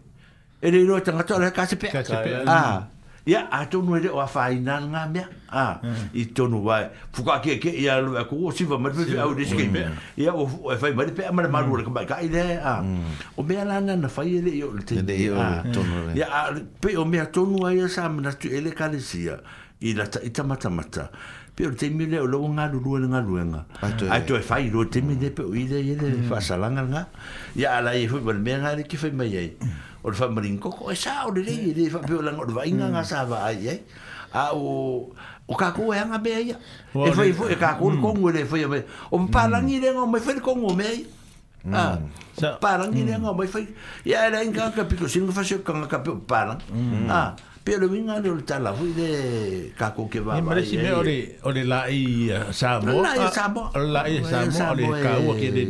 E 0.64 0.72
le 0.72 0.78
iloa 0.88 1.02
tangatoa 1.04 1.40
le 1.44 1.52
kase 1.52 1.76
pe. 1.76 1.92
Kase 1.92 2.16
pe. 2.24 2.40
Ah, 2.48 2.88
ia 3.26 3.50
atonu 3.52 3.96
ele 3.98 4.10
o 4.10 4.20
afainanga 4.22 5.06
mea 5.12 5.28
a 5.52 5.80
i 6.14 6.26
tonu 6.26 6.64
vai 6.64 6.88
fuka 7.12 7.40
ke 7.44 7.60
ke 7.60 7.70
ia 7.72 8.00
lu 8.00 8.16
e 8.18 8.24
ko 8.30 8.52
si 8.52 8.64
va 8.64 8.78
mas 8.80 8.96
vi 8.96 9.18
au 9.18 9.34
deske 9.36 9.68
me 9.72 9.84
mm. 9.86 9.98
ia 10.18 10.32
o 10.34 10.48
e 10.72 10.78
fai 10.78 10.94
mari 10.94 11.12
pe 11.12 11.26
amara 11.28 11.50
maru 11.50 11.84
ka 11.84 11.92
ba 11.92 12.06
kai 12.06 12.30
de 12.30 12.44
mm. 12.58 13.38
o 13.38 13.44
mea 13.44 13.66
lana 13.66 13.96
na 13.96 14.08
fai 14.08 14.38
ele 14.40 14.52
io 14.56 14.72
le 14.72 14.82
tene 14.84 15.12
io 15.14 15.36
tonu 15.74 16.16
Ya 16.16 16.28
pe 16.82 16.96
o 16.98 17.06
mea 17.06 17.26
tonu 17.26 17.66
ai 17.66 17.90
sa 17.90 18.10
mena 18.10 18.32
tu 18.32 18.48
ele 18.48 18.72
kalesia 18.72 19.40
i 19.82 19.94
la 19.94 20.06
ta 20.08 20.20
ita 20.24 20.44
mata 20.44 20.70
mata 20.70 21.10
pe 21.56 21.68
o 21.68 21.72
temi 21.72 22.06
le 22.08 22.20
o 22.20 22.26
lo 22.28 22.40
nga 22.56 22.72
lu 22.72 22.80
lu 22.80 23.08
nga 23.12 23.20
lu 23.20 23.36
nga 23.52 23.66
a 23.84 24.20
to 24.24 24.36
e 24.36 24.42
fai 24.42 24.70
lo 24.70 24.86
temi 24.86 25.16
de 25.16 25.30
pe 25.30 25.44
o 25.44 25.52
ide 25.54 25.80
ide 25.82 26.24
fa 26.30 26.40
mm. 26.40 26.46
salanga 26.48 26.84
nga 26.88 27.04
ia 27.56 27.82
la 27.82 27.92
i 27.94 28.08
fu 28.08 28.18
e 28.18 28.34
mea 28.34 28.58
nga 28.64 28.80
ki 28.82 28.98
fai 28.98 29.12
mai 29.12 29.32
ye 29.36 29.44
o 30.04 30.10
le 30.10 30.16
whamarin 30.20 30.58
koko, 30.60 30.92
e 30.92 30.96
sā 30.96 31.26
o 31.28 31.32
le 31.36 31.44
rei, 31.44 31.72
e 31.72 31.74
rei 31.74 31.90
whapio 31.92 32.22
lang 32.24 32.40
o 32.40 32.46
le 32.48 32.54
vainga 32.56 32.88
ngā 32.94 33.02
sā 33.06 33.26
wā 33.28 33.42
ai, 33.50 33.68
e? 33.68 33.76
A 34.32 34.50
o, 34.54 35.06
o 35.50 35.56
kāko 35.58 35.90
e 35.96 36.00
anga 36.00 36.20
mea 36.22 36.40
ia. 36.50 36.58
E 36.94 37.12
whai 37.18 37.32
fwoi, 37.36 37.52
e 37.56 37.60
kāko 37.60 37.92
le 37.94 38.00
kongo 38.04 38.30
e 38.32 38.38
le 38.38 38.46
fwoi, 38.46 38.62
mm. 38.66 38.76
e 38.76 38.80
e 38.80 39.10
o 39.10 39.20
mm. 39.20 39.32
pārangi 39.36 39.80
le 39.84 39.92
ngā 39.98 40.06
mai 40.14 40.22
whai 40.28 40.40
kongo 40.46 40.74
mea 40.78 40.94
ia. 40.96 41.18
Ah, 41.76 41.98
pārangi 42.64 43.04
le 43.10 43.18
ngā 43.20 43.34
mai 43.36 43.48
whai, 43.52 43.66
ia 44.08 44.24
e 44.30 44.34
rei 44.38 44.50
ngā 44.54 44.70
ka 44.78 44.88
piko, 44.88 45.10
singa 45.12 45.36
whasio 45.36 45.62
ka 45.68 45.76
ngā 45.82 45.90
ka 45.92 46.00
piko 46.06 46.22
pārang. 46.32 46.62
Ah, 47.12 47.34
pia 47.66 47.82
le 47.82 47.90
winga 47.92 48.22
le 48.24 48.32
o 48.32 48.38
le 48.40 48.46
tala 48.48 48.72
fwoi 48.78 48.94
le 48.96 49.10
kāko 49.80 50.08
ke 50.08 50.24
wā 50.24 50.38
wā. 50.38 50.40
E 50.40 50.48
mare 50.48 50.64
si 50.66 50.80
mea 50.80 50.96
o 50.96 51.04
le 51.52 51.68
lai 51.68 52.30
uh, 52.32 52.54
sā 52.56 52.78
mō. 52.86 52.96
Lai 53.04 53.18
ah, 53.26 53.34
sā 53.36 53.50
mō. 53.52 53.68
Lai 53.90 54.20
sā 54.24 54.46
mō, 54.48 54.72
o 54.72 54.94
le 54.94 55.04
kāua 55.04 55.36
ke 55.42 55.52
le 55.58 55.68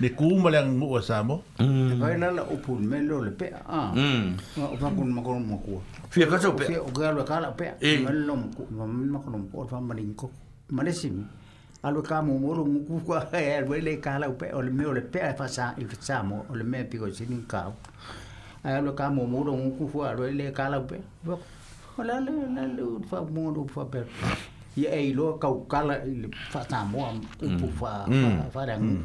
ne 0.00 0.08
kumale 0.08 0.56
ang 0.58 0.78
ngua 0.80 1.00
sa 1.04 1.20
mo. 1.22 1.42
Kaya 1.58 2.16
mm. 2.16 2.20
lala 2.24 2.42
upun 2.50 2.80
me 2.82 3.00
lo 3.04 3.20
le 3.22 3.30
pea. 3.36 3.60
O 3.68 3.68
ah. 3.68 3.92
mm. 3.94 4.36
pa 4.80 4.88
kun 4.96 5.12
makon 5.12 5.44
mo 5.44 5.56
ko. 5.60 5.76
Fia 6.10 6.26
ka 6.26 6.38
so 6.40 6.52
pea. 6.56 6.66
Fia 6.66 6.80
o 6.82 6.88
galo 6.88 7.22
kala 7.24 7.52
pea. 7.52 7.76
Me 7.82 8.08
lo 8.12 8.34
mo 8.36 8.48
ko 8.56 8.64
mo 8.72 8.86
makon 8.88 9.44
ko 9.52 9.66
fa 9.68 9.76
manin 9.80 10.14
ko. 10.16 10.30
Malesim. 10.72 11.28
Alo 11.84 12.00
ka 12.02 12.22
mo 12.24 12.38
mo 12.40 12.56
ngu 12.64 12.80
ku 12.88 12.96
ko 13.04 13.20
e 13.36 13.62
we 13.68 13.80
le 13.80 14.00
kala 14.00 14.30
pe 14.32 14.50
o 14.52 14.60
le 14.62 14.70
me 14.70 14.84
o 14.86 14.92
le 14.92 15.02
pea 15.02 15.30
e 15.34 15.36
fa 15.36 15.46
sa 15.48 15.74
i 15.76 15.84
sa 16.00 16.22
mo 16.22 16.44
o 16.48 16.54
le 16.54 16.64
me 16.64 16.84
pi 16.84 16.96
ko 16.96 17.06
sin 17.12 17.44
ka. 17.46 17.68
Alo 18.64 18.92
ka 18.96 19.10
mo 19.10 19.24
mo 19.26 19.44
ngu 19.44 19.76
ku 19.76 19.84
ko 19.86 20.04
alo 20.04 20.24
le 20.30 20.50
kala 20.52 20.80
pe. 20.80 20.96
Ola 21.98 22.20
le 22.24 22.32
le 22.56 22.62
le 22.76 22.84
fa 23.08 23.20
mo 23.20 23.52
lo 23.52 23.66
fa 23.68 23.84
pe. 23.84 24.00
Ye 24.76 24.88
ei 24.88 25.12
lo 25.12 25.36
kau 25.36 25.66
kala 25.68 26.00
fa 26.50 26.64
sa 26.70 26.84
mo 26.84 27.04
upu 27.44 27.66
mm. 27.66 27.76
fa 27.76 28.08
fa 28.54 28.64
dang 28.64 29.04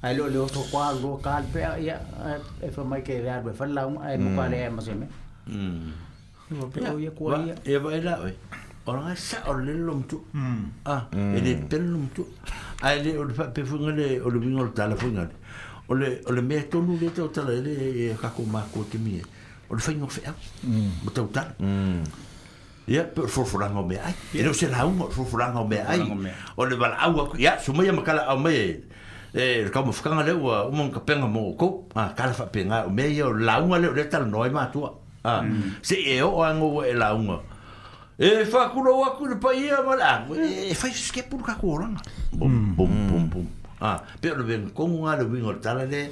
ai 0.00 0.14
lo 0.14 0.26
lo 0.30 0.46
ko 0.46 0.62
kwa 0.70 0.94
go 0.94 1.18
kal 1.18 1.42
pe 1.52 1.58
ya 1.82 1.96
e 2.62 2.70
fa 2.70 2.82
mai 2.86 3.02
ke 3.02 3.18
ra 3.24 3.42
be 3.42 3.50
fa 3.50 3.66
la 3.66 3.82
ai 4.06 4.14
mo 4.18 4.30
ka 4.38 4.46
le 4.48 4.70
ma 4.70 4.80
se 4.82 4.92
me 4.94 5.06
mm 5.46 6.54
lo 6.54 6.66
pe 6.70 6.78
o 6.86 6.98
ye 7.02 7.10
ko 7.10 7.34
ya 7.34 7.54
e 7.66 7.74
va 7.82 7.90
ila 7.98 8.14
we 8.22 8.30
orang 8.86 9.10
sa 9.18 9.42
or 9.50 9.58
le 9.66 9.74
lom 9.74 10.02
tu 10.06 10.22
ah 10.86 11.02
e 11.10 11.38
le 11.42 11.66
pen 11.66 11.90
lom 11.90 12.06
tu 12.14 12.22
ai 12.78 13.02
le 13.02 13.18
o 13.18 13.26
pe 13.50 13.60
fu 13.66 13.74
ngale 13.82 14.20
o 14.22 14.30
le 14.30 14.38
bingol 14.38 14.70
tala 14.72 14.94
fu 14.94 15.10
ngale 15.10 15.34
o 15.90 15.92
le 15.98 16.22
o 16.30 16.30
le 16.32 16.42
me 16.46 16.62
tonu 16.70 16.94
le 17.02 17.10
te 17.12 17.20
o 17.26 17.28
tala 17.34 17.50
le 17.50 18.14
ka 18.22 18.28
ko 18.30 18.42
ma 18.46 18.62
ko 18.70 18.84
te 18.86 18.98
mi 19.02 19.18
o 19.66 19.72
le 19.74 19.80
fa 19.82 19.90
ngol 19.90 20.06
fe 20.10 20.22
mo 21.02 21.10
te 21.10 21.20
o 21.26 21.26
tala 21.26 21.58
ia 22.86 23.02
pe 23.02 23.26
forafolaga 23.26 23.74
o 23.82 23.86
mea 23.90 24.04
ai 24.06 24.14
e 24.30 24.42
leo 24.46 24.54
se 24.54 24.70
lauma 24.70 25.10
o 25.10 25.10
forafolaga 25.10 25.58
o 25.58 25.66
mea 25.66 25.82
ai 25.90 26.06
o 26.54 26.62
le 26.70 26.74
valaau 26.78 27.18
aku 27.26 27.34
ia 27.36 27.58
sumai 27.58 27.90
amakala 27.90 28.22
au 28.30 28.38
mai 28.38 28.78
eh 29.34 29.62
le 29.64 29.70
kau 29.70 29.84
mafukaga 29.84 30.22
leu 30.24 30.40
ua 30.40 30.68
uma 30.72 30.88
kapega 30.90 31.26
mo 31.28 31.52
kou 31.52 31.84
a 31.94 32.12
kala 32.16 32.32
faapega 32.32 32.86
o 32.86 32.90
mea 32.90 33.06
ia 33.06 33.26
o 33.28 33.32
launga 33.32 33.78
leu 33.78 33.92
le 33.94 34.04
talanoa 34.08 34.46
i 34.48 34.50
matua 34.50 34.92
a 35.22 35.42
mm. 35.42 35.76
seʻi 35.82 36.16
e 36.16 36.22
oo 36.22 36.42
ago 36.42 36.68
ua 36.72 36.86
e 36.88 36.92
launga 36.94 37.40
e 38.18 38.44
faakulou 38.48 39.04
aku 39.04 39.24
i 39.24 39.28
le 39.28 39.36
pai 39.36 39.60
ia 39.68 39.82
ma 39.84 39.96
le 39.96 40.02
ago 40.04 40.34
e 40.34 40.72
fai 40.74 40.90
sekepulu 40.92 41.44
bom 42.32 42.74
bom 42.76 43.46
a 43.82 43.98
pe 44.20 44.32
o 44.32 44.36
le 44.36 44.44
vegakogu 44.44 45.04
ga 45.04 45.16
le 45.16 45.24
uiga 45.28 45.46
o 45.46 45.52
le 45.52 45.60
tala 45.60 45.84
le 45.84 46.08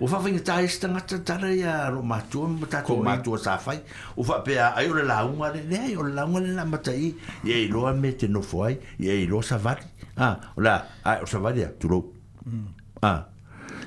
o 0.00 0.06
fa 0.06 0.18
fa 0.18 0.28
ngata 0.28 0.62
esta 0.62 0.88
ngata 0.88 1.22
tala 1.24 1.54
ya 1.54 1.88
ro 1.90 2.02
ma 2.02 2.18
tu 2.30 2.42
ma 2.42 2.66
ta 2.66 2.82
ko 2.82 2.98
e 2.98 3.02
ma 3.02 3.18
tu 3.22 3.36
sa 3.38 3.56
fai 3.56 3.78
o 4.16 4.22
fa 4.24 4.42
pe 4.42 4.58
ai 4.58 4.90
o 4.90 4.94
la 4.98 5.22
un 5.24 5.38
ale 5.46 5.62
le 5.62 5.78
ai 5.78 5.94
o 5.94 6.02
la 6.02 6.26
un 6.26 6.42
ale 6.42 6.50
na 6.58 6.64
mata 6.64 6.90
i 6.90 7.14
e 7.46 7.68
lo 7.70 7.86
a 7.86 7.92
mete 7.92 8.26
no 8.26 8.42
foi 8.42 8.74
e 8.98 9.26
lo 9.28 9.40
sa 9.42 9.56
va 9.58 9.78
ah 10.16 10.34
o 10.56 10.60
la 10.60 10.82
ai 11.04 11.22
o 11.22 11.26
sa 11.26 11.38
tu 11.78 11.86
lo 11.88 12.17
mm. 12.48 12.66
ah. 13.04 13.20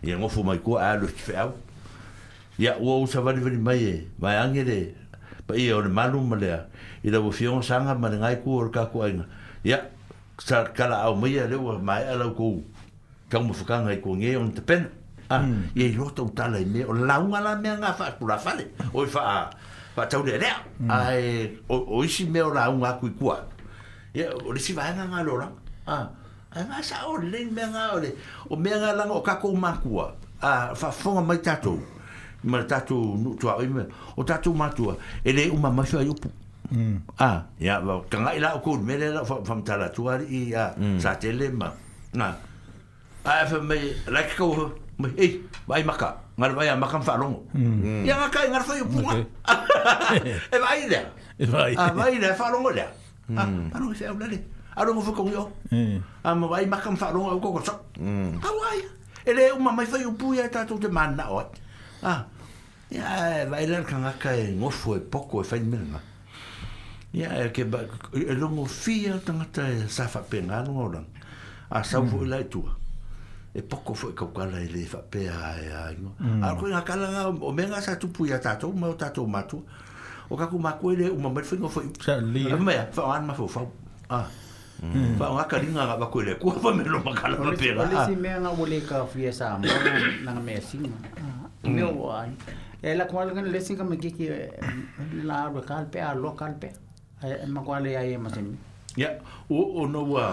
ia 0.05 0.17
ngofu 0.17 0.43
mai 0.45 0.57
kua 0.63 0.93
alu 0.93 1.07
ki 1.09 1.21
whiau 1.31 1.49
ia 2.61 2.77
ua 2.77 3.01
usa 3.03 3.19
wani 3.25 3.41
wani 3.45 3.57
mai 3.59 3.81
e 3.83 3.93
mai 4.21 4.37
angere 4.37 4.93
pa 5.47 5.53
ia 5.57 5.77
ore 5.77 5.89
manu 5.89 6.21
malea 6.21 6.65
i 7.05 7.09
da 7.11 7.17
wafionga 7.21 7.65
sanga 7.65 7.93
mani 7.97 8.17
ngai 8.21 8.35
kua 8.43 8.63
ore 8.65 8.71
kaku 8.71 8.97
ainga 9.05 9.25
ia 9.65 9.77
sa 10.41 10.63
kala 10.77 11.01
au 11.09 11.15
mai 11.17 11.37
a 11.41 11.47
lewa 11.49 11.77
mai 11.79 12.03
alau 12.11 12.33
kou 12.37 12.61
ka 13.29 13.37
umafukanga 13.41 13.91
i 13.93 13.97
kua 14.03 14.17
ngei 14.17 14.35
on 14.37 14.51
te 14.53 14.61
pena 14.61 14.87
ah. 15.33 15.41
Hmm. 15.43 15.69
ia 15.77 15.85
i 15.89 15.95
rota 15.97 16.21
utala 16.23 16.57
i 16.61 16.65
me. 16.67 16.81
o 16.85 16.93
launga 16.93 17.39
la 17.45 17.51
mea 17.57 17.75
ngā 17.81 17.89
wha 17.99 18.05
kura 18.19 18.37
whale 18.45 18.63
o 18.93 19.05
i 19.05 19.09
wha 19.09 19.49
wha 19.97 20.03
tau 20.07 20.23
rea 20.25 20.37
rea 20.39 20.57
hmm. 20.77 20.89
ai, 20.89 21.21
e, 21.21 21.31
o, 21.69 21.75
o 21.99 22.03
isi 22.07 22.23
mea 22.29 22.47
o 22.47 22.51
launga 22.53 22.89
aku 22.97 23.07
i 23.11 23.13
kua 23.19 23.37
ia 24.17 24.27
o 24.33 24.49
risi 24.53 24.73
vahenga 24.75 25.05
ngā 25.13 25.19
lorang 25.25 25.53
ah. 25.87 26.09
Ai 26.55 26.63
va 26.67 26.81
sa 26.83 27.07
o 27.07 27.15
len 27.17 27.47
me 27.55 27.63
nga 27.63 27.83
ole. 27.95 28.09
O 28.51 28.55
me 28.55 28.69
nga 28.69 28.91
lang 28.95 29.07
o 29.11 29.21
kako 29.23 29.55
makua. 29.55 30.11
A 30.41 30.75
fa 30.75 30.91
fonga 30.91 31.21
mai 31.21 31.37
tatu. 31.39 31.79
Ma 32.43 32.59
tatu 32.71 32.97
nu 33.23 33.35
tu 33.39 33.47
ari 33.49 33.67
me. 33.69 33.83
O 34.17 34.23
tatu 34.23 34.51
matua. 34.53 34.93
Ele 35.25 35.47
uma 35.49 35.69
macho 35.71 35.97
ai 35.99 36.09
upu. 36.09 36.29
Mm. 36.71 36.97
Ah, 37.19 37.43
ya 37.59 37.79
va 37.79 37.93
kanga 38.11 38.35
ila 38.35 38.55
o 38.57 38.59
kun 38.59 38.83
me 38.85 38.97
le 38.97 39.23
fa 39.47 39.55
mta 39.55 39.77
la 39.77 39.87
tu 39.95 40.07
ari 40.11 40.49
ya 40.51 40.73
mm. 40.77 40.99
sa 40.99 41.15
tele 41.15 41.49
ma. 41.49 41.71
Na. 42.13 42.35
A 43.23 43.31
e 43.43 43.43
fa 43.51 43.57
me 43.69 43.77
like 44.11 44.35
ko 44.37 44.47
me 44.99 45.07
ei 45.23 45.39
vai 45.67 45.83
maka. 45.83 46.17
Ngar 46.37 46.51
vai 46.51 46.67
maka 46.75 46.99
fa 46.99 47.15
longo. 47.15 47.47
Mm. 47.55 48.03
Ya 48.03 48.27
ka 48.27 48.39
ngar 48.51 48.63
fa 48.67 48.73
upu. 48.83 48.99
E 50.55 50.57
vai 50.65 50.81
le. 50.91 50.99
E 51.39 51.45
vai. 51.47 51.71
A 51.79 51.93
vai 51.95 52.19
le 52.19 52.29
fa 52.35 52.51
longo 52.51 52.71
le. 52.75 52.83
Mm. 53.29 53.37
Ah, 53.39 53.47
pa 53.71 53.79
longo 53.79 53.95
se 53.95 54.03
o 54.11 54.19
le 54.19 54.39
aro 54.75 54.93
ngofu 54.95 55.11
kong 55.13 55.31
yo. 55.31 55.43
Mm. 55.71 55.99
Ama 56.23 56.45
ah, 56.47 56.51
wai 56.55 56.65
makam 56.67 56.95
fa 56.95 57.11
ro 57.11 57.27
ko 57.39 57.49
ko 57.59 57.61
sok. 57.63 57.99
Mm. 57.99 58.39
Awai. 58.39 58.79
Ah, 58.79 59.29
ele 59.29 59.43
uma 59.51 59.71
mai 59.71 59.85
fa 59.87 59.97
yo 59.99 60.11
puya 60.15 60.47
ta 60.47 60.63
to 60.65 60.79
de 60.79 60.87
manna 60.87 61.27
o. 61.31 61.43
Ah. 62.03 62.25
Ya, 62.91 63.07
eh, 63.39 63.45
vai 63.47 63.67
ler 63.67 63.83
kan 63.87 64.03
aka 64.03 64.35
e 64.35 64.51
ngofu 64.55 64.95
e 64.99 64.99
poko 64.99 65.41
e 65.43 65.45
fa 65.47 65.55
mena. 65.59 65.99
Ya, 67.11 67.31
e 67.39 67.51
ke 67.55 67.63
ba 67.67 67.83
e 68.15 68.31
lo 68.35 68.47
mo 68.49 68.63
fia 68.65 69.19
tanga 69.19 69.47
ta 69.51 69.67
e 69.67 69.87
sa 69.87 70.07
fa 70.07 70.19
penga 70.23 70.63
no 70.63 70.79
ora. 70.87 71.03
A 71.71 71.79
ah, 71.79 71.83
sa 71.83 71.99
vu 71.99 72.23
mm. 72.23 72.29
la 72.31 72.39
tu. 72.47 72.63
E 73.51 73.59
poko 73.63 73.91
fo 73.93 74.09
e 74.11 74.15
ko 74.15 74.31
kala 74.31 74.59
ele 74.63 74.87
fa 74.87 75.03
pe 75.03 75.27
a 75.27 75.43
e 75.59 75.67
a. 75.67 75.83
Ar 76.47 76.55
ko 76.55 76.67
na 76.71 76.79
kala 76.87 77.27
o 77.27 77.51
menga 77.51 77.83
sa 77.83 77.99
tu 77.99 78.07
puya 78.07 78.39
ta 78.39 78.55
to 78.55 78.71
mo 78.71 78.95
ta 78.95 79.11
to 79.11 79.27
O 80.31 80.37
kaku 80.39 80.55
makuele 80.59 81.11
uma 81.11 81.27
mai 81.27 81.43
fa 81.43 81.59
ngofu. 81.59 81.91
Ya, 82.07 82.15
ya. 82.23 82.85
Fa 82.95 83.19
an 83.19 83.27
ma 83.27 83.35
fo 83.35 83.51
fa. 83.51 83.67
Ah. 84.07 84.31
Mm. 84.81 85.13
fa 85.21 85.29
nga 85.29 85.45
ka 85.45 85.57
le 85.61 86.33
ko 86.41 86.49
fa 86.57 86.73
me 86.73 86.81
lo 86.81 86.97
makala 87.05 87.37
no 87.37 87.53
pera 87.53 87.85
ole 87.85 87.93
si 88.01 88.13
ah. 88.17 88.17
me 88.17 88.29
nga 88.33 88.49
ole 88.49 88.77
ka 88.81 89.05
fie 89.05 89.29
sa 89.29 89.53
mo 89.61 89.69
na 90.25 90.33
me 90.41 90.57
mm. 90.57 90.57
singa 90.57 90.97
me 90.97 91.11
eh, 91.69 91.69
a 91.69 91.69
e, 91.69 91.81
o 91.85 92.01
o 99.77 100.01
wa 100.13 100.23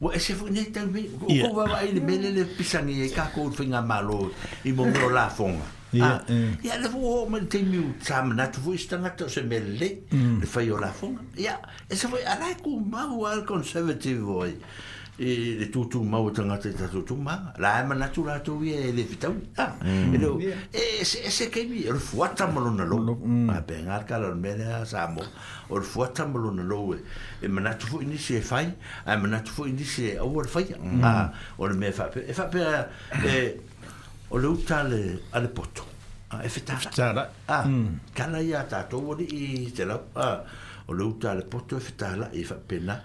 wa 0.00 0.08
e 0.16 0.20
se 0.24 0.32
fu 0.32 0.48
nei 0.48 0.72
tan 0.72 0.88
me 0.88 1.04
ko 1.44 1.52
va 1.52 1.64
va 1.68 1.76
ile 1.84 2.00
e 2.00 2.04
mele 2.08 2.28
le 2.32 2.42
pisangi 2.56 3.04
e 3.04 3.08
malo 3.84 4.32
i 4.64 4.72
mo 4.72 4.88
lo 4.88 5.08
ya 5.94 6.06
ah, 6.20 6.20
eh. 6.28 6.78
le 6.82 6.88
vo 6.92 7.26
mo 7.30 7.38
te 7.50 7.62
mi 7.62 7.78
u 7.78 7.92
tsam 8.02 8.28
na 8.36 8.46
tu 8.52 8.60
vois 8.60 8.86
tanga 8.90 9.10
to 9.16 9.28
se 9.28 9.42
melle 9.42 9.88
mm. 10.12 10.40
le 10.40 10.46
fai 10.46 10.70
o 10.70 10.76
la 10.78 10.88
fonga 10.90 11.22
ya 11.36 11.58
e 11.88 11.94
se 11.96 12.08
voi 12.08 12.22
ala 12.24 12.50
ku 12.62 12.78
ma 12.80 13.06
u 13.12 13.24
al 13.26 13.44
conservative 13.44 14.18
voi 14.20 14.58
e 15.16 15.58
de 15.60 15.70
tu 15.70 15.86
tu 15.86 16.02
ma 16.02 16.18
u 16.18 16.30
tanga 16.30 16.58
te 16.58 16.72
tu 16.90 17.02
tu 17.04 17.14
ma 17.14 17.52
la 17.58 17.80
e 17.82 17.86
ma 17.86 17.94
natura 17.94 18.40
tu 18.40 18.58
vi 18.58 18.72
e 18.74 18.90
le 18.92 19.02
vitau 19.02 19.34
ya 19.58 19.64
ah, 19.64 19.74
mm. 19.82 20.14
e 20.14 20.16
lo 20.18 20.38
e 20.70 21.04
se 21.04 21.22
e 21.22 21.30
se 21.30 21.46
ke 21.48 21.62
mi 21.64 21.84
er 21.86 21.94
fuata 21.96 22.50
mo 22.50 22.58
lo 22.66 22.70
na 22.70 22.84
lo 22.84 22.98
mm. 23.14 23.50
a 23.50 23.60
ben 23.60 23.86
al 23.88 24.04
calor 24.04 24.34
me 24.34 24.56
le 24.56 24.82
sa 24.84 25.06
mo 25.14 25.22
or 25.70 25.82
fuata 25.84 26.26
mo 26.26 26.38
lo 26.42 26.50
na 26.50 26.62
lo 26.62 26.92
e 26.94 26.98
e 27.40 27.46
ma 27.48 27.60
natu 27.60 27.86
fo 27.86 28.00
ini 28.00 28.18
se 28.18 28.40
fai 28.40 28.66
a 29.06 29.16
ma 29.16 29.28
natu 29.30 29.52
fo 29.52 29.62
ini 29.64 29.84
se 29.84 30.16
ah, 30.18 30.26
o 30.26 30.32
or 30.34 30.48
fai 30.48 30.66
ah 31.02 31.30
or 31.56 31.70
me 31.74 31.92
fa 31.92 32.10
e 32.14 32.32
fa 32.32 32.50
pe 32.50 32.66
e 33.22 33.38
o 34.30 34.38
le 34.38 34.46
uta 34.48 34.82
le 34.84 35.20
ale 35.32 35.48
poto 35.48 35.84
a 36.32 36.42
e 36.42 36.48
fetara 36.48 36.78
fetara 36.78 37.30
a 37.48 37.66
mm. 37.66 37.96
ia 38.42 38.64
ta 38.64 38.84
to 38.84 38.98
wodi 38.98 39.24
i 39.24 39.70
te 39.72 39.84
la 39.84 39.98
a 40.16 40.40
o 40.88 40.92
le 40.94 41.02
uta 41.04 41.34
le 41.34 41.42
poto 41.42 41.76
e 41.76 41.80
fetara 41.80 42.30
e 42.30 42.42
fa 42.44 42.54
pena 42.54 43.00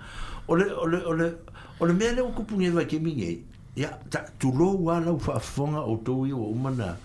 o 0.48 0.56
le 0.56 0.72
o 0.72 0.86
le 0.88 0.98
o 1.06 1.14
le 1.14 1.38
o 1.80 1.86
le 1.86 1.94
mele 1.94 2.22
o 2.22 2.32
kupu 2.32 2.56
ngeva 2.56 2.86
ke 2.86 3.00
minge 3.00 3.44
ia 3.76 3.92
ta 4.10 4.24
tu 4.40 4.52
lo 4.52 4.76
wala 4.80 5.12
u 5.12 5.20
fa 5.20 5.40
fonga 5.40 5.82
o 5.84 5.98
to 5.98 6.26
i 6.26 6.32
o 6.34 6.50
umana 6.54 6.96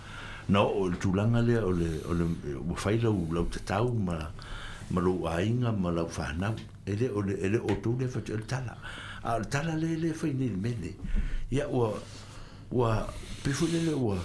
na 0.48 0.62
o 0.62 0.86
le 0.88 0.96
tulanga 0.98 1.42
le 1.42 1.58
o 1.58 1.70
le 1.72 1.90
o 2.06 2.12
le 2.14 2.24
o 2.70 2.74
faila 2.76 3.10
u 3.10 3.32
lau 3.34 3.44
te 3.48 3.60
tau 3.64 3.90
ma 3.92 4.18
ma 4.90 5.00
lo 5.00 5.26
ainga 5.26 5.72
ma 5.72 5.90
lau 5.90 6.06
fana 6.08 6.54
ele 6.86 7.10
o 7.10 7.20
le 7.20 7.34
ele 7.40 7.58
o 7.58 7.74
to 7.82 7.96
le 7.98 8.06
fa 8.08 8.20
e 8.22 8.38
tala 8.46 8.76
a 9.24 9.40
tala 9.42 9.74
le 9.74 9.96
le 9.98 10.14
fa 10.14 10.26
ni 10.30 10.48
mele 10.54 10.94
ia 11.50 11.66
o 11.66 11.98
o 12.70 12.88
pe 13.44 13.50
fu 13.52 13.66
le 13.70 13.92
wa 13.94 14.16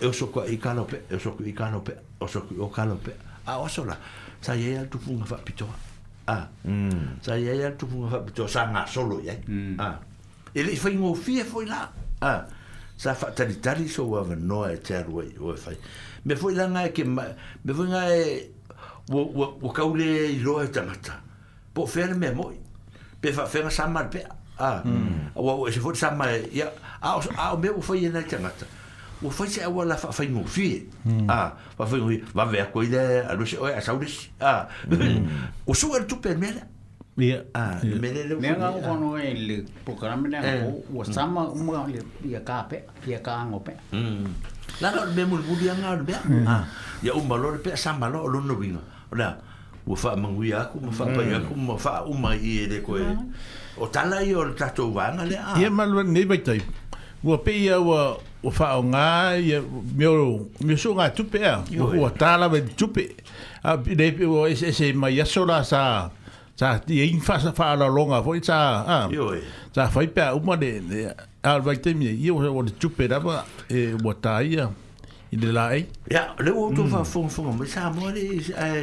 e 0.00 0.10
so 0.12 0.26
ko 0.28 0.42
i 0.48 0.56
kano 0.58 0.84
pe 0.84 1.02
e 1.10 1.18
so 1.20 1.30
ko 1.34 1.42
i 1.44 1.52
kano 1.52 1.80
pe 1.80 1.92
e 1.92 2.02
o 2.24 2.26
so 2.26 2.40
ko 2.40 2.68
kano 2.68 2.94
pe 2.96 3.12
a 3.46 3.58
o 3.60 3.68
so 3.68 3.84
la 3.84 3.96
sa 4.40 4.54
ye 4.56 4.72
ya 4.72 4.84
tu 4.90 4.98
fun 4.98 5.22
fa 5.24 5.36
pito 5.36 5.68
a 6.24 6.32
ah. 6.32 6.48
sa 7.20 7.34
ye 7.36 7.52
ya 7.60 7.68
tu 7.76 7.86
fun 7.86 8.08
fa 8.10 8.18
pito 8.24 8.46
sa 8.48 8.66
nga 8.72 8.86
solo 8.86 9.20
ye 9.20 9.36
mm. 9.46 9.76
a 9.78 9.84
ah. 9.84 9.96
e 10.54 10.62
le 10.62 10.74
fa 10.76 10.88
ingo 10.88 11.12
fie 11.14 11.44
foi 11.44 11.66
la 11.66 11.82
a 11.84 11.92
ah. 12.26 12.46
sa 12.96 13.12
fa 13.14 13.30
tali 13.32 13.60
tali 13.60 13.86
so 13.88 14.06
wa 14.08 14.22
va 14.22 14.34
no 14.34 14.64
e 14.64 14.78
ter 14.80 15.04
we 15.10 15.28
o 15.38 15.54
fa 15.56 15.72
me 16.24 16.34
foi 16.36 16.54
la 16.54 16.64
nga 16.66 16.86
e 16.88 16.92
ke 16.92 17.04
me 17.04 17.72
foi 17.74 17.84
e, 17.86 17.90
nga 17.92 18.02
e 18.16 18.50
wo 19.12 19.26
wo 19.28 19.58
wo 19.60 19.70
ka 19.72 19.84
ule 19.84 20.08
i 20.32 20.38
lo 20.40 20.62
e 20.64 20.70
tamata 20.70 21.20
po 21.74 21.84
ferme 21.86 22.32
mo 22.32 22.48
pe 23.20 23.32
fa 23.32 23.44
fer 23.46 23.68
sa 23.72 23.84
mal 23.88 24.08
pe 24.08 24.24
a 24.24 24.42
Ah. 24.54 24.86
Mm. 24.86 25.34
Mm. 25.34 25.38
O 25.38 25.66
se 25.68 25.80
sama 25.98 26.30
ya 26.54 26.70
a 27.02 27.18
o 27.18 27.20
a 27.34 27.44
o 27.54 27.56
meu 27.58 27.80
foi 27.82 28.06
na 28.06 28.22
tangata. 28.22 28.66
O 29.18 29.30
foi 29.30 29.50
se 29.50 29.58
a 29.66 29.68
la 29.68 29.96
foi 29.98 30.28
no 30.30 30.46
fi. 30.46 30.86
Ah, 31.26 31.58
foi 31.74 31.98
no 31.98 32.06
va 32.34 32.44
ver 32.46 32.70
coi 32.70 32.86
de 32.86 32.98
a 33.26 33.32
no 33.34 33.42
se 33.42 33.58
e 33.58 33.74
a 33.74 33.80
saudes. 33.82 34.30
Ah. 34.38 34.70
Hmm. 34.86 35.26
O 35.70 35.74
so 35.74 35.90
er 35.98 36.06
tu 36.06 36.22
per 36.22 36.38
e 36.38 36.38
mer. 36.38 36.56
Ya. 37.18 37.42
Ah, 37.54 37.78
me 37.82 38.08
de 38.14 38.22
le. 38.30 38.34
Me 38.38 38.50
ha 38.54 38.70
un 38.70 38.82
con 38.82 39.18
el 39.18 39.66
programa 39.84 40.26
na 40.30 40.38
o 40.94 41.02
hmm. 41.02 41.10
sama 41.10 41.50
un 41.50 41.66
mo 41.66 41.74
le 41.90 41.98
ya 42.22 42.40
cape, 42.46 42.86
ya 43.06 43.18
cango 43.22 43.58
pe. 43.62 43.74
Mm. 43.90 44.26
La 44.82 44.90
no 44.94 45.02
me 45.14 45.22
mul 45.26 45.42
budi 45.42 45.66
an 45.70 45.82
ar 45.82 46.00
be. 46.06 46.14
Hmm. 46.14 46.46
Ah. 46.46 46.62
Ya 47.02 47.14
un 47.14 47.26
valor 47.26 47.58
pe 47.58 47.74
sama 47.74 48.06
lo 48.06 48.26
lo 48.30 48.38
no 48.40 48.54
vino. 48.54 48.78
Ora. 49.10 49.34
Ufa 49.84 50.16
manguia, 50.16 50.72
ufa 50.88 51.04
paia, 51.12 51.36
ufa 51.76 52.08
uma 52.08 52.32
i 52.32 52.64
de 52.72 52.80
coi. 52.80 53.04
Mm 53.04 53.36
o 53.78 53.86
tala 53.86 54.20
i 54.22 54.34
o 54.34 54.44
le 54.44 54.54
tatou 54.58 54.90
vanga 54.92 55.24
le 55.26 55.36
a 55.36 55.58
ia 55.60 55.70
malu 55.70 56.02
nei 56.02 56.24
vai 56.24 56.36
tai 56.38 56.60
ua 57.24 57.36
pe 57.44 57.50
ia 57.52 57.78
ua 57.80 58.16
ua 58.42 58.52
whao 58.58 58.82
ngā 58.82 59.46
ia 59.46 59.60
mio 59.96 60.40
mio 60.60 60.76
su 60.76 60.94
ngā 60.94 61.10
tupe 61.16 61.42
a 61.44 61.60
ua 62.00 62.10
tala 62.10 62.48
vai 62.48 62.62
tupe 62.76 63.08
a 63.62 63.76
pide 63.76 64.12
pe 64.18 64.24
ua 64.26 64.50
ese 64.50 64.66
ese 64.70 64.92
mai 64.92 65.18
asora 65.20 65.64
sa 65.64 66.10
sa 66.56 66.76
ti 66.78 67.00
e 67.00 67.04
infa 67.10 67.38
sa 67.42 67.50
wha 67.50 67.72
ala 67.72 67.88
longa 67.90 68.22
foi 68.22 68.40
sa 68.42 68.58
a 68.86 69.00
sa 69.74 69.88
fai 69.88 70.06
pe 70.06 70.20
a 70.22 70.34
uma 70.38 70.56
de 70.56 71.08
al 71.42 71.60
vai 71.60 71.76
tai 71.76 71.94
mi 71.94 72.06
ia 72.06 72.34
ua 72.34 72.62
le 72.62 72.70
tupe 72.70 73.08
rama 73.10 73.42
e 73.68 73.94
ua 74.04 74.14
tai 74.14 74.46
ia 74.54 74.70
i 75.32 75.36
de 75.36 75.50
la 75.50 75.70
ei 75.74 75.86
ia 76.10 76.30
le 76.38 76.50
ua 76.50 76.70
tu 76.76 76.86
fa 76.86 77.02
fong 77.04 77.28
fong 77.30 77.58
mai 77.58 77.66
sa 77.68 77.90
mo 77.90 78.06
le 78.08 78.22
e 78.38 78.74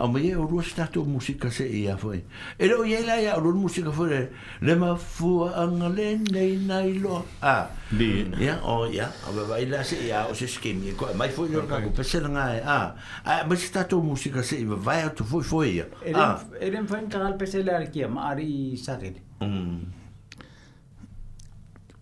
a 0.00 0.06
mai 0.08 0.30
e 0.30 0.34
orua 0.36 0.62
stato 0.62 1.02
musika 1.04 1.50
se 1.50 1.66
e 1.68 1.90
a 1.90 1.96
foi. 1.96 2.24
E 2.58 2.66
lo 2.68 2.84
ye 2.86 3.02
la 3.04 3.16
ya 3.20 3.36
orua 3.36 3.52
musika 3.52 3.90
foi 3.92 4.28
le 4.62 4.74
ma 4.74 4.96
fu 4.96 5.42
anga 5.44 5.88
le 5.88 6.06
nei 6.32 6.56
nai 6.68 6.98
lo. 6.98 7.26
Ah, 7.42 7.68
di. 7.92 8.08
Ya, 8.38 8.54
o 8.64 8.86
ya, 8.88 9.12
a 9.26 9.28
ba 9.36 9.42
vai 9.48 9.66
la 9.68 9.82
se 9.84 9.96
ya 10.08 10.26
o 10.30 10.32
se 10.32 10.46
skemi 10.48 10.88
e 10.88 10.94
ko. 10.94 11.08
E 11.12 11.14
mai 11.14 11.28
foi 11.30 11.50
lo 11.50 11.66
ka 11.66 11.80
ko 11.84 11.90
pese 11.90 12.18
nga 12.34 12.44
e. 12.56 12.62
Ah, 12.64 12.94
a 13.24 13.44
ma 13.46 13.54
stato 13.56 14.00
musika 14.00 14.42
se 14.42 14.56
e 14.56 14.64
vai 14.64 15.02
tu 15.12 15.22
e 15.22 15.26
foi 15.30 15.44
foi 15.50 15.68
ya. 15.80 15.86
Ah, 16.14 16.40
eren 16.60 16.86
foi 16.86 17.04
ka 17.12 17.20
al 17.26 17.36
pese 17.36 17.58
le 17.66 17.72
arkia 17.80 18.08
ma 18.08 18.30
ari 18.32 18.74
sagel. 18.76 19.20
Mm. 19.42 19.84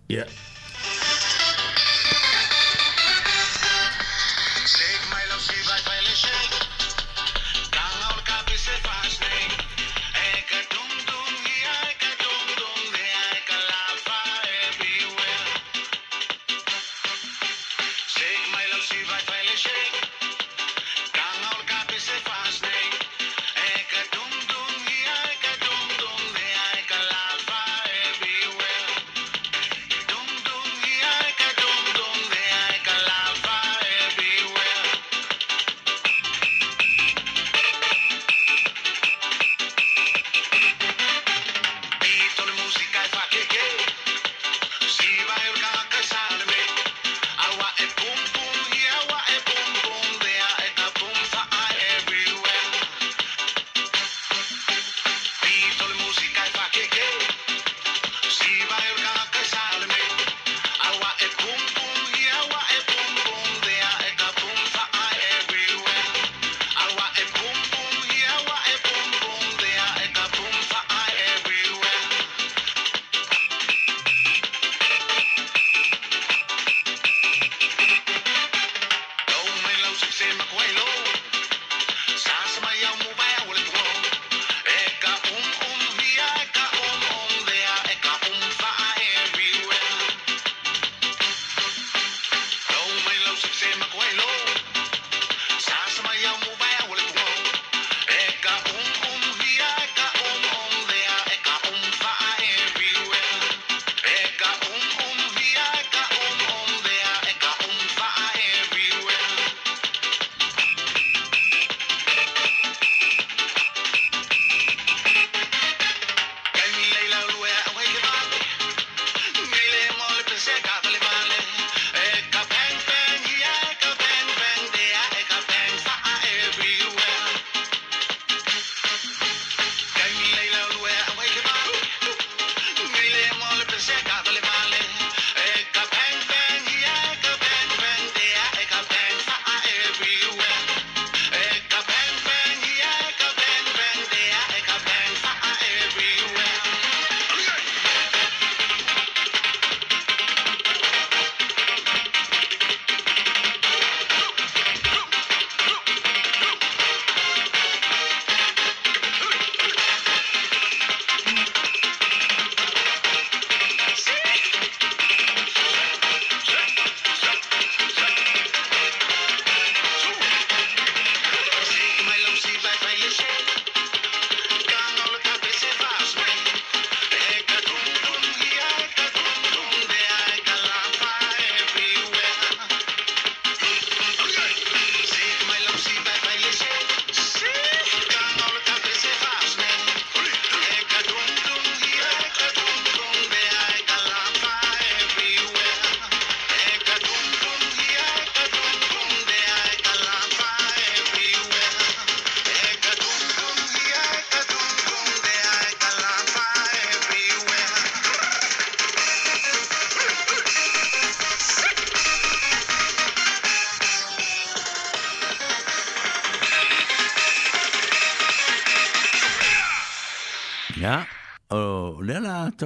Ya. 0.08 0.18
Yeah. 0.22 0.30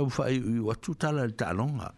tau 0.03 0.23
whai 0.23 0.39
ui 0.41 0.59
watu 0.61 0.95
tala 0.99 1.27
le 1.27 1.33
talonga. 1.33 1.93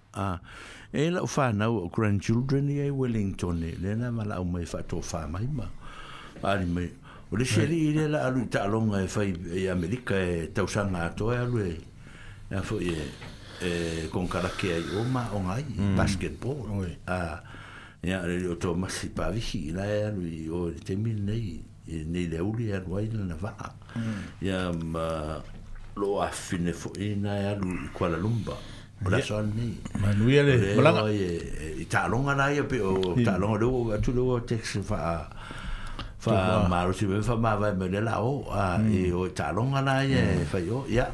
e 0.93 1.11
la 1.11 1.23
u 1.23 1.27
whanau 1.27 1.77
o 1.85 1.89
grandchildren 1.89 2.69
i 2.69 2.79
e 2.79 2.89
Wellington 2.91 3.63
e, 3.65 3.77
le 3.81 3.95
na 3.97 4.11
mala 4.13 4.37
au 4.37 4.45
mai 4.45 4.65
whato 4.65 5.01
whamai 5.03 5.47
ma. 5.51 5.67
Ari 6.43 6.65
mai, 6.67 6.91
o 7.31 7.37
le 7.37 7.45
sheri 7.45 7.89
i 7.89 7.93
le 7.95 8.07
la 8.09 8.25
alu 8.27 8.43
i 8.45 8.49
talonga 8.49 9.01
e 9.01 9.07
whai 9.17 9.33
e 9.51 9.69
Amerika 9.69 10.15
e 10.19 10.51
tausanga 10.53 10.89
sanga 10.99 11.11
ato 11.11 11.33
e 11.33 11.37
alu 11.37 11.59
e. 11.61 11.81
E 12.51 12.55
a 12.57 12.63
fwoi 12.63 12.89
e, 12.89 13.11
e 13.63 14.09
kong 14.09 14.29
karake 14.29 14.73
ai 14.73 14.85
o 14.97 15.03
ma 15.03 15.29
o 15.33 15.41
ngai, 15.41 15.65
mm. 15.75 15.97
basketball. 15.97 16.69
Oi. 16.79 16.97
Uh, 17.09 17.41
e 18.03 18.13
a 18.13 18.21
re 18.23 18.45
o 18.47 18.55
tō 18.61 18.75
masi 18.77 19.09
pavihi 19.11 19.63
i 19.71 19.73
la 19.73 19.87
e 19.89 20.03
alu 20.07 20.27
i 20.31 20.47
o 20.51 20.69
te 20.75 20.95
mil 20.95 21.23
nei, 21.25 21.59
nei 22.05 22.29
le 22.29 22.39
uri 22.41 22.69
e 22.71 22.77
alu 22.77 22.97
ai 23.01 23.09
le 23.11 23.25
na 23.25 23.35
vaa. 23.35 23.73
Mm. 23.97 24.23
E 24.47 24.51
a 24.55 24.71
ma... 24.75 25.43
lo 25.97 26.21
afine 26.23 26.73
fo 26.73 26.91
ina 26.99 27.37
ya 27.39 27.55
lu 27.55 27.67
mm. 27.67 28.21
lumba. 28.21 28.55
Bless 29.01 29.31
o 29.31 29.39
la 29.39 29.43
so 29.43 29.51
ni 29.55 29.77
manuia 30.01 30.43
le 30.43 30.55
eh, 30.73 30.77
malanga 30.77 31.11
eh, 31.11 31.81
i 31.83 31.85
ta 31.87 32.07
longa 32.09 32.35
na 32.35 32.47
ya 32.51 32.63
pe 32.63 32.79
o 32.81 32.95
mm. 33.15 33.25
ta 33.25 33.37
longa 33.39 33.59
do 33.61 33.69
atu 33.95 34.13
do 34.15 34.39
text 34.41 34.81
fa 34.91 35.27
fa 36.19 36.67
maro 36.71 36.93
si 36.93 37.07
fa 37.23 37.37
ma 37.37 37.55
va 37.57 37.73
me 37.73 37.87
la 37.91 38.17
o 38.23 38.47
a 38.51 38.79
e 38.81 39.11
mm. 39.11 39.19
o 39.19 39.29
ta 39.29 39.53
longa 39.57 39.81
na 39.83 40.01
ya 40.03 40.23
fa 40.51 40.59
yo 40.59 40.87
ya 40.89 41.07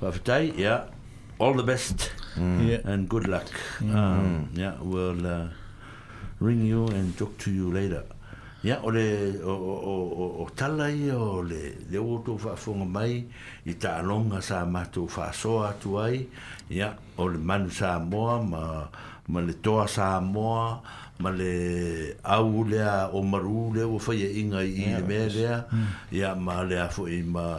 va 0.00 0.08
fitai 0.12 0.52
ya 0.60 0.84
all 1.40 1.54
the 1.54 1.62
best 1.72 2.10
mm. 2.36 2.68
yeah. 2.68 2.80
and 2.90 3.08
good 3.08 3.28
luck 3.28 3.46
mm. 3.80 3.94
um, 3.94 4.48
yeah 4.56 4.74
we'll 4.80 5.24
uh, 5.26 5.46
ring 6.40 6.64
you 6.66 6.84
and 6.96 7.16
talk 7.20 7.32
to 7.38 7.50
you 7.52 7.70
later 7.70 8.04
ya 8.62 8.78
ole 8.86 9.42
o 9.42 9.50
o 9.54 9.96
o 10.06 10.26
o 10.46 10.46
tala 10.54 10.86
i 10.86 11.10
le 11.10 11.62
le 11.90 11.98
o 11.98 12.22
tu 12.22 12.38
fa 12.38 12.54
fonga 12.56 12.84
mai 12.86 13.26
i 13.66 13.74
ta 13.74 13.98
longa 14.06 14.38
sa 14.40 14.62
ma 14.64 14.86
tu 14.86 15.08
fa 15.10 15.34
so 15.34 15.66
atu 15.66 15.98
ai 15.98 16.22
ya 16.70 16.94
ole 17.18 17.38
man 17.42 17.66
sa 17.70 17.98
mo 17.98 18.38
ma 18.46 18.86
ma 19.26 19.38
le 19.42 19.54
to 19.58 19.82
sa 19.90 20.22
mo 20.22 20.78
ma 21.18 21.30
le 21.34 21.54
au 22.22 22.62
le 22.62 22.80
o 23.10 23.18
maru 23.26 23.74
le 23.74 23.82
o 23.82 23.98
fa 23.98 24.14
ye 24.14 24.30
inga 24.40 24.62
i 24.62 24.94
le 24.94 25.02
me 25.10 25.20
ya 25.34 25.58
mm. 25.66 26.38
ma 26.46 26.62
le 26.62 26.76
a 26.86 26.86
fo 26.88 27.06
i 27.10 27.18
ma 27.26 27.58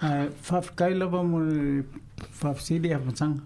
whawhikaila 0.00 1.06
wamo 1.06 1.36
whawhisiri 2.42 2.92
a 2.92 2.98
pasang. 2.98 3.40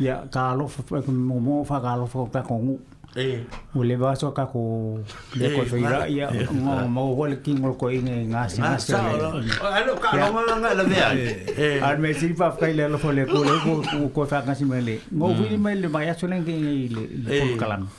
Ia 0.00 0.26
ka 0.30 0.50
alofa, 0.52 0.82
mō 0.90 1.38
mō 1.40 1.64
wha 1.68 1.80
ka 1.80 1.92
alofa 1.94 2.26
ka 2.30 2.40
kako 2.42 2.58
ngu. 2.58 2.80
Ei. 3.16 3.46
Ule 3.78 3.96
ba 3.96 4.16
so 4.16 4.32
ka 4.32 4.44
ko 4.46 4.98
le 5.36 5.48
ko 5.54 5.62
so 5.64 5.76
ira 5.78 6.08
ia 6.10 6.26
ngō 6.32 6.74
mō 6.90 7.02
ko 7.16 7.24
le 7.30 7.36
kingol 7.46 7.76
ko 7.78 7.86
inga 7.94 8.10
i 8.12 8.26
ngā 8.26 8.42
si 8.50 8.60
ngā 8.60 8.72
sa. 8.82 9.00
Alo 9.00 9.94
ka 10.02 10.10
ngō 10.10 10.56
ngā 10.64 10.70
la 10.76 10.82
vea. 10.84 11.10
E. 11.14 11.28
E. 11.56 11.68
Ar 11.80 11.96
me 11.98 12.10
siri 12.12 12.34
whawhikaila 12.34 12.88
alofa 12.90 13.14
le 13.14 13.26
ko 13.30 13.44
le 13.44 13.58
ko 13.64 14.08
ko 14.10 14.26
whakasi 14.26 14.66
mele. 14.66 14.98
Ngō 15.14 15.32
vini 15.38 15.56
mm. 15.56 15.62
mele 15.62 15.88
mai 15.88 16.08
aso 16.10 16.26
lenge 16.26 16.52
i 16.58 16.88
le 16.90 17.38
kong 17.40 17.54
e. 17.54 17.58
kalanga. 17.62 17.94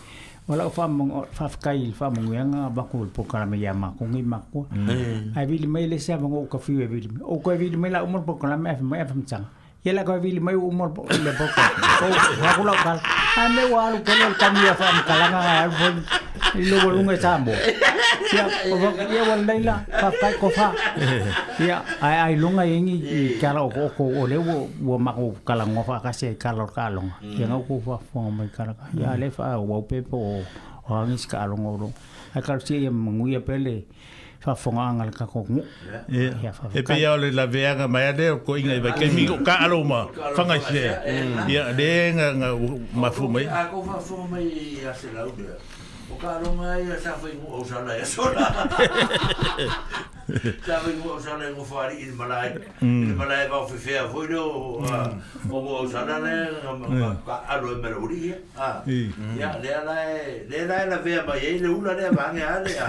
wala 0.48 0.66
o 0.70 0.70
faamong 0.70 1.10
ah, 1.10 1.22
mm. 1.26 1.26
mm. 1.26 1.32
o 1.34 1.36
faafkai 1.38 1.78
le 1.90 1.94
faamoguiaga 2.00 2.58
amaku 2.70 2.98
le 3.08 3.12
pokalame 3.18 3.58
ia 3.64 3.74
makugi 3.74 4.22
makua 4.22 4.66
ae 5.36 5.46
vili 5.50 5.68
mai 5.68 5.88
lesi 5.88 6.14
avago 6.14 6.40
uka 6.42 6.60
fiu 6.60 6.82
e 6.86 6.88
vili 6.88 7.08
mai 7.14 7.22
o 7.34 7.40
koe 7.44 7.58
vili 7.58 7.78
mai 7.78 7.92
lauma 7.96 8.18
le 8.20 8.26
pokalame 8.30 8.68
afe 8.70 8.84
mai 8.84 9.02
afamataga 9.02 9.50
Y 9.86 9.92
la 9.92 10.04
que 10.04 10.18
vili 10.18 10.40
muy 10.40 10.56
umor 10.56 10.94
le 11.12 11.32
boko 11.32 11.62
o 12.02 12.10
ha 12.48 12.54
kula 12.58 12.74
kal 12.84 12.98
ha 13.36 13.44
me 13.56 13.64
walu 13.74 13.98
ke 14.06 14.14
le 14.20 14.28
kam 14.40 14.56
ya 14.66 14.74
fam 14.74 14.98
al 15.10 15.70
bon 15.78 15.96
lo 16.70 16.76
bon 16.84 16.96
un 17.02 17.12
esambo 17.14 17.52
ya 18.34 18.44
o 18.66 18.74
bon 18.82 18.96
ye 19.14 19.22
won 19.28 19.42
dai 19.48 19.60
la 19.68 19.76
pa 20.02 20.08
pa 20.20 20.28
ko 20.42 20.48
ya 21.70 21.78
ai 22.02 22.14
e 22.14 22.18
ai 22.26 22.36
lunga 22.42 22.64
yengi 22.72 22.96
kala 23.42 23.60
o 23.62 23.70
ko 23.96 24.04
o 24.24 24.26
le 24.32 24.38
o 24.38 24.58
wo 24.86 24.98
ma 25.06 25.12
ko 25.18 25.26
kala 25.48 25.64
ngo 25.72 25.82
fa 25.88 26.00
ka 26.04 26.12
se 26.20 26.28
kala 26.44 26.66
ka 26.76 26.90
long 26.96 27.10
ya 27.38 27.46
ngo 27.48 27.60
ko 27.68 27.74
fa 27.86 27.96
fo 28.10 28.18
ya 29.02 29.10
le 29.22 29.30
fa 29.30 29.54
o 29.62 29.82
ngis 31.08 31.24
o 31.44 31.78
lo 31.82 31.88
ka 32.46 32.54
si 32.66 32.74
ye 32.84 32.90
mngu 32.90 33.26
ye 33.34 33.40
pele 33.48 33.86
fonga 34.54 34.82
anga 34.82 35.06
ka 35.12 35.26
kako 35.26 35.46
ngu. 35.50 35.64
E 36.76 36.82
pe 36.82 36.96
yao 37.02 37.18
le 37.18 37.32
laveanga 37.32 37.88
mai 37.88 38.08
ale 38.12 38.30
o 38.30 38.38
ko 38.38 38.54
inga 38.56 38.76
iwa 38.76 38.92
ke 38.92 39.10
mi 39.16 39.26
ka 39.46 39.54
alo 39.66 39.84
ma 39.84 40.06
fanga 40.36 40.60
se. 40.60 40.86
Mm. 40.94 41.50
Ia 41.50 41.74
de 41.74 42.14
nga 42.18 42.34
mafu 42.94 43.28
mai. 43.32 43.46
Ako 43.48 43.84
fafonga 43.84 44.28
mai 44.30 44.86
ase 44.86 45.08
laude. 45.16 45.44
O 46.12 46.16
ka 46.18 46.38
runga 46.38 46.78
e 46.78 46.92
a 46.92 46.98
sawha 47.02 47.28
i 47.30 47.34
ngua 47.38 47.58
usala 47.66 47.92
e 47.98 48.02
a 48.02 48.06
sona. 48.06 48.46
Sawha 50.66 50.90
i 50.94 50.98
ngua 51.02 51.18
usala 51.18 51.44
e 51.50 51.50
ngua 51.52 51.66
whaari 51.66 51.96
i 52.06 52.12
malai. 52.14 52.50
Mm. 52.82 53.10
I 53.10 53.14
malai 53.18 53.48
vau 53.50 53.66
fi 53.66 53.78
fea 53.86 54.04
fwoi 54.10 54.30
no. 54.30 54.44
O 54.46 54.80
mm. 54.86 55.16
ngua 55.50 55.82
usala 55.82 56.20
ne. 56.22 56.36
Ka 56.62 56.76
mm. 56.78 57.32
alo 57.58 57.72
e 57.74 57.78
mera 57.82 57.98
uri 57.98 58.22
Ia, 58.28 59.52
lea 59.66 59.82
lai. 59.86 60.06
E, 60.20 60.44
lea 60.50 60.66
lai 60.70 60.84
e 60.86 60.90
la 60.94 60.98
vea 61.02 61.24
mai 61.26 61.40
e 61.42 61.58
le 61.66 61.74
ula 61.74 61.96
lea 61.98 62.12
vange 62.12 62.44
a 62.44 62.60
lea. 62.62 62.86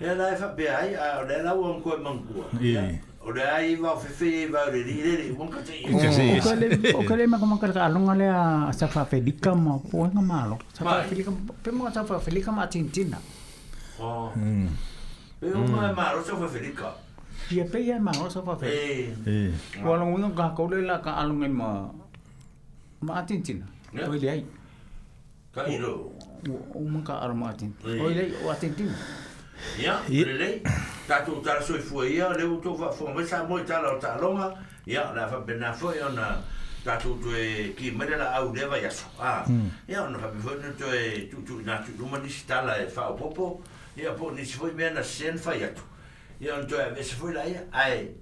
Lea 0.00 0.14
lai 0.14 0.36
fa 0.38 0.48
pia 0.54 0.78
ai. 0.78 0.94
Lea 1.26 1.42
lau 1.42 1.72
an 1.72 1.82
koe 1.82 1.98
mangua. 1.98 2.46
Ia. 2.62 2.86
Orai 3.26 3.74
va 3.76 3.96
fe 3.96 4.46
va 4.52 4.66
re 4.68 4.82
rire 4.84 5.12
re 5.16 5.30
wonka 5.38 5.60
te. 5.60 6.92
O 6.94 7.02
kale 7.08 7.26
ma 7.26 7.38
kama 7.38 8.14
le 8.20 8.26
a 8.28 8.70
sa 8.72 8.86
fa 8.86 9.04
felika 9.06 9.54
ma 9.54 9.78
po 9.88 10.04
malo. 10.12 10.58
Sa 10.74 10.84
fa 10.84 11.02
pe 11.62 11.70
mo 11.70 11.90
sa 11.90 12.04
fa 12.04 12.20
Oh. 14.00 14.28
Mm. 14.36 14.66
Pe 15.40 15.46
mo 15.54 15.92
ma 15.96 16.12
ro 16.12 16.20
sa 16.22 16.34
fa 16.36 16.46
pe 17.72 17.78
ya 17.82 17.98
ma 17.98 18.12
ro 18.12 18.28
sa 18.28 18.40
fa 18.42 18.58
Eh. 18.60 19.50
Ko 19.82 19.96
ka 20.36 20.48
ko 20.54 20.68
le 20.70 20.82
la 20.84 21.00
ka 21.00 21.12
alonga 21.16 21.48
ma 21.48 21.90
ma 23.00 23.22
tintina. 23.24 23.64
O 25.56 26.12
O 26.76 26.80
mo 26.86 27.00
ka 27.00 27.14
O 27.24 28.54
ia 29.78 29.98
lelei 30.08 30.60
tatou 31.08 31.40
talasoifua 31.42 32.06
ia 32.08 32.28
le 32.38 32.44
ou 32.44 32.60
fo 32.62 32.74
faafogamai 32.78 33.26
sa 33.26 33.44
mo 33.44 33.58
ta 33.58 33.64
tala 33.80 33.98
ta 33.98 34.18
longa. 34.20 34.54
ia 34.86 35.12
la 35.14 35.26
faapena 35.28 35.72
foʻi 35.72 36.02
ona 36.04 36.38
tatou 36.84 37.18
toe 37.22 37.72
kimai 37.76 38.08
le 38.08 38.16
laau 38.16 38.52
lea 38.54 38.66
vaiaso 38.68 39.06
a 39.18 39.44
ia 39.88 40.02
ona 40.02 40.18
faapefoi 40.18 40.58
na 40.60 40.70
toe 40.78 41.28
tuutuuina 41.30 41.78
tuuluma 41.86 42.18
nisi 42.18 42.46
tala 42.46 42.76
e 42.78 42.86
faaopoopo 42.86 43.62
ia 43.96 44.12
po 44.12 44.30
si 44.36 44.54
foʻi 44.58 44.74
me 44.74 44.90
na 44.90 45.02
sen 45.02 45.34
ya 45.60 45.68
tu. 45.72 45.82
ia 46.40 46.54
ona 46.54 46.64
toe 46.66 46.78
avese 46.82 47.16
foʻi 47.16 47.32
laia 47.34 47.60
ae 47.72 48.14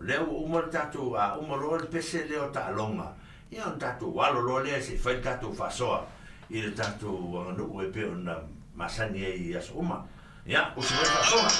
lea 0.00 0.16
ya 0.16 0.22
uma 0.24 0.60
le 0.60 0.70
tatou 0.70 1.16
auma 1.16 1.56
loa 1.56 1.78
le 1.78 1.86
pese 1.86 2.26
lea 2.28 2.42
o 2.42 2.50
taaloga 2.52 3.14
ia 3.50 3.62
ona 3.66 3.78
tatou 3.78 4.20
alo 4.20 4.40
loa 4.40 4.62
lea 4.62 4.78
seʻi 4.78 5.06
lo 5.06 5.12
le 5.12 5.20
tatou 5.22 5.56
so, 5.70 6.04
i 6.50 6.60
le 6.62 6.74
tu 6.98 7.08
aganuu 7.38 7.82
e 7.82 7.90
pe 7.94 8.04
ona 8.04 8.34
masani 8.74 9.24
ai 9.24 9.54
aso 9.56 9.74
uma 9.78 10.04
Ja, 10.46 10.72
už 10.76 10.86
pues 10.88 11.58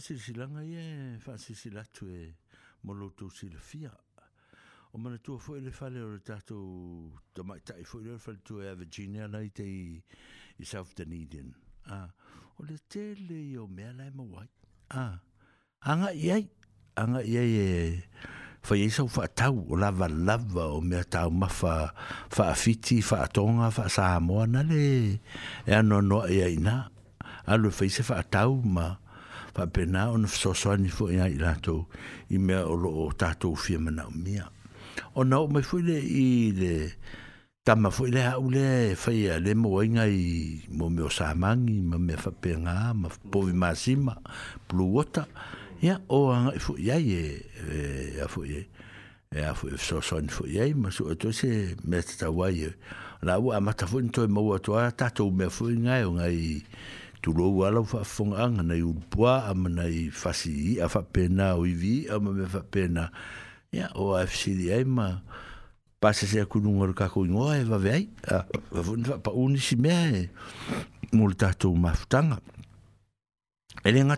faasilisilanga 0.00 0.64
ia 0.64 0.80
e 0.80 1.20
faasilsila 1.20 1.80
atu 1.84 2.08
e 2.08 2.32
ma 2.88 2.92
loutou 2.96 3.28
silafia 3.30 3.92
o 4.96 4.98
mana 4.98 5.18
foʻi 5.22 5.60
le 5.62 5.70
fale 5.70 6.00
o 6.00 6.08
le 6.16 6.20
tatou 6.24 7.12
tamaʻitaʻi 7.36 7.84
foʻi 7.90 8.02
le 8.10 8.16
faletua 8.18 8.62
e 8.64 8.68
a 8.72 8.74
virginia 8.80 9.28
lai 9.28 9.46
te 9.54 9.62
i, 9.68 10.00
south 10.64 10.96
a 11.04 11.04
o 11.04 12.60
le 12.66 12.76
tele 12.90 13.36
i 13.52 13.56
o 13.62 13.66
mea 13.68 13.92
lae 13.98 14.08
mauai 14.16 14.48
a 15.02 15.20
agaʻi 15.92 16.24
ai 16.36 16.44
agaʻi 17.02 17.32
ai 17.42 17.52
e 17.60 17.68
fai 18.64 18.80
ai 18.88 18.88
sau 18.96 19.04
faatau 19.06 19.56
o 19.68 19.74
lavalava 19.78 20.64
o 20.80 20.80
mea 20.88 21.04
taumafa 21.14 21.74
faafiti 22.34 22.98
faatoga 23.08 23.68
faasamoa 23.76 24.44
na 24.52 24.60
le 24.70 24.82
e 25.68 25.72
anoanoaʻi 25.80 26.36
ainā 26.48 26.74
aloe 27.52 27.68
fai 27.78 27.88
se 27.92 28.00
faatau 28.02 28.58
ma 28.74 28.86
fa 29.54 29.66
pena 29.66 30.10
on 30.12 30.26
fso 30.26 30.54
so 30.54 30.76
ni 30.76 30.88
fo 30.88 31.10
ya 31.10 31.28
ilato 31.28 31.86
i 32.30 32.38
me 32.38 32.56
o 32.56 32.74
lo 32.78 33.10
tato 33.16 33.54
fi 33.54 33.76
me 33.78 33.90
na 33.90 34.06
mia 34.10 34.46
o 35.14 35.24
no 35.24 35.46
me 35.46 35.62
fo 35.62 35.78
le 35.82 35.98
i 35.98 36.52
le 36.54 36.74
tama 37.66 37.90
fo 37.90 38.04
le 38.06 38.22
a 38.26 38.38
ule 38.38 38.94
fa 38.96 39.10
ya 39.12 39.38
le 39.42 39.54
mo 39.54 39.80
inga 39.82 40.06
i 40.06 40.62
mo 40.70 40.88
me 40.88 41.02
o 41.02 41.08
sa 41.10 41.34
mang 41.34 41.68
i 41.70 41.80
me 41.82 41.98
me 41.98 42.16
fa 42.16 42.30
pena 42.30 42.94
ma 42.94 43.08
po 43.30 43.42
vi 43.42 43.52
masima 43.54 44.14
blu 44.70 44.86
wota 44.94 45.26
ya 45.82 45.98
o 46.08 46.30
anga 46.30 46.54
fo 46.62 46.78
ya 46.78 46.96
ye 47.02 47.42
ya 48.18 48.26
fo 48.30 48.44
ye 48.46 48.68
e 49.30 49.42
a 49.46 49.50
fwy 49.54 49.76
so 49.78 50.00
son 50.02 50.26
fwy 50.26 50.56
ei, 50.58 50.72
mae 50.74 50.90
sŵw 50.90 51.12
ydw 51.14 51.30
se 51.38 51.50
met 51.86 52.08
ta 52.18 52.32
wai. 52.34 52.64
Na 53.22 53.36
wwa, 53.38 53.60
mae 53.62 53.78
ta 53.78 53.86
fwy'n 53.86 54.08
toi 54.10 54.26
mwa 54.26 54.56
toa, 54.58 54.88
ta 54.90 55.06
tŵw 55.14 55.30
me 55.38 55.46
fwy 55.54 55.76
ngai 55.84 56.02
o 56.02 56.16
ngai 56.18 56.40
tu 57.22 57.32
lo 57.36 57.50
wala 57.52 57.82
fa 57.84 58.00
fong 58.04 58.32
ang 58.32 58.60
na 58.64 58.76
yu 58.76 58.94
bwa 59.12 59.40
am 59.52 59.68
na 59.68 59.84
i 59.88 60.08
fasi 60.12 60.80
a 60.82 60.88
fa 60.88 61.02
pena 61.04 61.52
o 61.58 61.66
i 61.68 61.72
vi 61.76 61.94
am 62.12 62.24
me 62.32 62.48
fa 62.48 62.62
pena 62.64 63.10
ya 63.76 63.92
o 63.94 64.14
afc 64.16 64.56
di 64.56 64.72
ai 64.72 64.84
ma 64.88 65.20
se 66.16 66.40
ku 66.48 66.64
nu 66.64 66.80
ngor 66.80 66.96
ka 66.96 67.12
ku 67.12 67.28
ngo 67.28 67.52
e 67.52 67.60
va 67.68 67.76
vei 67.76 68.08
a 68.24 68.44
vun 68.72 69.04
fa 69.04 69.20
pa 69.20 69.30
uni 69.36 69.60
si 69.60 69.76
me 69.76 70.28
multa 71.12 71.52
to 71.52 71.68
maftanga 71.76 72.40
ele 73.84 74.00
nga 74.08 74.16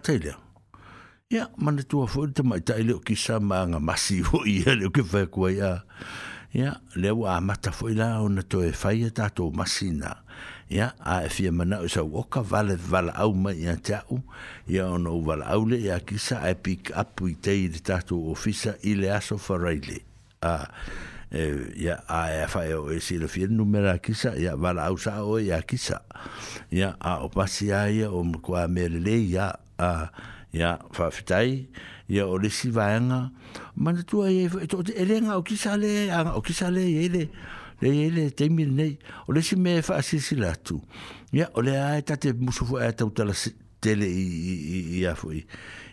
ya 1.33 1.49
man 1.59 1.81
tu 1.89 2.07
fo 2.07 2.23
te 2.31 2.47
mai 2.47 2.63
ta 2.63 2.79
ele 2.79 2.95
ki 3.03 3.19
sa 3.19 3.43
ma 3.43 3.67
nga 3.67 3.83
masi 3.83 4.23
i 4.47 4.63
ele 4.63 4.87
ki 4.95 5.03
fa 5.03 5.27
ku 5.27 5.51
ya 5.51 5.83
ya 6.55 6.79
le 6.95 7.11
wa 7.11 7.35
ma 7.43 7.57
ta 7.59 7.75
fo 7.75 7.91
ila 7.91 8.23
ona 8.23 8.47
to 8.47 8.63
e 8.63 8.71
fa 8.71 8.95
ya 8.95 9.11
ta 9.11 9.27
to 9.33 9.51
masina 9.51 10.23
ya 10.73 10.97
a 11.05 11.29
fi 11.29 11.51
mana 11.53 11.85
so 11.89 12.09
oka 12.15 12.41
vale 12.41 12.77
vale 12.81 13.13
au 13.15 13.35
ma 13.37 13.53
ya 13.53 13.77
tau 13.77 14.23
ya 14.67 14.87
no 14.99 15.21
vale 15.21 15.45
au 15.45 15.67
le 15.69 15.77
ya 15.77 16.01
kisa 16.01 16.39
a 16.41 16.55
pick 16.57 16.89
up 16.97 17.21
u 17.21 17.29
te 17.43 17.53
i 17.53 17.69
tatu 17.69 18.17
ofisa 18.33 18.75
ile 18.81 19.11
aso 19.13 19.37
faraile 19.37 20.01
a 20.41 20.71
ya 21.77 21.97
a 22.09 22.47
fa 22.49 22.65
o 22.79 22.89
e 22.89 22.99
si 23.05 23.19
le 23.21 23.29
fi 23.29 23.45
numero 23.53 23.93
kisa 24.01 24.33
ya 24.41 24.57
vale 24.57 24.81
au 24.81 24.97
sa 24.99 25.21
o 25.29 25.37
ya 25.39 25.61
kisa 25.63 26.01
ya 26.73 26.97
a 27.01 27.19
o 27.21 27.29
pasi 27.29 27.69
ai 27.73 28.03
o 28.09 28.25
mo 28.25 28.41
kwa 28.41 28.65
merle 28.69 29.29
ya 29.29 29.53
a 29.79 30.09
ya 30.57 30.79
fa 30.97 31.11
fitai 31.13 31.69
ya 32.09 32.25
o 32.27 32.39
le 32.41 32.49
si 32.49 32.71
vanga 32.73 33.29
mana 33.77 34.01
tu 34.03 34.25
ai 34.25 34.49
e 34.49 34.67
to 34.73 34.81
e 34.89 35.05
le 35.05 35.21
nga 35.21 35.37
o 35.37 35.45
kisa 35.45 35.77
le 35.77 36.09
a 36.09 36.33
o 36.33 36.41
kisa 36.41 36.71
le 36.73 36.85
ye 36.97 37.05
le 37.13 37.25
le 37.83 37.91
ele 38.07 38.31
te 38.31 38.49
mi 38.49 38.65
nei 38.65 38.99
o 39.27 39.33
le 39.33 39.43
si 39.43 39.57
me 39.57 39.83
fa 39.83 40.01
si 40.03 40.19
si 40.21 40.37
la 40.37 40.55
ya 41.33 41.49
o 41.55 41.61
le 41.63 41.75
ai 41.81 42.03
ta 42.03 42.17
te 42.17 42.33
musu 42.33 42.65
fo 42.65 42.77
ata 42.79 43.05
uta 43.07 43.25
la 43.25 43.35
tele 43.81 44.07
i 44.07 44.27
i 44.47 44.79
i 45.01 45.05
a 45.07 45.15
foi 45.15 45.43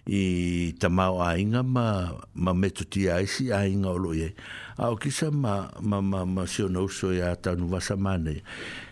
i 0.06 0.74
ta 0.80 0.88
ma 0.90 1.10
o 1.12 1.22
ai 1.26 1.44
nga 1.50 1.64
ma 1.64 2.14
ma 2.34 2.54
meto 2.54 2.86
ti 2.86 3.08
ai 3.10 3.26
si 3.26 3.50
ai 3.52 3.74
o 3.84 3.98
lo 3.98 4.14
ye 4.14 4.34
a 4.78 4.92
o 4.94 4.96
kisa 4.96 5.32
ma 5.32 5.70
ma 5.82 6.00
ma 6.02 6.26
ma 6.26 6.46
si 6.46 6.62
no 6.70 6.88
so 6.88 7.10
ya 7.12 7.36
ta 7.36 7.56
nu 7.56 7.68
va 7.68 7.82
mane 7.98 8.44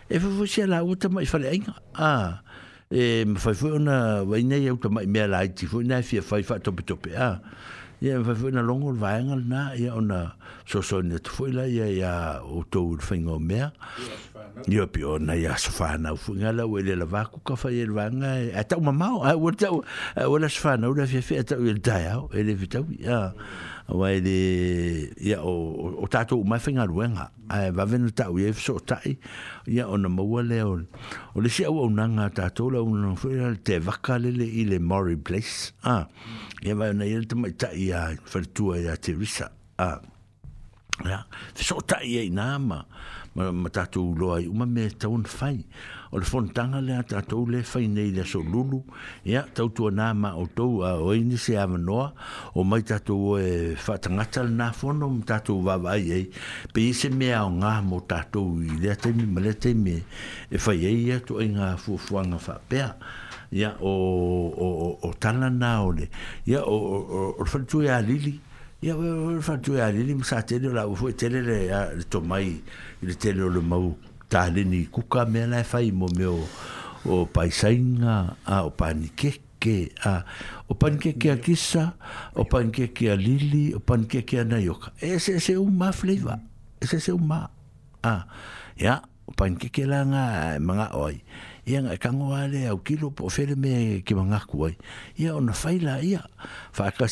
e 0.08 0.18
fo 0.18 0.28
fo 0.34 0.44
si 0.46 0.64
la 0.66 0.82
uta 0.82 1.06
ma 1.08 1.22
i 1.22 1.26
fa 1.26 1.38
le 1.38 1.54
a 1.94 2.42
e 2.90 3.24
ma 3.28 3.38
fa 3.38 3.52
fo 3.54 3.78
na 3.78 4.24
va 4.26 4.36
nei 4.42 4.68
uta 4.70 4.90
ma 4.90 5.02
me 5.06 5.26
la 5.26 5.38
ai 5.46 5.52
ti 5.54 5.66
fo 5.70 5.80
na 5.82 6.02
fi 6.02 6.18
fa 6.20 6.42
fa 6.42 6.58
to 6.58 6.72
pe 6.74 7.14
a 7.14 7.38
ia 7.98 8.18
e 8.20 8.22
faifoʻi 8.22 8.54
na 8.54 8.62
logo 8.62 8.92
o 8.92 8.94
le 8.94 9.00
vaega 9.00 9.34
lenā 9.34 9.62
ia 9.78 9.94
ona 9.98 10.18
soasoani 10.70 11.16
atu 11.18 11.32
foʻi 11.34 11.52
la 11.56 11.64
ia 11.66 11.86
iā 11.94 12.12
outou 12.46 12.94
le 12.94 13.02
faiga 13.02 13.32
o 13.34 13.38
mea 13.42 13.72
ia 14.70 14.86
pe 14.86 15.02
ona 15.04 15.34
ia 15.34 15.56
sofānau 15.58 16.14
foʻi 16.14 16.44
gale 16.46 16.62
ua 16.62 16.78
ele 16.80 16.94
lavākukafai 17.02 17.80
le 17.90 17.94
vaega 17.96 18.36
ae 18.58 18.64
tau 18.70 18.78
mamao 18.80 19.24
ua 19.34 19.54
tau 19.58 19.82
ua 19.82 20.38
la 20.38 20.46
sofānau 20.50 20.94
le 20.94 21.08
afiafia 21.08 21.42
atau 21.42 21.58
ia 21.66 21.74
le 21.74 21.82
taeao 21.82 22.28
e 22.30 22.46
le 22.46 22.54
fitaui 22.56 23.00
ia 23.02 23.32
ua 23.90 24.12
ele 24.14 24.36
ia 25.18 25.42
o 25.42 26.06
tatou 26.12 26.38
umae 26.46 26.60
faigaluega 26.62 27.32
ae 27.50 27.70
vavena 27.74 28.12
taʻui 28.14 28.46
ai 28.46 28.52
fesootaʻi 28.52 29.16
ia 29.74 29.88
ona 29.90 30.06
maua 30.12 30.42
lea 30.46 30.62
o 30.68 30.78
le 31.40 31.48
si 31.50 31.64
auaunaga 31.66 32.30
tatou 32.42 32.70
launaa 32.78 33.16
foʻi 33.18 33.40
la 33.42 33.50
le 33.58 33.58
tevaka 33.64 34.18
lele 34.22 34.46
i 34.62 34.68
le 34.70 34.78
mori 34.78 35.16
place 35.18 35.72
a 35.82 35.90
ah. 35.96 36.04
mm 36.06 36.47
ia 36.62 36.74
vai 36.74 36.90
na 36.94 37.04
ia 37.06 37.20
te 37.22 37.34
mai 37.38 37.52
ta 37.54 37.70
ia 37.70 38.00
fertua 38.26 38.78
ia 38.82 38.94
te 38.98 39.12
risa 39.14 39.46
a 39.78 39.98
ya 41.06 41.18
te 41.54 41.62
so 41.62 41.78
ta 41.80 42.02
ia 42.02 42.22
ina 42.26 42.58
ma 42.58 42.78
ma 43.38 43.70
ta 43.70 43.86
tu 43.86 44.02
loai 44.18 44.50
uma 44.50 44.66
me 44.66 44.84
ta 44.98 45.06
un 45.06 45.22
fai 45.22 45.62
o 46.10 46.18
le 46.18 46.26
fontanga 46.26 46.80
le 46.82 46.96
ta 47.06 47.22
le 47.52 47.62
fai 47.62 47.86
nei 47.86 48.10
le 48.10 48.24
so 48.26 48.40
lulu 48.42 48.82
ia 49.22 49.46
tau 49.54 49.70
tu 49.70 49.86
na 49.94 50.10
ma 50.22 50.30
o 50.34 50.44
tu 50.56 50.82
a 50.82 50.98
o 50.98 51.14
ini 51.14 51.38
se 51.38 51.54
a 51.54 51.66
o 51.68 52.60
mai 52.66 52.82
ta 52.82 52.96
e 52.98 53.78
fa 53.84 53.94
ta 54.02 54.08
ngata 54.10 54.42
na 54.58 54.66
fono 54.74 55.06
mo 55.14 55.22
ta 55.22 55.38
tu 55.38 55.54
va 55.62 55.74
pe 56.72 56.80
i 56.82 56.90
se 56.98 57.06
mea 57.18 57.46
o 57.46 57.50
nga 57.62 57.72
mo 57.88 57.98
ta 58.10 58.20
i 58.34 58.74
le 58.82 58.92
te 59.00 59.08
mi 59.16 59.24
me 59.32 59.38
le 59.46 59.52
te 59.62 59.70
mi 59.84 59.96
e 60.50 60.56
fai 60.58 60.82
ia 60.90 61.16
tu 61.26 61.32
ai 61.38 61.48
nga 61.54 61.76
fu 61.82 61.94
fu 61.96 62.18
nga 62.26 62.38
fa 62.46 62.54
pea 62.70 62.88
ya 63.48 63.76
o 63.80 63.90
o 64.52 64.66
o 65.00 65.08
tala 65.16 65.48
na 65.48 65.80
o 65.80 65.92
le 65.92 66.12
ya 66.44 66.60
o 66.64 66.76
o 66.76 67.18
o 67.40 67.42
fatu 67.48 67.80
ya 67.80 68.00
e 68.04 68.04
lili 68.04 68.34
ya 68.84 68.92
o 68.92 69.00
o 69.32 69.40
fatu 69.40 69.76
ya 69.80 69.88
e 69.88 69.96
lili 69.96 70.12
msa 70.20 70.44
tele 70.44 70.68
la 70.68 70.84
o 70.84 70.92
fue 70.94 71.12
tele 71.16 71.40
le 71.40 71.66
ya 71.72 71.88
le 71.96 72.04
tomai 72.04 72.60
le 73.00 73.12
tele 73.16 73.40
le 73.48 73.60
mau 73.64 73.96
tale 74.28 74.64
ni 74.68 74.84
kuka 74.86 75.24
me 75.24 75.46
la 75.48 75.64
fai 75.64 75.88
mo 75.92 76.08
meo 76.12 76.44
o 77.08 77.24
paisainga 77.24 78.36
a 78.44 78.64
o 78.68 78.70
panike 78.70 79.40
ke 79.58 79.90
a 80.04 80.24
o 80.68 80.74
panike 80.76 81.16
ke 81.16 81.32
a 81.32 81.36
o 82.36 82.44
panike 82.44 82.92
ke 82.92 83.08
a 83.16 83.16
lili 83.16 83.72
o 83.72 83.80
panike 83.80 84.28
ke 84.28 84.38
a 84.44 84.44
naioka 84.44 84.92
ese 85.00 85.40
ese 85.40 85.56
un 85.56 85.72
ma 85.72 85.88
fleva 85.92 86.36
ese 86.84 87.00
se 87.00 87.12
un 87.16 87.24
ma 87.24 87.48
e 87.48 87.48
a 88.12 88.28
ya 88.76 89.00
o 89.24 89.32
panike 89.32 89.72
ke 89.72 89.88
la 89.88 90.04
nga 90.04 90.22
manga 90.60 90.92
oi 90.92 91.24
ia 91.68 91.84
nga 91.84 91.92
kango 92.00 92.32
ale 92.32 92.64
au 92.64 92.80
kilo 92.80 93.12
po 93.12 93.28
fele 93.28 93.52
me 93.52 94.00
ki 94.00 94.16
manga 94.16 94.40
kuai 94.40 94.72
ia 95.20 95.36
ona 95.36 95.52
faila 95.52 96.00
ia 96.00 96.24
fa 96.72 96.88
ka 96.88 97.04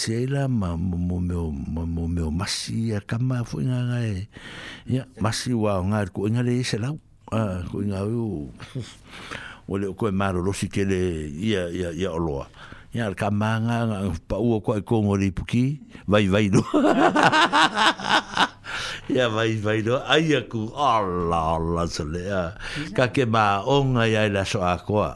ma 0.49 0.73
mo 0.81 0.97
mo 0.97 1.21
mo 1.53 1.85
mo, 1.85 2.09
mo, 2.09 2.25
masi 2.33 2.89
ia 2.97 3.05
kama 3.05 3.45
fu 3.45 3.61
nga 3.61 3.85
nga 3.85 4.01
ia 4.89 5.05
masi 5.21 5.53
wa 5.53 5.77
nga 5.93 6.09
ko 6.09 6.25
nga 6.33 6.41
le 6.41 6.65
se 6.65 6.81
la 6.81 6.89
a 7.37 7.69
ko 7.69 7.85
nga 7.85 8.01
u 8.09 8.49
o 9.73 9.73
le 9.77 9.93
ko 9.93 10.09
e 10.09 10.15
maro 10.17 10.41
lo 10.41 10.57
si 10.57 10.73
kele 10.73 11.29
ia 11.37 11.69
ia 11.69 11.93
ia 11.93 12.09
oloa 12.17 12.49
ia 12.97 13.05
al 13.05 13.13
kama 13.13 13.61
nga 13.61 13.77
pa 14.25 14.41
u 14.41 14.57
ko 14.65 14.81
ko 14.81 15.05
ngori 15.05 15.37
puki 15.37 15.85
vai 16.09 16.33
vai 16.33 16.49
no 16.49 16.65
ia 19.11 19.27
vai 19.29 19.57
vai 19.59 19.81
no 19.85 20.01
ai 20.03 20.35
aku 20.37 20.73
ala 20.77 21.57
ala 21.59 21.85
so 21.89 22.05
le 22.05 22.23
a 22.29 22.45
ka 22.97 23.09
ke 23.13 23.25
ma 23.27 23.63
onga 23.65 24.07
ia 24.07 24.27
la 24.31 24.43
so 24.45 24.61
a 24.65 24.77
ko 24.83 25.01
a 25.05 25.11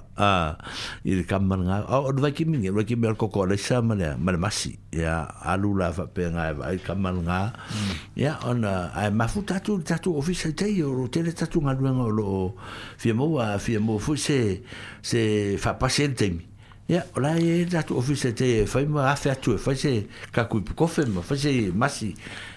i 1.07 1.13
ka 1.27 1.39
man 1.41 1.67
nga 1.67 1.85
o 2.01 2.11
vai 2.15 2.33
ki 2.37 2.45
minge 2.47 2.71
vai 2.73 2.85
ki 2.87 2.97
mer 2.97 3.15
ko 3.19 3.29
ko 3.33 3.49
le 3.49 3.57
sa 3.61 3.81
ma 3.85 3.95
le 3.99 4.15
ma 4.21 4.31
masi 4.39 4.77
ia 4.95 5.27
alu 5.45 5.75
la 5.79 5.91
fa 5.95 6.07
pe 6.07 6.27
nga 6.31 6.53
vai 6.57 6.79
ka 6.83 6.95
man 6.95 7.23
nga 7.27 7.53
mm. 7.55 7.93
ia 8.21 8.39
on 8.49 8.65
a 8.65 9.09
ma 9.13 9.25
fu 9.31 9.43
tatu 9.45 9.81
tatu 9.85 10.17
ofisa 10.17 10.53
te 10.57 10.69
yo 10.71 10.91
ro 10.95 11.07
tele 11.13 11.33
tatu 11.37 11.61
nga 11.65 11.75
lo 11.77 12.55
fiemo 13.01 13.39
a 13.41 13.59
fiemo 13.61 13.99
fu 13.99 14.15
se 14.17 14.63
se 15.01 15.57
fa 15.61 15.75
pasente 15.81 16.27
mi 16.31 16.50
Ya, 16.91 17.07
ora 17.15 17.37
e 17.39 17.65
da 17.67 17.85
tu 17.85 17.97
ofise 17.97 18.33
te 18.33 18.67
fai 18.67 18.85
ma 18.85 19.11
afia 19.13 19.37
tu, 19.37 19.57
fai 19.57 19.75
e, 19.75 19.79
se 19.79 19.93
ka 20.35 20.49
ku 20.51 20.59
ko 20.75 20.87
fai 20.91 21.07
ma 21.07 21.21
fai 21.23 21.39
se 21.39 21.53
masi. 21.73 22.11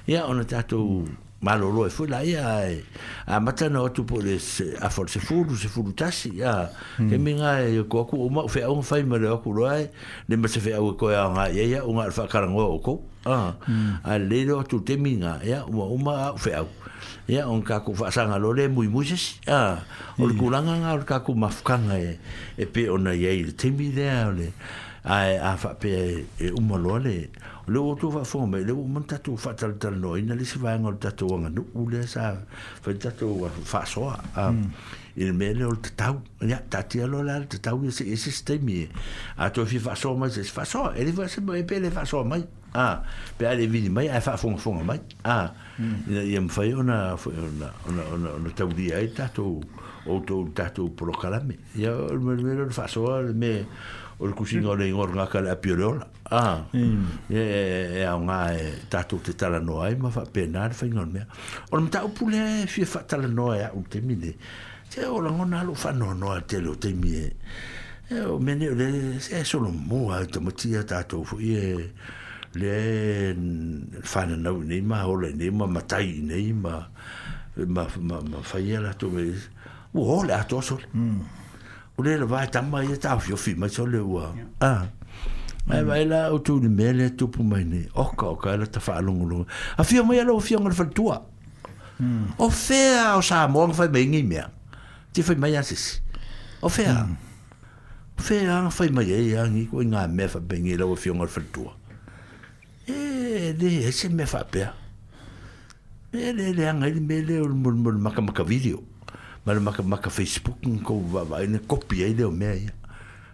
Ya, 0.10 0.26
ona 0.26 0.44
ta 0.44 0.64
tu 0.66 1.06
malolo 1.44 1.84
e 1.86 1.90
foi 1.92 2.08
la 2.08 2.24
ia 2.24 2.72
e 2.72 2.80
a 3.28 3.40
matana 3.44 3.82
o 3.84 3.92
tu 3.92 4.06
pole 4.08 4.40
se 4.40 4.74
a 4.80 4.90
forse 4.90 5.20
furu 5.20 5.56
se 5.60 5.68
furu 5.68 5.92
tasi 5.92 6.40
ia 6.40 6.72
e 6.98 7.18
minga 7.20 7.60
e 7.68 7.84
ko 7.84 8.08
ku 8.08 8.16
o 8.24 8.30
ma 8.32 8.48
fe 8.48 8.64
un 8.64 8.82
fai 8.82 9.04
mele 9.04 9.28
o 9.28 9.38
kuro 9.44 9.68
ai 9.68 9.92
ne 10.32 10.36
me 10.40 10.48
se 10.48 10.60
fe 10.64 10.72
au 10.80 10.90
e 10.96 10.96
ko 10.96 11.12
ia 11.12 11.28
e 11.28 11.32
nga 11.36 11.46
ia 11.52 11.64
ia 11.64 11.80
un 11.84 12.00
alfa 12.00 12.28
karango 12.32 12.64
o 12.64 12.80
ko 12.80 12.94
a 13.28 13.60
hmm. 13.60 13.92
a 14.08 14.18
le 14.18 14.40
do 14.48 14.64
tu 14.64 14.80
te 14.88 14.96
minga 14.96 15.40
ia 15.44 15.66
o 15.68 15.72
ma 15.76 15.84
o 15.84 15.98
ma 16.00 16.34
fe 16.40 16.56
au 16.56 16.70
ia 17.28 17.44
un 17.52 17.60
ka 17.62 17.84
ku 17.84 17.92
fa 17.94 18.08
sanga 18.10 18.40
lo 18.40 18.54
le 18.56 18.68
mui 18.72 18.88
mui 18.88 19.04
ses 19.06 19.36
a 19.48 19.84
o 20.18 20.24
le 20.26 20.34
kulanga 20.40 20.80
nga 20.80 20.96
o 20.96 21.04
ka 21.04 21.20
ku 21.28 21.36
ma 21.36 21.50
fukanga 21.52 22.00
e 22.00 22.16
e 22.56 22.66
pe 22.66 22.88
ona 22.88 23.12
ia 23.14 23.32
i 23.36 23.52
te 23.52 23.68
mi 23.70 23.92
de 23.92 24.08
a 24.08 24.32
le 24.32 24.48
a 25.04 25.58
fa 25.60 25.76
pe 25.76 25.92
e, 25.92 26.08
e 26.40 26.48
umalo 26.56 26.96
le 27.04 27.28
a 27.28 27.53
le 27.68 27.80
o 27.80 27.96
tu 27.96 28.10
va 28.12 28.24
fome 28.24 28.60
le 28.66 28.72
o 28.74 28.84
monta 28.84 29.18
tu 29.20 29.36
fa 29.38 29.54
tal 29.54 29.78
tal 29.80 29.98
noi 30.00 30.22
na 30.24 30.36
le 30.36 30.44
se 30.46 30.60
va 30.60 30.76
ngol 30.78 30.98
ta 31.00 31.12
tu 31.12 31.26
nga 31.28 31.50
no 31.50 31.66
ule 31.76 32.06
sa 32.08 32.36
fa 32.82 32.92
ta 32.94 33.12
tu 33.12 33.46
fa 33.64 33.86
so 33.86 34.10
a 34.10 34.52
mm. 34.52 34.68
il 35.18 35.34
me 35.34 35.54
le 35.54 35.66
ol 35.66 35.78
tau 35.96 36.22
ya 36.42 36.58
ta 36.70 36.82
ti 36.84 37.00
lo 37.00 37.22
la 37.24 37.40
ta 37.46 37.58
tau 37.58 37.90
se 37.90 38.04
se 38.16 38.32
ste 38.32 38.60
mi 38.62 38.88
a 39.38 39.50
tu 39.50 39.66
fi 39.66 39.80
fa 39.80 39.96
so 39.96 40.16
ma 40.16 40.30
se 40.30 40.44
fa 40.44 40.66
so 40.66 40.92
e 40.92 41.04
le 41.06 41.12
va 41.12 41.28
se 41.28 41.42
mo 41.42 41.54
e 41.54 41.64
pe 41.64 41.80
le 41.80 41.90
fa 41.90 42.04
so 42.06 42.24
ma 42.26 42.38
a 42.74 43.02
pe 43.38 43.46
ale 43.48 43.68
vini 43.68 43.90
mai 43.90 44.10
a 44.10 44.20
fa 44.20 44.36
fong 44.36 44.58
fong 44.58 44.84
mai 44.84 45.00
a 45.24 45.48
ya 46.08 46.42
mm. 46.42 46.44
m 46.44 46.48
fa 46.50 46.64
yo 46.68 46.82
na 46.84 47.16
na 47.60 47.70
na 47.96 48.04
na 48.18 48.30
na 48.44 48.50
tau 48.56 48.68
di 48.68 48.92
ai 48.92 49.08
ta 49.14 49.30
tu 49.30 49.62
o 50.06 50.20
tu 50.28 50.50
ta 50.54 50.70
tu 50.70 50.90
pro 50.94 51.14
calame 51.14 51.56
ya 51.76 51.96
me 52.12 52.36
le 52.36 52.70
fa 52.72 52.88
so 52.88 53.08
me 53.34 53.64
o 54.24 54.28
le 54.28 54.34
kusinga 54.40 54.70
o 54.72 54.76
le 54.80 54.88
ingoro 54.88 55.18
ngā 55.18 55.26
kare 55.30 55.50
a 55.52 55.56
pio 55.60 55.76
reola. 55.76 56.08
Ah, 56.32 56.64
hmm. 56.72 57.08
e, 57.30 57.36
e, 57.36 57.40
e, 57.40 58.00
e 58.00 58.06
au 58.08 58.22
ngā 58.24 58.38
e 58.56 58.70
tātou 58.92 59.20
te 59.26 59.34
tala 59.36 59.60
noa 59.60 59.90
e, 59.92 59.98
ma 60.00 60.12
wha 60.16 60.24
pēnā 60.32 60.70
re 60.72 60.78
wha 60.80 60.88
ingoro 60.88 61.12
mea. 61.12 61.26
O 61.72 61.76
le 61.80 61.90
mtau 61.90 62.12
pule 62.16 62.44
e 62.64 62.70
fia 62.72 62.88
wha 62.94 63.02
tala 63.12 63.28
noa 63.28 63.58
e 63.60 63.66
au 63.68 63.84
te 63.92 64.00
mine. 64.08 64.32
Te 64.94 65.04
o 65.10 65.20
la 65.26 65.34
ngona 65.36 65.60
alo 65.66 65.76
wha 65.76 65.92
noa 66.00 66.16
noa 66.22 66.38
te 66.48 66.62
leo 66.64 66.78
te 66.80 66.94
mine. 66.96 67.34
E 68.14 68.24
o 68.30 68.38
mene 68.40 68.72
o 68.72 68.78
le 68.80 68.90
e 69.20 69.44
solo 69.44 69.70
mua 69.74 70.22
e 70.24 70.32
tamatia 70.32 70.86
tātou 70.88 71.28
fu 71.28 71.42
e 71.44 71.92
le 72.56 74.02
fana 74.08 74.40
nau 74.40 74.62
nei 74.64 74.80
ma 74.88 75.04
hola 75.10 75.34
nei 75.36 75.50
ma 75.52 75.68
matai 75.68 76.22
nei 76.24 76.54
ma 76.54 76.80
ma 77.58 77.88
ma, 78.08 78.20
ma 78.22 78.42
faiela 78.46 78.94
to 78.96 79.10
me 79.10 79.32
wo 79.92 80.06
hola 80.20 80.44
to 80.48 80.62
so 80.62 80.78
Ule 81.98 82.18
la 82.18 82.26
vai 82.26 82.48
tamma 82.48 82.82
e 82.84 82.98
ta 82.98 83.20
fio 83.20 83.36
fi 83.36 83.54
ma 83.54 83.68
so 83.68 83.84
ah. 83.84 83.86
mm. 83.86 83.92
le 83.92 84.00
wa. 84.00 84.34
Ah. 84.62 84.88
Ma 85.68 85.84
vai 85.84 86.06
la 86.06 86.34
o 86.34 86.40
tu 86.42 86.54
mele 86.60 87.12
tu 87.16 87.28
pu 87.30 87.44
mai 87.44 87.64
ne. 87.64 87.88
O 87.94 88.06
ka 88.18 88.34
ka 88.42 88.56
la 88.58 88.66
ta 88.66 88.80
fa 88.80 89.00
lungu 89.02 89.26
lungu. 89.30 89.46
A 89.78 89.84
fio 89.84 90.04
mai 90.04 90.24
la 90.26 90.34
o 90.34 90.40
fio 90.40 90.60
ngal 90.60 90.74
fa 90.74 90.86
tua. 90.86 91.22
Mm. 92.02 92.34
O 92.42 92.50
fea 92.50 93.16
o 93.18 93.22
sa 93.22 93.46
mo 93.48 93.64
ngal 93.68 93.76
fa 93.78 93.86
mai 93.94 94.08
ngi 94.10 94.24
mea. 94.24 94.50
Ti 95.14 95.22
fa 95.22 95.36
mai 95.38 95.54
asis. 95.58 96.02
O 96.66 96.70
fea. 96.70 97.06
Mm. 97.06 97.16
O 98.18 98.22
fea 98.22 98.42
ngal 98.42 98.72
fa 98.74 98.90
mai 98.90 99.14
e 99.14 99.22
yangi 99.38 99.70
ko 99.70 99.86
nga 99.86 100.08
me 100.10 100.26
fa 100.28 100.40
bengi 100.42 100.74
la 100.74 100.90
o 100.90 100.96
fio 100.98 101.14
ngal 101.14 101.30
fa 101.30 101.42
tua. 101.54 101.72
E 102.90 103.54
de 103.54 103.86
ese 103.86 104.10
me 104.10 104.26
fa 104.26 104.42
pe. 104.50 104.66
Ele 106.14 106.42
ele 106.50 106.66
angel 106.66 107.00
mele 107.06 107.38
o 107.42 107.48
mul 107.54 107.74
mul 107.78 107.98
maka 108.02 108.22
maka 108.22 108.42
video. 108.44 108.82
Mm 108.82 108.92
mana 109.46 109.60
maka 109.60 109.84
maka 109.84 110.10
Facebook 110.10 110.56
ko 110.88 111.00
va 111.04 111.24
va 111.28 111.44
ne 111.46 111.58
copy 111.60 112.04
ai 112.08 112.14
de 112.16 112.28
me 112.32 112.46
ai 112.48 112.64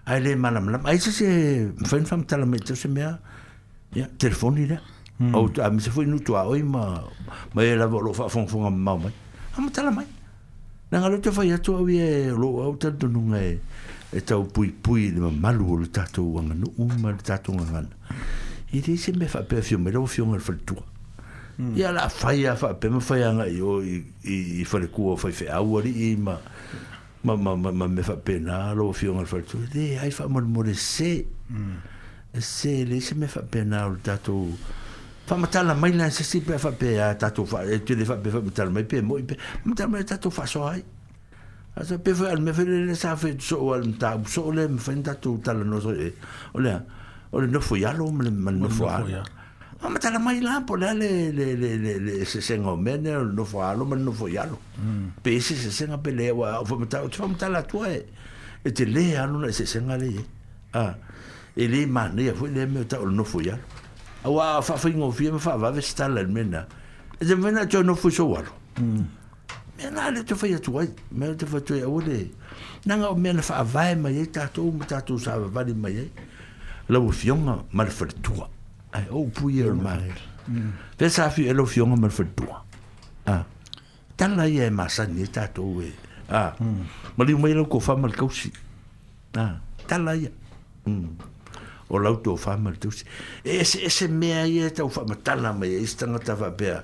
ai 0.10 0.20
le 0.22 0.36
mana 0.36 0.60
mana 0.60 0.82
ai 0.86 0.98
se 0.98 1.12
se 1.12 1.28
fen 1.86 2.06
fam 2.06 2.24
tala 2.26 2.46
me 2.46 2.58
se 2.66 2.88
me 2.88 3.02
ya 3.94 4.06
telefon 4.18 4.56
ni 4.56 4.66
da 4.66 4.80
o 5.38 5.46
a 5.62 5.70
mi 5.70 5.80
se 5.82 5.92
foi 5.92 6.06
no 6.06 6.18
to 6.20 6.34
ai 6.36 6.64
ma 6.64 6.98
ma 7.54 7.62
ela 7.62 7.86
vo 7.88 8.00
lo 8.02 8.14
fa 8.14 8.28
fon 8.28 8.48
fon 8.48 8.66
a 8.66 8.70
ma 8.72 8.98
mai 8.98 9.14
a 9.56 9.62
mo 9.62 9.70
tala 9.70 9.92
mai 9.92 10.06
na 10.92 11.00
ngalo 11.00 11.22
te 11.22 11.30
fa 11.32 11.46
ya 11.46 11.58
to 11.58 11.78
au 11.78 11.86
e 11.88 12.34
lo 12.34 12.58
au 12.66 12.76
tan 12.78 12.98
to 12.98 13.08
nu 13.08 13.22
ngai 13.30 13.54
e, 13.54 13.60
e 14.14 14.20
tau 14.22 14.44
pui 14.46 14.70
pui 14.74 15.12
de 15.14 15.20
ma 15.22 15.30
malu 15.30 15.66
o 15.74 15.76
le 15.78 15.88
tato 15.92 16.26
wanga 16.26 16.56
no 16.58 16.74
um 16.78 16.90
ma 17.02 17.12
le 17.14 17.22
tato 17.22 17.52
wanga 17.54 17.86
i 18.74 18.82
te 18.82 18.98
se 18.98 19.14
me 19.14 19.28
fa 19.28 19.46
pe 19.46 19.62
fio 19.62 19.78
me 19.78 19.92
lo 19.92 20.06
fio 20.08 20.26
ngal 20.26 20.42
fa 20.42 20.58
tua 20.66 20.89
Mm. 21.60 21.76
ia 21.76 21.92
la 21.92 22.08
fai 22.08 22.46
a 22.48 22.54
fai 22.56 22.72
pema 22.80 23.02
fai 23.04 23.20
anga 23.28 23.44
i 23.46 23.58
o 23.60 23.82
i 23.84 23.98
i 24.32 24.64
fai 24.64 24.88
kua 24.88 25.18
fai 25.20 25.34
fai 25.36 25.50
au 25.52 25.76
ari 25.76 25.92
i 25.92 26.10
ma 26.16 26.38
ma 27.28 27.36
ma 27.36 27.52
ma 27.60 27.72
ma 27.76 27.86
me 27.96 28.00
fai 28.02 28.16
pena 28.16 28.72
lo 28.72 28.94
fai 28.96 29.10
o 29.12 29.16
ngal 29.18 29.28
fai 29.28 29.44
tu 29.44 29.60
de 29.74 30.00
ai 30.00 30.08
fai 30.10 30.28
mori 30.32 30.48
mori 30.48 30.74
se 30.74 31.28
mm. 31.52 31.76
se 32.40 32.72
le 32.88 33.02
se 33.04 33.14
me 33.20 33.28
fai 33.28 33.44
pena 33.44 33.90
o 33.92 33.98
tato 34.00 34.36
fa 35.28 35.36
matala 35.36 35.74
mai 35.76 35.92
la 35.92 36.08
se 36.10 36.24
si 36.24 36.40
pe 36.40 36.56
fa 36.58 36.72
pe 36.72 36.96
a 36.96 37.12
tatu 37.20 37.44
fa 37.44 37.66
e 37.68 37.84
tu 37.84 37.92
le 38.00 38.06
fa 38.08 38.16
pe 38.16 38.30
fa 38.32 38.40
matala 38.40 38.70
mai 38.72 38.86
pe 38.88 39.02
mo 39.04 39.20
pe 39.20 39.36
matala 39.68 39.90
mai 40.00 40.04
tatu 40.08 40.30
fa 40.32 40.46
so 40.48 40.64
ai 40.64 40.80
a 41.76 41.84
so 41.84 42.00
pe 42.00 42.14
fa 42.16 42.32
me 42.40 42.54
fele 42.56 42.86
le 42.88 42.96
sa 42.96 43.18
fe 43.20 43.36
so 43.38 43.74
al 43.76 43.84
ta 44.00 44.16
so 44.32 44.48
le 44.56 44.64
me 44.72 44.80
fa 44.80 44.96
tatu 45.12 45.36
tala 45.44 45.68
no 45.68 45.78
so 45.84 45.92
e 45.92 46.08
ole 46.56 46.72
ole 47.36 47.48
no 47.52 47.60
fo 47.60 47.76
ya 47.76 47.92
lo 48.00 48.08
me 48.16 48.32
me 48.32 48.50
no 48.56 48.70
fo 48.72 48.88
ya 49.12 49.24
a 49.82 49.90
matala 49.90 50.20
mai 50.20 50.40
la 50.42 50.62
po 50.66 50.74
la 50.76 50.92
le 50.94 51.32
le 51.32 51.56
le 51.56 51.78
le 51.84 51.98
le 52.00 52.26
se 52.26 52.42
se 52.42 52.58
ngo 52.58 52.76
mene 52.76 53.12
no 53.34 53.46
fo 53.46 53.62
alo 53.62 53.86
men 53.86 54.04
no 54.04 54.12
fo 54.12 54.28
yalo 54.28 54.58
mm. 54.78 55.24
pe 55.24 55.40
se 55.40 55.56
se 55.56 55.72
se 55.72 55.86
nga 55.88 55.98
pe 55.98 56.12
le 56.12 56.30
wa 56.32 56.62
fo 56.66 56.76
matala 56.76 57.08
tu 57.08 57.22
matala 57.26 57.64
tu 57.64 57.84
e 57.86 58.06
e 58.66 58.72
te 58.74 58.84
le 58.86 59.16
alo 59.16 59.40
na 59.40 59.52
se 59.52 59.66
se 59.66 59.80
nga 59.80 59.96
le 59.98 60.08
ye 60.16 60.26
a 60.74 60.96
e 61.56 61.68
le 61.68 61.86
ma 61.86 62.10
ne 62.10 62.32
fo 62.34 62.46
le 62.48 62.66
me 62.66 62.84
ta 62.86 62.98
no 63.00 63.24
fo 63.24 63.40
yalo 63.42 63.64
a 64.26 64.30
wa 64.30 64.62
fa 64.62 64.76
fo 64.76 64.90
ngo 64.90 65.12
fi 65.14 65.32
me 65.32 65.40
fa 65.40 65.56
va 65.56 65.72
ve 65.72 65.80
sta 65.82 66.10
la 66.10 66.24
mena 66.24 66.68
e 67.22 67.26
de 67.26 67.36
mena 67.36 67.66
tu 67.66 67.82
no 67.82 67.96
fo 67.96 68.10
so 68.10 68.26
walo 68.28 68.52
mm. 68.82 69.00
me 69.78 69.90
na 69.96 70.10
le 70.12 70.26
tu 70.26 70.36
fo 70.36 70.46
ya 70.46 70.60
tu 70.60 70.78
ai 70.78 70.92
me 71.12 71.34
te 71.38 71.46
fo 71.46 71.60
tu 71.62 71.74
ya 71.80 71.88
o 71.88 72.02
e 72.02 72.04
le 72.04 72.28
na 72.86 72.98
nga 72.98 73.16
me 73.16 73.32
na 73.32 73.42
fa 73.42 73.64
va 73.64 73.96
mai 73.96 74.28
ta 74.30 74.48
tu 74.50 74.74
ta 74.86 75.00
tu 75.00 75.18
sa 75.18 75.40
va 75.40 75.64
di 75.64 75.74
mai 75.74 76.04
la 76.90 77.00
u 77.00 77.10
fionga 77.14 77.64
mal 77.72 77.88
fertua 77.88 78.44
mm 78.44 78.58
ai 78.92 79.08
o 79.10 79.28
puia 79.30 79.70
o 79.72 79.76
mar 79.78 80.02
ve 80.98 81.08
sa 81.10 81.30
fi 81.30 81.48
elo 81.50 81.66
fi 81.70 81.82
onga 81.82 81.96
mer 81.98 82.10
fatu 82.12 82.46
a 83.30 83.46
tan 84.18 84.34
la 84.36 84.48
ye 84.50 84.70
ma 84.74 84.90
sa 84.90 85.06
ni 85.06 85.28
ta 85.30 85.48
to 85.54 85.62
we 85.64 85.92
a 86.30 86.54
ma 87.18 87.24
li 87.26 87.36
mai 87.38 87.54
lo 87.54 87.66
ko 87.70 87.78
fa 87.80 87.94
mal 87.96 88.14
kausi 88.18 88.50
a 89.38 89.62
tan 89.86 90.06
la 90.10 90.16
ye 90.18 90.32
mm. 90.86 91.90
o 91.90 91.98
lau 91.98 92.20
tō 92.22 92.36
whamal 92.38 92.76
tūsi. 92.78 93.02
E, 93.42 93.64
e 93.66 93.90
se 93.90 94.06
mea 94.14 94.44
i 94.46 94.60
e 94.62 94.68
tau 94.78 94.92
whamal, 94.94 95.18
tāna 95.26 95.50
mai 95.58 95.72
e 95.74 95.80
istanga 95.82 96.20
ta 96.22 96.36
whapea 96.38 96.84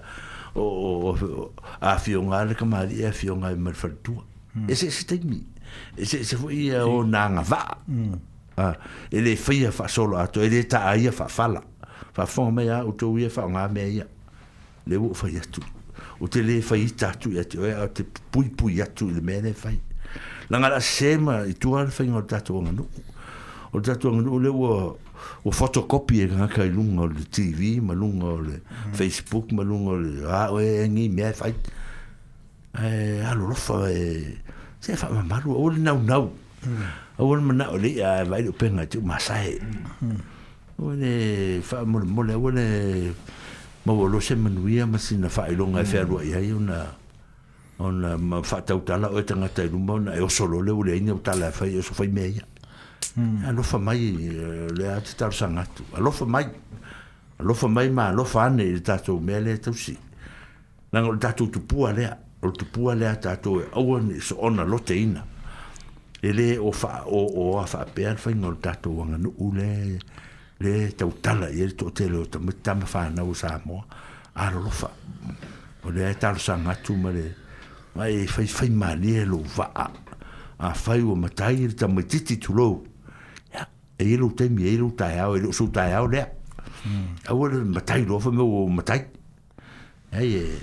o 0.58 1.12
a 1.86 1.94
whionga 2.02 2.40
ala 2.42 2.58
ka 2.58 2.66
maari 2.66 3.04
e 3.04 3.12
a 3.12 3.12
whionga 3.14 3.52
e 3.54 3.60
mar 3.62 3.76
whartua. 3.78 4.24
Mm. 4.58 4.66
E 4.66 4.74
se 4.80 4.90
se 4.90 5.06
teimi. 5.06 5.44
E 5.94 6.10
se 6.10 6.24
e 6.24 6.26
se 6.26 6.34
e 6.34 6.40
fu 6.42 6.50
ia 6.50 6.88
o 6.90 7.04
nā 7.06 7.22
ngā 7.36 7.44
wā. 7.52 8.72
E 9.14 9.22
le 9.22 9.36
whia 9.46 9.70
wha 9.70 9.86
solo 9.94 10.18
ato, 10.18 10.42
e 10.42 10.50
le 10.50 10.64
ta 10.72 10.88
aia 10.90 11.14
wha 11.14 11.30
whala 11.38 11.62
fa 12.14 12.26
fa 12.26 12.52
me 12.52 12.66
ya 12.66 12.84
uto 12.86 13.14
to 13.20 13.30
fa 13.30 13.48
nga 13.50 13.68
me 13.70 13.84
ya 14.00 14.06
le 14.88 14.96
wo 14.98 15.14
fa 15.14 15.30
ya 15.30 15.42
tu 15.52 15.62
o 16.22 16.28
te 16.28 16.42
le 16.42 16.62
fa 16.62 16.76
ya 16.78 17.12
tu 17.20 17.32
ya 17.34 17.44
tu 17.44 17.62
ya 17.66 17.84
e, 17.84 17.88
te 17.94 18.04
pui 18.32 18.50
pui 18.50 18.76
ya 18.78 18.86
tu 18.88 19.10
le 19.10 19.22
me 19.22 19.42
ne 19.42 19.54
fa 19.54 19.70
la 20.50 20.60
nga 20.60 20.70
la 20.70 20.80
sema 20.80 21.46
i 21.46 21.54
tu 21.56 21.76
al 21.78 21.88
fa 21.92 22.04
ngor 22.04 22.26
ta 22.28 22.42
tu 22.42 22.54
nga 22.62 22.72
no 22.72 22.88
o 23.74 23.80
ta 23.82 23.96
tu 23.96 24.10
nga 24.12 24.22
no 24.22 24.38
le 24.40 24.50
wo 24.50 24.98
o 25.44 25.52
fotokopi 25.52 26.22
e 26.22 26.28
nga 26.28 26.48
kai 26.48 26.70
lunga 26.70 27.02
o 27.04 27.08
le 27.08 27.24
TV, 27.32 27.82
ma 27.82 27.94
lunga 27.94 28.26
o 28.26 28.40
le 28.42 28.60
mhm. 28.62 28.94
Facebook, 28.94 29.52
ma 29.54 29.64
lunga 29.64 29.92
o 29.92 29.96
le 29.98 30.24
Rao 30.26 30.60
e 30.60 30.88
ngi 30.90 31.10
mea 31.10 31.32
fai. 31.34 31.54
E 32.84 33.22
alo 33.26 33.54
fa 33.56 33.90
e... 33.90 34.36
Se 34.80 34.92
e 34.94 34.98
mamaru, 35.14 35.54
o 35.56 35.70
le 35.70 35.80
nau 35.80 36.02
nau. 36.02 36.30
Mhm. 36.66 36.84
O 37.18 37.34
le 37.34 37.42
manau 37.42 37.78
le 37.78 37.94
a 38.04 38.24
vaile 38.24 38.50
o 38.50 38.54
penga 38.54 38.86
te 38.86 38.98
o 39.00 39.02
masai. 39.02 39.58
Mhm 40.02 40.18
wane 40.78 41.60
fa 41.64 41.86
mole 41.86 42.04
mole 42.06 42.36
wane 42.36 43.14
ma 43.86 43.94
wolo 43.94 44.20
se 44.20 44.36
manuia 44.36 44.84
e 44.84 44.86
mm. 44.86 44.92
ma 44.92 44.98
sina 44.98 45.30
fa 45.30 45.48
ilo 45.48 45.68
nga 45.72 45.84
fa 45.86 46.04
ro 46.04 46.22
ia 46.22 46.38
una 46.56 46.84
mm. 46.84 47.80
una 47.86 48.18
ma 48.18 48.44
fa 48.44 48.62
tau 48.62 48.84
tala 48.84 49.08
o 49.10 49.22
tanga 49.24 49.48
tai 49.48 49.70
lu 49.70 49.78
eh, 49.80 49.86
mona 49.86 50.14
e 50.14 50.20
o 50.22 50.28
solo 50.28 50.60
le 50.62 50.72
ule 50.72 50.98
ina 50.98 51.14
tala 51.24 51.52
fa 51.52 51.66
yo 51.66 51.82
so 51.82 51.94
fa 51.94 52.04
meia 52.04 52.44
alo 53.48 53.64
fa 53.64 53.78
mai 53.80 54.12
le 54.76 54.86
at 54.92 55.16
tar 55.16 55.32
sanga 55.34 55.64
tu 55.74 55.84
alo 55.96 56.12
fa 56.12 56.26
mai 56.26 56.48
alo 57.40 57.54
fa 57.54 57.68
mai 57.68 57.90
ma 57.90 58.10
alo 58.12 58.26
fa 58.26 58.50
ne 58.50 58.68
ta 58.84 59.00
to 59.00 59.18
mele 59.20 59.56
tu 59.60 59.72
si 59.74 59.96
na 60.92 61.00
ngol 61.02 61.18
ta 61.20 61.32
tu 61.32 61.48
pu 61.50 61.88
ale 61.88 62.20
o 62.44 62.52
tu 62.52 62.66
pu 62.68 62.90
ale 62.92 63.16
ta 63.20 63.38
to 63.40 63.64
o 63.72 63.96
ne 64.04 64.20
so 64.20 64.36
ona 64.44 64.64
lo 64.68 64.80
teina 64.84 65.24
ele 66.20 66.58
o 66.60 66.72
fa 66.76 67.04
o 67.08 67.56
o 67.56 67.64
fa 67.66 67.88
pe 67.88 68.12
fa 68.20 68.32
ngol 68.36 68.60
ta 68.60 68.76
to 68.76 68.92
ngano 68.92 69.32
ule 69.40 70.00
le 70.60 70.92
tau 70.98 71.12
tala 71.22 71.50
i 71.50 71.68
to 71.78 71.90
te 71.90 72.08
leo 72.10 72.26
ta 72.26 72.40
mita 72.40 72.74
me 72.74 72.86
whana 72.94 73.24
u 73.24 73.34
sa 73.36 73.60
mo 73.66 73.84
a 74.36 74.50
rofa 74.52 74.90
o 75.84 75.90
le 75.92 76.10
e 76.12 76.14
tala 76.14 76.38
sa 76.40 76.56
ngatu 76.58 76.94
ma 76.98 77.10
le 77.12 77.26
mai 77.96 78.28
fai 78.28 78.44
e 78.44 78.48
fai 78.48 78.70
mani 78.70 79.18
e 79.18 79.26
lo 79.26 79.38
va 79.56 79.70
a 80.58 80.74
fai 80.74 81.02
o 81.02 81.16
matai 81.16 81.56
i 81.68 81.74
ta 81.74 81.88
mititi 81.88 82.38
tu 82.40 82.54
lo 82.54 82.84
e 83.98 84.04
i 84.06 84.16
lo 84.18 84.30
temi 84.32 84.64
e 84.64 84.72
i 84.74 84.78
lo 84.78 84.92
tai 84.98 85.18
au 85.20 85.36
e 85.36 85.40
lo 85.40 85.52
su 85.52 85.68
tai 85.70 85.92
au 85.94 86.08
lea 86.08 86.28
a 87.28 87.34
ua 87.34 87.50
le 87.50 87.58
matai 87.64 88.04
rofa 88.06 88.32
me 88.32 88.42
o 88.42 88.68
matai 88.68 89.02
e 90.12 90.24
e 90.24 90.62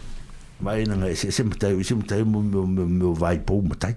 mai 0.61 0.85
nanga 0.87 1.09
e 1.11 1.15
se 1.17 1.43
matai 1.45 1.83
se 1.85 1.95
matai 1.95 2.23
mo 2.25 3.13
vai 3.15 3.39
pou 3.41 3.61
matai 3.61 3.95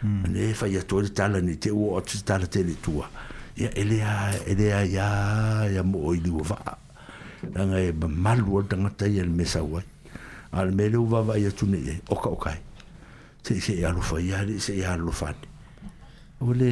hmm. 0.00 0.26
ne 0.32 0.52
fai 0.54 0.76
atore 0.76 1.10
tala 1.12 1.40
ni 1.40 1.56
te 1.58 1.70
ua 1.70 1.98
o 1.98 2.00
te 2.02 2.22
tala 2.22 2.46
te 2.46 2.62
le 2.62 2.74
tua 2.80 3.08
e 3.10 3.33
ya 3.56 3.70
ele 3.78 3.96
ya 4.02 4.34
ele 4.50 4.64
ya 4.90 5.06
ya 5.74 5.82
mo 5.86 6.10
e 6.10 6.18
i 6.18 6.18
di 6.22 6.30
va 6.50 6.58
na 7.54 7.60
ngai 7.70 7.94
ba 7.94 8.08
malu 8.10 8.62
ta 8.66 8.74
tai 8.98 9.06
el 9.14 9.30
yel 9.30 9.30
mesa 9.30 9.62
wa 9.62 9.78
al 10.58 10.70
melu 10.74 11.06
va 11.06 11.22
va 11.28 11.34
tu 11.58 11.66
ne 11.70 11.78
o 12.10 12.16
ka 12.18 12.28
o 12.34 12.38
kai 12.44 12.58
se 13.46 13.60
se 13.64 13.72
ya 13.82 13.88
e 13.94 13.94
lu 13.94 14.02
fa 14.10 14.16
ya 14.18 14.38
se 14.64 14.72
ya 14.82 14.90
e 14.98 15.02
lu 15.06 15.12
fa 15.20 15.30
ole 16.42 16.70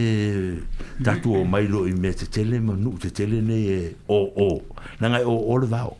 ta 1.06 1.12
tu 1.22 1.38
o 1.38 1.42
mai 1.52 1.66
lo 1.70 1.86
i 1.90 1.94
me 2.02 2.10
tele 2.34 2.58
mo 2.66 2.74
nu 2.74 2.98
te 3.02 3.08
tele 3.14 3.38
ne 3.46 3.58
o 4.18 4.20
o 4.48 4.48
na 5.00 5.06
ngai 5.14 5.24
o 5.26 5.34
o 5.50 5.54
va 5.72 5.82
o 5.92 5.94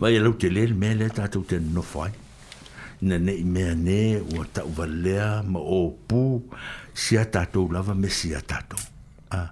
Vai 0.00 0.14
mm. 0.14 0.22
lu 0.24 0.30
te 0.40 0.46
lel 0.48 0.72
mele 0.78 1.08
tātou 1.10 1.42
te 1.50 1.58
nofai. 1.58 2.10
Nene 3.02 3.32
i 3.34 3.42
mea 3.54 3.74
ne, 3.74 4.20
ua 4.34 4.46
tau 4.54 4.68
valea, 4.76 5.42
ma 5.42 5.58
o 5.58 5.90
pu, 6.08 6.22
si 6.98 7.14
tatou 7.30 7.70
lava 7.70 7.94
me 7.94 8.08
si 8.10 8.34
atatou 8.34 8.80
a 9.30 9.46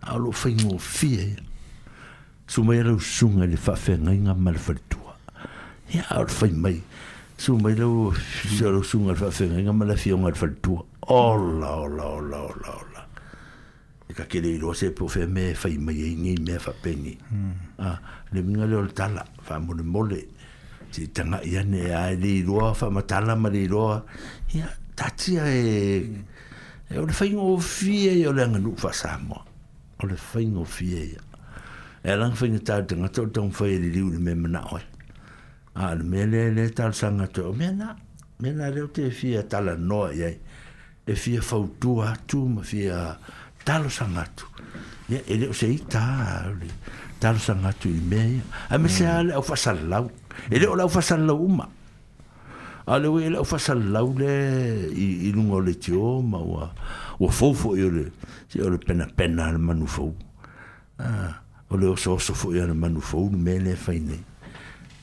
ah, 0.00 0.16
lo 0.16 0.32
fai 0.32 0.54
ngō 0.56 0.78
fie 0.80 1.26
sumai 2.48 2.80
rau 2.86 2.96
sunga 3.02 3.44
le 3.44 3.58
fafe 3.60 3.98
ngai 4.00 4.16
ngā 4.24 4.32
mara 4.36 4.56
faritua 4.58 5.12
e 5.92 6.00
a 6.00 6.16
lo 6.24 6.32
fai 6.32 6.50
mai 6.56 6.78
sumai 7.36 7.74
rau 7.76 8.12
sunga 8.16 9.12
le 9.12 9.18
fafe 9.20 9.50
ngai 9.52 9.66
ngā 9.68 9.74
mara 9.76 9.92
ngā 9.92 10.32
faritua 10.40 10.86
ola 11.12 11.74
ola 11.84 12.06
ola 12.16 12.40
ola 12.48 12.70
ola 12.80 13.04
e 14.08 14.16
ka 14.16 14.24
kere 14.24 14.54
iroa 14.56 14.72
se 14.72 14.88
po 14.96 15.04
fe 15.08 15.26
me 15.28 15.52
fai 15.52 15.76
mai 15.76 16.00
e 16.00 16.14
ngai 16.16 16.36
me 16.48 16.56
fapengi 16.58 17.12
hmm. 17.28 17.52
ah, 17.84 17.98
le 18.32 18.40
minga 18.40 18.64
leo 18.64 18.80
le 18.88 18.94
tala 18.96 19.26
fa 19.44 19.58
mole 19.60 19.82
mole 19.84 20.22
te 20.90 21.06
tanga 21.12 21.42
iane 21.44 21.92
e 21.92 21.92
a 21.92 22.08
le 22.16 22.34
iroa 22.40 22.72
fa 22.72 22.88
matala 22.88 23.36
ma 23.36 23.50
le 23.52 23.68
iroa 23.68 24.00
ia 24.56 24.72
tatia 24.96 25.44
e 25.44 25.58
e 26.90 26.98
o 26.98 27.06
le 27.06 27.12
faigo 27.14 27.54
fie 27.62 28.18
ia 28.18 28.28
o 28.28 28.32
le 28.34 28.42
aganuu 28.42 28.74
faasamoa 28.76 29.44
o 30.02 30.06
le 30.06 30.16
faigo 30.18 30.64
fie 30.64 31.14
ia 31.14 31.22
e 32.02 32.10
alaga 32.10 32.34
faiga 32.34 32.58
tatagata 32.58 33.22
o 33.22 33.26
taumafai 33.28 33.78
liliu 33.78 34.10
le 34.10 34.18
mea 34.18 34.34
manao 34.34 34.74
ai 34.76 34.86
a 35.74 35.94
le 35.94 36.02
mea 36.04 36.26
lea 36.26 36.50
le 36.50 36.68
talasagato 36.70 37.50
o 37.50 37.52
mea 37.52 37.70
na 37.70 37.96
mea 38.40 38.52
na 38.52 38.70
leo 38.70 38.88
te 38.88 39.10
fia 39.10 39.42
talanoa 39.42 40.10
i 40.18 40.22
ai 40.24 40.36
e 41.06 41.14
fia 41.14 41.42
fautua 41.42 42.10
atu 42.12 42.48
ma 42.56 42.62
fia 42.62 43.16
talosagatu 43.64 44.46
ia 45.10 45.22
e 45.30 45.36
leo 45.38 45.52
se 45.54 45.70
ita 45.70 46.50
le 46.58 46.74
talosagatu 47.20 47.86
i 47.88 48.00
mea 48.10 48.26
ia 48.26 48.42
ae 48.68 48.78
mase 48.78 49.06
a 49.06 49.22
le 49.22 49.34
au 49.38 49.42
faasalalau 49.42 50.10
e 50.50 50.58
leo 50.58 50.72
o 50.72 50.76
le 50.76 50.82
au 50.82 50.88
faasalalau 50.90 51.38
uma 51.38 51.68
ale 52.90 53.06
we 53.08 53.28
la 53.30 53.44
fa 53.46 53.54
sa 53.58 53.74
laule 53.74 54.90
i 54.90 55.28
i 55.28 55.32
lungo 55.32 55.60
le 55.62 55.74
tio 55.78 56.20
ma 56.22 56.38
wa 56.42 56.66
o 57.22 57.28
fofo 57.30 57.76
i 57.78 57.86
le 57.88 58.04
si 58.50 58.58
o 58.60 58.68
le 58.68 58.78
pena 58.78 59.06
pena 59.06 59.46
al 59.46 59.58
manu 59.62 59.86
fo 59.86 60.10
ah 60.98 61.38
o 61.70 61.76
le 61.78 61.94
so 61.96 62.18
so 62.18 62.34
fo 62.34 62.50
i 62.52 62.58
al 62.60 62.74
manu 62.74 62.98
fo 63.00 63.28
me 63.30 63.58
le 63.60 63.76
fa 63.76 63.92
ine 63.94 64.18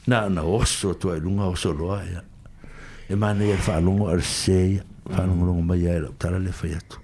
na 0.06 0.28
na 0.28 0.44
o 0.44 0.60
so 0.66 0.94
to 1.00 1.14
e 1.16 1.20
lungo 1.20 1.56
so 1.56 1.72
lo 1.72 1.94
ai 1.96 2.12
e 3.08 3.16
ma 3.16 3.32
ne 3.34 3.56
fa 3.56 3.78
e 3.78 3.82
lungo 3.82 4.10
al 4.10 4.22
se 4.22 4.84
fa 5.10 5.24
lungo 5.24 5.46
lungo 5.46 5.62
ma 5.62 5.76
ia 5.76 5.94
e 5.96 6.00
la 6.00 6.10
tala 6.18 6.38
le 6.40 6.52
fa 6.52 6.68
yatu 6.68 7.00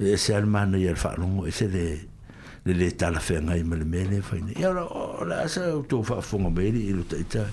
e 0.00 0.16
se 0.16 0.34
al 0.34 0.46
ma 0.46 0.64
ne 0.64 0.92
fa 0.96 1.14
e 1.14 1.18
lungo 1.20 1.44
e 1.46 1.52
se 1.52 1.68
le 1.68 1.84
le 2.66 2.72
le 2.80 2.96
tala 2.96 3.20
fe 3.20 3.38
ngai 3.38 3.62
ma 3.62 3.76
le 3.76 3.84
me 3.84 4.02
le 4.10 4.18
fa 4.22 4.34
ine 4.42 4.58
e 4.58 4.66
ora 4.66 4.82
o 4.82 5.22
la 5.24 5.46
sa 5.46 5.62
to 5.86 6.02
fa 6.02 6.18
fo 6.20 6.42
ngo 6.42 6.50
be 6.50 6.66
le 6.72 6.80
i 6.82 6.90
lo 6.90 7.06
taita 7.06 7.46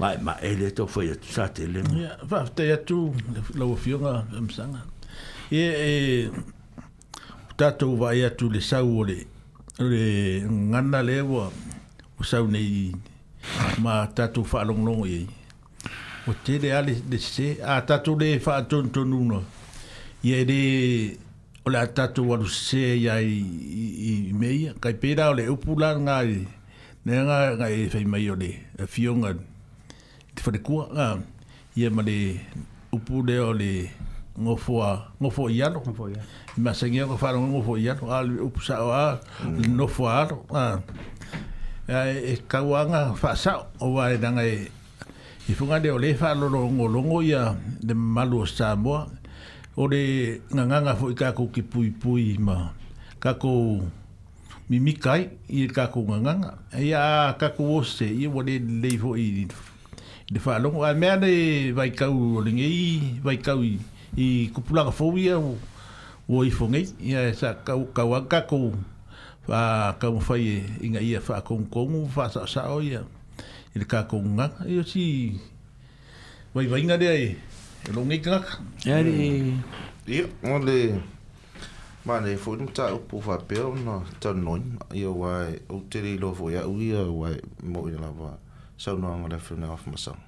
Mai 0.00 0.16
ma 0.18 0.32
ele 0.40 0.70
to 0.70 0.86
foi 0.86 1.10
a 1.10 1.14
chate 1.20 1.62
ele. 1.64 1.80
Ya, 2.02 2.16
va 2.24 2.44
te 2.56 2.62
ya 2.70 2.78
tu 2.88 3.12
lo 3.54 3.74
fiona 3.76 4.24
em 4.34 4.48
sanga. 4.48 4.80
E 5.52 5.62
e 5.90 6.30
ta 7.58 7.68
tu 7.78 7.96
va 8.02 8.14
ya 8.14 8.30
tu 8.30 8.48
le 8.48 8.60
saule. 8.60 9.16
Le 9.78 10.00
nganna 10.50 11.02
levo 11.02 11.52
o 12.18 12.22
saune 12.22 12.56
i 12.58 12.92
ma 13.84 13.94
ta 14.16 14.24
tu 14.34 14.40
fa 14.50 14.64
long 14.64 14.82
long 14.88 15.02
i. 15.04 15.26
O 16.28 16.32
te 16.44 16.58
le 16.62 16.72
ali 16.78 16.94
de 17.10 17.18
se 17.18 17.48
a 17.62 17.82
ta 17.86 17.98
tu 18.02 18.16
le 18.18 18.38
fa 18.40 18.62
ton 18.62 18.88
ton 18.88 19.12
uno. 19.20 19.42
Ye 20.22 20.44
de 20.50 20.60
o 21.66 21.68
la 21.70 21.86
ta 21.86 22.06
tu 22.08 22.22
wa 22.30 22.38
se 22.48 22.82
ya 23.04 23.20
i 23.20 23.36
i 24.12 24.32
meia 24.32 24.72
kai 24.80 24.94
pera 25.02 25.28
o 25.30 25.34
le 25.34 25.44
upulanga 25.54 26.22
Nenga 27.04 27.36
ngai 27.58 27.88
fei 27.92 28.04
mai 28.04 28.28
o 28.32 28.34
le 28.36 28.50
fiona 28.92 29.28
te 30.40 30.50
de 30.56 30.60
kua 30.64 30.86
ngā 30.88 31.06
ia 31.76 31.90
ma 31.92 32.02
le 32.04 32.16
upu 32.96 33.20
leo 33.26 33.50
le 33.52 33.90
ngofo 34.40 34.78
a 34.82 34.90
ngofo 35.20 35.48
i 35.52 35.58
ano 35.62 35.82
ngofo 35.84 36.06
i 36.10 36.14
ano 36.16 36.24
i 36.56 36.60
masangi 36.64 37.02
a 37.02 37.06
ngofaro 37.06 37.40
ngofo 37.42 37.76
i 37.76 37.88
ano 37.92 38.08
a 38.08 38.20
upu 38.46 38.62
sao 38.64 38.88
a 38.92 39.20
mm. 39.44 39.68
ngofo 39.76 40.08
a 40.08 40.14
ano 40.22 40.40
ngā 41.88 42.04
e 42.32 42.38
kawanga 42.48 43.02
whasao 43.20 43.66
o 43.80 43.92
wae 43.98 44.16
nanga 44.18 44.44
e 44.46 44.56
i 45.46 45.52
e 45.52 45.54
funga 45.54 45.78
leo 45.78 45.98
le 45.98 46.14
whalolo 46.20 46.64
ngolongo 46.70 47.22
ia 47.22 47.54
de 47.82 47.94
malu 47.94 48.40
o 48.40 48.46
Samoa 48.46 49.06
o 49.76 49.86
le 49.88 50.40
nganganga 50.54 50.96
fo 50.96 51.10
i 51.10 51.14
kako 51.14 51.50
ki 51.52 51.62
pui 51.62 51.90
pui 51.90 52.38
ma 52.38 52.72
kako 53.20 53.84
mimikai 54.70 55.28
i 55.48 55.68
kako 55.68 56.00
nganganga 56.08 56.56
ia 56.80 57.34
kako 57.38 57.76
ose 57.80 58.08
i 58.22 58.26
wale 58.26 58.58
leifo 58.58 59.16
i 59.18 59.46
le 60.32 60.38
fa 60.38 60.58
longo 60.60 60.82
al 60.84 60.96
mea 60.96 61.16
le 61.16 61.72
vai 61.72 61.90
cau 61.90 62.36
o 62.38 62.42
vai 63.24 63.36
cau 63.36 63.62
i, 63.64 63.78
i 64.16 64.48
kupulanga 64.54 64.90
fowia 64.92 65.38
o, 65.38 65.56
o 66.28 66.44
i 66.44 66.50
fo 66.50 66.68
ngei 66.68 67.34
sa 67.34 67.54
kau, 67.64 67.86
kau 67.94 68.14
anka 68.14 68.40
ko 68.46 68.72
fa 69.46 69.96
kau 69.98 70.12
mwhai 70.12 70.46
e 70.46 70.62
inga 70.86 71.00
ia 71.00 71.20
fa 71.20 71.40
kong 71.40 71.66
kongu 71.70 72.06
fa 72.08 72.30
sa 72.30 72.46
sa 72.46 72.70
o 72.70 72.80
ia 72.80 73.02
i 73.74 73.78
le 73.78 73.84
ka 73.84 74.06
nga 74.12 74.46
i 74.68 74.82
si 74.86 75.34
vai 76.54 76.66
vai 76.66 76.82
nga 76.86 76.96
lea 76.96 77.14
e 77.14 77.34
e 77.88 77.92
lo 77.92 78.04
ngei 78.06 78.22
kaka 78.22 78.62
e 78.86 78.92
ari 78.92 79.14
i 80.06 80.22
o 80.46 80.58
le 80.62 80.94
ma 82.06 82.20
le 82.20 82.36
fo 82.36 82.54
ni 82.56 82.68
ta 82.72 82.94
upo 82.94 83.18
fa 83.20 83.38
peo 83.48 83.74
na 83.74 83.98
ta 84.20 84.30
noin 84.32 84.78
i 84.94 85.02
o 85.04 85.26
o 85.74 85.82
tere 85.90 86.08
i 86.14 86.18
lo 86.22 86.30
fo 86.34 86.50
ia 86.50 86.62
ui 86.68 86.92
mo 87.66 87.88
i 87.90 87.98
la 87.98 88.10
vaa 88.18 88.38
so 88.80 88.94
no 88.96 89.10
ngā 89.20 89.28
rewhiru 89.34 89.58
nei 89.60 89.68
awhi 89.74 89.92
masang. 89.92 90.20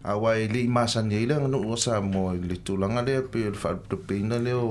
A 0.02 0.14
wā 0.16 0.30
li 0.48 0.62
māsa 0.72 1.02
ni 1.04 1.18
eira, 1.18 1.34
ngā 1.42 1.48
nukua 1.52 1.76
sa 1.80 1.98
mō 2.04 2.20
e 2.32 2.38
le 2.48 2.54
tūlanga 2.64 3.02
lea, 3.08 3.20
pē 3.28 3.42
e 3.48 3.56
whaaruto 3.56 3.98
pēina 4.08 4.36
leo, 4.40 4.62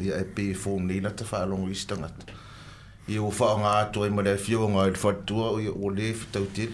ia 0.00 0.16
e 0.16 0.24
pe 0.36 0.52
fom 0.54 0.86
nei 0.86 1.00
na 1.04 1.10
te 1.10 1.24
fa 1.28 1.44
long 1.48 1.66
wis 1.68 1.84
tanga 1.86 2.08
ia 3.08 3.20
o 3.22 3.30
fa 3.40 3.50
nga 3.62 3.72
to 3.94 4.06
i 4.06 4.10
mare 4.16 4.36
fio 4.44 4.68
nga 4.74 4.86
i 4.88 4.94
fa 5.04 5.12
tu 5.26 5.36
o 5.44 5.48
ia 5.60 5.72
o 5.72 5.90
le 5.96 6.12
fa 6.20 6.26
tau 6.36 6.46
te 6.56 6.68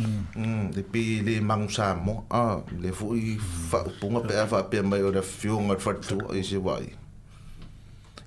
mm 0.00 0.72
de 0.76 0.82
pe 0.92 1.02
le 1.26 1.34
mang 1.50 1.66
sa 1.76 1.90
mo 2.06 2.14
a 2.40 2.44
le 2.84 2.92
fu 3.00 3.12
i 3.18 3.36
fa 3.72 3.82
punga 4.00 4.20
pe 4.28 4.46
fa 4.54 4.62
pe 4.72 4.80
mai 4.92 5.02
o 5.08 5.12
le 5.16 5.22
fio 5.34 5.60
nga 5.66 5.76
fa 5.86 5.92
tu 6.08 6.16
i 6.40 6.46
se 6.52 6.56
wai 6.68 6.86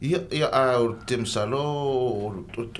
ia 0.09 0.19
ia 0.37 0.47
a 0.61 0.63
o 0.85 0.87
te 1.07 1.17
msalo 1.23 1.63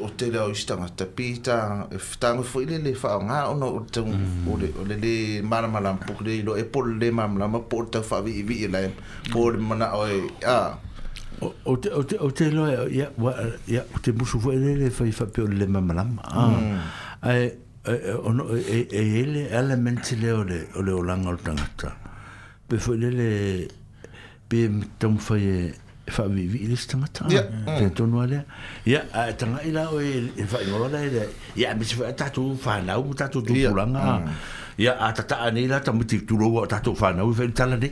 o 0.05 0.09
te 0.19 0.27
le 0.33 0.39
o 0.45 0.51
i 0.53 0.63
tanga 0.69 0.87
te 0.99 1.05
pe 1.17 1.27
ta 1.47 1.57
e 1.95 1.97
fa 2.07 2.15
tang 2.21 2.43
fu 2.49 2.61
i 2.63 2.69
le 2.71 2.77
le 2.87 2.93
fa 3.03 3.17
nga 3.27 3.39
o 3.51 3.55
no 3.61 3.67
o 3.79 3.81
te 3.93 4.01
hmm. 4.05 4.47
o 4.51 4.53
le 4.61 4.69
o 4.81 4.85
le 4.89 4.95
le 5.05 5.13
mara 5.51 5.67
mara 5.75 5.97
pu 6.05 6.13
le 6.27 6.35
lo 6.47 6.53
e 6.61 6.65
pol 6.73 6.87
le 7.01 7.09
mara 7.17 7.33
mara 7.47 7.63
pu 7.71 7.83
te 7.93 7.99
fa 8.09 8.21
vi 8.25 8.43
vi 8.47 8.67
le 8.75 8.81
pol 9.33 9.53
mana 9.69 9.87
o 10.01 10.05
a 10.57 10.61
o 11.63 11.75
te 11.79 11.89
o 11.89 12.03
te 12.03 12.17
o 12.19 12.29
te 12.31 12.49
lo 12.51 12.67
ya 12.91 13.09
ya 13.67 13.83
o 13.95 13.99
te 14.03 14.11
musu 14.11 14.39
fo 14.39 14.51
ele 14.51 14.89
fa 14.97 15.05
fa 15.19 15.25
pe 15.25 15.47
le 15.59 15.67
mamalam 15.67 16.17
ai 17.21 17.51
ono 18.23 18.47
e 18.57 18.87
ele 18.91 19.47
element 19.49 20.11
le 20.21 20.31
ole 20.31 20.67
ole 20.75 20.91
o 20.91 21.01
langa 21.03 21.29
o 21.29 21.35
tangata 21.35 21.91
pe 22.67 22.77
fo 22.77 22.93
ele 22.93 23.29
pe 24.47 24.69
tom 24.99 25.17
fa 25.17 25.35
e 25.37 25.73
fa 26.05 26.25
vi 26.27 26.45
vi 26.47 26.67
le 26.67 26.75
tangata 26.75 27.23
pe 27.65 27.89
to 27.93 28.05
no 28.05 28.21
ale 28.21 28.45
ya 28.85 29.01
tanga 29.37 29.61
ila 29.63 29.89
o 29.91 29.99
e 29.99 30.45
fa 30.55 30.59
no 30.69 30.87
la 30.87 30.99
ele 31.09 31.27
ya 31.55 31.73
mi 31.75 31.83
fa 31.85 32.11
ta 32.15 32.29
tu 32.29 32.53
fa 32.55 32.81
na 32.81 32.97
u 32.97 33.13
ta 33.13 33.27
tu 33.27 33.41
tu 33.41 33.53
langa 33.81 34.21
ya 34.77 34.93
atata 35.09 35.41
anila 35.47 35.79
tamutik 35.79 36.25
tu 36.27 36.37
ro 36.39 36.65
ta 36.65 36.79
tu 36.79 36.95
fa 36.95 37.11
na 37.13 37.23
u 37.23 37.33
fa 37.33 37.45
tala 37.53 37.75
ne 37.77 37.91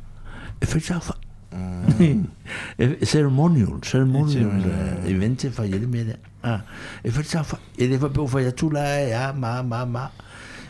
e 0.61 0.65
fai 0.67 0.79
sa 0.79 0.99
fa 1.01 1.15
e, 1.97 2.21
e 2.77 3.01
ceremonial 3.05 3.81
ceremonial 3.81 4.61
e 4.61 5.07
eh, 5.07 5.09
event 5.09 5.39
e 5.43 5.49
fai 5.49 5.71
ele 5.73 5.87
mele 5.89 6.15
e 7.01 7.07
fai 7.09 7.23
sa 7.25 7.41
fa 7.41 7.57
e 7.81 7.87
de 7.89 7.97
fai 7.97 8.13
fai 8.29 8.45
atu 8.45 8.69
la 8.69 8.85
e 9.01 9.11
a 9.11 9.29
ah, 9.29 9.33
ma 9.33 9.63
ma 9.63 9.85
ma 9.85 10.05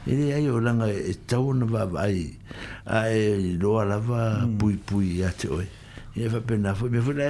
e 0.05 0.15
de 0.15 0.31
ai 0.33 0.47
o 0.47 0.59
langa 0.63 0.87
e 0.87 1.13
tau 1.27 1.51
na 1.51 1.65
va 1.65 1.83
vai 1.85 2.37
ai 2.85 3.57
loa 3.59 3.83
lava 3.83 4.45
hmm. 4.47 4.55
pui 4.55 4.75
pui 4.87 5.21
ate 5.25 5.47
oi 5.47 5.67
ia 6.15 6.29
faapena 6.29 6.75
foi 6.75 6.89
mea 6.89 7.01
foi 7.01 7.13
e, 7.13 7.17
la 7.17 7.29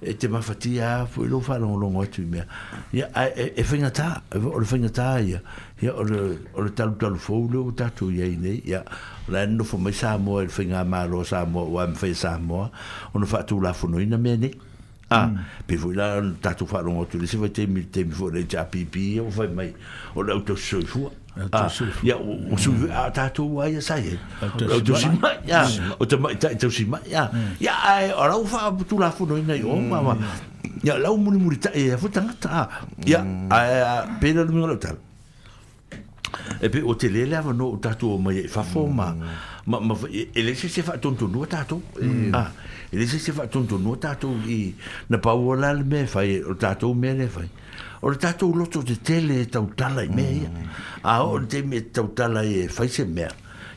e 0.00 0.12
te 0.14 0.28
mafatia 0.28 1.06
foi 1.06 1.26
lo 1.28 1.40
faalogologo 1.40 2.02
atu 2.02 2.22
i 2.22 2.26
mea 2.26 2.44
ia 2.92 3.08
e 3.36 3.62
faigatā 3.66 4.22
e 4.30 4.38
e 4.38 4.44
o 4.46 4.58
le 4.60 4.66
faigatā 4.66 5.06
ia 5.26 5.40
ia 5.82 5.92
o 5.94 6.04
le 6.04 6.70
talutalu 6.74 7.18
fou 7.18 7.48
leu 7.50 7.72
tatou 7.74 8.10
iai 8.12 8.36
nei 8.38 8.60
ia 8.68 8.84
la 9.26 9.42
ena 9.42 9.52
nofo 9.58 9.78
mai 9.78 9.92
samoa 9.92 10.42
i 10.44 10.46
le 10.46 10.52
faiga 10.52 10.84
malo 10.84 11.24
samoa 11.24 11.64
ua 11.64 11.86
mafaia 11.90 12.14
samoa 12.14 12.70
ona 13.14 13.26
faatulafonoina 13.26 14.16
mea 14.18 14.36
nei 14.36 14.54
a 15.10 15.26
pe 15.66 15.74
mm. 15.74 15.78
foi 15.80 15.94
la 15.94 16.22
tatou 16.40 16.66
faalogo 16.70 17.02
atu 17.04 17.18
le 17.18 17.26
se 17.26 17.36
faitaimi 17.38 17.80
le 17.80 17.90
taimi 17.90 18.12
foi 18.14 18.32
lai 18.36 18.44
tapipi 18.44 19.14
ia 19.16 19.22
ua 19.24 19.30
fai 19.30 19.48
mai 19.50 19.74
o 20.14 20.22
le 20.22 20.32
au 20.32 20.40
tausosoi 20.46 20.86
fua 20.86 21.10
Ah, 21.34 21.66
ah, 21.66 21.68
ya 22.06 22.14
o 22.14 22.54
su 22.54 22.70
a 22.86 23.10
ah, 23.10 23.10
mm. 23.10 23.10
ta 23.10 23.26
to 23.26 23.42
wa 23.58 23.66
ya 23.66 23.82
sai 23.82 24.14
o 24.38 24.78
to 24.86 24.94
si 24.94 25.10
ma 25.18 25.34
ya 25.42 25.66
o 25.98 26.06
to 26.06 26.14
ma 26.14 26.30
ya 27.10 27.26
ya 27.58 27.74
ai 27.90 28.14
tu 28.86 28.94
la 29.02 29.10
fu 29.10 29.26
yo 29.26 29.74
mama 29.74 30.14
ya 30.86 30.94
la 30.96 31.10
mo 31.10 31.32
ni 31.34 31.58
ta 31.58 31.70
e, 31.74 31.90
ya 31.90 31.98
mm. 33.18 33.50
a 33.50 33.58
pe 34.22 34.30
na 34.30 34.46
mo 34.46 34.62
lo 34.70 34.78
ta 34.78 34.94
e 36.62 36.66
pe 36.70 36.78
o 36.86 36.94
fa 36.94 37.02
e 37.02 38.46
fo 38.70 38.86
mm. 38.86 38.94
ma 38.94 39.06
ma 39.66 39.74
ma 39.90 39.94
e, 40.06 40.30
e 40.30 40.38
le 40.40 40.54
se 40.54 40.68
se 40.70 40.82
fa 40.86 40.98
ton 41.02 41.16
ton 41.18 41.32
no 41.34 41.42
ta 41.50 41.66
to 41.66 41.82
a 42.30 42.46
e 42.94 42.94
le 42.96 43.04
se 43.10 43.32
fa 43.34 43.50
ton 43.50 43.66
ton 43.66 43.82
na 45.10 45.16
pa 45.18 45.32
wala 45.34 45.74
me 45.82 46.06
fa 46.06 46.20
ta 46.62 46.78
to 46.78 46.94
me 46.94 47.10
le 47.12 47.26
fa 47.26 47.42
o 48.04 48.10
le 48.10 48.18
tatou 48.18 48.54
loto 48.54 48.82
te 48.84 48.96
tele 48.96 49.40
e 49.40 49.46
tautala 49.46 50.02
i 50.04 50.08
mea 50.12 50.30
ia 50.30 50.48
mm. 50.48 50.66
a 51.04 51.22
o 51.24 51.38
le 51.38 51.46
teimi 51.48 51.76
e 51.76 51.82
tautala 51.90 52.42
i 52.44 52.68
faise 52.68 53.06
mea 53.08 53.30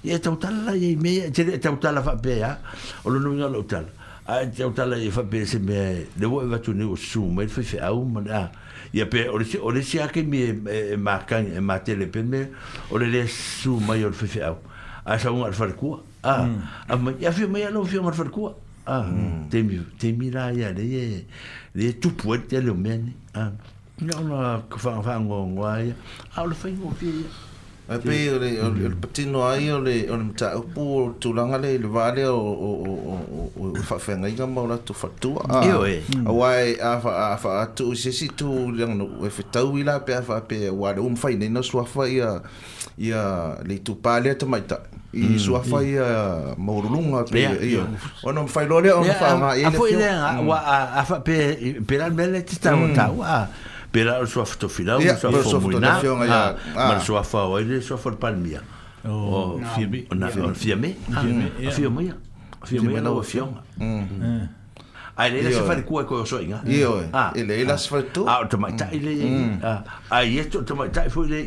ia 0.03 0.15
e 0.15 0.19
tautala 0.19 0.65
lai 0.65 0.83
i 0.91 0.95
mea 0.97 1.27
e 1.27 1.31
tele 1.31 1.53
e 1.55 1.59
tautala 1.63 2.01
faapea 2.03 2.35
ia 2.35 2.49
o 3.05 3.09
le 3.09 3.19
nuiga 3.21 3.47
lou 3.47 3.63
tala 3.63 3.87
a 4.27 4.41
e 4.43 4.49
tautala 4.51 4.97
i 4.99 5.09
faapea 5.09 5.45
se 5.47 5.59
mea 5.59 5.93
le 6.19 6.25
ua 6.25 6.43
e 6.43 6.47
watu 6.51 6.73
nei 6.73 6.83
o 6.91 6.95
susu 6.97 7.23
mai 7.31 7.45
le 7.45 7.51
faifeau 7.53 8.03
ma 8.03 8.19
le 8.21 8.33
a 8.35 8.51
ia 8.93 9.05
pe 9.07 9.29
o 9.31 9.37
lesi 9.39 9.57
o 9.63 9.71
lesi 9.71 9.99
ake 9.99 10.21
mi 10.23 10.41
e 10.41 10.97
makagi 10.97 11.47
e, 11.47 11.55
e 11.55 11.59
matele 11.61 12.03
e 12.03 12.07
pe 12.07 12.21
mea 12.23 12.49
o 12.91 12.97
le 12.97 13.07
lē 13.07 13.23
susu 13.27 13.79
mai 13.79 14.03
o 14.03 14.09
le 14.09 14.15
faifeau 14.15 14.57
a 15.05 15.17
sauga 15.17 15.39
a 15.39 15.39
mm. 15.39 15.39
mm. 15.39 15.47
le 15.47 15.53
falekua 15.55 16.03
a 16.91 16.97
ma 16.97 17.11
ia 17.21 17.31
fia 17.31 17.47
mai 17.47 17.63
alo 17.63 17.85
fia 17.85 18.01
ma 18.01 18.09
le 18.11 18.15
falekua 18.17 18.53
a 18.85 19.05
temi 19.49 19.79
temi 19.97 20.29
la 20.31 20.49
ia 20.51 20.73
leia 20.73 21.23
le 21.75 21.93
tupu 21.99 22.33
ai 22.33 22.39
e 22.39 22.43
tele 22.45 22.69
o 22.71 22.75
mea 22.75 22.97
ne 22.97 23.13
a 23.33 23.39
ah. 23.39 23.51
Ia 23.97 24.17
una 24.21 24.61
kufangfango 24.71 25.45
ngwai. 25.47 25.93
Au 26.35 26.47
le 26.47 26.53
fai 26.55 26.71
ngopi. 26.71 27.25
Ape 27.89 28.29
ole 28.31 28.61
ole 28.61 28.89
patino 29.01 29.41
ai 29.49 29.71
ole 29.71 30.05
ole 30.09 30.23
mta 30.23 30.53
upu 30.57 31.15
tulanga 31.19 31.57
le 31.57 31.77
le 31.77 31.87
vale 31.87 32.23
o 32.25 32.37
o 32.37 32.71
o 32.85 32.93
o 33.09 33.51
o 33.63 33.69
o 33.73 33.81
fa 33.81 33.97
fenga 33.97 34.29
iga 34.29 34.45
mau 34.45 34.67
latu 34.67 34.93
fatu. 34.93 35.39
Io 35.65 35.85
e. 35.87 36.01
Awai 36.27 36.75
mm. 36.77 36.85
a 36.85 36.99
fa 37.01 37.31
a 37.33 37.37
fa 37.37 37.65
tu 37.75 37.95
se 37.95 38.11
si 38.11 38.27
tu 38.27 38.69
lang 38.71 38.93
no 38.97 39.25
e 39.25 39.29
fetau 39.29 39.73
ila 39.77 39.99
pe 40.05 40.13
a 40.13 40.21
fa 40.21 40.41
pe 40.45 40.69
wa 40.69 40.93
le 40.93 40.99
um 41.01 41.15
fai 41.15 41.33
ne 41.35 41.47
no 41.49 41.61
sua 41.65 41.83
fa 41.85 42.05
ia 42.07 42.41
ia 43.01 43.57
le 43.65 43.79
tu 43.81 43.95
pale 43.99 44.35
to 44.37 44.45
maita. 44.45 44.77
I 45.13 45.19
mm. 45.25 45.37
sua 45.39 45.61
fa 45.65 45.81
ia 45.81 46.05
maurulunga 46.59 47.23
pe 47.25 47.39
ia. 47.65 47.87
Ono 48.29 48.45
fai 48.45 48.67
lo 48.69 48.77
le 48.79 48.91
ono 48.93 49.09
fa 49.11 49.33
ma 49.41 49.55
ia. 49.57 49.67
Apo 49.73 49.87
ile 49.89 50.05
wa 50.47 50.57
a 51.01 51.01
fa 51.03 51.17
pe 51.23 51.81
pe 51.87 51.97
la 51.97 52.09
mele 52.13 52.43
tita 52.45 52.73
o 52.77 52.85
mm. 52.85 52.93
tau 52.95 53.23
a 53.25 53.39
pera 53.91 54.19
o 54.21 54.25
sua 54.27 54.45
foto 54.45 54.67
final 54.69 54.99
o 54.99 55.43
sua 55.43 55.59
foto 55.59 55.79
na 55.79 55.99
mas 56.75 57.03
sua 57.03 57.23
foto 57.23 57.55
aí 57.55 57.67
é 57.77 57.81
sua 57.81 57.97
foto 57.97 58.17
palmia 58.17 58.61
o 59.03 59.61
fiame 59.75 60.07
o 60.11 60.15
na 60.15 60.27
fiame 60.29 60.51
fiame 60.55 60.91
a 61.65 61.71
fiame 61.71 62.11
a 62.61 62.65
fiame 62.65 62.97
a 62.97 63.01
nova 63.01 63.23
fiame 63.23 63.55
Ai 65.17 65.31
le 65.31 65.49
se 65.51 65.63
fare 65.65 65.81
cuo 65.81 66.01
e 66.01 66.05
coi 66.05 66.27
soi 66.27 66.45
nga. 66.45 66.61
Io. 66.69 67.09
Ah, 67.11 67.33
ele 67.33 67.57
ila 67.65 67.75
se 67.75 67.89
fare 67.89 68.03
tu. 68.13 68.21
Ah, 68.29 68.45
to 68.45 68.55
mai 68.61 68.75
tai 68.77 68.99
le. 69.01 69.15
Mm. 69.25 69.57
Ah, 69.65 69.81
ai 70.13 70.37
esto 70.37 70.61
to 70.61 70.75
mai 70.75 70.91
tai 70.93 71.09
foi 71.09 71.25
le. 71.27 71.41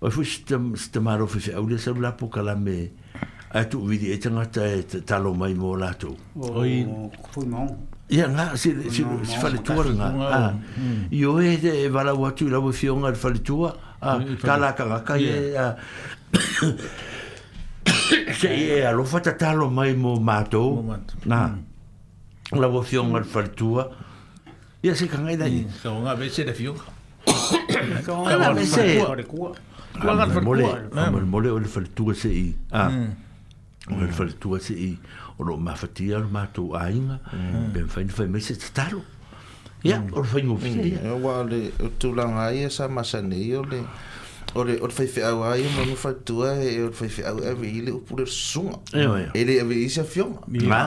o 0.00 0.10
fu 0.10 0.22
stem 0.22 0.74
stemaro 0.74 1.26
fu 1.26 1.38
se 1.40 1.52
ole 1.54 1.78
se 1.78 1.92
la 1.98 2.12
poka 2.12 2.40
la 2.42 2.54
me 2.54 2.90
a 3.52 3.64
tu 3.66 3.84
vidi 3.86 4.10
e 4.10 4.18
tanga 4.18 4.46
ta 4.46 4.62
ta 5.04 5.18
lo 5.18 5.34
mai 5.34 5.52
mo 5.54 5.76
la 5.76 5.92
tu 5.92 6.16
oi 6.38 6.88
fu 7.30 7.40
mo 7.46 7.86
ya 8.08 8.26
na 8.26 8.56
si 8.56 8.74
si 8.88 9.04
si 9.22 9.36
fa 9.42 9.48
le 9.50 9.60
tour 9.60 9.92
na 9.92 10.08
a 10.38 10.54
yo 11.10 11.38
e 11.38 11.58
de 11.58 11.88
va 11.88 12.02
la 12.02 12.14
watu 12.14 12.48
la 12.48 12.58
bo 12.58 12.72
fion 12.72 13.04
al 13.04 13.14
fa 13.14 13.28
le 13.28 13.42
tour 13.42 13.76
a 14.00 14.10
ka 14.46 14.56
la 14.56 14.72
ka 14.72 15.02
ka 15.08 15.14
ye 15.18 15.54
a 15.56 15.76
se 18.40 18.48
ye 18.62 18.86
a 18.86 18.92
lo 18.92 19.04
fa 19.04 19.20
ta 19.20 19.32
ta 19.36 19.52
lo 19.52 19.68
mai 19.68 19.92
mo 19.94 20.12
ma 20.18 20.40
tu 20.48 20.64
na 21.24 21.40
la 22.62 22.68
bo 22.68 22.80
fion 22.82 23.14
al 23.16 23.24
fa 23.24 23.40
le 23.42 23.52
tour 23.52 23.84
ya 24.82 24.94
se 24.94 25.06
ka 25.06 25.18
ngai 25.18 25.36
da 25.36 25.44
ni 25.46 25.66
so 25.82 25.92
mm. 25.92 25.98
nga 26.04 26.12
be 26.18 26.26
se 26.34 26.42
de 26.48 26.52
fion 26.58 26.72
ka 28.08 28.12
ngai 28.20 28.36
da 28.40 28.48
ni 28.56 28.64
mole 30.42 30.66
mole 30.92 31.26
mole 31.26 31.48
ole 31.50 31.68
fal 31.68 31.88
tu 31.94 32.14
se 32.14 32.28
i 32.32 32.54
ah 32.72 32.90
ole 33.92 34.12
fal 34.12 34.32
tu 34.40 34.58
se 34.58 34.74
i 34.74 34.96
o 35.38 35.44
no 35.44 35.56
ma 35.56 35.74
fatia 35.76 36.18
o 36.20 36.28
ma 36.28 36.46
tu 36.52 36.72
ainga 36.76 37.18
ben 37.74 37.84
mm. 37.84 37.88
fa 37.88 38.00
ni 38.02 38.08
fa 38.08 38.24
mese 38.26 38.56
tatalo 38.58 39.02
ya 39.82 40.00
or 40.12 40.24
mm. 40.24 40.30
fa 40.32 40.38
ni 40.40 40.48
o 40.48 40.56
fi 40.56 40.92
ya 40.94 41.14
wa 41.14 41.42
le 41.44 41.70
tu 41.98 42.14
la 42.14 42.24
ngai 42.28 42.70
sa 42.70 42.88
ma 42.88 43.02
sa 43.04 43.20
ne 43.22 43.36
o 44.54 44.62
le 44.64 44.80
o 44.80 44.86
le 44.86 44.92
faife 44.92 45.18
au 45.22 45.42
ai 45.44 45.62
ma 45.76 45.84
no 45.86 45.94
fai 45.96 46.14
tua 46.24 46.52
e 46.64 46.80
o 46.82 46.86
le 46.86 46.92
faife 46.92 47.20
au 47.30 47.38
e 47.42 47.66
ile 47.68 47.90
o 47.90 47.98
pule 48.06 48.24
sunga 48.26 48.78
e 49.34 49.44
le 49.48 49.60
ave 49.62 49.74
isa 49.88 50.04
fiong 50.04 50.34
ma 50.72 50.80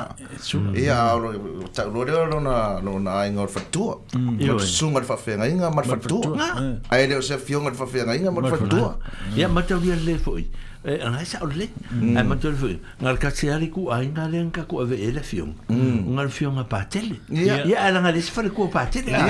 e 0.76 0.88
a 0.90 1.16
o 1.16 1.20
le 1.20 1.68
tau 1.76 1.90
lo 1.94 2.04
le 2.08 2.12
o 2.38 2.40
na 2.48 2.56
lo 2.86 3.00
na 3.06 3.12
ai 3.22 3.32
ngor 3.38 3.50
fai 3.56 3.66
tua 3.72 3.94
o 3.94 4.56
le 4.60 4.68
sunga 4.78 5.00
le 5.04 5.08
faife 5.12 5.32
ngai 5.38 5.54
ngai 5.62 5.74
ma 5.76 5.82
le 5.82 5.88
fai 5.94 6.00
tua 6.12 6.50
a 6.92 7.00
ele 7.04 7.16
o 7.22 7.24
se 7.30 7.38
fiong 7.48 7.66
le 7.74 7.78
faife 7.82 8.00
ngai 8.06 8.20
ngai 8.24 8.34
ma 8.36 8.42
le 8.46 8.54
fai 8.58 8.68
tua 8.76 8.92
ia 9.38 9.48
ma 9.56 9.62
tau 9.70 9.80
dia 9.84 9.96
le 10.08 10.16
fai 10.26 10.46
e 10.84 11.00
ana 11.00 11.22
esa 11.24 11.40
ole 11.44 11.70
mm. 11.92 12.12
ai 12.18 12.24
matu 12.28 12.52
fu 12.60 12.68
ngal 13.00 13.16
kasi 13.18 13.48
ari 13.50 13.70
ku 13.72 13.88
ai 13.88 14.12
na 14.12 14.28
len 14.28 14.52
ka 14.52 14.64
ku 14.68 14.84
ave 14.84 15.00
ele 15.00 15.24
fion 15.24 15.56
mm. 15.72 16.12
ngal 16.12 16.28
fion 16.30 16.60
a 16.60 16.68
patel 16.68 17.16
ya 17.32 17.64
yeah. 17.64 17.64
ya 17.64 17.78
ana 17.88 18.04
ngal 18.04 18.20
esfer 18.20 18.44
ku 18.52 18.68
patel 18.68 19.08
ya 19.08 19.24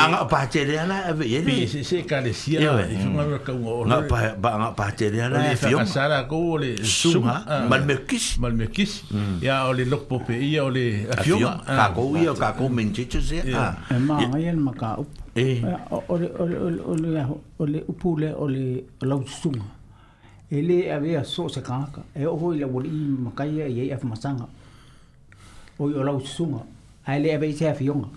ana 0.00 0.24
patel 0.24 0.64
ana 0.72 1.12
ave 1.12 1.28
ele 1.28 1.44
bi 1.44 1.66
se 1.68 1.84
se 1.84 2.00
ka 2.08 2.20
le 2.24 2.32
sia 2.32 2.60
ya 2.64 2.80
fion 2.88 3.12
ave 3.20 3.38
ka 3.44 3.52
ngo 3.52 3.84
na 3.84 4.08
pa 4.08 4.32
ba 4.40 4.56
ana 4.56 4.68
patel 4.72 5.12
ana 5.20 5.36
ale 5.44 5.56
fion 5.60 5.84
ka 5.84 5.84
sara 5.84 6.24
ku 6.24 6.56
ole 6.56 6.80
suma 6.80 7.44
mal 7.68 7.84
me 7.84 7.96
kis 8.08 8.40
mal 8.40 8.56
me 8.56 8.66
kis 8.72 9.04
ya 9.44 9.68
ole 9.68 9.84
lok 9.84 10.08
pope 10.08 10.32
ya 10.32 10.64
ole 10.64 11.12
fion 11.20 11.60
ka 11.60 11.92
ko 11.92 12.16
ya 12.16 12.32
ka 12.32 12.56
ko 12.56 12.72
men 12.72 12.92
che 12.96 13.04
che 13.04 13.20
se 13.20 13.44
ah 13.52 13.76
e 13.92 14.00
ma 14.00 14.16
ai 14.32 14.48
en 14.48 14.56
maka 14.64 14.96
up 14.96 15.04
Eh. 15.36 15.60
Ole 16.08 16.32
ole 16.40 16.56
ole 16.80 16.80
ole 16.80 17.22
ole 17.60 17.78
upule 17.92 18.32
ole 18.32 18.88
lautsunga. 19.04 19.75
ele 20.50 20.90
ave 20.92 21.24
so 21.24 21.48
se 21.48 21.60
kaka 21.62 22.02
e 22.14 22.24
o 22.26 22.36
hoi 22.36 22.58
la 22.58 22.66
wori 22.66 22.88
makai 22.90 23.56
ye 23.74 23.92
af 23.92 24.02
masanga 24.04 24.46
o 25.78 25.88
yo 25.88 26.02
la 26.04 26.18
sunga 26.24 26.60
ale 27.06 27.34
ave 27.34 27.52
se 27.52 27.66
afionga 27.68 28.08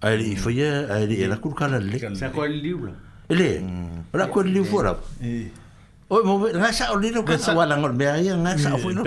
ai 0.00 0.14
li 0.18 0.34
fo 0.34 0.50
ye 0.50 0.66
ai 0.66 1.06
li 1.06 1.22
la 1.28 1.38
kur 1.38 1.54
kala 1.54 1.78
le 1.78 1.96
sa 2.18 2.32
ko 2.34 2.44
li 2.48 2.58
libro 2.58 2.90
le 3.30 3.62
la 4.10 4.26
ko 4.26 4.42
li 4.42 4.50
libro 4.58 4.78
ra 4.80 4.96
o 6.10 6.14
mo 6.26 6.50
nga 6.50 6.72
sa 6.74 6.90
o 6.90 6.98
li 6.98 7.12
lo 7.14 7.20
ka 7.22 7.38
sa 7.38 7.52
wala 7.54 7.76
ngor 7.78 7.94
me 7.94 8.08
ai 8.10 8.26
nga 8.32 8.52
sa 8.58 8.74
fo 8.80 8.90
mm, 8.90 8.94
no 8.96 9.02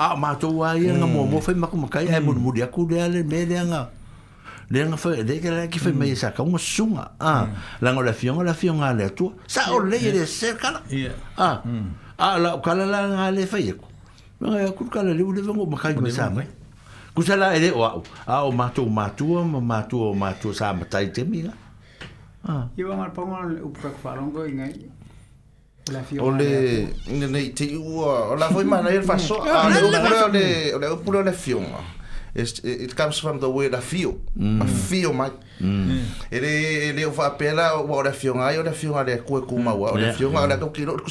a 0.00 0.06
ma 0.18 0.34
to 0.34 0.50
wa 0.50 0.72
ye 0.74 0.88
nga 0.90 1.04
mo 1.06 1.28
mo 1.28 1.38
fel 1.38 1.54
makai 1.54 2.10
ai 2.10 2.18
mo 2.18 2.32
mm. 2.34 2.40
mo 2.42 2.50
dia 2.50 2.66
ku 2.72 2.88
dia 2.88 3.06
le 3.06 3.22
me 3.22 3.44
dia 3.46 3.62
nga 3.68 3.92
le 4.72 4.84
nga 4.88 4.96
fa 4.96 5.10
e 5.10 5.22
de 5.22 5.34
ke 5.38 5.68
ki 5.70 5.78
fa 5.78 5.90
me 5.92 6.08
mm. 6.10 6.16
sa 6.16 6.30
ka 6.32 6.42
un 6.42 6.56
sunga 6.58 7.04
a 7.20 7.28
ah, 7.32 7.44
mm. 7.44 7.56
la 7.84 7.90
nga 7.92 8.02
la 8.08 8.12
fion 8.12 8.40
la 8.40 8.54
fion 8.54 8.80
a 8.82 8.92
le 8.96 9.10
tu 9.14 9.30
sa 9.46 9.66
o 9.70 9.76
ah, 9.76 9.82
mm. 9.82 9.90
ah, 9.90 9.90
le 9.90 10.10
de 10.12 10.24
cerca 10.26 10.68
la 10.72 10.80
a 11.36 11.62
a 12.18 12.38
la 12.38 12.56
ka 12.64 12.74
la 12.74 13.08
nga 13.08 13.28
e 13.28 13.32
le 13.36 13.46
fa 13.46 13.58
ye 13.60 13.74
ko 13.76 13.84
nga 14.40 14.62
ya 14.64 14.70
ku 14.72 14.84
ka 14.88 15.02
la 15.02 15.12
le 15.12 15.22
u 15.22 15.32
le 15.32 15.42
vengo 15.42 15.66
ma 15.66 15.76
ka 15.76 15.92
ko 15.92 16.08
sa 16.08 16.30
me 16.30 16.46
ku 17.14 17.20
sa 17.22 17.36
la 17.36 17.52
ele 17.56 17.68
wa 17.72 18.00
a 18.26 18.44
o 18.44 18.50
ma 18.52 18.70
tu 18.70 18.88
ma 18.88 19.10
tu 19.10 19.26
ma 19.52 19.60
ma 19.60 19.82
tu 19.82 19.96
ma 20.14 20.32
tu 20.32 20.54
sa 20.54 20.72
ma 20.72 20.84
tai 20.86 21.12
te 21.12 21.22
mi 21.22 21.44
a 22.48 22.66
ye 22.76 22.82
va 22.84 22.96
ma 22.96 23.10
pa 23.10 23.22
ma 23.26 23.44
u 23.44 23.68
pa 23.76 23.88
ko 23.92 23.98
fa 24.02 24.14
lo 24.16 24.22
ngo 24.22 24.46
i 24.46 24.52
ngai 24.52 24.88
O 26.22 26.30
le 26.30 26.86
nei 27.10 27.48
te 27.58 27.66
ua, 27.74 28.12
o 28.30 28.34
la 28.38 28.46
foi 28.48 28.62
mana 28.62 28.88
e 28.94 29.02
fa 29.02 29.18
so, 29.18 29.40
a 29.42 29.68
le 29.68 29.80
ua 29.90 30.28
le 30.32 30.86
ua 30.86 30.96
pula 31.02 31.22
le 31.26 31.32
fionga. 31.32 31.80
It, 32.34 32.64
it, 32.64 32.96
comes 32.96 33.18
from 33.18 33.40
the 33.40 33.50
word 33.50 33.74
I 33.74 33.80
feel. 33.80 34.18
Mm. 34.38 34.62
I 34.62 34.66
feel, 34.66 35.12
mate. 35.12 35.32
Ele, 36.30 36.46
ele 36.88 37.04
o 37.06 37.12
pela 37.32 37.78
o 37.78 37.90
ora 37.92 38.10
fionga 38.10 38.44
ai, 38.46 38.58
ora 38.58 38.72
ku 39.18 39.40
ku 39.42 39.58
ma 39.58 39.72
wa 39.74 39.92
ora 39.92 40.12
fionga 40.14 40.40
ora 40.40 40.56
tau 40.58 40.70
ki 40.72 40.84
roto 40.86 41.04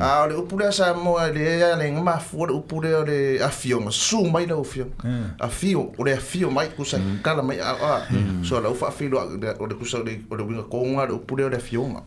ah 0.00 0.02
A 0.02 0.22
ore 0.24 0.32
pula 0.48 0.72
sa 0.72 0.94
mo 0.94 1.12
moa 1.14 1.30
le 1.30 1.42
ea 1.60 1.76
ma 1.76 1.84
ngama 1.84 2.18
fuore 2.18 2.50
pula 2.66 2.98
ore 3.02 3.38
a 3.38 3.48
ma 3.78 3.90
su 3.90 4.24
mai 4.30 4.46
lau 4.46 4.64
fionga. 4.64 4.94
A 5.38 5.48
fio, 5.48 5.92
ore 5.98 6.14
a 6.14 6.20
fio 6.20 6.50
mai 6.50 6.68
sa 6.84 6.98
kala 7.22 7.42
mai 7.42 7.60
ah, 7.60 8.00
ah. 8.00 8.06
so 8.42 8.56
a 8.56 8.60
a. 8.60 8.60
So 8.60 8.60
lau 8.60 8.72
whawhilo 8.74 9.60
ore 9.60 9.74
kusa 9.76 9.98
ore 10.00 10.42
winga 10.42 10.62
ko 10.68 10.82
konga 10.82 11.02
ore 11.02 11.12
upure 11.12 11.44
ore 11.44 11.60
a 11.60 11.78
ma 11.86 12.00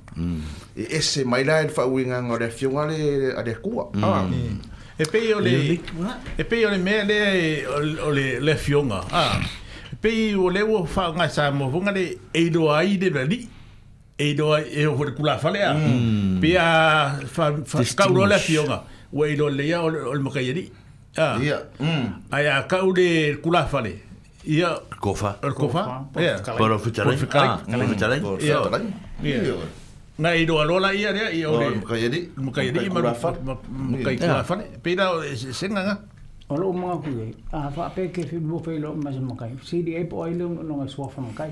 E 0.75 0.87
ese 0.89 1.23
mai 1.23 1.43
la 1.45 1.61
fa 1.69 1.85
winga 1.85 2.19
ore 2.31 2.45
a 2.45 2.49
fionga 2.49 2.87
le 2.87 3.31
a 3.37 3.41
le 3.43 3.53
kua. 3.61 3.85
Mm. 3.93 4.57
e 5.01 5.05
pei 5.11 5.33
o 5.33 5.39
le 5.39 5.77
e 6.37 6.43
pei 6.45 6.65
o 6.65 6.69
le 6.69 6.77
mea 6.77 7.03
le 7.03 7.67
o 8.05 8.09
le 8.11 8.39
le 8.39 8.53
fionga 8.55 8.99
ah 9.11 9.39
e 9.91 9.95
pei 10.01 10.35
o 10.35 10.47
le 10.53 10.61
o 10.61 10.85
fa 10.85 11.07
nga 11.15 11.27
sa 11.29 11.49
mo 11.51 11.69
vunga 11.69 11.91
le 11.91 12.03
e 12.33 12.49
do 12.51 12.69
ai 12.75 12.97
de 12.97 13.09
bali 13.09 13.49
e 14.17 14.33
do 14.37 14.51
ai 14.53 14.63
e 14.69 14.85
o 14.85 14.95
fore 14.97 15.11
kula 15.17 15.37
falea 15.39 15.73
pe 16.41 16.53
a 16.57 16.67
fa 17.25 17.47
fa 17.65 17.81
ka 17.97 18.09
o 18.21 18.25
le 18.25 18.37
fionga 18.47 18.81
o 19.13 19.25
e 19.25 19.35
do 19.35 19.49
le 19.49 19.65
ya 19.71 19.81
o 19.81 19.89
le 19.89 20.21
mokai 20.21 20.45
yeri 20.47 20.69
ah 21.17 21.33
mm. 21.81 22.05
ai 22.31 22.45
a 22.45 22.61
ka 22.69 22.83
o 22.87 22.93
le 22.93 23.05
kula 23.43 23.65
fale 23.71 23.91
ia 24.45 24.69
kofa 24.99 25.33
kofa 25.61 25.83
ia 26.21 26.33
por 26.57 26.71
o 26.71 26.79
fitarai 26.79 27.17
por 27.17 27.37
o 27.37 27.45
ah, 27.47 27.59
mm. 27.67 27.89
fitarai 27.93 28.19
por 28.25 28.33
o 28.33 28.37
fitarai 28.39 29.71
nga 30.21 30.35
i 30.37 30.45
roa 30.45 30.63
lola 30.69 30.89
ia 30.93 31.11
rea 31.17 31.29
i 31.33 31.41
ore 31.45 31.67
mukai 31.81 32.03
ari 32.07 32.19
mukai 32.45 32.67
ari 32.69 32.79
i 32.87 32.89
maru 32.95 33.09
mukai 33.91 34.17
kua 34.23 34.43
fane 34.49 34.65
nga 35.85 35.95
o 36.51 36.57
loo 36.61 36.73
mga 36.81 36.95
kui 37.03 37.13
e 37.23 37.27
a 37.55 37.59
hafa 37.65 37.85
pe 37.95 38.07
ke 38.15 38.25
fi 38.29 38.35
bu 38.49 38.59
fei 38.65 38.79
loo 38.83 38.93
mase 39.03 39.21
mukai 39.29 39.51
si 39.69 39.79
di 39.87 39.95
epo 40.01 40.23
ai 40.23 40.33
leo 40.39 40.49
no 40.49 40.73
ngai 40.81 40.89
suafa 40.95 41.21
mukai 41.27 41.47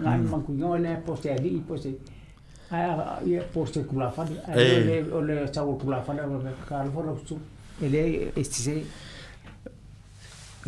nga 0.00 0.12
i 0.16 0.20
mga 0.22 0.38
mm. 0.38 0.44
kui 0.46 0.56
ngai 0.84 0.96
po 1.06 1.16
se 1.22 1.28
adi 1.36 1.50
i 1.58 1.60
po 1.68 1.74
se 1.82 1.90
ai 2.76 2.82
a 2.84 3.18
i 3.28 3.34
e 3.40 3.42
po 3.52 3.60
se 3.72 3.80
kula 3.88 4.06
fane 4.16 4.34
ai 4.46 4.56
eh. 5.00 5.04
o 5.16 5.20
le 5.28 5.34
chau 5.54 5.70
kula 5.82 5.98
fane 6.06 6.20
o 6.22 6.38
le 6.46 6.52
ka 6.68 6.74
alfa 6.84 7.00
lo 7.08 7.14
su 7.26 7.36
e 7.84 7.86
le 7.94 8.02
esti 8.40 8.58
eh, 8.58 8.64
se 8.66 8.76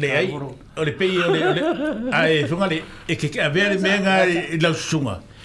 le 0.02 0.12
ai 0.18 0.28
o 0.80 0.84
le 0.88 0.92
pe 1.00 1.04
i 1.14 1.16
o 1.26 1.30
le 1.34 1.42
ai 2.18 2.44
funga 2.50 2.66
le 2.74 2.82
e 3.12 3.20
ke 3.20 3.28
ke 3.32 3.38
a 3.46 3.50
vea 3.54 3.68
le 3.72 3.78
mea 3.84 3.98
ngai 4.04 4.58
lau 4.64 4.74
sunga 4.90 5.16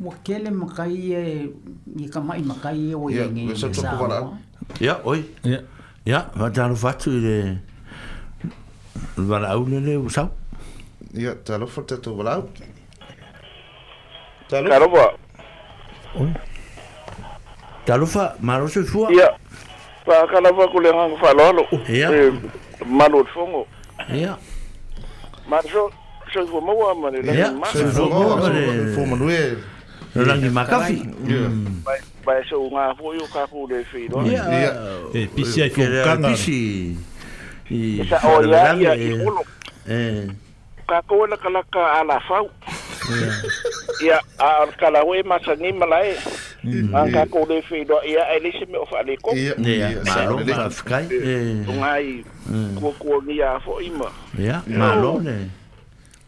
wa 0.00 0.14
kele 0.24 0.50
makai 0.50 1.12
e 1.12 1.50
ni 1.86 2.08
ka 2.08 2.20
mai 2.20 2.42
makai 2.42 2.90
e 2.92 2.94
o 2.94 3.08
yenge 3.10 3.44
ni 3.44 3.56
sa 3.56 3.96
ya 4.80 5.00
oi 5.04 5.24
ya 5.44 5.50
yeah. 5.50 5.62
ya 5.62 5.62
yeah. 6.04 6.24
va 6.36 6.48
dalo 6.50 6.74
fatu 6.76 7.10
de 7.20 7.56
va 9.16 9.38
au 9.56 9.64
le 9.64 9.96
sa 10.10 10.28
ya 11.14 11.32
dalo 11.46 11.66
fatu 11.66 11.96
to 12.00 12.14
va 12.14 12.24
dalo 12.24 12.48
dalo 14.68 14.86
va 14.94 15.06
oi 16.20 16.32
dalo 17.86 18.06
fa 18.06 18.34
maro 18.40 18.68
se 18.68 18.82
fu 18.82 19.08
ya 19.16 19.32
va 20.06 20.26
kala 20.28 20.52
va 20.52 20.68
ku 20.68 20.80
le 20.80 20.90
hang 20.92 21.16
fa 21.18 21.32
lo 21.32 21.52
lo 21.56 21.62
ya 21.88 22.10
malo 22.84 23.24
fongo 23.32 23.64
ya 24.12 24.36
maro 25.48 25.88
se 26.32 26.44
fu 26.52 26.60
mo 26.60 26.72
wa 26.84 26.94
mane 27.00 27.24
ya 27.36 27.48
se 27.72 27.86
fu 27.96 28.02
mo 28.12 28.26
wa 28.36 28.36
mane 28.44 29.56
Mm. 30.16 30.26
Yeah. 30.26 30.32
Rangi 30.32 30.48
makafi. 30.48 30.96
Bae 32.26 32.42
so 32.50 32.66
unga 32.66 32.94
fo 32.98 33.12
yo 33.14 33.24
ka 33.30 33.46
fo 33.46 33.66
le 33.66 33.84
fi 33.84 34.08
do. 34.08 34.20
Eh 35.14 35.26
pisi 35.34 35.62
ai 35.62 35.70
fo 35.70 35.82
kanga. 36.04 36.28
Pisi. 36.32 36.96
Sa 38.08 38.18
o 38.24 38.40
ya 38.42 38.72
ya 38.74 38.94
e. 38.94 39.10
i 39.10 39.12
uno. 39.20 39.42
Eh. 39.88 40.26
Ka 40.88 41.02
ko 41.06 41.26
na 41.26 41.36
kala 41.36 41.62
ka 41.70 42.00
ala 42.00 42.18
fa. 42.26 42.42
Ya 44.02 44.18
a 44.40 44.66
kala 44.78 45.04
we 45.06 45.22
mm. 45.22 45.22
e 45.24 45.28
ma 45.28 45.38
sa 45.44 45.54
ni 45.54 45.70
mala 45.70 46.02
e. 46.02 46.16
Mm. 46.66 46.90
Ka 47.14 47.26
ko 47.30 47.46
le 47.46 47.62
fi 47.62 47.84
do 47.84 47.94
ya 48.02 48.26
e 48.34 48.40
le 48.42 48.50
me 48.72 48.78
ofa 48.82 49.02
le 49.06 49.14
ko. 49.22 49.30
Ya 49.36 49.54
ma 50.02 50.26
lo 50.26 50.42
ma 50.42 50.66
fkai. 50.66 51.06
Eh. 51.06 51.70
Unga 51.70 51.94
i 52.02 52.24
ko 52.82 52.90
mm. 52.90 52.96
ko 52.98 53.22
ni 53.22 53.38
ya 53.38 53.60
fo 53.62 53.78
ima. 53.78 54.10
Ya 54.34 54.62
ma 54.66 54.98
lo 54.98 55.20
ne. 55.22 55.30
Yeah 55.36 55.46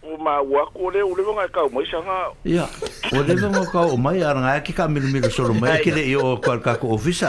po 0.09 0.17
ma 0.25 0.41
wa 0.41 0.65
ko 0.73 0.89
le 0.91 1.03
ule 1.05 1.21
nga 1.23 1.45
ka 1.53 1.69
mo 1.69 1.85
isa 1.85 2.01
nga 2.01 2.33
ya 2.47 2.65
ule 3.13 3.33
nga 3.37 3.61
ka 3.69 3.93
o 3.93 3.97
mai 4.01 4.25
ar 4.25 4.41
nga 4.41 4.57
ki 4.65 4.73
ka 4.73 4.89
mil 4.89 5.05
mil 5.13 5.29
so 5.29 5.45
lo 5.45 5.53
mai 5.53 5.85
ke 5.85 5.93
le 5.93 6.05
yo 6.09 6.41
ko 6.41 6.57
ka 6.65 6.81
ko 6.81 6.97
ofisa 6.97 7.29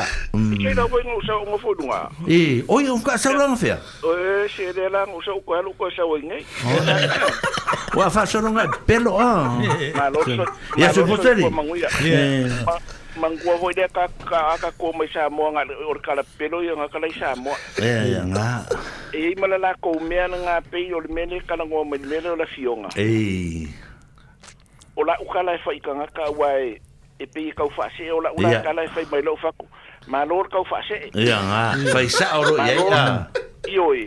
ke 0.60 0.72
na 0.72 0.88
boi 0.88 1.04
nga 1.04 1.20
sa 1.28 1.36
o 1.44 1.44
mo 1.44 1.60
fo 1.60 1.76
dunga 1.76 2.08
e, 2.24 2.64
e 2.64 2.64
o 2.72 2.80
yo 2.80 2.96
ka 3.04 3.20
sa 3.20 3.36
lo 3.36 3.44
nga 3.44 3.80
o 4.08 4.12
se 4.48 4.72
de 4.72 4.88
la 4.88 5.04
nga 5.04 5.20
sa 5.28 5.36
ko 5.44 5.52
lo 5.60 5.76
ko 5.76 5.92
sa 5.92 6.08
o 6.08 6.16
ngai 6.16 6.44
wa 8.00 8.08
fa 8.08 8.24
so 8.24 8.40
nga 8.40 8.64
pelo 8.88 9.20
a 9.20 9.60
ma 10.00 10.08
lo 10.08 10.24
so 10.24 10.44
ya 10.80 10.88
se 10.96 11.04
po 11.04 11.20
se 11.20 11.36
mangua 13.20 13.60
voi 13.60 13.76
de 13.76 13.84
ka 13.92 14.08
ka 14.24 14.56
ka 14.56 14.72
ko 14.80 14.96
mai 14.96 15.12
sa 15.12 15.28
mo 15.28 15.52
nga 15.52 15.68
or 15.84 16.00
ka 16.00 16.16
la 16.16 16.24
pelo 16.40 16.64
yo 16.64 16.80
nga 16.80 16.88
ka 16.88 17.04
la 17.04 17.12
sa 17.12 17.36
mo 17.36 17.52
e 17.76 18.16
ya 18.16 18.24
nga 18.24 18.64
e 19.14 19.32
i 19.32 19.36
mala 19.36 19.58
la 19.58 19.74
ko 19.82 19.98
me 20.00 20.20
an 20.20 20.34
nga 20.46 20.62
pe 20.70 20.80
yo 20.90 21.00
le 21.02 21.10
mele 21.14 21.40
kana 21.48 21.64
ngo 21.66 21.84
me 21.86 21.98
mele 21.98 22.36
la 22.38 22.46
fionga 22.46 22.90
ei 22.96 23.68
o 24.96 25.04
la 25.04 25.16
uka 25.22 25.40
e 25.40 25.42
e 25.42 25.46
la 25.46 25.58
fa 25.58 25.72
ikanga 25.74 26.06
e 26.06 26.14
ka 26.16 26.24
wa 26.38 26.50
e 26.62 26.82
e 27.20 27.26
pe 27.26 27.52
ka 27.52 27.66
fa 27.76 27.90
se 27.98 28.12
o 28.12 28.20
la 28.22 28.32
uka 28.32 28.50
yeah. 28.50 28.74
la 28.74 28.86
fa 28.94 29.02
mai 29.10 29.22
lo 29.22 29.36
fa 29.36 29.50
ma 30.08 30.24
lor 30.26 30.48
ka 30.50 30.62
fa 30.64 30.80
se 30.88 30.98
ya 31.18 31.40
nga 31.42 31.62
fa 31.94 32.00
sa 32.10 32.38
o 32.38 32.44
lo 32.44 32.56
ya 32.62 32.74
ya 32.78 33.06
yo 33.68 33.94
e 33.94 34.06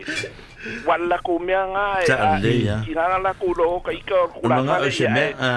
wala 0.87 1.17
ko 1.19 1.39
me 1.39 1.51
an 1.55 1.67
nga 1.75 1.85
e 1.99 2.67
kina 2.87 3.19
la 3.19 3.33
ko 3.35 3.51
lo 3.57 3.79
ka 3.83 3.91
ika 3.91 4.15
o 4.39 4.47
la 4.47 4.63
nga 4.63 4.79
o 4.79 4.87
se 4.89 5.07
me 5.07 5.35
a 5.39 5.51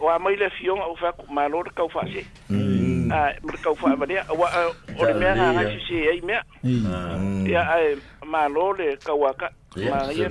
o 0.00 0.08
a 0.08 0.16
mai 0.18 0.36
le 0.40 0.48
fionga 0.56 0.84
o 0.88 0.96
fa 0.96 1.12
ma 1.28 1.44
lor 1.52 1.68
ka 1.76 1.84
fa 1.88 2.04
se 2.08 2.24
mm. 2.48 3.12
a 3.12 3.20
mer 3.44 3.56
ka 3.60 3.72
fa 3.74 3.92
ma 3.96 4.04
dia 4.06 4.24
o 4.32 5.04
le 5.04 5.12
me 5.20 5.26
an 5.28 5.40
nga 5.52 5.64
si 5.68 5.78
se 5.84 5.98
e 6.16 6.20
me 6.24 6.36
ya 7.50 7.60
a 7.68 7.76
malo 8.30 8.70
le 8.78 8.94
kauaka 9.04 9.50
maia 9.74 10.28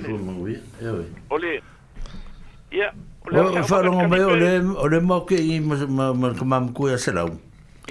ole 1.30 1.52
ia 2.72 2.88
o 3.28 3.60
wharongo 3.60 4.08
mai 4.08 4.22
o 4.24 4.32
le 4.42 4.50
o 4.72 4.84
le 4.88 4.98
mau 5.04 5.20
ke 5.28 5.36
i 5.36 5.60
ma 5.60 5.76
ma 5.86 6.06
ma 6.16 6.28
iya, 6.32 6.72
ku 6.74 6.88
ya 6.88 6.96
se 6.96 7.12
lau 7.12 7.28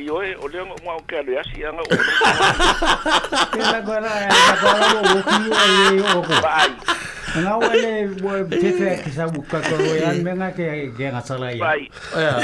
i 0.02 0.10
oe 0.10 0.34
oh, 0.42 0.48
o 0.50 0.50
le 0.50 0.58
ngo 0.66 0.76
mau 0.86 0.98
ke 1.06 1.20
alo 1.22 1.32
yasi 1.38 1.62
anga 1.62 1.84
o 1.86 1.90
ke 1.94 3.62
la 3.62 3.80
kora 3.86 4.12
la 4.26 4.56
kora 4.58 4.88
o 4.98 5.22
ki 5.22 5.44
o 5.54 5.68
e 5.70 6.02
o 6.18 6.20
ko 6.26 6.34
bai 6.42 6.70
Nga 7.30 7.54
wale 7.62 7.92
tefe 8.50 8.90
ki 9.06 9.12
sa 9.14 9.30
buka 9.30 9.62
ko 9.62 9.78
yan 9.94 10.26
menga 10.26 10.50
ke 10.50 10.90
ke 10.98 11.14
ngasala 11.14 11.54
ya. 11.54 11.62
Bai. 11.62 11.86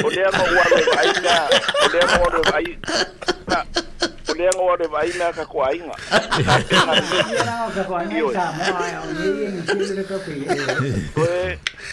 O 0.05 0.07
le 0.13 0.21
ngo 0.29 0.43
wale 0.53 0.81
bai 0.93 1.09
nga 1.25 1.39
o 1.81 1.87
le 1.89 2.01
wale 2.21 2.41
bai. 2.53 2.69
leanga 4.35 4.61
o 4.61 4.75
re 4.75 4.87
vai 4.87 5.09
na 5.17 5.31
ka 5.31 5.45
ko 5.47 5.63
ainga. 5.63 5.95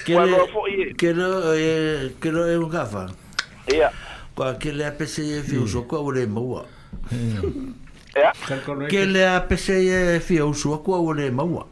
Ke 0.04 0.14
no 0.14 0.66
e 0.68 0.92
ke 2.20 2.30
no 2.30 2.42
e 2.46 2.56
ka 2.70 2.84
fa. 2.86 3.04
Ia. 3.72 3.90
Ko 4.34 4.48
ke 4.58 4.72
le 4.72 4.84
apese 4.84 5.22
e 5.38 5.42
fi 5.42 5.56
uso 5.62 5.86
ko 5.86 6.02
ore 6.10 6.26
maua. 6.26 6.66
Ia. 7.14 8.32
Ke 8.90 9.04
le 9.06 9.22
apese 9.28 9.78
e 9.80 10.20
fi 10.20 10.40
uso 10.40 10.76
ko 10.82 10.98
ore 11.06 11.30
maua. 11.30 11.66
Ia. 11.66 11.71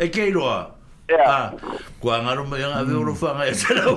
Ekeiroa. 0.00 0.72
Ah, 1.14 1.54
kua 2.02 2.18
ngaro 2.18 2.42
mo 2.50 2.58
yang 2.58 2.74
ave 2.74 2.90
ro 2.90 3.14
fanga 3.14 3.46
e 3.46 3.54
sala. 3.54 3.94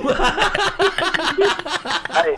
Ai. 2.14 2.38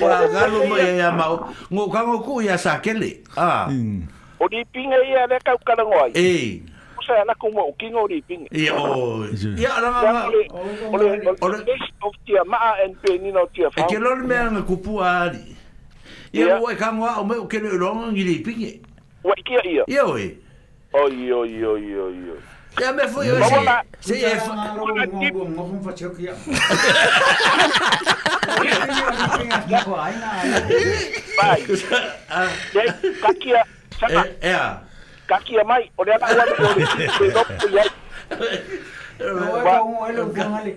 Kua 0.00 0.24
ngaro 0.32 0.64
mo 0.64 0.74
ya 0.80 1.12
mau, 1.12 1.52
ngo 1.68 1.82
ka 1.92 2.00
ngo 2.08 2.16
ku 2.24 2.34
ya 2.40 2.56
sakele. 2.56 3.20
Ah. 3.36 3.68
O 3.68 3.68
mm. 3.68 4.00
di 4.48 4.64
pinga 4.72 4.96
ia 5.04 5.28
le 5.28 5.36
ka 5.44 5.52
ka 5.60 5.76
ngo 5.76 6.08
ai. 6.08 6.12
Eh. 6.16 6.64
Usa 6.96 7.20
la 7.28 7.36
ku 7.36 7.52
mo 7.52 7.68
ki 7.76 7.92
ngo 7.92 8.08
di 8.08 8.24
pinga. 8.24 8.48
Ia 8.48 8.72
o. 8.80 9.20
Oh. 9.20 9.20
Ia 9.28 9.70
ala 9.76 9.88
ma. 9.92 10.00
Oh, 10.48 10.96
ole 10.96 11.20
ole 11.36 11.58
of 12.00 12.14
tia 12.24 12.40
ma 12.48 12.80
en 12.80 12.96
pe 12.96 13.20
ni 13.20 13.28
no 13.28 13.44
tia 13.52 13.68
fa. 13.68 13.84
E 13.84 13.84
ke 13.92 14.00
lol 14.00 14.24
me 14.24 14.40
nga 14.40 14.62
ku 14.64 14.80
pu 14.80 15.04
ali. 15.04 15.52
Ia 16.32 16.56
o 16.64 16.72
ka 16.72 16.96
ngo 16.96 17.04
o 17.20 17.28
me 17.28 17.36
o 17.36 17.44
ke 17.44 17.60
lo 17.60 17.76
ngo 17.92 18.08
di 18.16 18.40
pinga. 18.40 18.72
Wa 19.20 19.36
ki 19.36 19.60
ia. 19.84 19.84
Ia 19.84 20.08
o. 20.08 20.16
Oi 20.94 21.28
oi 21.28 21.56
oi 21.60 21.88
oi 21.92 22.22
oi. 22.32 22.40
Ya 22.74 22.90
me 22.90 23.06
fui 23.06 23.26
yo 23.28 23.36
sí. 24.00 24.14
Sí, 24.14 24.14
es 33.54 33.64
Kakia 35.26 35.64
mai, 35.64 35.88
ore 35.96 36.12
ana 36.20 36.26
ala 36.26 36.44
ko 36.52 36.62
ni 36.76 36.84
te 36.84 37.04
no 37.32 37.44
pu 37.56 37.66
ya. 37.72 37.84
Wa 39.40 39.80
un 39.80 40.04
elo 40.12 40.24
un 40.28 40.32
canal. 40.36 40.68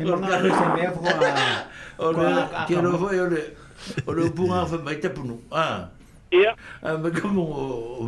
En 0.00 0.06
lo 0.08 0.16
que 0.24 0.34
se 0.40 0.66
me 0.72 0.88
fue 0.88 1.12
a 1.12 1.68
Ora, 2.00 2.64
quiero 2.66 2.96
hoy 2.96 3.18
ole. 3.20 3.42
Ore 4.08 4.22
un 4.24 4.32
punga 4.32 4.64
fue 4.64 4.78
mai 4.80 4.96
te 5.04 5.10
punu. 5.12 5.36
Ah. 5.52 5.90
Ia. 6.34 6.50
Me 6.98 7.08
ka 7.14 7.26
mo 7.30 7.46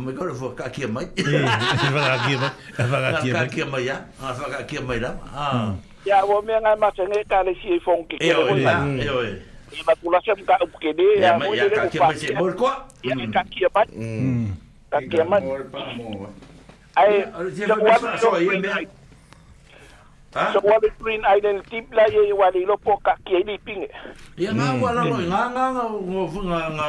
me 0.03 0.11
ka 0.11 0.21
fo 0.35 0.51
ka 0.51 0.67
ki 0.67 0.83
mai. 0.91 1.07
E 1.15 1.23
va 1.39 2.15
ki 2.27 2.35
mai. 2.35 2.51
E 2.75 2.83
va 2.91 3.07
ki 3.21 3.27
mai. 3.31 3.37
Ka 3.39 3.43
ki 3.47 3.61
mai 3.71 3.83
ya. 3.87 3.95
Ha 4.19 4.27
fa 4.35 4.45
ka 4.51 4.59
ki 4.67 4.83
mai 4.83 4.99
la. 4.99 5.11
Ah. 5.31 5.71
Ya 6.05 6.19
wo 6.27 6.41
me 6.43 6.53
nga 6.59 6.75
ma 6.75 6.91
tene 6.95 7.23
ka 7.31 7.39
le 7.47 7.55
si 7.61 7.79
fon 7.85 8.03
ki. 8.11 8.19
E 8.19 8.31
o 8.35 8.51
ya. 8.59 8.75
E 8.99 9.07
o. 9.07 9.23
E 9.23 9.79
ma 9.87 9.95
pula 10.03 10.19
se 10.25 10.35
ka 10.43 10.59
u 10.63 10.67
ke 10.75 10.91
de 10.99 11.07
ya 11.23 11.37
mo 11.39 11.53
le 11.55 11.69
ka 11.71 11.87
ki 11.87 11.99
mai 12.03 12.17
se 12.19 12.35
mor 12.35 12.51
ko. 12.59 12.69
Ya 13.07 13.15
ka 13.31 13.43
ki 13.47 13.63
mai. 13.73 13.87
Mm. 13.95 14.45
Ka 14.91 14.99
ki 15.07 15.17
mai. 15.23 15.41
Ai. 16.99 17.11
Ya 17.63 17.75
wa 17.79 17.95
so 18.19 18.35
ye 18.43 18.59
me. 18.59 18.67
So 20.53 20.59
wale 20.61 20.89
Green 20.99 21.23
Island 21.25 21.63
tip 21.71 21.87
la 21.95 22.03
ye 22.11 22.33
wale 22.35 22.59
lopo 22.67 22.99
ka 23.05 23.15
ki 23.25 23.39
ni 23.47 23.55
pinge. 23.63 23.87
Ya 24.35 24.51
nga 24.51 24.73
wala 24.75 25.03
no 25.07 25.15
hmm. 25.15 25.29
nga 25.31 25.41
nga 25.55 25.63
nga 25.71 26.59
nga 26.77 26.87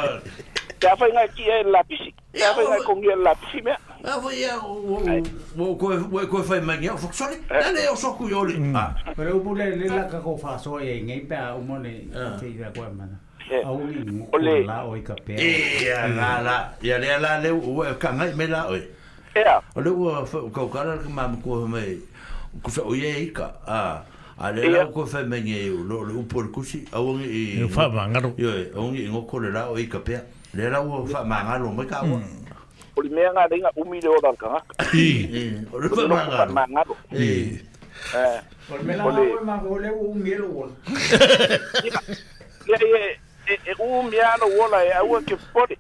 Te 0.81 0.87
awhai 0.89 1.11
ngai 1.13 1.29
ki 1.35 1.45
e 1.51 1.63
lapisi. 1.67 2.11
Te 2.33 2.45
awhai 2.47 2.65
ngai 2.69 2.83
kongi 2.87 3.09
e 3.11 3.17
lapisi 3.17 3.63
mea. 3.63 3.77
A 4.05 4.19
voi 4.23 4.35
ia 4.39 4.55
o 4.63 5.75
koe 5.75 5.99
koe 6.31 6.43
whai 6.47 6.61
mai 6.61 6.79
ngea 6.79 6.93
o 6.95 6.99
whaksore. 7.03 7.39
Nane 7.51 7.89
o 7.91 7.97
soku 7.97 8.29
i 8.31 8.35
ole. 8.35 8.55
Pere 9.17 9.33
upu 9.33 9.55
le 9.57 9.75
le 9.77 9.89
laka 9.89 10.21
ko 10.23 10.39
whaso 10.43 10.79
e 10.79 11.03
ngai 11.03 11.21
pia 11.29 11.55
o 11.57 11.61
mone 11.61 12.07
te 12.39 12.47
ira 12.47 12.71
koe 12.71 12.87
mana. 12.95 13.19
Ole. 14.33 14.65
La 14.67 14.85
o 14.85 14.95
i 14.97 15.03
ka 15.03 15.15
pia. 15.15 15.35
Ia 15.37 16.07
la 16.15 16.41
la. 16.43 16.57
Ia 16.83 16.99
le 16.99 17.19
la 17.19 17.39
le 17.43 17.51
ua 17.51 17.93
ka 17.99 18.13
ngai 18.13 18.35
me 18.35 18.47
la 18.47 18.69
oe. 18.71 18.83
Ia. 19.35 19.61
Ole 19.75 19.91
ua 19.91 20.23
kaukara 20.55 20.97
ka 20.99 21.09
mamu 21.09 21.43
koe 21.43 21.67
mai. 21.67 21.99
Kufa 22.63 22.83
oye 22.85 23.25
ika. 23.25 23.51
Ah. 23.67 24.03
ale 24.39 24.69
la 24.71 24.85
ko 24.87 25.03
fa 25.03 25.25
menye 25.27 25.67
lo 25.67 26.05
lo 26.07 26.23
por 26.31 26.47
kusi 26.55 26.85
awangi 26.95 27.27
i 27.59 27.69
fa 27.69 27.89
mangaro 27.89 28.31
yo 28.39 28.51
awangi 28.79 29.09
ngo 29.11 29.23
kore 29.27 29.51
la 29.51 29.67
o 29.67 29.75
ikapea 29.83 30.23
le 30.57 30.65
la 30.73 30.81
ua 30.81 31.05
faamāga 31.13 31.55
lo 31.61 31.69
mai 31.77 31.87
kaua 31.87 32.21
o 32.97 33.01
le 33.05 33.11
mea 33.13 33.33
galeiga 33.37 33.71
umi 33.77 34.01
le 34.01 34.09
ola 34.09 34.31
kagaka 34.41 34.65
o 34.89 35.77
le 35.79 35.89
faamāgalo 35.93 36.95
o 38.73 38.75
le 38.77 38.83
melagaoemaole 38.89 39.89
ua 39.93 40.07
umi 40.09 40.31
e 40.33 40.37
lo 40.41 40.49
ola 40.49 40.69
ia 41.85 42.01
ia 42.81 43.57
e 43.67 43.75
umi 43.79 44.17
a 44.25 44.37
lo 44.41 44.49
ola 44.65 44.79
e 44.89 44.91
aua 44.97 45.19
ke 45.21 45.37
fole 45.37 45.75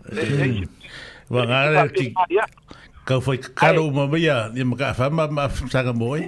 vagale 1.32 1.88
ti 1.96 2.06
kau 3.08 3.20
foi 3.24 3.38
kakalo 3.40 3.88
uma 3.88 4.04
maia 4.06 4.52
ia 4.54 4.64
makaafama 4.68 5.28
maasaga 5.32 5.94
moe 5.96 6.20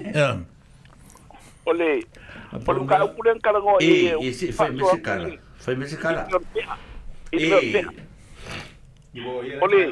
o 1.69 1.73
le 1.77 1.93
o 2.67 2.73
le 2.73 2.81
ukaupule 2.81 3.31
kalagoe 3.45 3.85
e 3.85 4.53
fai 4.53 4.71
mesekala 4.73 5.29
fai 5.61 5.75
mesekala 5.77 6.25
e 7.37 7.85
Ole, 9.61 9.91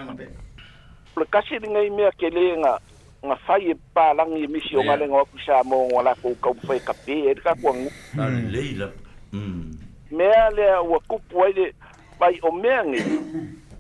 ole 1.16 1.26
kasi 1.30 1.58
ni 1.58 1.68
ngai 1.74 1.90
mea 1.90 2.10
ke 2.18 2.30
le 2.30 2.54
nga 2.62 2.78
nga 3.26 3.36
fai 3.42 3.70
e 3.74 3.74
pālangi 3.94 4.44
e 4.46 4.46
misi 4.46 4.76
o 4.78 4.82
ngā 4.86 4.94
lenga 4.98 5.16
wapu 5.18 5.38
sa 5.42 5.58
mō 5.66 5.78
ngā 5.90 6.02
la 6.06 6.12
kō 6.22 6.30
kau 6.42 6.54
fai 6.66 6.78
ka 6.78 6.92
pē, 6.94 7.16
e 7.34 7.34
ka 7.42 7.52
kuang. 7.62 7.88
Hmm. 8.14 8.46
Leila. 8.54 8.86
Hmm. 9.34 9.74
Mea 10.14 10.50
lea 10.54 10.78
ua 10.86 11.00
kupu 11.10 11.42
ai 11.44 11.50
le, 11.58 11.66
bai 12.18 12.38
o 12.46 12.52
mea 12.54 12.84
ngi, 12.86 13.02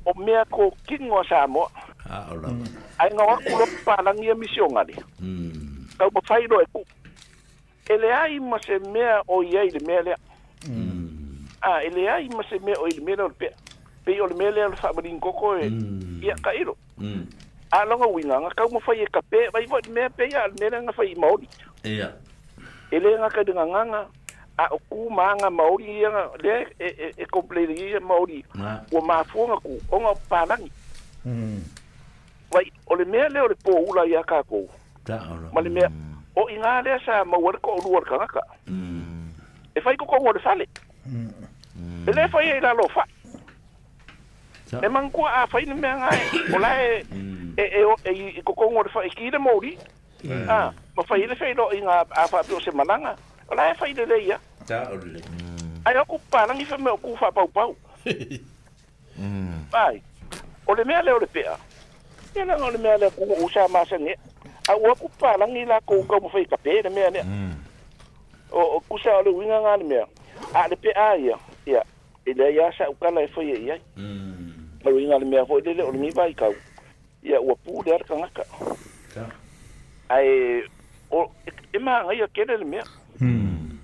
o 0.04 0.12
mea 0.18 0.42
kō 0.50 0.66
kingo 0.90 1.22
sa 1.28 1.46
mō. 1.46 1.62
Hmm. 2.02 2.66
Ai 2.98 3.08
ngā 3.14 3.22
wapu 3.24 3.54
lo 3.58 3.66
pālangi 3.86 4.30
e 4.34 4.34
misi 4.34 4.58
o 4.60 4.66
ngā 4.74 4.82
le. 4.90 4.98
Kau 6.02 6.10
pa 6.18 6.20
fai 6.26 6.46
lo 6.50 6.58
e 6.60 6.66
kupu. 6.74 6.92
Ele 7.88 8.10
ai 8.12 8.38
ma 8.42 8.58
se 8.66 8.82
mea 8.90 9.22
o 9.30 9.38
iei 9.46 9.70
le 9.70 9.86
mea 9.86 10.02
lea. 10.02 10.18
Ah, 11.62 11.78
ele 11.86 12.08
ai 12.10 12.26
ma 12.34 12.42
se 12.50 12.58
mea 12.62 12.74
o 12.82 12.86
i 12.90 12.98
le 12.98 13.02
mea 13.06 13.16
lea 13.22 13.50
pe 14.08 14.20
o 14.24 14.26
le 14.26 14.34
mele 14.40 14.60
al 14.64 14.74
sa 14.80 14.88
marin 14.96 15.20
koko 15.20 15.48
e 15.60 15.68
mm. 15.70 16.20
ia 16.24 16.34
ka 16.44 16.50
ilo 16.60 16.72
mm. 16.98 17.22
a 17.76 17.84
longa 17.88 18.06
winga 18.14 18.36
nga 18.42 18.50
ka 18.56 18.62
mo 18.72 18.80
fai 18.86 19.02
e 19.04 19.06
ka 19.12 19.20
pe 19.30 19.40
vai 19.52 19.64
vot 19.70 19.86
me 19.94 20.02
pe 20.16 20.24
ia 20.32 20.42
mele 20.60 20.76
nga 20.84 20.92
fai 20.98 21.12
maoli 21.22 21.46
ia 21.84 22.08
ele 22.96 23.08
nga 23.20 23.28
ka 23.36 23.42
dinga 23.46 23.64
nga 23.68 23.82
a 24.64 24.64
o 24.76 24.78
ku 24.90 24.98
ma 25.18 25.36
nga 25.38 25.50
maoli 25.52 25.84
ia 26.00 26.08
nga 26.14 26.22
le 26.44 26.54
e 26.86 26.88
e 27.06 27.08
e 27.22 27.24
kompleti 27.34 27.74
ia 27.92 28.00
maoli 28.10 28.38
o 28.96 29.00
ma 29.08 29.16
fu 29.28 29.38
nga 29.48 29.56
ku 29.66 29.74
o 29.94 29.96
nga 30.04 30.12
palangi 30.30 30.70
vai 32.52 32.64
mm. 32.68 32.88
o 32.90 32.92
le 33.00 33.04
mele 33.12 33.38
o 33.44 33.48
le 33.52 33.56
po 33.64 33.72
ula 33.90 34.02
ia 34.12 34.22
ka 34.30 34.40
ko 34.50 34.60
ta 35.06 35.20
ora 35.34 35.48
ma 35.54 35.60
le 35.66 35.70
mele 35.76 35.92
o 36.40 36.42
inga 36.54 36.80
le 36.86 36.96
sa 37.04 37.24
ma 37.30 37.36
worko 37.44 37.70
o 37.78 37.84
luar 37.84 38.04
ka 38.08 38.14
nga 38.22 38.28
ka 38.36 38.42
e 39.76 39.78
fai 39.84 39.96
ko 40.00 40.06
ko 40.08 40.32
sale 40.44 40.64
ele 42.08 42.20
fai 42.32 42.48
e 42.56 42.60
la 42.64 42.72
lo 42.80 42.88
fai 42.96 43.10
e 44.82 44.88
mangkua 44.88 45.32
a 45.42 45.46
faina 45.46 45.74
mea 45.74 45.96
ngai 45.98 46.20
o 46.54 46.58
la 46.58 46.68
mm. 47.12 47.54
e 47.56 47.62
e 47.62 47.82
e 48.04 48.10
e 48.10 48.38
e 48.38 48.42
kokongo 48.42 48.82
de 48.84 48.88
faiki 48.88 49.30
de 49.30 49.38
mori 49.38 49.78
mm. 50.24 50.48
a 50.50 50.72
ma 50.96 51.02
faile 51.02 51.34
fei 51.34 51.54
lo 51.54 51.72
inga 51.72 52.04
a 52.10 52.26
fa 52.28 52.42
pio 52.44 52.60
se 52.60 52.70
malanga 52.70 53.16
o 53.48 53.54
la 53.54 53.70
e 53.70 53.74
faile 53.74 54.06
de 54.06 54.22
ia 54.26 54.38
ta 54.66 54.88
orle 54.92 55.20
ai 55.84 55.96
o 55.96 56.04
kupa 56.04 56.46
nangi 56.46 56.64
fa 56.64 56.78
me 56.78 56.90
o 56.90 56.96
kufa 56.96 57.32
pau 57.32 57.48
pau 57.48 57.76
mm. 59.20 59.64
ai 59.72 60.02
o 60.66 60.74
le 60.74 60.84
mea 60.84 61.02
le 61.02 61.12
o 61.12 61.18
le 61.20 61.26
pea 61.26 61.56
e 62.34 62.44
nang 62.44 62.62
o 62.62 62.70
le 62.70 62.78
mea 62.78 62.96
le 62.96 63.06
o 63.06 63.10
kukua 63.10 63.36
usa 63.44 63.64
a 63.64 63.68
masange 63.68 64.16
a 64.68 64.76
ua 64.76 64.94
kupa 64.94 65.36
nangi 65.36 65.64
la 65.64 65.80
kouka 65.80 66.20
mo 66.20 66.28
fai 66.28 66.44
kape 66.46 66.82
le 66.82 66.90
mea 66.90 67.10
ne 67.10 67.24
o 68.52 68.80
kusa 68.88 69.16
o 69.18 69.22
le 69.22 69.30
winga 69.30 69.60
ngani 69.60 69.84
mea 69.84 70.04
a 70.54 70.68
le 70.68 70.76
pea 70.76 71.16
ia 71.16 71.36
ia 71.66 71.82
ele 72.26 72.52
ia 72.54 72.72
sa 72.78 72.88
ukala 72.90 73.20
e 73.22 73.28
foi 73.28 73.46
e 73.52 73.58
ia 73.64 73.74
ia 73.76 74.37
faruina 74.88 75.18
le 75.18 75.24
mea 75.26 75.44
foi 75.46 75.60
lele 75.60 75.82
o 75.82 75.90
le 75.90 75.98
miva 75.98 76.26
i 76.28 76.34
kau 76.34 76.54
ia 77.22 77.40
ua 77.40 77.54
pū 77.66 77.82
le 77.86 77.92
ala 77.94 78.02
kagaka 78.28 79.24
ae 80.08 80.60
e, 80.60 81.50
e 81.74 81.78
magaia 81.78 82.28
kele 82.28 82.56
le 82.56 82.64
mea 82.64 82.84
hmm. 83.20 83.78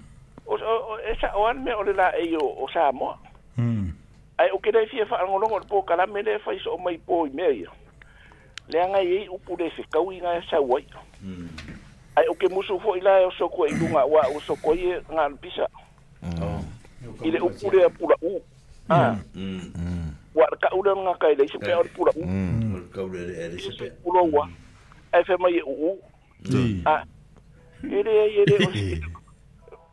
esaʻo 1.06 1.46
ale 1.50 1.60
mea 1.60 1.76
o 1.76 1.82
le 1.82 1.92
laei 1.92 2.36
o 2.40 2.68
sa 2.72 2.92
moa 2.92 3.18
hmm. 3.56 3.92
ae 4.38 4.50
o 4.50 4.58
kelai 4.58 4.86
fia 4.86 5.06
faalagologo 5.06 5.54
o 5.54 5.58
le 5.58 5.66
pokalame 5.68 6.22
le 6.22 6.38
fai 6.38 6.58
so 6.64 6.74
o 6.74 6.78
mai 6.78 6.98
po 6.98 7.26
i 7.26 7.30
mea 7.30 7.50
ia 7.52 7.68
le 8.68 8.80
agai 8.82 9.06
ai 9.18 9.28
upu 9.28 9.56
le 9.56 9.70
fekau 9.70 10.12
i 10.12 10.20
gae 10.20 10.40
sau 10.50 10.76
ai 10.76 10.86
hmm. 11.22 11.46
ae 12.16 12.26
o 12.28 12.34
ke 12.34 12.48
musu 12.48 12.78
foʻi 12.80 13.00
la 13.02 13.18
o 13.26 13.30
sokua 13.38 13.68
e 13.68 13.72
i 13.72 13.76
luga 13.78 14.06
ua 14.06 14.24
ua 14.34 14.40
sokoai 14.46 14.90
e 14.92 15.00
galopisa 15.08 15.66
oh. 16.40 16.60
i 17.24 17.30
le 17.30 17.40
upu 17.40 17.70
lea 17.70 17.88
pulaʻū 17.88 18.40
wa 20.34 20.46
ka 20.60 20.68
ule 20.76 20.90
nga 20.92 21.14
ka 21.14 21.26
ile 21.32 21.42
mm. 21.44 21.46
mm. 21.46 21.46
e 21.46 21.52
se 21.54 21.58
pe 21.64 21.72
ori 21.78 21.88
pula 21.94 22.12
mm 22.26 22.88
ka 22.94 23.00
ule 23.06 23.18
ele 23.18 23.58
se 23.62 23.70
pe 23.78 23.86
pula 24.02 24.22
wa 24.34 24.44
fe 25.26 25.34
mai 25.42 25.56
e 25.58 25.62
u 25.62 25.98
mm. 26.50 26.82
a 26.86 27.04
ele 27.82 28.14
ele 28.42 29.00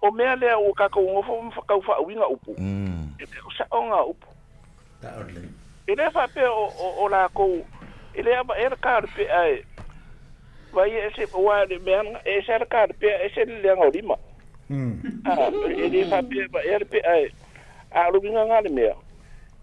o 0.01 0.11
me 0.11 0.23
ale 0.29 0.49
o 0.57 0.73
ka 0.73 0.89
ko 0.89 0.99
ngo 1.01 1.21
fo 1.27 1.33
fa 1.53 1.61
ka 1.69 1.73
fa 1.85 1.93
winga 2.05 2.27
upu 2.33 2.51
mm 2.57 3.13
e 3.21 3.41
o 3.45 3.51
sa 3.57 3.65
onga 3.69 4.01
upu 4.09 4.27
ta 5.01 5.13
ole 5.21 5.45
ele 5.87 6.05
fa 6.13 6.25
pe 6.33 6.41
o 6.49 6.65
o 7.01 7.09
la 7.09 7.29
ko 7.29 7.45
ele 8.17 8.33
ama 8.35 8.57
er 8.57 8.73
ka 8.83 8.95
ar 8.97 9.05
pe 9.15 9.23
ai 9.29 9.61
vai 10.73 10.89
esse 11.05 11.27
o 11.37 11.49
ar 11.53 11.67
me 11.85 11.93
an 11.95 12.07
esse 12.25 12.49
ar 12.53 12.65
ka 12.65 12.77
ar 12.81 12.91
pe 12.99 13.07
esse 13.25 13.41
ele 13.45 13.69
nga 13.77 13.87
lima 13.93 14.17
mm 14.69 14.91
ele 15.85 16.01
fa 16.09 16.21
pe 16.21 16.65
er 16.73 16.81
pe 16.89 16.99
ai 17.05 17.29
a 17.93 18.09
lu 18.09 18.17
winga 18.25 18.43
nga 18.49 18.61
le 18.65 18.69
mea 18.69 18.95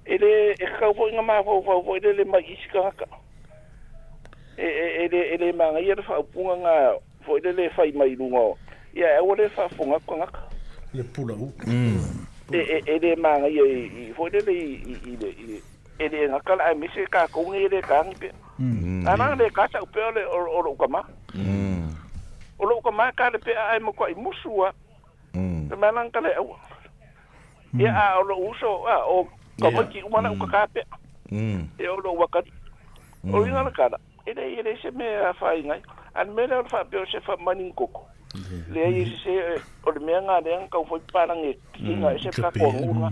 ele 0.09 0.53
e 0.55 0.67
kau 0.81 0.93
po 0.97 1.05
nga 1.13 1.23
ma 1.23 1.43
po 1.45 1.61
po 1.61 1.83
po 1.85 1.97
ele 1.97 2.13
le 2.17 2.25
mai 2.33 2.41
isi 2.53 2.67
ka 2.73 2.81
ka 2.99 3.05
e 4.57 4.65
e 4.65 4.87
ele 5.05 5.21
ele 5.37 5.49
ma 5.53 5.69
nga 5.73 5.81
ia 5.85 5.95
fa 6.01 6.17
punga 6.33 6.55
nga 6.65 6.75
po 7.25 7.37
ele 7.37 7.53
le 7.53 7.65
fai 7.77 7.93
mai 7.93 8.17
lungo 8.17 8.57
ia 8.97 9.09
e 9.21 9.21
ole 9.21 9.49
fa 9.53 9.69
funga 9.77 10.01
ko 10.09 10.13
nga 10.17 10.29
le 10.97 11.03
pula 11.13 11.35
u 11.37 11.53
mm. 11.69 12.01
e 12.53 12.57
e 12.57 12.79
ele 12.93 13.11
ma 13.23 13.37
nga 13.37 13.49
ia 13.53 13.65
i 13.69 14.13
po 14.17 14.27
ele 14.33 14.41
le 14.49 14.53
i 14.57 14.95
i 15.13 15.13
le 15.21 15.29
i 15.29 15.47
ele 16.01 16.19
nga 16.33 16.41
kala 16.41 16.63
ai 16.65 16.75
misi 16.75 17.05
ka 17.13 17.29
ko 17.29 17.45
ngi 17.45 17.69
le 17.69 17.79
e 17.79 17.83
ka 17.85 18.01
e 18.01 18.07
ngi 18.09 18.29
mm. 18.65 19.05
ana 19.09 19.35
le 19.39 19.51
ka 19.53 19.69
sa 19.73 19.81
pe 19.93 20.01
ole 20.09 20.25
o 20.25 20.41
o 20.73 20.73
ka 20.75 20.89
ma 20.89 21.03
mm. 21.37 21.93
o 22.59 22.65
lo 22.65 22.81
ka 22.81 22.91
ma 22.91 23.13
ka 23.13 23.29
le 23.29 23.37
pe 23.39 23.53
ai 23.53 23.79
mo 23.81 23.93
ko 23.93 24.07
i 24.09 24.15
musua 24.17 24.73
Mm. 25.37 25.69
Temanang 25.69 26.11
kale 26.11 26.33
au. 26.41 26.57
Ya, 27.77 28.17
o 28.19 28.23
lo 28.25 28.49
uso, 28.49 28.81
o 29.13 29.29
Ka 29.59 29.71
mai 29.71 29.87
ki 29.91 30.03
umana 30.07 30.31
uka 30.33 30.47
mm. 30.47 30.53
kāpe. 30.53 30.83
Mm. 31.31 31.67
E 31.79 31.89
ono 31.89 32.15
wakati. 32.15 32.53
Mm. 33.25 33.35
O 33.35 33.47
inga 33.47 33.65
na 33.65 33.71
kāna. 33.71 33.99
E 34.27 34.35
nei, 34.35 34.59
e 34.61 34.63
nei 34.63 34.77
se 34.83 34.91
mea 34.91 35.33
whai 35.41 35.63
ngai. 35.65 35.83
An 36.15 36.35
me 36.35 36.47
nao 36.47 36.63
whai 36.71 36.85
pio 36.91 37.03
se 37.11 37.19
whai 37.27 37.37
mani 37.45 37.73
ngoko. 37.73 38.07
Le 38.71 38.85
ai 38.87 39.05
se 39.09 39.17
se, 39.25 39.35
eh, 39.35 39.61
o 39.87 39.91
le 39.91 40.01
mea 40.07 40.21
ngā 40.23 40.39
rea 40.45 40.61
ngau 40.63 40.85
fai 40.87 41.01
pārang 41.13 41.43
e 41.43 41.53
tinga 41.75 42.15
e 42.15 42.23
se 42.23 42.31
pā 42.39 42.53
kua 42.55 42.71
hunga. 42.77 43.11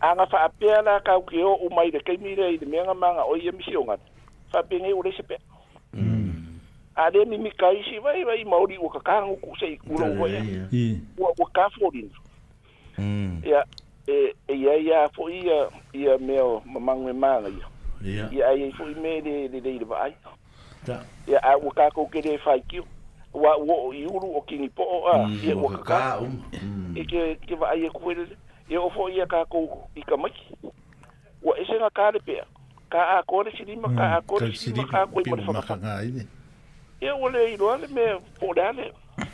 A 0.00 0.14
ngā 0.14 0.28
whai 0.32 0.44
apea 0.46 0.82
la 0.86 0.98
kau 1.06 1.26
ki 1.26 1.42
o 1.42 1.56
umai 1.66 1.90
le 1.92 2.02
kei 2.06 2.16
mi 2.22 2.34
rei 2.38 2.58
le 2.62 2.70
mea 2.70 2.84
ngā 2.86 2.94
mānga 3.02 3.26
o 3.30 3.34
i 3.40 3.48
e 3.50 3.54
misi 3.58 3.74
o 3.76 3.82
ngana. 3.82 4.14
Whai 4.54 4.62
pia 4.70 4.84
ngai 4.86 4.94
ure 4.98 5.12
se 5.18 5.26
pē. 5.32 5.40
A 6.96 7.08
le 7.10 7.24
ni 7.26 7.40
mi 7.42 7.50
kai 7.58 7.80
si 7.90 7.98
vai 7.98 8.20
vai 8.24 8.44
maori 8.46 8.76
uka 8.78 9.00
kāngu 9.02 9.34
kusei 9.42 9.72
kura 9.82 10.06
uwa 10.14 10.28
ya. 10.30 10.44
Ua 11.18 11.50
kāfo 11.56 11.90
rinu. 11.90 12.12
Ia. 12.98 13.10
Ia 13.58 13.62
e 14.06 14.34
e 14.48 14.54
ia 14.54 14.76
ia 14.76 15.08
fo 15.08 15.28
ia 15.30 15.68
ia 15.92 16.18
meu 16.18 16.62
mamangue 16.64 17.12
mala 17.12 17.48
ia 17.48 18.28
ia 18.32 18.52
ia 18.52 18.72
fo 18.76 18.84
me 19.00 19.20
de 19.22 19.48
de 19.48 19.60
de 19.60 19.78
de 19.78 19.84
vai 19.84 20.14
ta 20.84 21.00
ia 21.26 21.38
a 21.42 21.56
e 21.56 21.60
o 21.66 21.70
ka 21.70 21.90
ko 21.90 22.06
ke 22.08 22.20
de 22.22 22.36
fai 22.38 22.60
ki 22.68 22.82
wa 23.32 23.56
wo 23.56 23.92
i 23.94 24.04
uru 24.06 24.36
o 24.36 24.40
kini 24.42 24.68
po 24.68 24.84
a 25.08 25.24
mm, 25.24 25.40
ia 25.44 25.56
o 25.56 25.68
ka 25.68 25.78
ka 25.78 26.20
mm. 26.20 26.96
e 26.96 27.04
ke 27.04 27.36
ke 27.48 27.54
vai 27.56 27.80
e 27.80 27.84
ia 27.84 27.90
kuere 27.90 28.28
e 28.68 28.76
o 28.76 28.90
fo 28.90 29.08
ia 29.08 29.26
ka 29.26 29.44
ko 29.46 29.88
i 29.96 30.02
ka 30.04 30.16
mai 30.16 30.30
wa 31.42 31.56
e 31.58 31.64
se 31.64 31.80
na 31.80 31.88
ka 31.90 32.10
de 32.12 32.20
pe 32.20 32.40
ka 32.92 33.00
a 33.18 33.22
ko 33.24 33.42
de 33.42 33.50
sidi 33.56 33.76
ma 33.76 33.88
ka 33.96 34.20
a 34.20 34.20
ko 34.20 34.38
de 34.38 34.52
sidi 34.52 34.80
ma 34.80 34.86
ka 34.88 35.06
ko 35.06 35.20
i 35.24 35.24
po 35.24 35.36
de 35.36 35.42
fo 35.48 35.52
ka 35.54 36.04
ia 37.00 37.16
o 37.16 37.28
le 37.28 37.48
i 37.56 37.56
no 37.56 37.72
ale 37.72 37.88
me 37.88 38.20
po 38.38 38.52
de 38.54 38.60
ale 38.68 38.92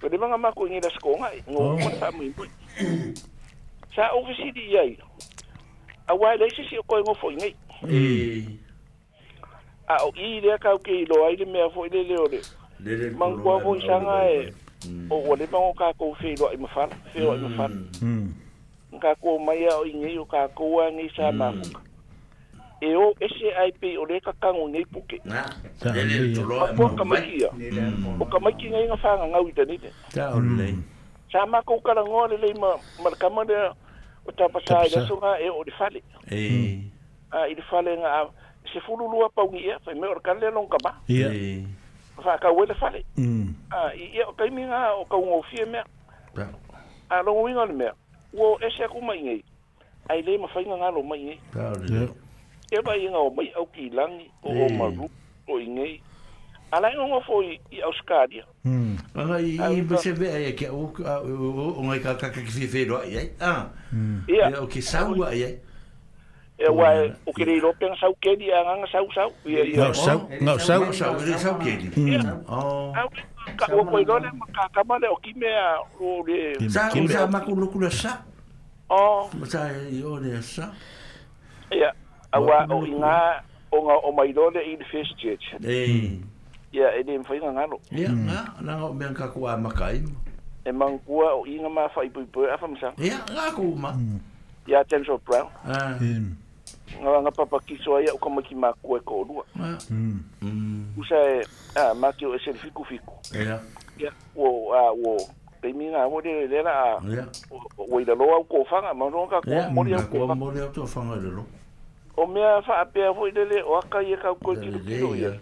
Pero 0.00 0.16
mga 0.16 0.40
mako 0.40 0.64
ng 0.64 0.80
ilas 0.80 0.96
ko 1.04 1.12
nga, 1.20 1.28
ngo 1.44 1.76
oh. 1.76 1.76
mo 1.76 1.88
sa 2.00 2.08
mo 2.08 2.24
yun. 2.24 2.48
Sa 3.92 4.08
ako 4.16 4.32
si 4.32 4.48
di 4.56 4.72
yay, 4.72 4.96
awal 6.08 6.40
lang 6.40 6.48
si 6.56 6.64
si 6.64 6.80
ako 6.80 7.04
hmm. 7.04 8.48
A 9.92 9.94
o 10.06 10.08
i 10.14 10.40
le 10.40 10.54
ka 10.62 10.72
ke 10.80 11.04
i 11.04 11.04
loa 11.04 11.34
i 11.34 11.36
le 11.36 11.44
mea 11.50 11.68
fo 11.68 11.84
le 11.84 12.00
leo 12.00 12.24
le. 12.32 12.40
Mang 13.20 13.42
kua 13.44 13.60
sanga 13.84 14.24
e, 14.32 14.48
hmm. 14.88 15.12
o 15.12 15.16
o 15.20 15.34
le 15.36 15.44
mango 15.52 15.74
ka 15.76 15.92
ko 16.00 16.14
fe 16.16 16.32
i 16.32 16.36
loa 16.40 16.54
i 16.56 16.56
mafana, 16.56 16.96
fe 17.12 17.20
loa 17.20 17.36
i 17.36 17.40
mafana. 17.44 17.76
Ka 19.00 19.12
ko 19.20 19.36
mai 19.36 19.68
a 19.68 19.74
o 19.84 19.84
i 19.84 19.92
ngei 19.92 20.16
o 20.16 20.24
ka 20.24 20.48
ko 20.56 20.80
a 20.80 20.88
ngei 20.88 21.10
sa 21.12 21.28
mafuka. 21.32 21.76
Hmm 21.78 21.89
e 22.80 22.96
o 22.96 23.14
ese 23.20 23.52
ai 23.56 23.72
pe 23.78 23.96
o 23.98 24.04
reka 24.04 24.32
kango 24.40 24.68
nei 24.68 24.84
puke. 24.86 25.20
Na. 25.24 25.44
Ele 25.94 26.32
to 26.34 26.42
lo 26.42 26.64
amo. 26.64 26.88
Ka 26.96 27.04
mai. 27.04 27.38
O 28.20 28.24
ka 28.24 28.38
mai 28.40 28.52
kinga 28.54 28.80
inga 28.82 28.96
fanga 28.96 29.26
nga 29.28 29.40
uita 29.42 29.64
nite. 29.64 29.92
Ta 30.14 30.32
o 30.34 30.40
le. 30.40 30.72
Mm. 30.72 30.82
Sa 31.32 31.46
ma 31.46 31.60
ko 31.62 31.80
kala 31.80 32.02
ngo 32.02 32.26
le 32.28 32.36
lema 32.38 32.70
ma 33.04 33.10
kama 33.20 33.44
de 33.44 33.54
o 34.26 34.32
ta 34.32 34.48
pasa 34.48 34.80
i 34.86 34.90
so 35.06 35.16
nga 35.20 35.36
e 35.38 35.48
o 35.50 35.64
difale. 35.64 36.00
E. 36.30 36.40
Mm. 36.48 36.78
A 37.32 37.46
i 37.48 37.54
difale 37.54 37.96
nga 38.00 38.12
se 38.72 38.80
fulu 38.80 39.04
lua 39.08 39.28
pa 39.28 39.42
ungi 39.44 39.68
e 39.68 39.76
fa 39.84 39.90
e 39.92 39.94
mm. 39.94 40.00
me 40.00 40.06
o 40.08 40.20
ka 40.20 40.32
le 40.34 40.50
long 40.50 40.68
ka 40.68 40.78
ba. 40.84 40.96
E. 41.06 41.66
Fa 42.16 42.38
ka 42.40 42.48
wele 42.50 42.72
fale. 42.80 43.04
Mm. 43.18 43.52
i 43.92 44.08
e 44.16 44.24
o 44.24 44.32
ka 44.32 44.44
mi 44.50 44.62
nga 44.64 44.92
o 44.96 45.04
ka 45.04 45.16
ungo 45.20 45.42
fie 45.52 45.66
me. 45.68 45.84
Ta. 46.34 46.48
A 47.12 47.20
lo 47.22 47.32
ngi 47.44 47.52
nga 47.52 47.64
le 47.68 47.74
me. 47.76 47.90
o 48.32 48.56
ese 48.64 48.86
ku 48.88 49.00
mai 49.04 49.20
nei. 49.22 49.44
Ai 50.08 50.22
le 50.24 50.38
ma 50.40 50.48
fainga 50.48 50.76
nga 50.80 50.88
lo 50.96 51.02
mai 51.04 51.22
nei. 51.36 51.38
Ta 51.52 51.76
Ewa 52.70 52.82
vai 52.86 53.00
ngā 53.02 53.18
o 53.26 53.30
mai 53.34 53.48
au 53.58 53.64
ki 53.74 53.88
langi 53.98 54.28
o 54.46 54.52
o 54.54 54.66
maru 54.78 55.06
o 55.50 55.56
ingei. 55.58 55.98
Alai 56.78 56.92
ngonga 56.94 57.18
foi 57.26 57.56
i 57.74 57.80
Australia. 57.88 58.44
Anga 59.18 59.40
i 59.42 59.56
i 59.58 59.82
bese 59.92 60.12
vea 60.20 60.36
ia 60.44 60.52
kia 60.58 60.68
o 60.72 60.84
o 61.70 61.82
ngai 61.88 61.98
ka 62.04 62.14
kaka 62.20 62.42
ki 62.42 62.52
whiwhero 62.58 63.00
ai 63.02 63.24
Ah. 63.40 63.66
Ia. 64.28 64.52
O 64.62 64.66
ki 64.70 64.82
saua 64.90 65.28
ai 65.32 65.42
ai. 65.48 65.56
E 66.60 66.68
wai 66.70 67.10
o 67.26 67.32
que 67.32 67.44
reiro 67.48 67.72
penga 67.80 67.96
sau 68.00 68.14
kedi 68.20 68.52
a 68.52 68.62
nganga 68.62 68.86
sau 68.92 69.06
sau. 69.18 69.32
Ngau 69.44 69.94
sau. 69.94 70.18
Ngau 70.28 70.58
sau. 70.58 70.80
Ngau 70.80 70.92
sau. 70.92 71.14
Ngau 71.14 71.38
sau 71.42 71.54
kedi. 71.58 71.90
Ia. 72.10 72.34
Oh. 72.46 72.94
Ka 73.58 73.66
o 73.74 73.82
koi 73.84 74.04
rone 74.04 74.30
makakama 74.44 75.00
le 75.02 75.08
o 75.08 75.16
ki 75.16 75.34
mea 75.34 75.74
o 75.98 76.22
le. 76.22 76.54
Sa 76.70 76.86
o 76.94 77.06
sa 77.08 77.26
makulukula 77.26 77.90
sa. 77.90 78.14
Oh. 78.90 79.26
Sa 79.44 79.66
i 79.90 80.04
o 80.06 80.20
le 80.22 80.38
sa. 80.42 80.70
Ia. 81.74 81.90
awa 82.32 82.66
o 82.70 82.86
inga 82.86 83.42
o 83.70 83.76
nga 83.86 83.96
o 84.04 84.12
mai 84.12 84.32
dole 84.32 84.60
in 84.62 84.78
first 84.90 85.14
church 85.18 85.42
eh 85.66 86.14
ya 86.72 86.94
e 86.94 87.02
den 87.02 87.22
foi 87.26 87.40
nga 87.42 87.66
no 87.66 87.78
ya 87.90 88.10
nga 88.10 88.54
na 88.62 88.86
o 88.86 88.94
men 88.94 89.14
ka 89.14 89.28
kwa 89.30 89.58
makai 89.58 90.02
e 90.64 90.70
man 90.70 90.98
kwa 91.02 91.34
o 91.42 91.42
inga 91.46 91.68
ma 91.68 91.88
fa 91.90 92.04
ipu 92.06 92.22
ipu 92.22 92.46
afa 92.46 92.68
msa 92.68 92.94
ya 92.98 93.18
nga 93.26 93.50
ku 93.54 93.74
ma 93.74 93.94
ya 94.66 94.84
ten 94.86 95.02
so 95.04 95.18
pro 95.18 95.50
ah 95.66 95.98
nga 95.98 95.98
hmm. 95.98 96.30
nga 97.22 97.30
papa 97.34 97.58
kiso 97.66 97.98
ya 98.00 98.14
o 98.14 98.18
kama 98.22 98.42
ki 98.42 98.54
ku 98.82 98.96
e 98.96 99.00
ko 99.02 99.26
lu 99.26 99.42
ah 99.58 99.74
mm 100.40 100.90
usa 100.98 101.16
e 101.34 101.42
ah 101.74 101.94
ma 101.94 102.12
ki 102.14 102.26
o 102.30 102.38
se 102.38 102.54
fiku 102.54 102.86
fiku 102.86 103.14
ya 103.34 103.58
ya 103.98 104.10
wo 104.38 104.70
a 104.70 104.94
wo 104.94 105.18
te 105.60 105.72
mina 105.74 106.06
wo 106.06 106.22
de 106.22 106.46
de 106.46 106.62
la 106.62 106.94
ya 107.10 107.26
o 107.76 107.98
i 108.00 108.04
da 108.06 108.14
au 108.14 108.44
ko 108.46 108.62
fa 108.70 108.94
ma 108.94 109.10
ro 109.10 109.26
ka 109.26 109.42
ko 109.42 109.66
mo 109.74 109.82
ri 109.82 109.94
au 109.98 110.06
ko 110.06 110.30
mo 110.34 110.46
ri 110.54 110.60
au 110.62 110.70
to 110.70 110.86
fa 110.86 111.02
ma 111.02 111.18
de 111.18 111.26
lo 111.28 111.42
o 112.14 112.26
mea 112.26 112.62
fa 112.66 112.74
apea 112.82 113.12
foi 113.12 113.30
lele 113.30 113.60
o 113.64 113.74
aka 113.76 114.00
ia 114.02 114.16
kau 114.16 114.34
ko 114.42 114.52
ki 114.54 114.70
ki 114.86 115.02
o 115.02 115.14
ia 115.14 115.32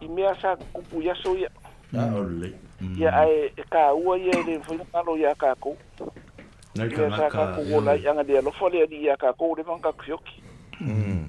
i 0.00 0.06
mea 0.08 0.34
sa 0.42 0.56
kupu 0.72 1.02
ia 1.02 1.14
so 1.22 1.36
ia 1.36 1.48
na 1.92 2.06
mm. 2.06 2.14
ah, 2.14 2.18
ole 2.18 2.52
mm. 2.80 2.94
ia 3.00 3.10
ai 3.10 3.34
e 3.56 3.62
ka 3.70 3.92
ua 4.04 4.18
ia 4.18 4.30
e 4.34 4.42
le 4.46 4.58
foi 4.66 4.78
malo 4.92 5.16
ia 5.18 5.34
ka 5.34 5.54
ko 5.60 5.76
na 6.74 6.86
ka 6.88 7.08
na 7.08 7.28
ka 7.28 7.46
ko 7.54 7.60
o 7.76 7.80
lai 7.80 8.06
anga 8.06 8.22
dia 8.24 8.42
lo 8.42 8.50
fole 8.50 8.76
ia 8.78 8.86
ia 8.90 9.16
ka 9.16 9.32
ko 9.32 9.54
le 9.56 9.62
manka 9.62 9.92
ki 10.02 10.12
oki 10.12 10.42
mm 10.80 11.22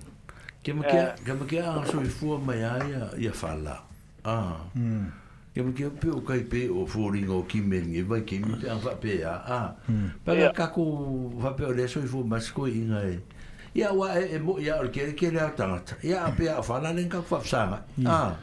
ke 0.64 0.74
me 0.74 0.82
ke 0.88 0.98
ke 1.26 1.34
me 1.34 1.46
ke 1.48 1.58
a 1.60 1.84
so 1.86 2.00
i 2.02 2.08
fu 2.18 2.38
mai 2.46 2.58
ia 2.58 3.10
ia 3.20 3.32
fala 3.32 3.78
ah 4.26 4.58
mm 4.76 5.06
ke 5.54 5.62
me 5.64 5.72
ke 5.78 5.86
pe 6.02 6.10
o 6.10 6.20
kai 6.28 6.42
pe 6.52 6.68
o 6.70 6.86
fu 6.86 7.12
ringo 7.14 7.44
ki 7.48 7.62
me 7.62 7.80
ni 7.82 8.02
e 8.02 8.02
vai 8.04 8.24
ke 8.26 8.40
me 8.46 8.58
ta 8.64 8.78
fa 8.84 8.96
pe 9.04 9.22
ah 9.24 9.70
pa 10.26 10.32
ka 10.60 10.68
ko 10.76 10.84
fa 11.44 11.50
pe 11.58 11.66
o 11.70 11.74
le 11.78 11.86
so 11.88 12.00
i 12.02 12.08
fu 12.14 12.24
mas 12.26 12.50
ko 12.52 12.66
i 12.68 12.82
ngai 12.90 13.14
ia 13.76 13.92
wa 13.94 14.08
e 14.20 14.38
mo 14.38 14.60
ia 14.62 14.78
o 14.78 14.88
que 14.90 15.12
ke 15.18 15.30
le 15.34 15.50
tangata 15.58 15.98
ia 16.04 16.30
pe 16.38 16.48
a 16.48 16.62
fala 16.62 16.94
le 16.94 17.04
ka 17.10 17.22
fa 17.30 17.40
sanga 17.52 17.80
ah 18.06 18.36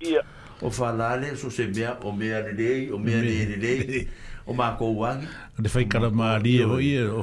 ia 0.00 0.20
o 0.60 0.70
fala 0.70 1.08
le 1.20 1.34
so 1.36 1.48
se 1.50 1.66
mea 1.72 1.96
o 2.04 2.12
mea 2.12 2.40
le 2.48 2.52
le 2.58 2.70
o 2.92 2.98
mea 2.98 3.16
le 3.24 3.38
le 3.62 4.02
o 4.46 4.52
ma 4.52 4.66
ko 4.76 4.92
wang 5.00 5.24
de 5.58 5.68
fai 5.76 5.84
kala 5.94 6.10
ma 6.10 6.36
li 6.46 6.52
o 6.64 6.76
ia 6.78 7.06
o 7.20 7.22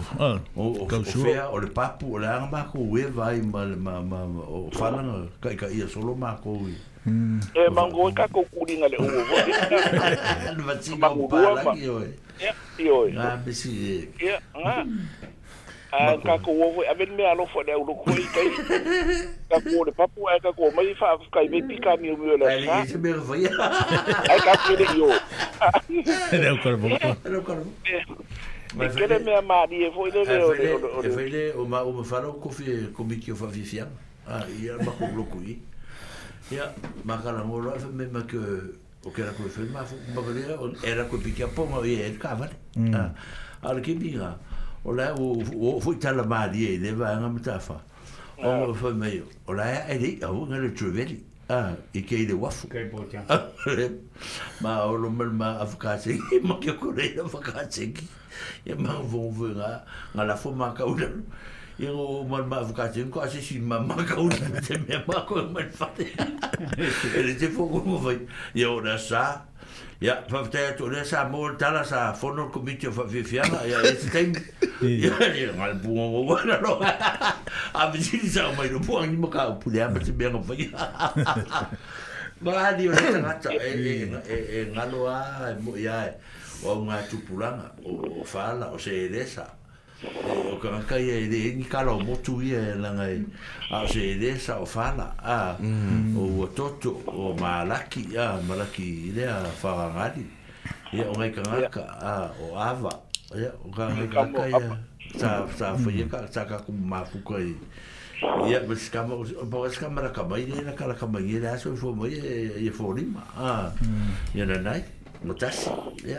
o 0.57 0.87
o 0.89 1.03
fea 1.03 1.49
o 1.53 1.59
le 1.65 1.69
papu 1.75 2.15
o 2.15 2.21
le 2.23 2.31
anga 2.33 2.49
ma 2.51 2.61
ko 2.73 2.79
we 2.95 3.03
vai 3.17 3.41
ma 3.41 3.65
ma 3.87 4.01
ma 4.13 4.21
o 4.47 4.69
fala 4.79 5.03
no 5.09 5.19
ka 5.43 5.53
ka 5.63 5.67
ia 5.81 5.87
solo 5.89 6.15
ma 6.15 6.33
ko 6.45 6.55
i 6.65 6.73
mm. 7.05 7.39
e 7.53 7.61
eh, 7.61 7.69
mango 7.69 8.09
ka 8.21 8.25
ko 8.33 8.41
kuringa 8.55 8.89
le 8.95 8.97
o 8.97 9.05
o 9.05 10.97
ma 11.03 11.09
ko 11.13 11.25
wa 11.29 11.61
ma 11.61 11.73
ia 11.77 12.01
ia 12.41 12.55
ia 12.89 14.31
ia 14.31 14.87
Ah, 15.91 16.15
ka 16.23 16.39
ko 16.39 16.55
wo 16.55 16.79
a 16.87 16.93
ben 16.95 17.11
me 17.19 17.23
alo 17.27 17.43
fo 17.51 17.63
de 17.67 17.73
lo 17.75 17.83
ko 17.83 18.15
i 18.15 18.23
kai 18.31 18.47
ka 19.51 19.59
ko 19.59 19.83
de 19.83 19.91
papu 19.91 20.23
ka 20.39 20.49
ko 20.55 20.71
mai 20.71 20.95
fa 20.95 21.19
ka 21.35 21.43
i 21.43 21.49
bi 21.51 21.75
ka 21.83 21.99
mi 21.99 22.15
mi 22.15 22.31
la 22.39 22.47
ka 22.63 22.75
i 22.87 22.95
me 22.95 23.11
ve 23.11 23.35
ya 23.43 23.51
ka 24.39 24.53
ko 24.63 24.71
de 24.79 24.87
yo 24.95 25.11
de 26.31 26.51
ko 26.63 26.69
bo 26.79 26.87
ko 26.95 27.27
de 27.27 27.39
ko 27.43 27.53
Ma 28.71 28.87
kere 28.87 29.19
me 29.19 29.35
ma 29.43 29.67
di 29.67 29.83
e 29.83 29.91
foi 29.91 30.11
de 30.15 30.19
o 30.23 30.55
de 30.55 30.71
o 30.95 31.01
de 31.03 31.09
foi 31.11 31.27
de 31.29 31.51
o 31.59 31.67
ma 31.67 31.83
o 31.83 31.91
me 31.91 32.07
falo 32.07 32.39
ko 32.39 32.47
fi 32.49 32.87
ko 32.95 33.03
mi 33.03 33.19
ki 33.19 33.35
o 33.35 33.35
fa 33.35 33.51
vi 33.51 33.59
fi 33.67 33.83
ah 33.83 34.47
i 34.47 34.71
al 34.71 34.79
ma 34.87 34.95
ko 34.95 35.11
lo 35.13 35.27
ku 35.27 35.43
i 35.43 35.59
ya 36.55 36.71
ma 37.03 37.19
ka 37.19 37.35
la 37.35 37.43
mo 37.43 37.59
lo 37.59 37.75
fa 37.75 37.91
me 37.91 38.07
ma 38.07 38.23
ke 38.23 38.39
o 39.03 39.11
ke 39.11 39.27
la 39.27 39.35
ko 39.35 39.43
fe 39.51 39.67
ma 39.75 39.83
fo 39.83 39.99
ma 40.15 40.23
ko 40.23 40.71
era 40.87 41.03
ko 41.11 41.19
pi 41.19 41.35
ki 41.35 41.43
a 41.51 41.51
po 41.51 41.67
ma 41.67 41.83
vi 41.83 41.99
e 41.99 42.15
ka 42.15 42.39
va 42.39 42.47
ah 42.95 43.11
ar 43.67 43.75
ki 43.83 43.99
bi 43.99 44.15
ga 44.15 44.31
o 44.83 44.91
la 44.91 45.09
e, 45.09 45.11
o 45.11 45.37
o 45.77 45.79
foi 45.81 45.95
tala 45.95 46.23
ma 46.25 46.47
di 46.47 46.65
e 46.73 46.77
leva 46.77 47.15
nga 47.19 47.29
mtafa 47.29 47.81
o 48.37 48.43
mo 48.67 48.73
foi 48.73 48.93
me 48.93 49.21
o 49.47 49.53
la 49.53 49.85
e 49.89 49.97
di 49.97 50.19
o 50.25 50.45
nga 50.45 50.57
le 50.57 50.71
trovedi 50.73 51.17
a 51.49 51.75
e 51.93 52.01
kei 52.01 52.25
de 52.25 52.33
wafu 52.33 52.67
kei 52.67 52.85
po 52.89 53.05
tia 53.05 53.21
ma 54.63 54.81
o 54.85 54.93
lo 54.97 55.09
mel 55.09 55.29
ma 55.29 55.57
afkase 55.61 56.17
e 56.33 56.39
ma 56.47 56.55
ke 56.57 56.73
kore 56.79 57.13
na 57.15 57.23
afkase 57.29 57.91
ki 57.93 58.07
e 58.65 58.73
ma 58.73 58.93
vo 59.01 59.29
vo 59.29 59.47
nga 59.53 59.85
la 60.25 60.35
fo 60.35 60.51
ma 60.51 60.73
ka 60.73 60.83
o 60.85 60.97
la 60.97 61.07
e 61.77 61.85
o 61.87 62.23
mel 62.25 62.45
ma 62.49 62.61
afkase 62.65 63.05
ko 63.13 63.21
ase 63.21 63.59
ma 63.61 63.77
ma 63.79 63.95
ka 64.01 64.15
o 64.17 64.25
ma 64.25 65.17
ko 65.29 65.39
e 65.45 65.45
mais 65.53 65.69
fate 65.77 66.09
e 67.13 67.21
le 67.21 67.35
te 67.37 67.47
fo 67.53 67.67
ko 67.69 67.83
mo 67.85 67.99
foi 68.01 68.25
e 68.57 68.65
o 68.65 68.81
sa 68.97 69.45
Ya, 70.01 70.13
fa 70.29 70.41
te 70.49 70.61
to 70.77 70.87
le 70.89 71.03
sa 71.05 71.27
mo 71.29 71.45
tala 71.61 71.83
sa 71.85 72.09
fono 72.11 72.49
komiti 72.49 72.87
fa 72.89 73.03
vi 73.05 73.21
fi 73.23 73.37
ala 73.37 73.61
ya 73.69 73.77
e 73.85 73.93
tem. 74.09 74.33
Ya, 74.81 75.13
ni 75.33 75.45
mal 75.53 75.73
bu 75.77 75.93
mo 75.93 76.21
wala 76.29 76.57
lo. 76.65 76.81
A 77.79 77.81
vi 77.93 78.01
si 78.01 78.17
sa 78.25 78.49
mo 78.55 78.63
lo 78.65 78.79
bu 78.81 78.97
ni 79.05 79.13
mo 79.15 79.27
ka 79.29 79.45
pu 79.61 79.69
le 79.69 79.85
ba 79.93 79.99
te 80.01 80.11
bien 80.17 80.33
fa. 80.47 80.53
Ba 82.41 82.49
ha 82.63 82.71
di 82.73 82.89
o 82.89 82.91
le 82.97 83.21
tata 83.21 83.49
e 83.53 83.71
e 83.77 83.93
e 84.01 84.17
e, 84.25 84.37
e 84.57 84.59
ngalo 84.73 85.05
a 85.05 85.21
ya 85.77 85.97
e 86.09 86.09
e, 86.09 86.11
o 86.65 86.81
ma 86.81 86.97
tu 87.09 87.21
pulanga 87.21 87.69
o 87.85 88.23
fa 88.25 88.53
la 88.57 88.65
o 88.73 88.77
se 88.79 89.05
desa. 89.13 89.45
sa 89.45 89.45
o 90.51 90.55
ka 90.61 90.81
kai 90.89 91.05
e 91.09 91.27
de 91.29 91.41
ni 91.55 91.63
kala 91.69 91.93
mo 91.99 92.15
tu 92.25 92.41
ye 92.41 92.59
la 92.81 92.89
ngai 92.97 93.21
a 93.71 93.85
se 93.87 94.17
de 94.21 94.31
sa 94.37 94.57
o 94.63 94.65
fa 94.65 94.89
la 94.97 95.07
a 95.23 95.55
mm. 95.61 96.17
o 96.17 96.45
to 96.57 96.65
to 96.81 96.91
o 97.07 97.35
malaki 97.37 98.09
a 98.17 98.39
malaki 98.49 99.13
de 99.13 99.25
a 99.29 99.37
fa 99.61 99.89
ngali 99.93 100.25
e 100.93 101.01
o 101.05 101.13
ngai 101.17 101.29
ka 101.29 101.41
ka 101.69 101.83
a 102.01 102.15
o 102.41 102.55
ava 102.57 102.89
ya 103.37 103.49
o 103.65 103.69
ka 103.69 103.85
ngai 103.93 104.07
ka 104.13 104.21
kai 104.33 104.51
sa 105.17 105.45
sa 105.55 105.75
fa 105.77 105.89
ye 105.93 106.05
ka 106.09 106.25
sa 106.33 106.45
ka 106.49 106.57
ku 106.65 106.71
ma 106.73 107.03
fu 107.05 107.21
ko 107.21 107.37
e 107.37 107.53
ya 108.49 108.57
bes 108.65 108.89
ka 108.89 109.03
mo 109.05 109.21
bo 109.45 109.65
es 109.69 109.77
ka 109.77 109.85
mara 109.87 110.09
ka 110.09 110.23
mai 110.25 110.45
de 110.49 110.61
na 110.65 110.71
kala 110.73 110.95
ka 110.97 111.05
e 111.05 111.09
mai 111.13 111.25
de 111.29 111.45
e 111.45 111.45
a 111.47 111.53
so 111.57 111.69
mm. 111.69 111.75
fo 111.77 111.93
mo 111.93 112.05
ye 112.09 112.25
ye 112.57 112.71
fo 112.73 112.89
ni 112.97 113.03
ma 113.05 113.21
a 113.37 113.49
ya 114.33 114.45
na 114.49 114.57
nai 114.57 114.81
mo 115.21 115.33
tas 115.37 115.69
ya 116.03 116.17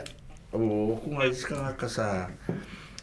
o 0.55 0.95
ku 1.03 1.11
ngai 1.19 1.35
ka 1.35 1.75
ka 1.75 1.89
sa 1.91 2.31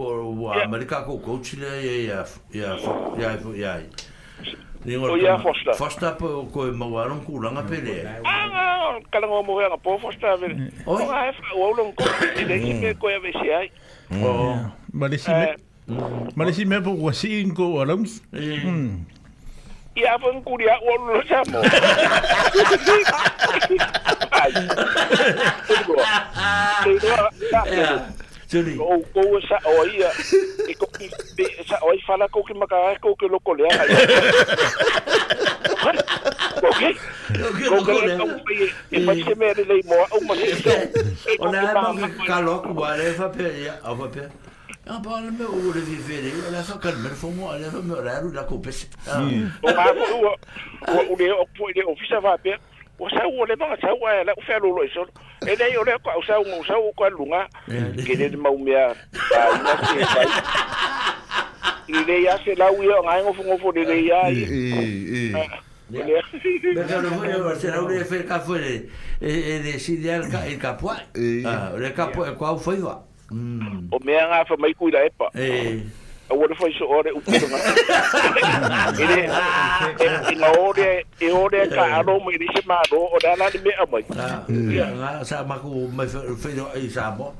po 0.00 0.08
wa 0.40 0.56
Amerika 0.64 1.04
ko 1.04 1.20
coach 1.20 1.60
le 1.60 1.68
e 1.84 1.94
ia 2.08 2.24
e 2.50 3.60
ia 3.60 3.72
Ningo 4.80 5.12
ia 5.20 5.36
fosta. 5.36 5.72
Fosta 5.76 6.08
po 6.16 6.48
ko 6.48 6.64
e 6.64 6.72
mawaron 6.72 7.20
ku 7.28 7.36
langa 7.44 7.60
pele. 7.68 8.00
Ah, 8.24 8.96
kala 9.12 9.28
ngo 9.28 9.44
mo 9.44 9.52
nga 9.60 9.76
po 9.76 10.00
fosta 10.00 10.40
ve. 10.40 10.56
O 10.88 10.96
nga 10.96 11.28
e 11.28 11.32
o 11.52 11.68
lon 11.76 11.92
ko 11.92 12.04
le 12.48 12.56
ki 12.64 12.72
ko 12.96 13.06
e 13.12 13.18
ve 13.20 13.28
si 13.36 13.46
ai. 13.58 13.68
O. 14.24 14.56
Male 15.00 15.18
si 15.20 15.28
me. 15.28 15.46
Male 16.32 16.52
si 16.56 16.64
me 16.64 16.76
po 16.80 16.96
ko 16.96 17.12
si 17.12 17.44
ko 17.52 17.84
alam. 17.84 18.08
Ia 20.00 20.16
fo 20.16 20.28
ku 20.40 20.52
o 20.56 20.92
lo 21.04 21.20
sa 27.52 27.60
Ai 27.68 28.28
ou 28.54 28.98
kou 29.14 29.36
e 29.38 29.46
sa 29.46 29.58
o 29.70 29.84
ia 29.86 30.10
e 30.66 30.74
kou 30.74 30.88
ki 30.96 31.06
sa 31.68 31.78
o 31.86 31.92
fala 32.06 32.26
kou 32.34 32.42
ki 32.42 32.54
makarai 32.58 32.96
kou 32.98 33.14
ki 33.20 33.28
loko 33.30 33.54
lea 33.54 33.70
ai 33.70 33.88
kou 36.58 36.72
ki 36.74 36.90
kou 37.38 37.84
ki 37.86 37.94
lea 37.94 38.16
kou 38.18 38.34
ki 38.50 38.66
e 38.66 39.04
pai 39.06 39.22
se 39.22 39.34
mea 39.38 39.54
lei 39.60 39.84
moa 39.86 40.06
au 40.10 40.20
mani 40.26 40.50
o 40.50 41.52
nea 41.52 41.70
e 41.70 41.74
mangi 41.78 42.10
ka 42.26 42.40
loko 42.42 42.74
wa 42.82 42.96
le 42.98 43.12
fa 43.16 43.28
pe 43.28 43.46
ia 43.64 43.78
au 43.84 43.96
fa 44.02 44.08
pe 44.18 44.26
Ja, 44.90 44.98
bara 44.98 45.30
med 45.30 45.46
ord 45.46 45.76
vi 45.86 45.96
vill. 46.06 46.40
Eller 46.48 46.62
så 46.66 46.74
kan 46.82 46.90
eu 47.06 47.14
få 47.14 47.28
må 47.30 47.52
eller 47.54 47.70
så 47.70 47.78
mörare 47.86 48.22
du 48.24 48.32
la 48.34 48.42
o 48.42 48.54
o 48.54 48.56
man 48.56 50.02
får 50.10 50.34
och 51.10 51.18
det 51.18 51.32
och 51.32 51.48
på 51.58 51.68
det 51.74 51.84
officer 51.84 52.20
var 52.20 52.36
o 53.00 53.08
sa 53.08 53.22
e 53.24 53.30
u 53.32 53.44
le 53.46 53.56
ba 53.56 53.72
sa 53.80 53.92
u 53.92 54.04
e 54.08 54.24
le 54.24 54.32
fe 54.44 54.58
lo 54.60 54.68
lo 54.76 54.84
so 54.92 55.02
e 55.48 55.56
dei 55.56 55.76
o 55.76 55.82
le 55.84 55.96
ko 56.04 56.20
sa 56.26 56.36
u 56.38 56.64
sa 56.66 56.76
u 56.78 56.92
ko 56.96 57.08
lunga 57.08 57.48
ke 58.04 58.14
le 58.14 58.28
ma 58.36 58.50
u 58.50 58.58
me 58.58 58.76
a 58.76 58.92
ba 59.32 59.40
na 59.56 59.74
se 59.80 60.04
ba 60.04 60.20
e 60.20 60.28
i 61.96 62.04
le 62.04 62.22
ya 62.22 62.36
se 62.44 62.50
e 62.52 62.52
mm. 62.54 62.58
la 62.60 62.68
u 62.70 62.82
yo 62.82 63.02
nga 63.02 63.16
ngo 63.24 63.32
fu 63.32 63.42
ngo 63.42 63.56
fu 63.58 63.72
le 63.72 64.04
ya 64.04 64.28
i 64.28 64.44
i 65.32 65.48
Pero 65.90 67.02
no 67.02 67.08
voy 67.18 67.26
a 67.26 67.50
hacer 67.50 67.74
un 67.76 67.90
F 67.90 68.12
el 68.14 68.24
café 68.24 68.52
de 68.60 68.90
de 69.18 69.58
de 69.58 69.72
sidial 69.80 70.22
el 70.46 70.56
capo. 70.56 70.90
Ah, 71.44 71.72
el 71.74 71.92
capo 71.94 72.24
el 72.24 72.36
cual 72.38 72.58
fue 72.60 72.76
iba. 72.78 73.02
O 73.90 73.98
me 73.98 74.14
han 74.16 74.30
afa 74.32 74.54
mai 74.56 74.70
cuida 74.74 75.02
epa. 75.02 75.30
Eh. 75.34 75.82
o 76.30 76.46
le 76.46 76.54
foi 76.54 76.72
so 76.78 76.84
ore 76.86 77.10
u 77.12 77.20
pelo 77.20 77.46
ele 77.48 79.22
e 80.30 80.34
na 80.38 80.48
ore 80.58 81.04
e 81.20 81.30
ore 81.30 81.68
ka 81.68 81.82
aro 81.98 82.18
mo 82.22 82.30
ni 82.30 82.46
se 82.54 82.62
ma 82.66 82.78
do 82.90 82.96
o 83.02 83.18
da 83.18 83.34
na 83.36 83.50
ni 83.50 83.58
me 83.58 83.72
amai 83.82 84.04
ya 84.74 84.86
sa 85.24 85.42
ma 85.42 85.56
ku 85.58 85.90
me 85.90 86.06
fe 86.40 86.54
do 86.54 86.66
i 86.74 86.86
sa 86.88 87.10
bo 87.10 87.34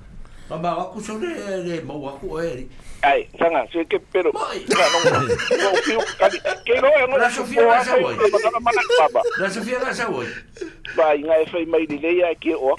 ma 0.51 0.57
ba 0.59 0.71
ku 0.91 0.99
so 1.01 1.15
de 1.23 1.31
de 1.67 1.79
mo 1.87 1.95
wa 2.03 2.13
ku 2.19 2.39
e 2.43 2.67
ai 3.07 3.23
sanga 3.39 3.63
se 3.71 3.79
ke 3.87 3.97
pero 4.11 4.33
ka 4.35 4.87
no 5.07 5.19
no 5.63 5.69
piu 5.87 6.01
ka 6.19 6.27
ke 6.67 6.75
no 6.83 6.91
e 6.99 7.07
no 7.07 7.15
la 7.17 7.31
sofia 7.31 7.63
la 7.71 7.79
sa 7.87 7.95
oi 7.95 8.15
ma 8.19 8.51
na 8.75 8.83
baba 8.99 9.23
la 9.39 9.47
sofia 9.49 9.79
la 9.79 9.95
sa 9.95 10.11
oi 10.11 10.27
ba 10.99 11.15
inga 11.15 11.37
e 11.47 11.47
fe 11.47 11.63
mai 11.71 11.87
ni 11.87 11.97
le 12.03 12.11
ya 12.27 12.35
ke 12.43 12.53
o 12.59 12.75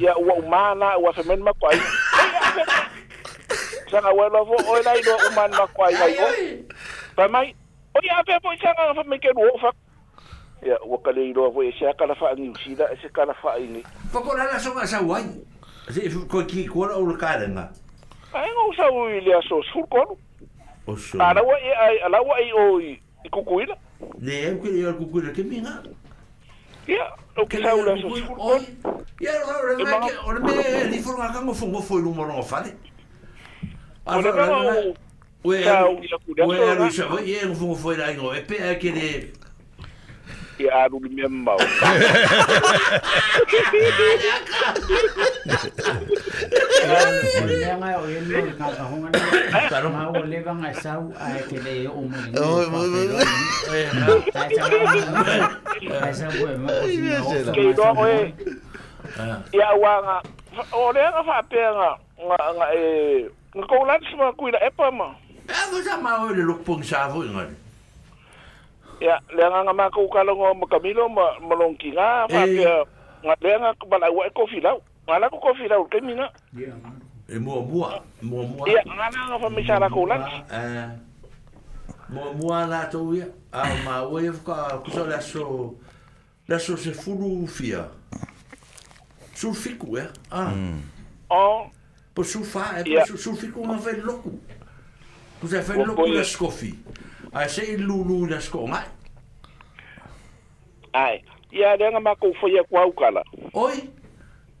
ya 0.00 0.16
wa 0.16 0.40
mana 0.48 0.96
wa 0.98 1.12
fe 1.12 1.20
men 1.28 1.44
ma 1.44 1.52
kwai 1.60 1.76
sanga 3.90 4.12
wela 4.12 4.44
fo 4.44 4.56
o 4.72 4.82
lai 4.82 5.00
do 5.02 5.14
o 5.16 5.30
man 5.34 5.48
na 5.50 5.66
kwai 5.68 5.92
mai 5.94 6.14
o 6.18 6.74
pa 7.14 7.28
mai 7.28 7.54
o 7.94 7.98
ia 8.04 8.22
pe 8.26 8.38
po 8.42 8.50
sanga 8.62 8.94
fa 8.94 9.02
me 9.06 9.18
ke 9.18 9.30
ro 9.34 9.58
fa 9.60 9.70
ya 10.66 10.76
o 10.82 10.98
ka 10.98 11.10
le 11.10 11.32
ro 11.32 11.50
fo 11.54 11.62
e 11.62 11.72
sia 11.78 11.94
kala 11.94 12.14
fa 12.14 12.32
ngi 12.36 12.52
sida 12.64 12.88
e 12.92 12.96
se 13.00 13.08
kala 13.08 13.34
fa 13.34 13.56
ini 13.58 13.82
po 14.12 14.20
ko 14.20 14.36
la 14.36 14.58
so 14.58 14.74
ma 14.74 14.84
sa 14.86 15.00
wai 15.02 15.22
se 15.92 16.08
fu 16.10 16.26
ko 16.26 16.44
ki 16.44 16.66
ko 16.66 16.86
o 16.90 17.04
ka 17.16 17.38
le 17.38 17.46
nga 17.54 17.66
ai 18.34 18.50
ngo 18.50 18.74
sa 18.76 18.88
o 18.90 19.08
ile 19.08 19.38
so 19.48 19.62
sur 19.72 19.86
ko 19.86 20.18
o 20.86 20.96
so 20.96 21.18
ala 21.22 21.42
wa 21.42 21.54
e 21.60 21.72
ai 21.72 21.98
ala 22.06 22.22
wa 22.22 22.36
e 22.42 22.52
o 22.52 22.80
i 22.80 22.98
kukuila 23.30 23.76
ne 24.18 24.32
e 24.32 24.54
ko 24.58 24.66
le 24.66 24.92
kukuila 24.98 25.30
ke 25.32 25.42
minga 25.46 25.82
ya 26.90 27.06
o 27.38 27.46
ke 27.46 27.62
sa 27.62 27.74
o 27.78 27.86
la 27.86 27.94
so 28.02 28.10
sur 28.10 28.34
ko 28.34 28.58
ya 29.22 29.30
o 29.46 29.62
le 29.62 29.78
me 29.78 30.10
o 30.26 30.30
le 30.34 30.38
me 30.42 30.52
ni 30.90 30.98
fo 30.98 31.14
nga 31.14 31.30
ka 31.30 31.44
ngo 31.46 31.54
fo 31.54 31.66
ngo 31.70 31.82
fo 31.86 31.96
lu 32.02 32.10
mo 32.14 32.26
ngo 32.26 32.42
fa 32.42 32.64
le 32.66 32.74
o 34.06 34.20
le 34.22 34.30
ranga 34.30 34.70
o 35.42 35.52
e 35.52 35.56
o 35.56 35.56
e 35.56 35.66
o 35.66 36.90
sa 36.90 37.08
o 37.12 37.18
e 37.18 37.44
o 37.44 37.54
fo 37.54 37.74
fo 37.74 37.90
la 37.98 38.12
ngo 38.14 38.30
e 38.34 38.40
pe 38.46 38.56
ke 38.78 38.90
le 38.94 39.10
e 40.62 40.68
a 40.70 40.86
ru 40.86 41.00
mi 41.02 41.10
mau 41.26 41.58
ya 47.50 47.74
nga 47.74 47.88
o 47.98 48.06
e 48.06 48.20
no 48.22 48.38
ka 48.54 48.66
ka 48.78 48.84
honga 48.86 49.08
na 49.10 49.88
ma 49.90 50.02
o 50.14 50.22
le 50.22 50.38
vanga 50.46 50.70
sa 50.78 51.02
u 51.02 51.10
a 51.18 51.42
ke 51.50 51.58
le 51.66 51.90
o 51.90 52.06
mo 52.06 52.14
ni 52.14 52.38
o 52.38 52.62
mo 52.70 52.78
mo 52.86 53.18
e 53.74 53.80
ta 54.30 54.42
ta 54.46 54.66
ma 55.82 56.10
sa 56.14 56.30
bu 56.30 56.46
ma 56.62 56.70
o 56.70 58.06
e 58.06 58.22
ya 59.50 59.74
wa 59.82 59.94
nga 60.06 60.16
o 60.78 60.92
le 60.94 61.02
nga 61.10 61.22
fa 61.26 61.38
pe 61.50 61.58
nga 61.74 61.90
nga 62.54 62.66
e 62.78 62.86
Nga 63.56 63.66
kou 63.70 63.86
lans 63.88 64.08
ma 64.20 64.32
kui 64.36 64.52
la 64.52 64.60
epa 64.66 64.90
ma. 64.92 65.08
E 65.48 65.52
a 65.56 65.64
kou 65.72 65.80
sa 65.84 65.96
ma 65.96 66.14
oi 66.26 66.34
le 66.36 66.44
lukpong 66.44 66.82
sa 66.84 67.06
avu 67.08 67.22
inga 67.24 67.46
e 67.46 67.48
ni. 67.48 67.56
Ya, 69.08 69.16
le 69.32 69.42
a 69.44 69.62
nga 69.64 69.72
ma 69.72 69.88
kou 69.96 70.08
kala 70.12 70.32
ngo 70.34 70.50
ma 70.60 70.66
kamilo 70.68 71.08
ma 71.08 71.24
malong 71.40 71.76
ki 71.80 71.94
nga. 71.94 72.26
Ma 72.28 72.44
pia, 72.44 72.44
hey. 72.44 73.22
nga 73.24 73.36
le 73.40 73.54
a 73.54 73.58
nga 73.62 73.72
bala 73.88 74.12
ua 74.12 74.26
e 74.28 74.32
kofi 74.36 74.60
lau. 74.60 74.76
Nga 75.08 75.18
la 75.22 75.28
kou 75.32 75.40
kofi 75.40 75.68
lau 75.72 75.86
ke 75.88 76.00
mina. 76.04 76.28
Yeah, 76.52 76.76
e 77.32 77.38
mua 77.40 77.62
mua, 77.64 77.88
mua 78.20 78.44
mua. 78.44 78.68
Ya, 78.68 78.84
nga 78.84 79.08
na 79.14 79.28
nga 79.30 79.38
fa 79.40 79.48
misa 79.56 79.80
la 79.80 79.88
kou 79.88 80.06
lans. 80.06 80.28
Uh, 80.52 80.52
eh, 80.52 80.90
mua 82.12 82.32
mua 82.36 82.58
la 82.68 82.84
tau 82.92 83.14
ia. 83.16 83.30
A 83.56 83.64
ma 83.86 84.02
oi 84.04 84.28
e 84.28 84.32
fuka 84.36 84.84
kusa 84.84 85.08
la 85.08 85.20
so... 85.24 85.72
La 86.48 86.60
so 86.62 86.76
se 86.76 86.92
furu 86.94 87.42
fia. 87.50 87.88
Sul 89.34 89.50
fiku, 89.54 89.96
eh? 89.98 90.06
Ah. 90.30 90.52
Mm. 90.54 90.78
Oh. 91.28 91.66
Po 92.16 92.24
sufa, 92.24 92.78
é 92.78 92.96
é, 92.98 93.02
e 93.02 93.06
po 93.12 93.18
sufi 93.20 93.52
ko 93.52 93.60
nga 93.68 93.76
whai 93.76 94.00
loku. 94.00 94.32
Ko 95.36 95.44
se 95.44 95.60
whai 95.60 95.84
louco 95.84 96.08
na 96.08 96.24
skofi. 96.24 96.72
a 97.32 97.44
se 97.48 97.60
i 97.60 97.76
lulu 97.76 98.24
na 98.24 98.40
sko 98.40 98.64
ngai. 98.72 98.88
Ai, 100.96 101.20
ia 101.52 101.76
renga 101.76 102.00
mako 102.00 102.32
fwia 102.40 102.64
kwa 102.72 102.86
ukala. 102.88 103.20
Oi? 103.52 103.76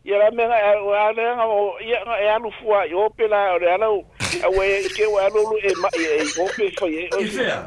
Ia 0.04 0.18
la 0.20 0.30
menga, 0.36 0.52
ia 0.52 1.08
renga 1.16 1.46
o, 1.48 1.80
ia 1.80 2.34
alu 2.36 2.50
fua, 2.60 2.84
i 2.86 2.92
ope 2.92 3.24
la, 3.24 3.54
o 3.56 3.58
re 3.58 3.72
alau, 3.72 4.04
a 4.20 4.52
ke 4.92 5.06
o 5.08 5.16
alu 5.16 5.56
e 5.64 5.72
ma, 5.80 5.88
i 5.96 6.28
ope 6.44 6.68
fwia. 6.76 7.08
I 7.16 7.24
fea? 7.24 7.58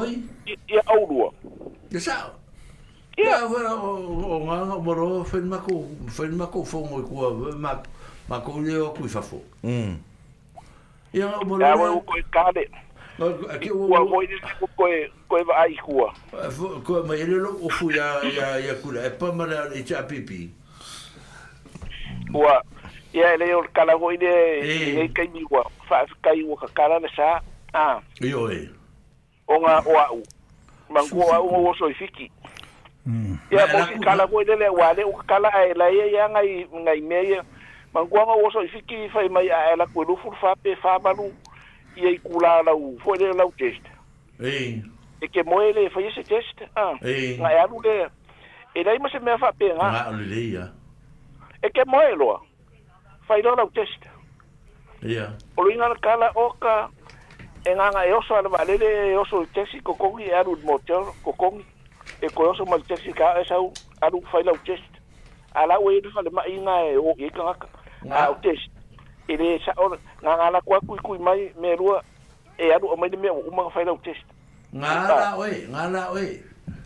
Oi? 0.00 0.22
Ia 0.72 0.80
aurua. 0.88 1.34
Ia 1.92 2.00
sao? 2.00 2.40
Ya 3.16 3.44
wala 3.46 3.74
o 3.74 3.92
o 4.24 4.36
nga 4.48 4.56
nga 4.72 4.76
moro 4.80 5.20
fen 5.24 5.44
ma 5.44 5.58
ko 5.60 5.84
fen 6.08 6.32
ma 6.32 6.46
ko 6.48 6.64
fo 6.64 6.80
mo 6.80 6.96
ko 7.04 7.28
ma 7.60 7.76
ma 8.28 8.36
ko 8.40 8.56
le 8.64 8.72
o 8.80 8.88
ku 8.96 9.04
fa 9.04 9.20
fo. 9.20 9.36
Mm. 9.62 10.00
Ya 11.12 11.28
moro. 11.44 11.60
Ya 11.60 11.76
wala 11.76 12.00
ko 12.00 12.16
ka 12.32 12.48
de. 12.56 12.64
No 13.20 13.28
ke 13.60 13.68
wo 13.68 13.84
wo 13.92 14.00
mo 14.08 14.24
ni 14.24 14.32
ko 14.40 14.64
ko 14.64 14.88
ko 15.28 15.34
ba 15.44 15.52
ai 15.68 15.76
kua. 15.84 16.08
Ko 16.88 17.04
ma 17.04 17.12
ile 17.12 17.36
lo 17.36 17.52
o 17.60 17.68
fu 17.68 17.92
ya 17.92 18.24
ya 18.24 18.56
ya 18.56 18.74
ku 18.80 18.96
e 18.96 19.10
pa 19.20 19.28
ma 19.32 19.44
le 19.44 19.84
cha 19.84 20.08
pipi. 20.08 20.48
Wa 22.32 22.64
ya 23.12 23.36
le 23.36 23.52
o 23.60 23.60
ka 23.76 23.84
la 23.84 23.92
ni 23.92 25.04
e 25.04 25.08
kai 25.12 25.28
mi 25.36 25.44
wa 25.52 25.60
fa 25.84 26.08
kai 26.24 26.40
wo 26.48 26.56
ka 26.56 26.66
ka 26.72 26.88
la 26.88 26.96
sa. 27.12 27.44
Ah. 27.76 28.00
Yo 28.24 28.48
e. 28.48 28.72
Onga 29.48 29.84
o 29.84 29.92
au. 30.00 30.22
Mangua 30.88 31.38
o 31.44 31.68
o 31.68 31.74
soifiki 31.76 32.32
ia 33.50 33.66
mm. 33.66 33.66
mo 33.74 33.78
ki 33.90 33.96
kala 33.98 34.30
ko 34.30 34.46
le 34.46 34.68
wa 34.70 34.94
le 34.94 35.02
o 35.02 35.12
kala 35.26 35.50
ai 35.50 35.74
la 35.74 35.88
ye 35.90 36.06
yang 36.14 36.38
ai 36.38 36.66
ngai 36.70 37.00
me 37.02 37.18
ye 37.30 37.38
mangwa 37.94 38.26
ma 38.26 38.34
woso 38.38 38.62
fiki 38.70 39.08
fai 39.10 39.28
mai 39.28 39.50
a 39.50 39.74
la 39.76 39.86
ko 39.90 40.02
lu 40.06 40.14
fur 40.22 40.30
fa 40.40 40.54
pe 40.62 40.76
fa 40.78 40.98
balu 41.02 41.34
ye 41.96 42.18
kula 42.22 42.62
la 42.62 42.70
u 42.72 42.94
fo 43.02 43.14
le 43.18 43.32
la 43.34 43.42
test 43.58 43.82
eh 44.38 44.78
e 45.18 45.26
ke 45.26 45.42
mo 45.42 45.58
ele 45.62 45.90
fai 45.90 46.06
ese 46.06 46.22
test 46.22 46.62
ah 46.78 46.94
ngai 47.02 47.58
alu 47.66 47.80
le 47.82 48.06
e 48.78 48.84
dai 48.86 48.98
mo 49.02 49.08
se 49.10 49.18
me 49.18 49.34
fa 49.38 49.50
pe 49.58 49.74
nga 49.74 50.06
alu 50.06 50.22
le 50.22 50.40
ya 50.54 50.70
e 51.60 51.68
ke 51.74 51.82
mo 51.86 51.98
elo 52.00 52.38
fai 53.26 53.42
la 53.42 53.66
test 53.74 54.06
ia 55.02 55.26
o 55.58 55.62
lu 55.66 55.74
ngal 55.74 55.98
kala 55.98 56.30
oka 56.38 56.86
e 57.66 57.74
nga 57.74 57.90
ngai 57.90 58.10
e 58.14 58.14
oso 58.14 58.34
ala 58.38 58.62
le 58.64 58.78
e 59.10 59.16
oso 59.18 59.42
test 59.52 59.74
ko 59.82 59.90
ko 59.98 60.14
ngi 60.14 60.30
e 60.30 60.38
alu 60.38 60.54
motor 60.62 61.02
ko 61.26 61.32
ko 61.34 61.50
ngi 61.50 61.71
e 62.22 62.28
koloso 62.30 62.64
mal 62.64 62.78
e 62.78 62.82
test 62.84 63.04
ka 63.14 63.38
esa 63.40 63.58
u 63.60 63.72
alu 64.00 64.22
faila 64.30 64.52
u 64.52 64.58
test 64.66 64.92
ala 65.54 65.78
u 65.80 65.90
ir 65.92 66.12
fale 66.14 66.30
ma 66.30 66.42
ina 66.46 66.76
e 66.94 66.96
o 66.96 67.14
e 67.18 67.30
ka 67.30 67.54
a 68.10 68.30
u 68.30 68.34
test 68.42 68.70
e 69.28 69.36
le 69.36 69.58
sa 69.64 69.72
or 69.76 69.98
na 70.22 70.30
ala 70.30 70.60
kwa 70.60 70.80
ku 70.80 70.96
ku 71.02 71.18
mai 71.18 71.52
me 71.60 71.74
rua 71.76 72.00
e 72.58 72.70
alu 72.74 72.86
o 72.92 72.96
mai 72.96 73.10
me 73.10 73.30
u 73.30 73.50
ma 73.50 73.68
faila 73.70 73.92
u 73.92 73.98
test 73.98 74.22
ngala 74.74 75.36
we 75.38 75.66
ngala 75.68 76.10
we 76.14 76.40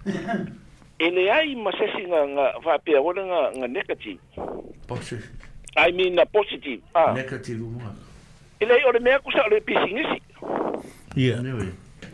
e 1.04 1.10
le 1.10 1.30
ai 1.32 1.54
ma 1.54 1.70
se 1.72 1.84
singa 1.94 2.24
nga 2.32 2.52
va 2.64 2.78
pe 2.84 2.96
ora 2.98 3.22
nga 3.24 3.40
nga 3.60 3.66
negative 3.68 4.20
positive 4.88 5.28
i 5.76 5.92
mean 5.92 6.14
na 6.14 6.24
positive 6.24 6.80
ah 6.94 7.12
negative 7.12 7.60
mo 7.60 7.84
e 8.60 8.64
le 8.64 8.82
ore 8.88 9.00
me 9.00 9.12
akusa 9.12 9.44
le 9.52 9.60
pisingisi 9.60 10.18
yeah 11.14 11.38
anyway 11.40 11.68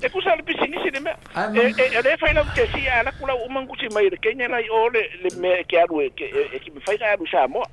e 0.04 0.08
kusa 0.10 0.34
le 0.36 0.42
pisinisi 0.42 0.90
le 0.90 1.00
mea 1.00 1.16
e 1.16 1.60
eh, 1.60 1.74
eh, 1.78 2.02
le 2.02 2.16
fai 2.18 2.32
lau 2.34 2.44
te 2.54 2.66
si 2.74 2.88
ala 2.88 3.12
kula 3.20 3.34
umangusi 3.46 3.86
mai 3.94 4.08
le 4.10 4.16
kenya 4.18 4.48
lai 4.48 4.66
o 4.68 4.88
le 4.90 5.02
le 5.22 5.62
ke 5.68 5.78
alu 5.78 6.00
e, 6.02 6.10
e, 6.18 6.56
e 6.56 6.58
ki 6.58 6.70
me 6.74 6.80
fai 6.82 6.98
ka 6.98 7.12
alu 7.14 7.26
sa 7.30 7.44
moa 7.48 7.68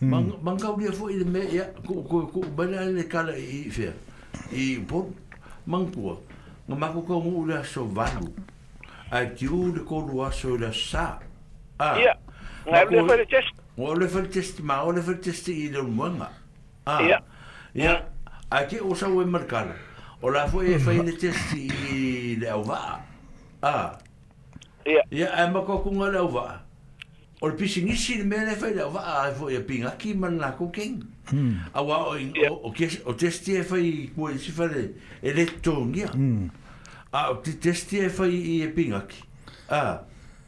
manga 0.00 0.66
hmm. 0.66 0.74
ulia 0.76 0.92
fo 0.92 1.08
i 1.08 1.16
le 1.16 1.24
mea 1.24 1.42
ya, 1.42 1.50
ia 1.52 1.64
ku 1.86 2.02
ku 2.04 2.26
ku 2.32 2.44
bala 2.56 2.84
le 2.84 3.06
kala 3.08 3.32
i 3.32 3.70
fea 3.72 3.94
i 4.52 4.76
po 4.92 5.06
mangkua 5.66 6.18
nga 6.68 6.76
mako 6.76 7.00
ka 7.08 7.14
ngu 7.16 7.46
le 7.48 7.56
aso 7.58 7.84
valu 7.84 8.28
a 9.10 9.24
ki 9.24 9.48
u 9.48 9.72
le 9.72 9.80
kolu 9.82 10.20
aso 10.26 10.56
le 10.56 10.72
sa 10.72 11.16
a 11.80 11.96
ia 11.98 12.12
nga 12.68 12.84
le 12.84 13.02
fai 13.08 13.16
le 13.24 13.26
test 13.32 13.52
o 13.78 13.94
le 13.94 14.06
fai 14.08 14.28
test 14.28 14.60
ma 14.60 14.82
o 14.84 14.92
le 14.92 15.00
fai 15.02 15.18
test 15.18 15.48
i 15.48 15.70
le 15.72 15.80
muanga 15.82 16.28
a 16.86 17.00
ia 17.08 17.22
ia 17.74 17.96
a 18.50 18.66
ke 18.68 18.84
o 18.84 18.92
sa 18.94 19.08
ue 19.08 19.24
markala 19.24 19.72
ia 19.72 19.88
o 20.20 20.28
la 20.30 20.46
foi 20.48 20.72
e 20.74 20.78
fai 20.78 20.98
ne 21.04 21.12
testi 21.12 22.36
le 22.40 22.48
au 22.52 22.62
va 22.62 23.00
a 23.60 23.96
ia 24.86 25.04
ia 25.08 25.28
e 25.46 25.50
ma 25.50 25.60
ko 25.64 25.80
kunga 25.80 26.10
le 26.10 26.18
au 26.20 26.28
va 26.28 26.62
o 27.40 27.48
le 27.48 27.54
pisi 27.54 27.82
nisi 27.84 28.18
le 28.18 28.24
mele 28.24 28.52
fai 28.56 28.74
le 28.74 28.82
au 28.84 28.90
va 28.90 29.22
a 29.22 29.30
e 29.30 29.32
foi 29.32 29.54
e 29.56 29.60
pinga 29.60 29.96
ki 29.96 30.14
man 30.14 30.36
na 30.36 30.50
ko 30.52 30.68
keng 30.68 31.00
hmm. 31.32 31.70
a 31.72 31.82
wa 31.82 32.12
o 32.12 32.14
o 32.68 33.14
testi 33.14 33.54
e 33.56 33.62
fai 33.62 34.10
kua 34.14 34.30
e 34.32 34.36
si 34.38 34.50
fai 34.50 34.84
e 35.22 35.32
le 35.32 35.44
tongia 35.64 36.10
hmm. 36.12 36.46
a 37.16 37.30
o 37.30 37.40
te 37.40 37.56
testi 37.58 37.98
e 38.04 38.10
fai 38.10 38.60
e 38.60 38.68
pinga 38.68 39.04
ki 39.06 39.22
a 39.72 39.80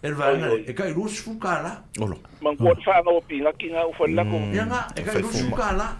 e 0.02 0.12
va 0.12 0.36
nga 0.36 0.52
e 0.52 0.75
kai 0.76 0.92
rus 0.92 1.17
fu 1.25 1.39
kala 1.39 1.81
o 1.99 2.05
lo 2.12 2.20
man 2.44 2.57
kua 2.60 2.76
fa 2.84 3.01
nga 3.01 3.09
o 3.09 3.23
pinga 3.25 3.52
ki 3.57 3.73
nga 3.73 3.86
u 3.89 3.92
fai 3.97 4.12
la 4.12 4.23
ko 4.28 4.36
hmm. 4.36 4.52
ia 4.52 4.67
nga 4.68 4.84
e 4.94 5.01
kai 5.02 5.23
rus 5.25 5.41
fu 5.47 5.57
kala 5.57 5.97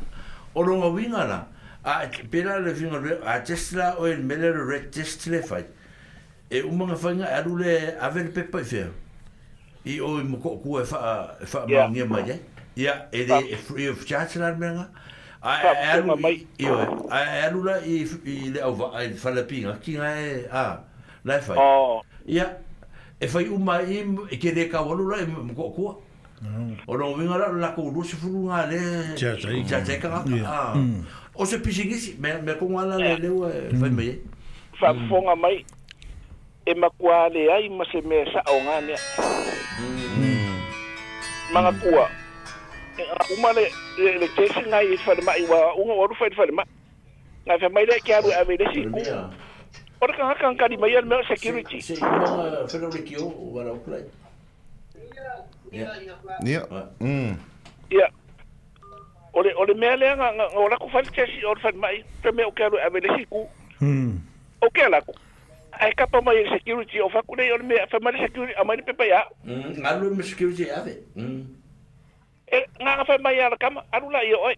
o 0.53 0.61
longa 0.61 0.93
winga 0.93 1.25
la 1.25 1.41
a 1.85 2.07
pela 2.31 2.61
le 2.61 2.73
vinga 2.73 2.99
le 3.01 3.19
a 3.27 3.41
tesla 3.41 3.97
o 4.01 4.07
il 4.07 4.23
mele 4.23 4.53
le 4.53 4.63
red 4.67 4.91
test 4.91 5.27
le 5.27 5.43
e 6.51 6.61
uma 6.63 6.85
nga 6.87 6.97
fanga 6.97 7.27
a 7.27 7.43
lule 7.43 7.97
a 8.01 8.09
ver 8.11 8.31
pe 8.33 8.43
pe 8.45 8.63
fe 8.65 8.85
i 9.85 9.99
o 10.01 10.21
i 10.21 10.25
mo 10.25 10.37
ku 10.39 10.79
e 10.79 10.85
fa 10.85 11.37
fa 11.45 11.67
ma 11.67 11.89
ni 11.89 12.03
ma 12.05 12.21
ye 12.21 12.39
e 13.11 13.25
de 13.25 13.33
eh? 13.35 13.49
e, 13.49 13.53
e 13.53 13.57
free 13.57 13.89
of 13.89 14.05
charge 14.07 14.37
la 14.37 14.53
me 14.55 14.67
nga 14.69 14.89
a 15.43 15.97
e 15.97 15.99
a 16.01 16.17
mai 16.17 16.47
i 16.59 16.67
o 16.67 17.09
a 17.11 17.19
e 17.19 17.43
a 17.49 17.79
i 17.87 18.09
i 18.27 18.51
le 18.51 18.63
o 18.63 18.73
va 18.73 19.03
i 19.03 19.13
fa 19.15 19.31
pinga 19.43 19.77
ki 19.81 19.95
nga 19.97 20.15
e 20.21 20.47
a 20.51 20.81
la 21.25 21.41
fai 21.41 21.57
o 21.59 22.03
e 23.21 23.27
fai 23.27 23.49
uma 23.49 23.81
i 23.83 24.05
e 24.31 24.37
ke 24.37 24.53
de 24.55 24.69
ka 24.69 24.83
wa 24.83 24.95
lula 24.95 25.19
i 25.19 25.27
mo 25.27 25.43
ku 25.73 25.97
mm. 26.45 26.85
o 26.87 27.15
vinga 27.17 27.39
la 27.39 27.51
la 27.59 27.73
ku 27.75 27.91
lu 27.91 28.05
se 28.05 28.17
fu 28.17 28.47
nga 28.47 28.67
le 28.67 29.17
cha 29.17 29.35
cha 29.83 29.97
ka 29.99 30.23
o 31.35 31.47
se 31.47 31.59
pisigisi 31.59 32.17
me 32.21 32.35
me 32.43 32.53
ko 32.55 32.69
ala 32.79 32.97
le 32.99 33.09
ya. 33.09 33.17
le 33.19 33.29
wa 33.29 33.49
mm. 33.49 33.81
fa 33.81 33.89
me 33.89 34.19
fa 34.81 34.93
fonga 35.09 35.35
mai 35.37 35.65
e 36.67 36.75
makua 36.75 37.29
le 37.29 37.51
ai 37.53 37.69
ma 37.69 37.85
se 37.91 38.01
me 38.03 38.25
sa 38.33 38.43
o 38.53 38.61
ngane 38.61 38.95
mm. 39.79 40.53
manga 41.53 41.73
kua 41.83 42.09
e, 43.01 43.05
uma 43.39 43.53
le 43.53 43.65
le 44.19 44.29
tesi 44.37 44.61
ngai 44.69 44.97
fa 45.05 45.15
le 45.15 45.23
mai 45.23 45.43
wa 45.49 45.75
unga 45.77 45.95
wa 45.95 46.09
fa 46.15 46.29
fa 46.37 46.45
le 46.45 46.53
mai 46.53 46.67
ngai 47.47 47.59
fa 47.61 47.69
mai 47.69 47.87
le 47.87 47.99
kia 48.05 48.23
bu 48.23 48.29
ave 48.33 48.57
le 48.57 48.67
si 48.75 48.85
ora 50.01 50.13
kan 50.19 50.35
kan 50.41 50.57
kali 50.57 50.77
mai 50.77 50.97
al 50.97 51.25
security 51.29 51.81
se 51.81 51.97
ma 52.01 52.27
fa 52.69 52.79
le 52.79 52.91
rikio 52.93 53.27
wa 53.29 53.63
la 53.65 53.73
ukrai 53.73 54.05
Yeah. 55.73 55.97
Yeah. 56.45 56.69
Mm. 57.01 57.33
Yeah. 57.89 58.11
ole 59.35 59.51
ole 59.57 59.75
me 59.75 59.87
ale 59.89 60.07
nga 60.21 60.29
nga 60.37 60.45
ola 60.57 60.77
ku 60.79 60.89
fal 60.93 61.05
tesi 61.09 61.41
or 61.45 61.57
fal 61.59 61.75
mai 61.77 62.05
te 62.23 62.31
me 62.33 62.45
o 62.45 62.51
kelo 62.53 62.77
avele 62.85 63.09
siku 63.19 63.49
mm 63.81 64.13
o 64.63 64.69
kela 64.75 65.01
ku 65.01 65.13
ai 65.81 65.93
kapa 65.97 66.21
mai 66.21 66.45
e 66.45 66.53
security 66.53 67.01
o 67.01 67.09
fa 67.09 67.23
ku 67.27 67.35
nei 67.37 67.51
ole 67.53 67.63
me 67.65 67.77
fa 67.91 67.99
mai 68.03 68.13
security 68.21 68.55
a 68.55 68.65
mai 68.65 68.77
pepa 68.85 69.05
ya 69.05 69.25
mm 69.45 69.81
nga 69.83 69.91
lu 69.97 70.15
me 70.15 70.23
security 70.23 70.69
e 70.69 70.73
ave 70.73 70.95
mm 71.17 71.43
e 72.53 72.59
nga 72.81 72.93
nga 72.99 73.05
fa 73.05 73.17
mai 73.25 73.41
ala 73.41 73.57
kama 73.57 73.81
aru 73.93 74.11
la 74.11 74.21
yo 74.23 74.39
oi 74.45 74.57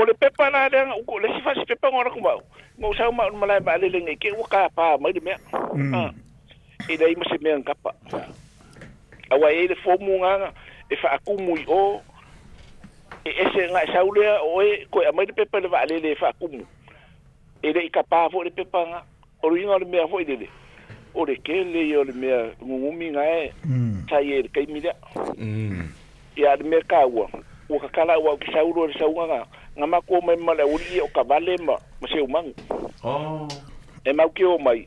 ole 0.00 0.12
pepa 0.20 0.50
na 0.50 0.64
ale 0.66 0.78
nga 0.88 0.96
ku 1.06 1.18
le 1.20 1.28
si 1.36 1.40
fa 1.44 1.52
si 1.54 1.64
pepa 1.68 1.92
ngora 1.92 2.10
ku 2.10 2.20
mau 2.24 2.40
mo 2.80 2.94
sa 2.96 3.12
ma 3.12 3.28
un 3.28 3.36
malai 3.36 3.60
ba 3.60 3.76
le 3.76 3.88
le 3.92 4.00
nge 4.00 4.16
ke 4.16 4.28
u 4.32 4.42
ka 4.48 4.68
pa 4.76 4.96
mai 4.98 5.12
me 5.20 5.36
mm 5.76 5.94
ah. 6.00 6.10
e 6.88 6.96
dai 6.96 7.12
mo 7.12 7.28
se 7.28 7.36
me 7.44 7.60
nga 7.60 7.76
pa 7.76 7.92
awai 9.36 9.68
le 9.68 9.76
fomu 9.84 10.16
nga 10.24 10.48
e 10.88 10.96
fa 10.96 11.08
e 11.12 11.12
akumui 11.20 11.60
o 11.68 11.76
oh 11.76 11.96
e 13.24 13.30
ese 13.30 13.70
nga 13.70 13.82
e 13.84 13.86
saulea 13.92 14.38
o 14.42 14.62
e 14.62 14.84
koe 14.90 15.06
amai 15.08 15.26
de 15.26 15.32
pepa 15.32 15.60
le 15.60 15.68
wa 15.68 15.80
alele 15.80 16.12
e 16.12 16.16
wha 16.22 16.32
kumu. 16.32 16.66
E 17.62 17.72
le 17.72 17.84
i 17.86 17.90
ka 17.90 18.02
pāfo 18.02 18.42
le 18.44 18.50
pepa 18.50 18.84
nga, 18.86 19.02
o 19.42 19.48
le 19.50 19.60
inga 19.62 19.74
o 19.76 19.78
le 19.78 19.86
mea 19.86 20.08
fo 20.08 20.20
i 20.20 20.24
le 20.24 20.36
le. 20.36 20.48
O 21.14 21.24
le 21.26 21.36
ke 21.38 21.62
le 21.64 21.84
i 21.86 21.96
o 21.96 22.04
le 22.04 22.12
mea 22.12 22.50
ngungumi 22.62 23.10
nga 23.10 23.24
e, 23.26 23.52
mm. 23.64 24.04
tai 24.08 24.28
e 24.32 24.42
le 24.42 24.48
kaimidea. 24.48 24.94
E 25.38 25.42
mm. 25.44 25.88
a 26.50 26.56
le 26.56 26.64
mea 26.68 26.80
ka 26.88 27.06
ua, 27.06 27.28
ua 27.68 27.78
ka 27.80 27.88
kala 27.88 28.18
ua 28.18 28.36
ki 28.38 28.52
saulo 28.52 28.82
o 28.82 28.86
le 28.86 28.94
saunga 28.98 29.26
nga, 29.26 29.46
nga 29.78 29.86
ma 29.86 30.00
kua 30.00 30.20
mai 30.20 30.36
mala 30.36 30.66
uri 30.66 30.98
e 30.98 31.00
o 31.00 31.08
ka 31.14 31.22
vale 31.22 31.56
ma, 31.62 31.78
ma 32.02 32.08
se 32.08 32.20
umangu. 32.20 32.54
Oh. 33.04 33.46
E 34.04 34.12
mau 34.12 34.30
ke 34.34 34.42
o 34.44 34.58
mai, 34.58 34.86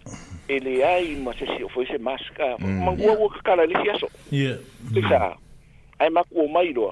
e 0.51 0.59
le 0.59 0.83
ai 0.83 1.15
ma 1.15 1.31
se 1.39 1.47
si 1.55 1.63
o 1.63 1.69
fo 1.71 1.85
se 1.87 1.97
maska, 1.97 2.57
mm. 2.59 2.83
ma 2.83 2.91
ngua 2.97 3.15
ua 3.17 3.29
ka 3.37 3.41
kala 3.47 3.63
le 3.65 3.79
si 3.81 3.89
aso. 3.95 4.09
Ia. 4.35 4.59
Ai 5.99 6.09
ma 6.11 6.23
kua 6.27 6.47
mai 6.51 6.73
roa, 6.75 6.91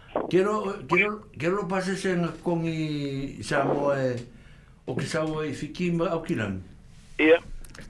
Quiero 0.29 0.63
quiero 0.89 1.27
quiero 1.37 1.55
lo 1.61 1.67
pase 1.67 1.95
sen 1.95 2.27
con 2.43 2.65
i 2.65 3.41
samo 3.43 3.93
e 3.93 4.19
o 4.85 4.95
que 4.95 5.05
sao 5.05 5.41
e 5.43 5.53
fikim 5.53 6.01
o 6.01 6.21
kilan. 6.21 6.61
Ia. 7.17 7.39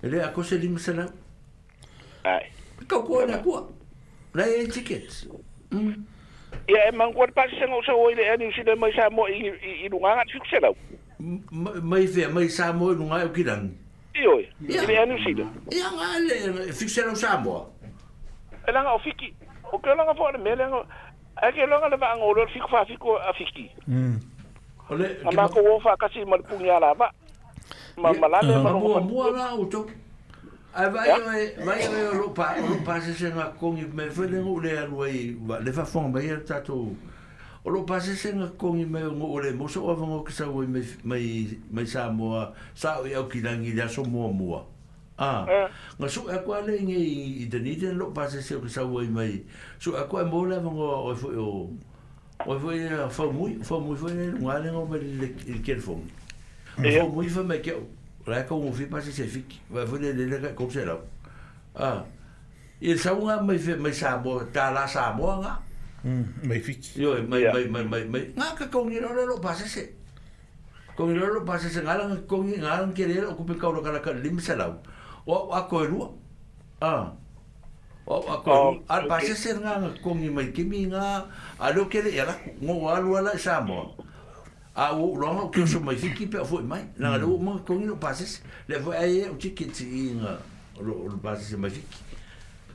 Ele 0.04 0.22
a 0.22 0.30
cosa 0.32 0.58
de 0.58 0.70
mesela. 0.70 1.10
Ai. 2.26 2.46
Ko 2.88 3.02
ko 3.06 3.26
na 3.26 3.42
ko. 3.42 3.74
Na 4.38 4.46
e 4.46 4.68
ticket. 4.70 5.26
Mm. 5.74 5.98
Ia 6.70 6.92
e 6.92 6.92
man 6.94 7.10
ko 7.14 7.26
pase 7.34 7.58
sen 7.58 7.74
o 7.74 7.82
sao 7.82 8.06
e 8.14 8.30
ani 8.30 8.54
si 8.54 8.62
de 8.64 8.76
mai 8.76 8.94
samo 8.94 9.26
i 9.28 9.50
i 9.86 9.90
lunga 9.90 10.14
ngat 10.22 10.30
fik 10.30 10.46
sela. 10.46 10.70
Mai 11.82 12.06
ve 12.06 12.28
mai 12.30 12.50
samo 12.50 12.92
i 12.94 13.00
lunga 13.02 13.18
o 13.26 13.34
kilan. 13.34 13.66
Io. 14.14 14.38
Ile 14.70 14.98
ani 15.02 15.18
si 15.26 15.34
de. 15.34 15.46
Ia 15.74 15.90
ngale 15.90 16.70
fik 16.70 16.90
sela 16.90 17.14
o 17.14 17.16
samo. 17.18 17.66
Ela 18.70 18.86
nga 18.86 18.94
o 18.94 19.02
fiki. 19.02 19.34
O 19.74 19.80
ke 19.82 19.90
nga 19.90 20.14
fo 20.14 20.30
ale 20.30 20.38
me 20.38 20.54
le 20.56 20.70
nga 20.70 20.82
a 21.42 21.50
ke 21.52 21.66
longa 21.66 21.90
le 21.90 21.98
vanga 21.98 22.24
o 22.26 22.34
le 22.34 22.46
fiku 22.48 22.70
fa 22.70 22.86
fiku 22.86 23.18
a 23.18 23.34
fiki. 23.34 23.66
Mm. 23.90 24.20
Ole 24.94 25.08
ke 25.22 25.34
ma 25.36 25.48
ko 25.50 25.64
wo 25.66 25.80
fa 25.82 25.98
kasi 25.98 26.24
ma 26.26 26.38
pungi 26.38 26.70
ala 26.70 26.94
ba. 26.96 27.10
Ma 27.98 28.14
ma 28.14 28.28
la 28.28 28.42
le 28.46 28.62
ma 28.62 28.70
ro. 28.72 28.80
Mo 28.80 29.00
mo 29.10 29.24
ala 29.30 29.54
o 29.58 29.66
to. 29.66 29.88
A 30.74 30.88
vai 30.90 31.10
o 31.10 31.32
e 31.34 31.66
mai 31.66 31.82
o 31.90 32.14
ro 32.18 32.28
pa 32.30 32.54
ro 32.62 32.78
pa 32.86 33.00
se 33.02 33.14
se 33.14 33.34
na 33.34 33.50
kong 33.60 33.80
i 33.82 33.86
me 33.94 34.06
fe 34.10 34.28
le 34.30 34.38
ngu 34.44 34.60
le 34.62 34.78
a 34.78 34.86
lui 34.86 35.32
ba 35.42 35.60
le 35.60 35.72
fa 35.74 35.84
fong 35.86 36.14
ba 36.14 36.22
i 36.22 36.30
ta 36.48 36.62
to. 36.62 36.94
O 37.66 37.70
ro 37.70 37.84
pa 37.90 38.00
se 38.00 38.14
se 38.16 38.32
na 38.34 38.46
kong 38.58 38.80
i 38.82 38.86
me 38.86 39.02
ngu 39.02 39.40
le 39.42 39.54
mo 39.58 39.68
so 39.68 39.82
o 39.88 39.96
vanga 39.96 40.22
ke 40.24 40.32
sa 40.32 40.46
wo 40.48 40.62
me 40.62 40.86
me 41.04 41.58
me 41.72 41.86
sa 41.86 42.10
mo 42.10 42.38
sa 42.76 43.00
o 43.02 43.26
ki 43.26 43.42
dangi 43.42 43.74
da 43.74 43.88
so 43.90 44.06
mo 44.06 44.30
mo. 44.32 44.62
Ah. 45.18 45.70
Nga 46.00 46.08
su 46.10 46.24
e 46.32 46.38
kwa 46.46 46.62
le 46.64 46.80
nge 46.82 46.96
i 47.44 47.48
te 47.52 47.60
ni 47.60 47.76
te 47.78 47.92
lo 47.94 48.12
pa 48.16 48.30
se 48.30 48.42
se 48.42 48.56
o 48.56 48.68
sa 48.68 48.84
wai 48.86 49.08
mai. 49.08 49.44
Su 49.80 49.92
e 49.98 50.04
kwa 50.10 50.24
mo 50.24 50.46
le 50.46 50.58
vango 50.60 50.88
o 51.12 51.16
fo 51.16 51.28
o. 51.28 51.70
O 52.48 52.60
fo 52.60 52.72
e 52.72 52.88
fa 53.10 53.26
mui, 53.32 53.60
fa 53.64 53.80
mui 53.80 53.96
fo 53.98 54.08
le 54.08 54.34
nga 54.42 54.60
le 54.60 54.72
ngo 54.72 54.86
pel 54.90 55.06
le 55.20 55.62
kel 55.62 55.80
fo. 55.80 56.00
Fa 56.76 57.04
mui 57.08 57.28
fo 57.30 57.44
me 57.44 57.60
ke 57.62 57.76
la 58.26 58.44
ko 58.46 58.58
mo 58.60 58.72
fi 58.72 58.86
pa 58.86 59.00
se 59.02 59.12
se 59.12 59.26
fik. 59.28 59.60
Va 59.70 59.86
fo 59.86 59.98
le 59.98 60.14
le 60.14 60.54
ko 60.56 60.70
se 60.70 60.86
la. 60.86 60.98
Ah. 61.76 62.04
I 62.82 62.98
sa 62.98 63.14
nga 63.14 63.42
mai 63.42 63.60
fe 63.60 63.76
mai 63.76 63.94
sa 63.94 64.18
bo 64.18 64.42
ta 64.54 64.72
la 64.72 64.88
sa 64.88 65.12
bo 65.12 65.40
nga. 65.42 65.60
Mm, 66.04 66.48
mai 66.50 66.60
fik. 66.66 66.98
Yo 66.98 67.14
mai 67.28 67.46
mai 67.54 67.68
mai 67.70 67.84
mai 67.86 68.06
mai. 68.10 68.24
Nga 68.34 68.56
ka 68.58 68.66
ko 68.74 68.88
ni 68.90 68.98
lo 69.00 69.14
lo 69.14 69.38
pa 69.40 69.54
se 69.54 69.68
se. 69.70 69.84
Ko 70.98 71.06
ni 71.06 71.14
lo 71.14 71.28
lo 71.30 71.44
pa 71.46 71.60
se 71.62 71.70
se 71.70 71.82
nga 71.86 71.94
la 71.96 72.10
ko 72.26 72.42
ni 72.42 72.58
nga 72.58 72.82
la 72.82 72.90
ke 72.94 73.06
le 73.06 73.22
ko 73.36 73.44
pe 73.46 73.54
ka 73.54 73.70
lo 73.70 73.82
ka 73.86 73.92
la 73.94 74.00
ka 74.02 74.12
lim 74.18 74.40
se 74.42 74.56
la. 74.58 74.66
wa 75.28 75.38
wa 75.46 75.60
ko 75.70 75.86
ru 75.86 76.00
ah. 76.02 76.12
ah 76.82 77.04
wa 78.10 78.16
wa 78.20 78.36
ko 78.42 78.74
al 78.90 79.04
pa 79.08 79.22
se 79.22 79.34
ser 79.38 79.58
nga 79.62 79.78
ko 80.02 80.18
ngi 80.18 80.30
mai 80.34 80.50
ki 80.50 80.64
mi 80.66 80.90
nga 80.90 81.22
e 81.30 81.62
a 81.62 81.70
lo 81.74 81.86
ke 81.86 82.02
le 82.02 82.10
ya 82.14 82.26
ngo 82.62 82.74
wa 82.90 82.98
lu 82.98 83.14
ala 83.16 83.38
sa 83.38 83.62
mo 83.62 83.94
a 84.74 84.90
wo 84.98 85.14
ro 85.14 85.28
ho 85.30 85.44
ke 85.54 85.62
so 85.70 85.78
mai 85.80 85.96
ki 86.02 86.26
pe 86.26 86.42
fo 86.44 86.58
mai 86.66 86.82
na 86.98 87.14
hmm. 87.14 87.22
lo 87.22 87.38
mo 87.38 87.52
ko 87.62 87.74
ngi 87.78 87.86
no 87.86 87.96
pa 88.02 88.12
se 88.18 88.42
le 88.66 88.80
vo 88.82 88.92
ai 88.94 89.30
o 89.30 89.38
ti 89.38 89.54
ki 89.54 89.66
ti 89.70 90.18
nga 90.18 90.34
lo 90.82 91.06
lo 91.10 91.16
pa 91.22 91.38
se 91.38 91.54
mai 91.56 91.70
ki 91.70 91.82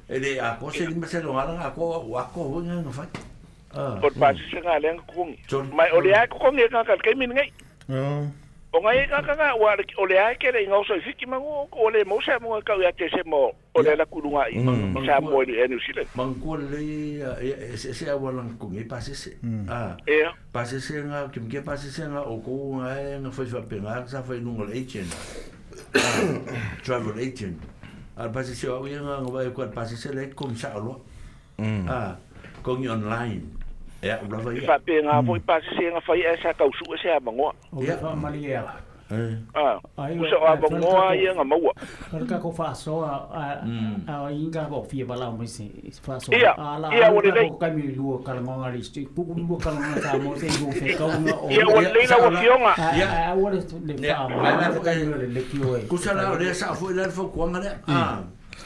ele 0.08 0.38
a 0.38 0.54
ko 0.62 0.70
se 0.70 0.86
ni 0.86 0.94
ma 0.94 1.06
se 1.10 1.18
lo 1.20 1.34
ala 1.34 1.50
nga 1.58 1.68
ko 1.74 2.06
wa 2.14 2.22
ko 2.30 2.40
ho 2.46 2.56
nga 2.62 2.78
no 2.78 2.90
fa 2.94 3.04
ah 3.74 3.98
por 3.98 4.14
pa 4.14 4.30
se 4.30 4.58
nga 4.62 4.78
le 4.78 4.94
ngi 4.94 5.74
mai 5.74 5.90
o 5.90 5.98
le 6.00 6.14
ai 6.14 6.28
ko 6.30 6.46
ngi 6.52 6.62
e 6.62 6.68
nga 6.70 6.86
ka 6.86 6.94
ke 7.02 7.10
mi 7.18 7.26
ngai 7.26 7.50
ah 7.90 8.22
Ah, 8.76 8.76
ah, 8.76 8.76
ah, 8.76 8.76
o 8.76 8.82
ngai 8.82 9.08
ka 9.08 9.20
ka 9.22 9.54
wa 9.56 9.72
o 9.98 10.04
le 10.06 10.16
ai 10.20 10.36
ke 10.36 10.50
le 10.52 10.66
ngau 10.68 10.84
fiki 11.04 11.26
ma 11.26 11.38
o 11.38 11.90
le 11.90 12.04
mo 12.04 12.20
sa 12.20 12.38
mo 12.40 12.60
ka 12.60 12.74
ya 12.76 12.92
te 12.92 13.08
se 13.08 13.22
mo 13.24 13.52
o 13.74 13.80
le 13.82 13.96
la 13.96 14.04
kulunga 14.04 14.48
i 14.50 14.58
sa 15.06 15.20
mo 15.20 15.42
ni 15.42 15.56
en 15.56 15.72
usile 15.74 16.04
man 16.14 16.34
ko 16.40 16.56
le 16.56 17.22
se 17.76 17.92
se 17.94 18.04
wa 18.12 18.30
lan 18.30 18.56
ku 18.58 18.68
me 18.68 18.84
pase 18.84 19.14
se 19.14 19.32
ah 19.68 19.96
e 20.06 20.24
pase 20.52 20.80
se 20.80 21.00
nga 21.04 21.24
ke 21.32 21.40
me 21.40 21.60
pase 21.62 21.90
se 21.90 22.04
nga 22.04 22.20
o 22.20 22.36
ko 22.40 22.76
nga 22.80 22.92
nga 23.20 23.30
foi 23.30 23.44
va 23.48 23.62
pengar 23.64 24.08
sa 24.08 24.22
foi 24.22 24.40
no 24.40 24.64
le 24.64 24.72
agent 24.76 25.08
travel 26.84 27.16
agent 27.16 27.56
al 28.16 28.32
pase 28.32 28.52
se 28.54 28.68
o 28.68 28.80
nga 28.84 29.20
nga 29.22 29.32
va 29.32 29.48
ko 29.56 29.64
pase 29.72 29.96
se 29.96 30.12
le 30.12 30.28
kom 30.34 30.52
mm. 30.52 30.56
sa 30.56 30.76
lo 30.76 31.00
ah 31.88 32.16
con 32.62 32.84
e 32.84 32.88
online 32.92 33.55
ia 34.02 34.18
u 34.22 34.28
lava 34.30 34.50
ia 34.54 34.66
fa 34.68 34.76
pe 34.84 35.00
nga 35.02 35.22
foi 35.24 35.40
pa 35.40 35.56
se 35.64 35.84
nga 35.90 36.00
fai 36.04 36.20
esa 36.32 36.52
kau 36.58 36.70
su 36.78 36.84
se 37.02 37.08
a 37.08 37.20
bango 37.24 37.50
ia 37.80 37.96
fa 37.96 38.12
mali 38.14 38.40
ia 38.46 38.62
Ah, 39.54 39.78
usa 40.20 40.36
a 40.46 40.56
bango 40.56 40.90
ia 41.16 41.30
nga 41.34 41.44
maua. 41.46 41.70
Ka 42.28 42.36
ko 42.42 42.50
fa 42.50 42.74
so 42.74 43.04
a 43.06 43.14
a 44.08 44.14
inga 44.34 44.66
ko 44.66 44.82
fie 44.82 45.04
bala 45.06 45.30
mo 45.30 45.46
se 45.46 45.70
fa 46.02 46.18
so. 46.20 46.32
Ala 46.58 46.90
ia 46.92 47.06
o 47.14 47.20
le 47.22 47.32
ko 47.46 47.54
ka 47.62 47.68
mi 47.70 47.82
lu 47.96 48.18
ka 48.26 48.34
nga 48.34 48.52
nga 48.60 48.68
ri 48.74 48.82
sti 48.84 49.06
pu 49.14 49.22
lu 49.38 49.54
ka 49.58 49.70
nga 49.72 49.94
ta 50.04 50.18
mo 50.18 50.34
se 50.36 50.48
go 50.58 50.68
fe 50.78 50.86
ka 50.98 51.06
nga 51.06 51.32
o. 51.38 51.46
Ia 51.50 51.64
o 51.70 51.80
le 51.80 51.92
la 52.10 52.16
o 52.26 52.30
fionga. 52.40 52.74
Ia 52.98 53.08
o 53.44 53.48
le 53.54 53.60
le 53.86 53.94
fa. 53.96 54.24
Ia 54.26 54.26
ma 54.26 54.68
ka 54.86 54.92
le 54.92 55.26
le 55.38 55.42
ki 55.48 55.58
o. 55.62 55.78
Kusala 55.90 56.32
o 56.34 56.36
le 56.42 56.52
sa 56.60 56.74
fo 56.78 56.86
le 56.98 57.04
fo 57.16 57.24
ko 57.30 57.46
nga 57.54 57.60
le. 57.64 57.70
Ah. 57.86 58.20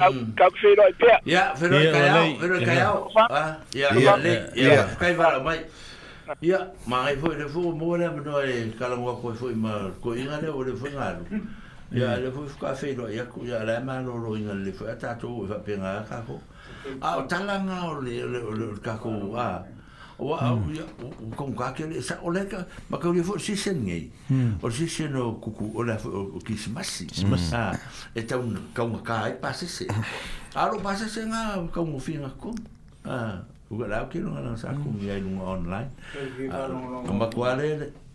kau 0.00 0.50
fero 0.56 0.84
mm-hmm. 0.84 0.84
ai 0.84 0.88
e 0.88 0.94
pia. 1.00 1.16
Ya, 1.24 1.44
fero 1.56 1.76
e 1.76 1.84
ai 1.84 1.92
kai 1.92 2.08
au, 2.08 2.32
fero 2.40 2.54
ai 2.56 2.62
e 2.62 2.66
kai 2.66 2.80
au. 2.80 3.00
Ya, 3.76 3.88
ya, 3.96 4.38
ya, 4.54 4.82
kai 5.00 5.12
vara 5.16 5.38
mai. 5.42 5.58
Ya, 6.40 6.60
ma 6.86 7.04
ai 7.10 7.16
foi 7.16 7.36
de 7.36 7.44
fogo 7.48 7.72
mo 7.74 7.96
le 7.98 8.06
no 8.08 8.20
mm. 8.22 8.46
e 8.46 8.74
kala 8.78 8.96
mo 8.96 9.12
ko 9.20 9.32
foi 9.34 9.54
ma 9.54 9.90
ko 10.00 10.12
inga 10.14 10.40
le 10.40 10.48
o 10.48 10.62
le 10.64 10.72
foi 10.76 10.90
nga. 10.96 11.16
Ya, 11.92 12.16
le 12.16 12.28
foi 12.32 12.48
ka 12.60 12.72
fero 12.74 13.08
ya 13.10 13.24
ku 13.28 13.44
ya 13.44 13.64
le 13.64 13.78
ma 13.84 14.00
lo 14.00 14.16
lo 14.16 14.36
inga 14.36 14.54
le 14.54 14.72
foi 14.72 14.90
ata 14.92 15.14
to 15.20 15.44
va 15.46 15.56
pe 15.60 15.76
nga 15.76 16.02
ka 16.08 16.22
ko. 16.26 16.36
Ah, 17.00 17.20
tala 17.30 17.58
nga 17.64 17.88
o 17.92 18.00
le 18.00 18.22
le 18.32 18.66
ka 18.82 18.96
ko 18.96 19.32
ah 19.36 19.60
o 20.18 20.34
a 20.36 20.52
o 20.52 20.60
ya 20.68 20.84
o 21.00 21.48
ka 21.56 21.72
ke 21.72 21.88
le 21.88 21.96
sa 22.02 22.18
o 22.20 22.28
le 22.32 22.44
ka 22.44 22.60
ma 22.90 22.98
ka 23.00 23.08
o 23.08 23.14
si 23.38 23.56
sen 23.56 23.80
ngai 23.86 24.04
hmm. 24.28 24.60
o 24.60 24.68
si 24.68 24.84
sen 24.88 25.14
o 25.16 25.38
kuku 25.40 25.72
o 25.72 25.80
la 25.86 25.96
o 26.04 26.36
ki 26.44 26.56
si 26.56 26.68
masi 26.72 27.06
si 27.08 27.24
hmm. 27.24 27.32
masa 27.32 27.72
ah, 27.72 27.74
e 28.12 28.20
ta 28.24 28.36
e 28.36 28.38
ah, 28.38 28.42
un 28.44 28.52
ka 28.76 28.82
un 28.84 28.98
ka 29.00 29.24
ai 29.30 29.36
pase 29.40 29.64
se 29.64 29.86
a 30.54 30.68
lo 30.68 30.80
pase 30.84 31.08
se 31.08 31.24
nga 31.24 31.56
ka 31.72 31.80
un 31.80 31.96
fi 31.96 32.20
nga 32.20 32.28
ko 32.36 32.52
a 33.08 33.40
o 33.72 33.78
ka 33.80 33.86
la 33.88 34.04
ke 34.12 34.20
no 34.20 34.36
na 34.36 34.52
sa 34.52 34.74
ku 34.76 34.92
ngai 35.00 35.22
lu 35.24 35.38
online 35.40 35.88
ka 36.12 37.12
ma 37.12 37.24
ah, 37.24 37.30
kwa 37.32 37.56
le 37.56 37.68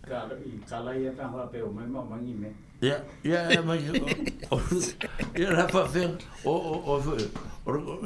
ka 0.04 0.22
ka 0.66 0.76
la 0.86 0.90
ya 0.94 1.10
e 1.10 1.14
ta 1.18 1.26
ha 1.26 1.46
pe 1.50 1.58
o 1.64 1.70
me 1.72 1.82
ma 1.86 2.02
mangi 2.04 2.34
me 2.36 2.50
Ya, 2.78 2.94
ya, 3.26 3.42
ya, 3.50 3.58
ma, 3.58 3.74
ya, 3.74 5.48
la 5.50 5.66
pa 5.66 5.82
fer. 5.82 6.14
O 6.46 6.54
o 6.54 6.94
o. 6.94 6.98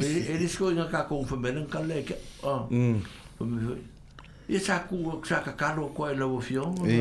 Ele 0.00 0.48
escolhe 0.48 0.72
na 0.80 0.88
ca 0.88 1.04
com 1.04 1.20
o 1.20 1.24
Fabiano 1.28 1.60
Caleca. 1.68 2.16
E, 2.16 2.20
ah. 2.40 2.64
Mm. 2.72 3.04
Mm. 3.42 3.78
E 4.48 4.58
sa 4.58 4.80
ku 4.84 4.96
sa 5.24 5.40
ka 5.40 5.54
ka 5.54 5.72
lo 5.78 5.88
ko 5.94 6.08
e 6.10 6.14
lo 6.18 6.36
fio, 6.40 6.74
e 6.84 6.98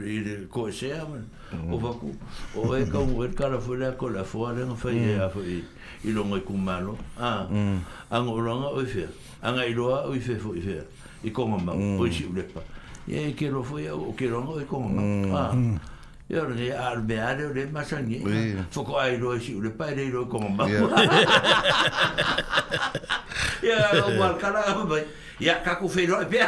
e 0.00 0.46
ko 0.48 0.70
se 0.70 0.92
a 0.94 1.04
man. 1.04 1.24
O 1.70 1.76
va 1.78 1.90
mm. 1.90 1.98
ku 1.98 2.08
o 2.56 2.74
e 2.78 2.84
ka 2.88 2.98
u 3.02 3.24
e 3.24 3.28
ka 3.34 3.48
la 3.50 3.58
fo 3.60 3.74
la 3.74 3.90
ko 3.98 4.08
la 4.08 4.22
fo 4.22 4.48
e 4.48 4.52
mm. 4.54 4.62
a 4.62 4.64
no 4.64 4.74
fa 4.74 4.88
e 4.90 5.18
a 5.18 5.28
fo 5.28 5.40
mm. 5.40 5.50
e 5.50 5.58
i 6.04 6.10
lo 6.12 6.24
ngai 6.24 6.44
ku 6.46 6.54
malo. 6.54 6.96
A. 7.18 7.44
Ang 7.50 8.26
o 8.30 8.38
ranga 8.40 8.70
o 8.70 8.80
fe. 8.86 9.04
Ang 9.42 9.58
ai 9.58 9.74
lo 9.74 9.92
a 9.94 10.06
o 10.08 10.12
fe 10.18 10.36
fo 10.38 10.54
fe. 10.54 10.80
E 11.26 11.30
ko 11.30 11.44
ma 11.46 11.58
o 11.74 12.06
si 12.08 12.24
u 12.24 12.32
le 12.34 12.44
pa. 12.46 12.62
E 13.10 13.30
e 13.30 13.32
ke 13.34 13.50
lo 13.50 13.62
fo 13.62 13.78
ya 13.78 13.92
o 13.94 14.14
ke 14.14 14.30
lo 14.30 14.40
ngai 14.42 14.64
ko 14.64 14.78
ma. 14.78 15.02
A. 15.50 15.52
E 16.24 16.38
ora 16.38 16.54
ni 16.54 16.70
al 16.70 17.02
be 17.02 17.18
a 17.20 17.34
le 17.34 17.66
ma 17.74 17.82
sa 17.82 17.98
ni. 17.98 18.22
Fo 18.70 18.82
ko 18.86 18.96
ai 18.96 19.18
lo 19.18 19.36
si 19.42 19.52
u 19.52 19.60
le 19.60 19.70
pa 19.74 19.90
e 19.90 20.08
lo 20.08 20.24
ko 20.30 20.38
ma. 20.38 20.64
Ya 23.60 23.76
o 24.06 24.08
mal 24.16 24.38
kala 24.40 24.86
ba 24.86 24.96
ia 25.40 25.58
kaku 25.66 25.86
feiro 25.90 26.22
e 26.22 26.26
pia 26.30 26.46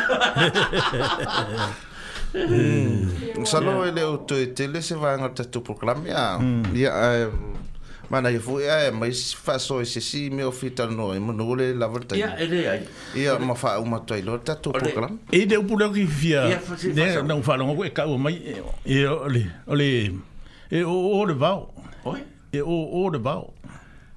hmm. 2.37 3.43
sa 3.43 3.59
no 3.61 3.83
ele 3.83 4.03
o 4.07 4.23
to 4.23 4.37
etele 4.39 4.83
se 4.83 4.95
va 4.95 5.17
ngata 5.19 5.51
to 5.51 5.61
proclame 5.65 6.11
a 6.15 6.39
ia 6.75 6.93
hmm. 7.27 7.59
mana 8.11 8.31
ifu 8.31 8.61
ia 8.63 8.93
mais 8.95 9.35
fa 9.35 9.59
so 9.59 9.83
se 9.85 10.01
si 10.01 10.31
me 10.31 10.45
o 10.47 10.53
fita 10.53 10.87
no 10.87 11.11
e 11.15 11.19
mo 11.19 11.33
no 11.35 11.55
le 11.59 11.75
la 11.75 11.87
volta 11.91 12.15
ia 12.15 12.35
ele 12.39 12.61
ai 12.71 12.83
ia 13.19 13.39
ma 13.39 13.55
fa 13.59 13.79
u 13.83 13.87
ma 13.91 13.99
toilo 14.07 14.39
ta 14.39 14.55
to 14.55 14.71
proclame 14.71 15.19
e 15.35 15.43
de 15.51 15.59
pou 15.59 15.77
le 15.83 15.89
rivia 15.91 16.47
ne 16.95 17.07
non 17.27 17.43
fa 17.43 17.57
longo 17.59 17.83
e 17.85 17.91
ka 17.91 18.07
o 18.07 18.15
mai 18.23 18.39
e, 18.45 18.55
e 18.87 19.03
ole 19.07 19.43
ole 19.67 19.91
e 20.71 20.79
o 20.87 20.95
o 21.19 21.27
de 21.27 21.35
vao 21.43 21.61
oi 22.07 22.23
e 22.55 22.61
o 22.63 22.77
o 23.03 23.11
de 23.11 23.19
vao 23.27 23.51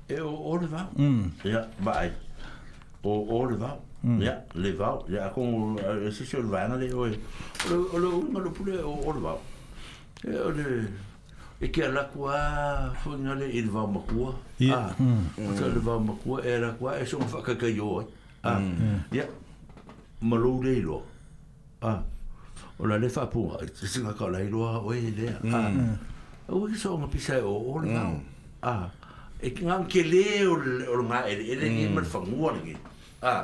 e 0.07 0.17
o 0.21 0.33
o 0.53 0.53
de 0.61 0.67
vao 0.69 0.89
mm 0.95 1.21
ia 1.49 1.61
vai 1.81 2.09
o 3.01 3.13
o 3.41 3.45
de 3.49 3.57
vao 3.57 3.88
ya 3.99 4.31
mm. 4.31 4.61
le 4.63 4.71
va 4.79 4.97
ya 5.09 5.29
con 5.35 5.75
ese 6.07 6.23
sur 6.25 6.43
vana 6.43 6.75
le 6.77 6.87
o 6.93 7.03
o 7.05 7.97
lo 7.99 8.09
uno 8.23 8.39
lo 8.39 8.49
pule 8.51 8.79
o 8.81 8.95
o 9.03 9.11
va 9.19 9.35
e 10.23 10.31
o 10.39 10.49
le 10.55 10.87
e 11.59 11.67
que 11.69 11.83
la 11.91 12.03
qua 12.05 12.93
fo 13.03 13.11
ngale 13.17 13.45
il 13.51 13.69
va 13.69 13.83
ma 13.85 13.99
qua 14.07 14.31
ah 14.71 14.89
o 15.37 15.51
tal 15.59 15.75
va 15.83 15.99
ma 15.99 16.13
qua 16.23 16.39
era 16.43 16.71
qua 16.79 16.95
e 16.97 17.05
son 17.05 17.27
fa 17.27 17.41
ca 17.41 17.53
ca 17.59 17.67
yo 17.67 17.99
ah 18.43 18.59
ya 19.11 19.25
ma 20.21 20.35
lo 20.37 20.61
le 20.63 20.79
lo 20.79 21.03
ah 21.81 21.99
o 22.79 22.87
la 22.87 22.95
le 22.97 23.09
fa 23.09 23.25
pu 23.27 23.51
se 23.75 23.99
na 23.99 24.13
ca 24.13 24.29
la 24.31 24.39
lo 24.39 24.63
o 24.79 24.93
e 24.93 25.11
le 25.13 25.27
ah 25.51 25.67
o 26.47 26.63
ke 26.71 26.75
son 26.75 27.03
pisa 27.11 27.35
o 27.43 27.51
o 27.75 27.79
le 27.83 27.91
va 27.91 28.03
ah 28.63 28.83
e 29.41 29.49
que 29.51 29.65
ngam 29.67 29.83
ke 29.91 30.03
le 30.07 30.23
o 30.47 30.55
o 30.97 31.03
ma 31.03 31.25
e 31.27 31.35
le 31.35 31.65
ni 31.67 31.83
ma 31.91 32.01
fa 32.01 32.19
ngua 32.19 32.49
le 32.63 32.73
ah 33.21 33.43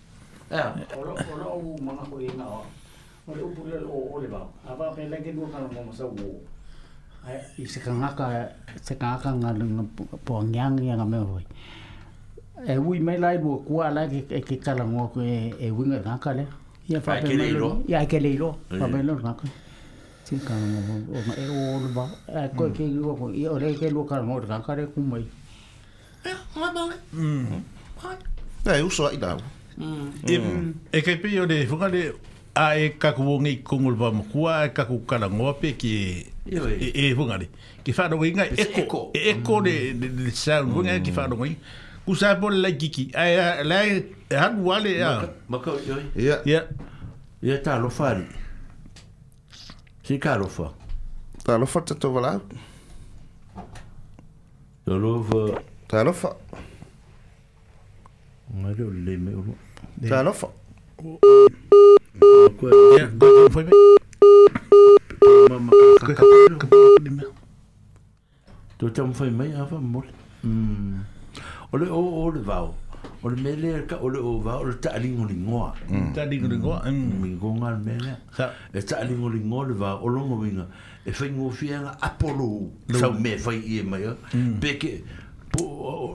Ja. 0.51 0.75
Olo 0.97 1.15
olo 1.33 1.45
o 1.55 1.77
mana 1.81 2.03
ko 2.11 2.19
ina 2.19 2.43
o. 2.45 2.63
Ole 3.27 3.41
upule 3.41 3.75
o 3.87 3.97
ole 4.15 4.27
ba. 4.27 4.41
Aba 4.67 4.91
pe 4.95 5.07
lagi 5.09 5.31
no 5.35 5.45
kan 5.47 5.63
mo 5.85 5.91
sa 5.97 6.03
wo. 6.05 6.43
Ai 7.25 7.65
se 7.65 7.79
kanga 7.79 8.09
ka 8.17 8.25
se 8.83 8.95
kanga 8.99 9.19
ka 9.23 9.29
nga 9.31 9.51
nga 9.55 9.83
po 10.25 10.33
ngyang 10.53 10.83
ya 10.89 10.95
nga 10.99 11.05
me 11.07 11.17
hoi. 11.17 11.45
E 12.73 12.77
wi 12.87 12.99
mai 12.99 13.17
lai 13.17 13.37
bo 13.39 13.51
kwa 13.67 13.91
la 13.95 14.01
ke 14.11 14.41
ke 14.47 14.57
kala 14.65 14.83
ngo 14.91 15.07
ko 15.15 15.21
e 15.23 15.37
e 15.65 15.71
wi 15.77 15.83
nga 15.89 16.17
ka 16.23 16.31
le. 16.37 16.43
Ya 16.91 16.99
fa 16.99 17.15
pe 17.23 17.31
lo. 17.61 17.69
Ya 17.93 18.03
ke 18.11 18.19
le 18.25 18.31
lo. 18.41 18.49
Fa 18.79 18.85
pe 18.93 18.99
lo 19.07 19.13
nga 19.23 19.31
ka. 19.39 19.47
Se 20.27 20.35
kanga 20.47 20.79
mo 20.87 20.95
o 21.15 21.17
nga 21.25 21.33
e 21.43 21.45
o 21.59 21.59
ole 21.79 21.89
ba. 21.97 22.05
Ai 22.39 22.49
ko 22.57 22.63
ke 22.77 22.83
lo 22.97 23.15
ko 23.19 23.25
i 23.41 23.47
ole 23.55 23.69
ke 23.79 23.87
lo 23.95 24.03
ka 24.11 24.15
ngo 24.27 24.35
ka 24.51 24.59
ka 24.65 24.75
re 24.79 24.83
ku 24.93 24.99
mai. 25.11 25.23
Ya, 26.29 26.35
ngaba. 26.59 26.83
Mm. 27.15 27.61
Ha. 28.03 28.09
Ya, 28.67 28.83
uso 28.89 29.03
ai 29.07 29.15
dau. 29.17 29.39
Mm. 29.81 30.73
e 30.93 31.01
kai 31.01 31.15
pe 31.17 31.39
o 31.39 31.43
le 31.45 31.65
whukare 31.69 32.13
a 32.55 32.75
e 32.77 32.89
kaku 32.99 33.23
o 33.31 33.39
ngei 33.41 33.61
kongol 33.63 33.95
pa 33.97 34.11
mokua 34.11 34.63
e 34.65 34.69
kaku 34.69 34.99
kala 35.09 35.27
ngope 35.29 35.71
ki 35.77 35.91
e 36.93 37.13
whungare 37.13 37.43
e, 37.45 37.49
e 37.79 37.83
ki 37.83 37.91
whanongo 37.91 38.25
inga 38.25 38.45
eko 38.45 39.09
e 39.13 39.29
eko 39.31 39.65
il 39.65 40.31
sound 40.35 40.73
wunga 40.73 40.99
ki 41.01 41.11
whanongo 41.11 41.45
inga 41.47 41.57
ku 42.05 42.13
sa 42.15 42.35
po 42.35 42.49
le 42.49 42.77
kiki 42.77 43.09
ai 43.15 43.63
lai 43.63 44.05
hanu 44.29 44.65
wale 44.67 44.91
ya 44.99 45.27
ya 46.15 46.35
ya 46.45 46.61
ya 47.41 47.57
ta 47.57 47.79
lo 47.79 47.89
fari 47.89 48.25
ki 50.03 50.19
ka 50.19 50.37
lo 50.37 50.47
fa 50.47 50.69
ta 51.43 51.57
lo 51.57 51.65
fa 51.65 51.81
ta 51.81 51.95
to 51.95 52.09
wala 52.13 52.39
lo 54.85 54.97
lo 54.99 55.59
ta 55.87 56.03
lo 56.03 56.13
fa 56.13 56.35
le 58.53 59.17
me 59.17 59.33
Tā 60.01 60.23
lofa. 60.25 60.47
Tō 68.81 68.89
te 68.89 69.01
amu 69.01 69.13
whai 69.19 69.29
mai 69.39 69.51
awa 69.61 69.79
mole. 69.79 70.09
O 71.71 71.77
le 71.77 71.85
o 71.85 72.23
o 72.23 72.29
le 72.31 72.41
vau. 72.41 72.73
O 73.21 73.29
le 73.29 73.35
mele 73.43 73.69
e 73.75 73.85
ka 73.85 73.95
o 74.01 74.09
le 74.09 74.17
o 74.19 74.39
vau. 74.41 74.59
O 74.63 74.63
le 74.65 74.73
ta 74.81 74.89
alingo 74.97 75.25
li 75.29 75.35
ngoa. 75.37 75.75
Ta 76.15 76.21
alingo 76.25 76.47
li 76.49 76.57
ngoa. 76.57 76.81
Mi 77.21 77.35
gonga 77.37 77.69
le 77.77 77.81
mele. 77.85 78.13
E 78.73 78.81
ta 78.81 78.95
alingo 79.05 79.27
li 79.29 79.37
ngoa 79.39 79.67
le 79.69 79.73
vau. 79.85 79.99
O 80.03 80.07
longo 80.07 80.35
winga. 80.41 80.65
E 81.05 81.11
whai 81.11 81.29
ngō 81.29 81.51
fia 81.51 81.79
nga 81.79 81.91
Apollo. 82.09 82.49
Sau 82.99 83.11
me 83.13 83.37
whai 83.45 83.59
i 83.61 83.79
e 83.79 83.81
mai. 83.83 84.05
Peke. 84.61 84.91
O 85.59 85.61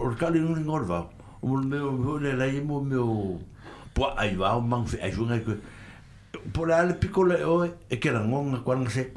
le 0.08 0.14
ka 0.16 0.26
alingo 0.32 0.54
li 0.54 0.60
ngoa 0.62 0.80
le 0.80 0.84
vau. 0.86 1.06
O 1.42 1.54
le 1.56 1.66
mele 1.66 1.82
o 1.84 2.18
le 2.18 2.32
lai 2.32 2.60
mo 2.60 2.80
me 2.80 2.96
o... 2.96 3.06
Mm. 3.14 3.38
mm 3.38 3.55
po 3.96 4.12
ai 4.14 4.36
va 4.36 4.52
o 4.56 4.60
mang 4.60 4.84
fe 4.90 5.00
ai 5.02 5.10
jo 5.14 5.24
ngai 5.24 5.40
ko 5.46 5.56
po 6.54 6.66
la 6.68 6.82
le 6.84 6.94
picole 7.00 7.40
o 7.48 7.62
e 7.88 7.96
ke 8.00 8.12
rang 8.12 8.28
ngong 8.30 8.60
ko 8.66 8.76
ngase 8.82 9.08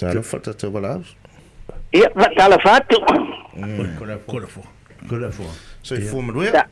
ta 0.00 0.14
lo 0.16 0.22
fatta 0.24 0.54
to 0.56 0.70
bala 0.72 0.96
ya 1.92 2.08
ma 2.16 2.32
ta 2.38 2.48
lo 2.48 2.56
fatto 2.64 2.96
ko 3.04 4.04
la 4.08 4.16
ko 4.24 4.40
la 4.40 4.48
fo 4.48 4.64
ko 5.04 5.16
la 5.20 5.28
fo 5.30 5.44
so 5.84 5.94
i 6.00 6.00
fu 6.00 6.20
ma 6.24 6.32
lo 6.32 6.48
ya 6.48 6.64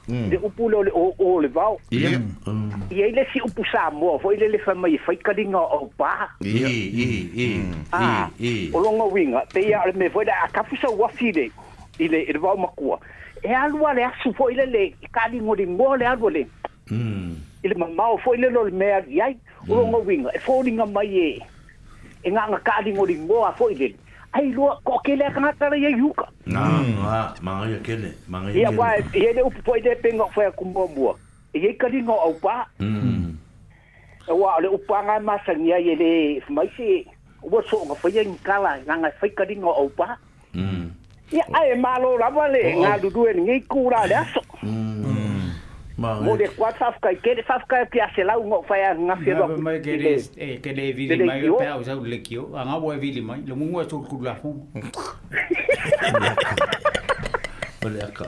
mm. 0.08 0.30
de 0.30 0.36
upule 0.36 0.76
o 0.94 1.14
o 1.18 1.40
le 1.40 1.48
va 1.48 1.76
ya 1.90 2.10
ya 2.90 3.06
ile 3.06 3.26
si 3.32 3.40
upusa 3.40 3.90
mo 3.90 4.18
fo 4.18 4.32
ile 4.32 4.48
le 4.48 4.58
fa 4.58 4.74
mai 4.74 4.98
fa 4.98 5.12
ka 5.14 5.32
o 5.56 5.90
pa 5.98 6.28
ya 6.40 6.68
i 6.68 6.88
i 6.88 7.30
i 7.36 8.30
i 8.40 8.70
o 8.74 8.78
longa 8.80 9.04
winga 9.12 9.42
te 9.52 9.60
ya 9.68 9.82
me 9.96 10.08
fo 10.08 10.24
da 10.24 10.46
ka 10.52 10.62
fu 10.64 10.76
sa 10.76 10.88
wa 10.88 11.10
ile 11.20 11.50
ile 11.98 12.38
va 12.38 12.54
ma 12.56 12.68
e 13.42 13.48
alua 13.52 13.94
le 13.94 14.04
asu 14.04 14.32
fo 14.34 14.48
ile 14.50 14.66
le 14.66 14.94
ka 15.10 15.28
dinga 15.30 15.56
de 15.56 15.66
le 15.98 16.06
alwa 16.06 16.30
le 16.30 16.46
mm 16.90 17.34
ile 17.62 17.74
ma 17.78 18.16
fo 18.22 18.34
ile 18.34 18.50
lo 18.50 18.64
le 18.64 18.70
me 18.70 18.86
ya 19.10 19.26
o 19.68 19.70
mm. 19.70 19.70
longa 19.70 19.98
winga 19.98 20.30
e 20.34 20.38
fo 20.38 20.62
dinga 20.62 20.86
mai 20.86 21.18
e, 21.18 21.40
e 22.22 22.30
nga 22.30 22.46
nga 22.48 22.58
ka 22.62 22.82
dinga 22.84 23.06
de 23.06 23.14
mo 23.26 23.44
fo 23.58 23.70
ile 23.70 23.94
ai 24.32 24.48
lua 24.56 24.76
ko 24.84 24.96
ke 25.04 25.12
le 25.16 25.28
kana 25.34 25.52
tara 25.60 25.76
ye 25.76 25.90
yuka 25.92 26.24
na 26.46 26.60
ha 27.04 27.34
manga 27.44 27.68
ye 27.72 27.78
kele 27.84 28.12
manga 28.28 28.48
ye 28.52 28.64
kele 28.64 28.76
wa 28.78 28.90
ye 29.14 29.30
le 29.36 29.42
upo 29.46 29.76
de 29.84 29.92
pengo 30.02 30.26
fa 30.34 30.50
ku 30.56 30.64
mbo 30.64 31.16
ye 31.54 31.72
kali 31.76 32.00
ngo 32.02 32.16
au 32.16 32.32
pa 32.40 32.66
mm 32.80 33.36
wa 34.28 34.56
le 34.62 34.68
upa 34.70 35.02
nga 35.04 35.18
masang 35.20 35.64
ya 35.66 35.76
ye 35.76 35.94
le 36.00 36.10
mai 36.48 36.68
si 36.78 37.04
wo 37.42 37.60
so 37.68 37.84
ngo 37.84 37.94
fa 37.94 38.08
ye 38.08 38.24
kala 38.42 38.80
nga 38.88 39.10
fa 39.20 39.26
kali 39.36 39.54
ngo 39.60 39.68
au 39.76 39.88
pa 39.92 40.16
mm 40.56 40.88
ya 41.36 41.44
e 41.44 41.52
ai 41.54 41.76
malo 41.76 42.16
la 42.18 42.30
vale 42.32 42.72
nga 42.80 42.96
du 42.98 43.10
du 43.12 43.28
en 43.28 43.36
ngi 43.44 43.60
kura 43.68 44.06
le 44.08 44.16
so 44.32 44.40
mm 44.64 45.21
mo 45.98 46.34
eh, 46.34 46.38
le 46.38 46.48
kwa 46.48 46.72
fa 46.72 46.94
ka 47.00 47.10
ke 47.22 47.42
fa 47.44 47.58
ka 47.68 47.84
ke 47.84 48.00
a 48.00 48.08
se 48.16 48.24
la 48.24 48.36
ngo 48.40 48.64
fa 48.68 48.76
ya 48.80 48.90
nga 48.96 49.14
fe 49.20 49.32
ba 49.36 49.44
ke 49.80 49.96
le 49.96 50.16
ke 50.64 50.72
le 50.72 50.86
vi 50.96 51.04
di 51.08 51.16
mai 51.22 51.42
pe 51.44 51.66
au 51.68 51.84
sa 51.84 51.94
le 52.00 52.18
kio 52.22 52.48
a 52.56 52.64
nga 52.64 52.80
bo 52.80 52.92
vi 52.96 53.10
di 53.12 53.20
mai 53.20 53.42
lo 53.46 53.56
mungu 53.56 53.84
so 53.88 54.00
ku 54.00 54.20
la 54.24 54.32
fu 54.34 54.48
ole 57.84 58.00
ka 58.14 58.24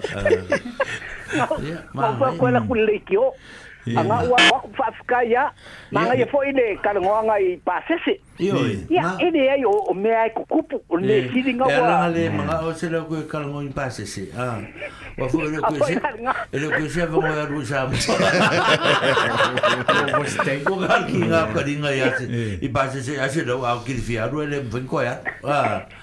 ma 1.94 2.12
fa 2.20 2.34
ko 2.36 2.48
la 2.52 2.60
ku 2.60 2.74
kio 3.08 3.32
anga 3.86 4.24
ua 4.24 4.38
o 4.64 4.68
faafikaia 4.76 5.50
magaia 5.92 6.24
foʻi 6.26 6.52
le 6.56 6.76
kalagoaga 6.82 7.36
i 7.40 7.56
pasese 7.64 8.16
ia 8.38 8.56
e 9.20 9.30
leai 9.30 9.64
o 9.64 9.94
mea 9.94 10.20
ai 10.24 10.30
kukupu 10.32 10.80
o 10.88 10.96
le 10.96 11.28
siliga 11.32 11.66
uaga 11.68 12.08
le 12.08 12.30
magao 12.30 12.72
se 12.74 12.88
lea 12.88 13.00
koe 13.04 13.22
kalagoa 13.28 13.64
i 13.64 13.68
pasese 13.68 14.28
ua 14.32 14.58
foʻi 15.18 15.60
e 16.52 16.58
le 16.58 16.68
koe 16.68 16.88
sea 16.88 17.06
vagoe 17.06 17.42
alu 17.44 17.64
sa 17.66 17.84
mosateiko 20.16 20.76
kalikiga 20.80 21.44
kaliga 21.54 21.94
ia 21.94 22.08
i 22.62 22.68
pasese 22.68 23.20
a 23.20 23.28
se 23.28 23.44
lau 23.44 23.66
ao 23.66 23.80
kilifia 23.84 24.24
alu 24.24 24.42
e 24.42 24.46
le 24.46 24.62
mafaikoea 24.64 25.20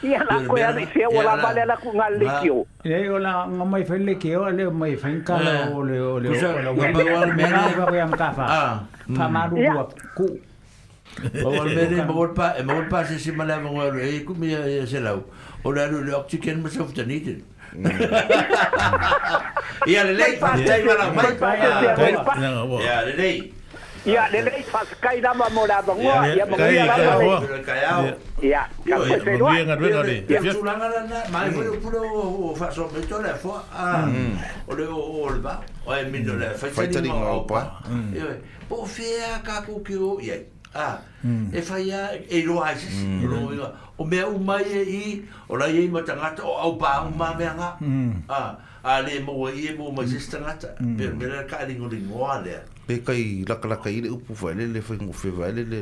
ia 0.05 0.21
lakoe 0.29 0.61
ana 0.65 0.81
i 0.81 0.85
fea 0.85 1.09
ua 1.09 1.23
lava 1.23 1.53
le 1.53 1.61
alakuga 1.65 2.09
lelekio 2.13 2.61
e 2.85 3.09
o 3.09 3.17
la 3.19 3.47
gamai 3.49 3.85
fai 3.85 3.99
lekeo 3.99 4.45
a 4.45 4.51
le 4.53 4.69
mai 4.69 4.93
faikala 4.97 5.69
o 5.75 5.81
le 5.83 5.97
o 5.99 6.19
le 6.19 6.29
o 6.29 6.29
le 6.29 7.70
ba 7.77 7.85
ko 7.89 7.93
yam 7.95 8.11
kafa. 8.13 8.43
Ah. 8.45 8.73
Pa 9.15 9.25
maru 9.31 9.55
wa 9.59 9.83
ku. 10.17 10.25
Ba 11.43 11.47
wal 11.49 11.69
me 11.75 11.81
ni 11.91 11.97
ba 11.99 12.13
wal 12.13 12.31
pa, 12.33 12.55
ba 12.59 12.71
wal 12.71 12.87
pa 12.87 13.03
se 13.07 13.19
se 13.19 13.31
mala 13.31 13.59
ba 13.63 13.69
wal 13.71 13.95
e 13.99 14.23
ku 14.25 14.33
mi 14.35 14.51
ya 14.51 14.85
se 14.87 14.99
lau. 14.99 15.23
O 15.63 15.71
la 15.71 15.87
lu 15.91 16.03
le 16.07 16.11
oxygen 16.15 16.59
ma 16.63 16.69
so 16.71 16.85
fta 16.87 17.03
nitin. 17.07 17.39
Ya 19.87 20.03
le 20.07 20.13
le 20.15 20.27
pa 20.39 20.55
ta 20.67 20.73
ma 20.85 20.93
la 20.99 21.05
mai 21.11 21.33
pa. 21.35 21.51
Ya 22.79 22.97
le 23.07 23.13
le. 23.19 23.60
Ya, 24.03 24.27
le 24.33 24.41
le 24.41 24.49
pas 24.73 24.81
kai 24.99 25.21
da 25.21 25.31
ma 25.31 25.45
mo 25.53 25.61
la 25.69 25.77
ba 25.81 25.93
ngua, 25.93 26.25
ya 26.33 26.43
mo 26.49 26.57
ngua. 26.57 26.71
Ya, 26.73 26.95
ya, 26.97 27.93
ya. 28.41 28.61
Ya, 28.81 28.97
ka 28.97 28.97
pe 28.97 29.13
se 29.21 29.33
ngua. 29.37 29.53
Ya, 29.61 29.61
ya, 29.61 29.77
ya. 29.77 30.39
Ya, 30.41 30.41
ya, 30.41 30.41
ya. 30.41 31.21
Ma 31.29 31.45
e 31.45 31.51
foi 31.53 31.65
mm. 31.69 31.73
o 31.77 31.77
puro 31.85 32.01
o 32.49 32.55
faso 32.57 32.89
meto 32.89 33.21
le 33.21 33.29
fo 33.37 33.61
a 33.69 34.09
mm. 34.09 34.33
o 34.65 34.71
le 34.73 34.85
o 34.89 35.29
le 35.29 35.37
ba, 35.37 35.61
o 35.85 35.93
e 35.93 36.01
mi 36.09 36.23
no 36.25 36.33
le 36.33 36.49
fai 36.57 36.89
tani 36.89 37.09
ma 37.13 37.29
o 37.29 37.45
pa. 37.45 37.77
Po 38.67 38.81
fe 38.89 39.21
a 39.21 39.37
ka 39.45 39.61
ku 39.69 39.83
ki 39.85 39.93
o, 40.01 40.17
ya, 40.17 40.33
a, 40.73 40.97
e 41.53 41.61
fai 41.61 41.93
a 41.93 42.17
e 42.25 42.41
lo 42.41 42.57
a 42.57 42.73
se 42.73 42.89
si, 42.89 43.05
o 43.21 43.27
lo 43.53 43.69
o 44.01 44.01
mea 44.03 44.25
u 44.25 44.39
mai 44.41 44.65
e 44.65 44.81
i, 44.81 45.05
o 45.45 45.57
la 45.61 45.67
ye 45.69 45.85
ima 45.85 46.01
tangata, 46.01 46.41
o 46.41 46.57
au 46.57 46.73
pa 46.75 47.05
a 47.05 47.05
uma 47.05 47.35
mea 47.37 47.53
nga, 47.53 47.77
mm. 47.79 48.25
a, 48.33 48.49
a 48.81 49.01
le 49.05 49.19
mo 49.21 49.45
e, 49.47 49.69
e 49.69 49.75
mo 49.77 49.91
ma 49.93 50.01
se 50.09 50.17
tangata, 50.25 50.73
pero 50.97 51.13
me 51.13 51.27
le 51.29 51.45
ka 51.45 51.61
ringo 51.69 51.85
ringo 51.87 52.17
a 52.25 52.41
lea 52.41 52.65
pe 52.85 52.93
kai 53.07 53.23
lakalaka 53.49 53.89
i 53.97 53.99
le 54.05 54.09
upu 54.17 54.31
faelele 54.41 54.79
faigofe 54.87 55.27
faelele 55.37 55.81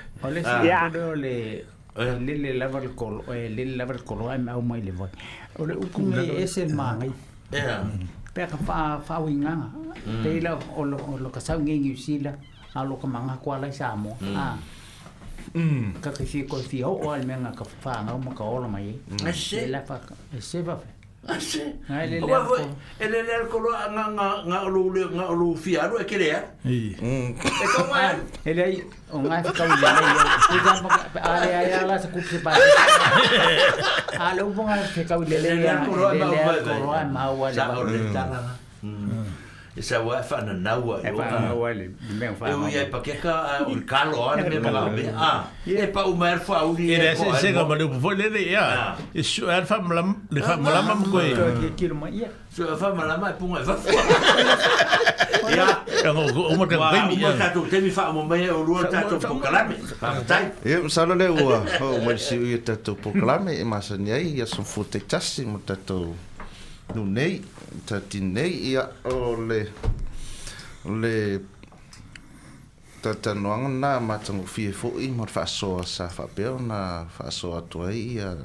Ole 0.23 0.41
ah. 0.45 0.61
si 0.61 0.67
ya 0.67 0.81
ole 1.09 1.65
le 1.95 2.37
le 2.37 2.53
level 2.53 2.93
col 2.95 3.21
e 3.29 3.49
le 3.49 3.65
level 3.65 4.03
col 4.03 4.29
ai 4.29 4.39
mau 4.39 4.61
mai 4.61 4.81
le 4.83 4.91
voi. 4.91 5.09
Ole 5.59 5.73
u 5.75 5.87
cum 5.91 6.13
e 6.13 6.41
ese 6.45 6.65
mai. 6.69 7.09
Ya. 7.51 7.81
Mm. 7.83 8.05
Pe 8.35 8.45
ka 8.47 8.57
fa 8.67 8.99
fa 9.03 9.17
winga. 9.19 9.71
Pe 10.23 10.29
mm. 10.39 10.43
la 10.45 10.51
o 10.77 10.83
lo 10.85 10.97
lo 11.17 11.29
ka 11.33 11.39
sa 11.41 11.57
ngi 11.57 11.91
usila 11.91 12.31
a 12.77 12.83
lo 12.85 12.95
ka 13.01 13.07
manga 13.07 13.33
kwa 13.41 13.57
la 13.59 13.69
sa 13.71 13.95
mo. 13.97 14.13
Mm. 14.21 14.33
Ha. 14.37 14.43
Ah. 14.43 14.55
Mm. 15.57 15.99
Ka 16.03 16.11
ke 16.13 16.23
si 16.25 16.43
ko 16.45 16.61
si 16.61 16.81
ho 16.85 16.91
o 17.01 17.09
al 17.11 17.25
menga 17.25 17.49
ka 17.57 17.65
fa 17.65 18.03
na 18.05 18.13
mo 18.17 18.29
ka 18.31 18.43
ola 18.45 18.67
mai. 18.69 18.93
Ese 19.25 19.67
la 19.73 19.81
fa 19.81 19.97
ese 20.37 20.61
va. 20.61 20.77
Ase. 21.21 21.77
Ele 22.97 23.17
le 23.21 23.33
al 23.37 23.45
kolo 23.45 23.69
nga 23.69 23.85
nga 24.09 24.27
nga 24.41 24.59
lu 24.65 24.89
le 24.89 25.03
nga 25.13 25.25
lu 25.37 25.53
fi 25.53 25.71
aru 25.77 26.01
e 26.01 26.05
kere 26.09 26.27
ya. 26.33 26.41
Mm. 26.65 26.89
E 27.61 27.65
ko 27.77 27.81
ma. 27.89 28.09
Ele 28.49 28.61
ai 28.65 28.75
o 29.13 29.21
nga 29.21 29.37
fa 29.45 29.51
ka 29.57 29.63
ule 29.69 29.85
ai. 29.85 30.15
E 30.55 30.57
ga 30.65 30.71
ma 30.81 30.89
ale 31.29 31.49
ai 31.61 31.69
ala 31.77 31.95
se 32.01 32.07
kupi 32.13 32.37
pa. 32.43 32.51
Ala 34.25 34.41
u 34.41 34.49
bonga 34.55 34.75
ka 35.07 35.15
le 35.29 35.35
Ele 35.37 35.61
ma 37.13 37.23
wa. 37.37 37.49
Mm. 38.81 39.20
e 39.75 39.79
sa 39.81 40.03
wa 40.03 40.19
fa 40.19 40.43
na 40.43 40.51
na 40.51 40.75
wa 40.83 40.99
yo 40.99 41.15
na 41.15 41.55
wa 41.55 41.71
le 41.71 41.95
me 42.19 42.27
fa 42.35 42.51
yo 42.51 42.67
ye 42.67 42.91
pa 42.91 42.99
ke 42.99 43.15
ka 43.23 43.63
o 43.63 43.71
kalo 43.87 44.35
an 44.35 44.43
me 44.43 44.59
ma 44.59 44.67
ga 44.67 44.81
me 44.91 45.07
a 45.07 45.47
ye 45.63 45.87
pa 45.87 46.03
o 46.11 46.11
mer 46.11 46.35
fa 46.43 46.67
u 46.67 46.75
ye 46.75 46.99
se 47.15 47.23
se 47.39 47.55
ga 47.55 47.63
ma 47.63 47.79
le 47.79 47.87
po 47.87 48.11
le 48.11 48.27
le 48.27 48.51
ya 48.51 48.91
e 49.15 49.23
so 49.23 49.47
er 49.47 49.63
fa 49.63 49.79
ma 49.79 49.95
le 50.27 50.39
fa 50.43 50.59
ma 50.59 50.75
la 50.75 50.83
ma 50.83 50.93
ko 50.99 51.23
ye 51.23 51.31
so 52.51 52.67
fa 52.75 52.91
ma 52.91 53.07
la 53.07 53.15
ma 53.15 53.31
po 53.39 53.47
ma 53.47 53.63
fa 53.63 53.79
ya 55.55 55.67
e, 55.87 56.03
e 56.03 56.09
no 56.11 56.27
o 56.27 56.51
mo 56.59 56.67
ka 56.67 56.75
ve 56.91 56.99
mi 57.15 57.23
ya 57.23 57.31
ta 57.39 57.47
to 57.55 57.63
te 57.71 57.79
mi 57.79 57.87
fa 57.87 58.11
mo 58.11 58.27
me 58.27 58.35
o 58.51 58.67
lu 58.67 58.75
ta 58.91 59.07
to 59.07 59.15
po 59.23 59.39
kala 59.39 59.71
me 59.71 59.79
fa 59.87 60.19
ta 60.27 60.51
ye 60.67 60.83
sa 60.91 61.07
le 61.07 61.31
wa 61.31 61.63
o 61.79 61.95
mo 62.03 62.11
si 62.19 62.35
u 62.35 62.43
e 62.43 62.59
ta 62.59 62.75
to 62.75 62.91
po 62.99 63.15
kala 63.15 63.39
me 63.39 63.55
e 63.55 63.63
ma 63.63 63.79
sa 63.79 63.95
ni 63.95 64.11
ai 64.11 64.35
ya 64.35 64.43
so 64.43 64.67
fu 64.67 64.83
te 64.83 64.99
tasi 64.99 65.47
mo 65.47 65.63
ta 65.63 65.79
to 65.79 66.11
nu 66.95 67.05
nei 67.05 67.41
ta 67.87 67.99
tinei 68.09 68.51
ia 68.71 68.83
o 69.03 69.35
le 69.35 69.61
le 71.01 71.39
tatanoaga 73.01 73.67
na 73.69 73.99
matagofie 73.99 74.71
foʻi 74.81 75.07
ma 75.17 75.25
le 75.25 75.31
faasoa 75.31 75.83
sa 75.85 76.07
faapea 76.07 76.51
ona 76.51 77.05
faasoa 77.17 77.57
atu 77.57 77.81
ai 77.81 77.99
ia 78.15 78.35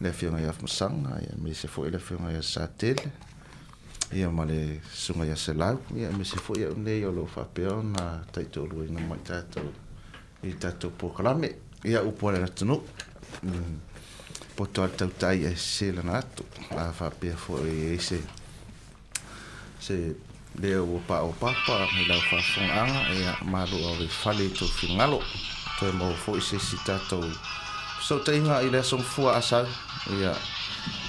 le 0.00 0.08
afiogaia 0.08 0.52
famasaga 0.52 1.20
ia 1.22 1.34
mese 1.42 1.68
foʻi 1.68 1.90
le 1.90 1.96
afiogaia 1.96 2.42
sa 2.42 2.66
tele 2.78 3.08
ia 4.12 4.28
ma 4.30 4.44
le 4.44 4.80
sugaia 4.94 5.36
se 5.36 5.52
lau 5.52 5.76
ia 5.96 6.10
mese 6.12 6.36
foʻi 6.46 6.62
au 6.68 6.76
nei 6.76 7.04
o 7.04 7.10
loo 7.12 7.26
faapea 7.34 7.72
ona 7.82 8.04
taitoluaina 8.32 9.00
mai 9.08 9.18
tatou 9.26 9.68
i 10.42 10.52
tatou 10.62 10.90
pokalame 11.00 11.50
ia 11.84 12.00
upu 12.02 12.28
ale 12.28 12.38
latunuu 12.40 12.80
poto 14.60 14.82
al 14.82 14.90
tautai 14.90 15.44
e 15.46 15.56
se 15.56 15.86
lana 15.96 16.12
atu 16.20 16.42
a 16.80 16.82
faapea 16.98 17.34
foʻi 17.44 17.74
ai 17.86 17.94
e 17.96 18.00
se 18.08 18.18
se 19.84 19.94
e 20.06 20.08
e 20.08 20.16
lea 20.60 20.82
ua 20.90 21.00
paopapa 21.08 21.74
i 22.00 22.04
lau 22.10 22.20
faafogaaga 22.30 23.00
ia 23.20 23.32
maloa 23.54 23.88
ole 23.94 24.06
fale 24.22 24.44
i 24.46 24.50
tou 24.58 24.68
figalo 24.78 25.18
toe 25.78 25.92
mau 26.00 26.12
foʻi 26.24 26.40
seisi 26.48 26.76
tatou 26.86 27.24
sautaiga 28.06 28.54
i 28.66 28.68
le 28.72 28.78
asomafua 28.84 29.30
asal 29.40 29.66
ia 30.20 30.32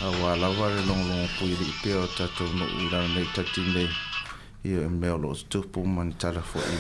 auā 0.08 0.32
lava 0.42 0.66
le 0.76 0.82
logologo 0.90 1.28
pui 1.38 1.52
alii 1.56 1.76
pea 1.84 1.98
o 2.06 2.08
tatou 2.20 2.48
nuu 2.60 2.72
i 2.82 2.86
lananei 2.92 3.28
tatinei 3.36 3.90
ia 4.70 4.80
e 4.90 4.92
mea 5.00 5.14
o 5.16 5.22
loo 5.24 5.36
tutupu 5.52 5.80
ma 5.96 6.02
ni 6.04 6.14
tala 6.22 6.42
foʻi 6.52 6.80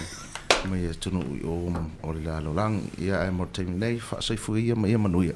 mai 0.70 0.84
e 0.92 0.94
tunu 1.02 1.20
i 1.40 1.42
o 1.52 1.54
o 2.08 2.10
le 2.16 2.22
lalolagi 2.28 2.82
ia 3.06 3.16
e 3.30 3.32
mo 3.38 3.46
taimi 3.54 3.76
nei 3.82 3.98
faasoifuia 4.08 4.76
ma 4.82 4.88
ia 4.94 4.98
manuia 5.06 5.36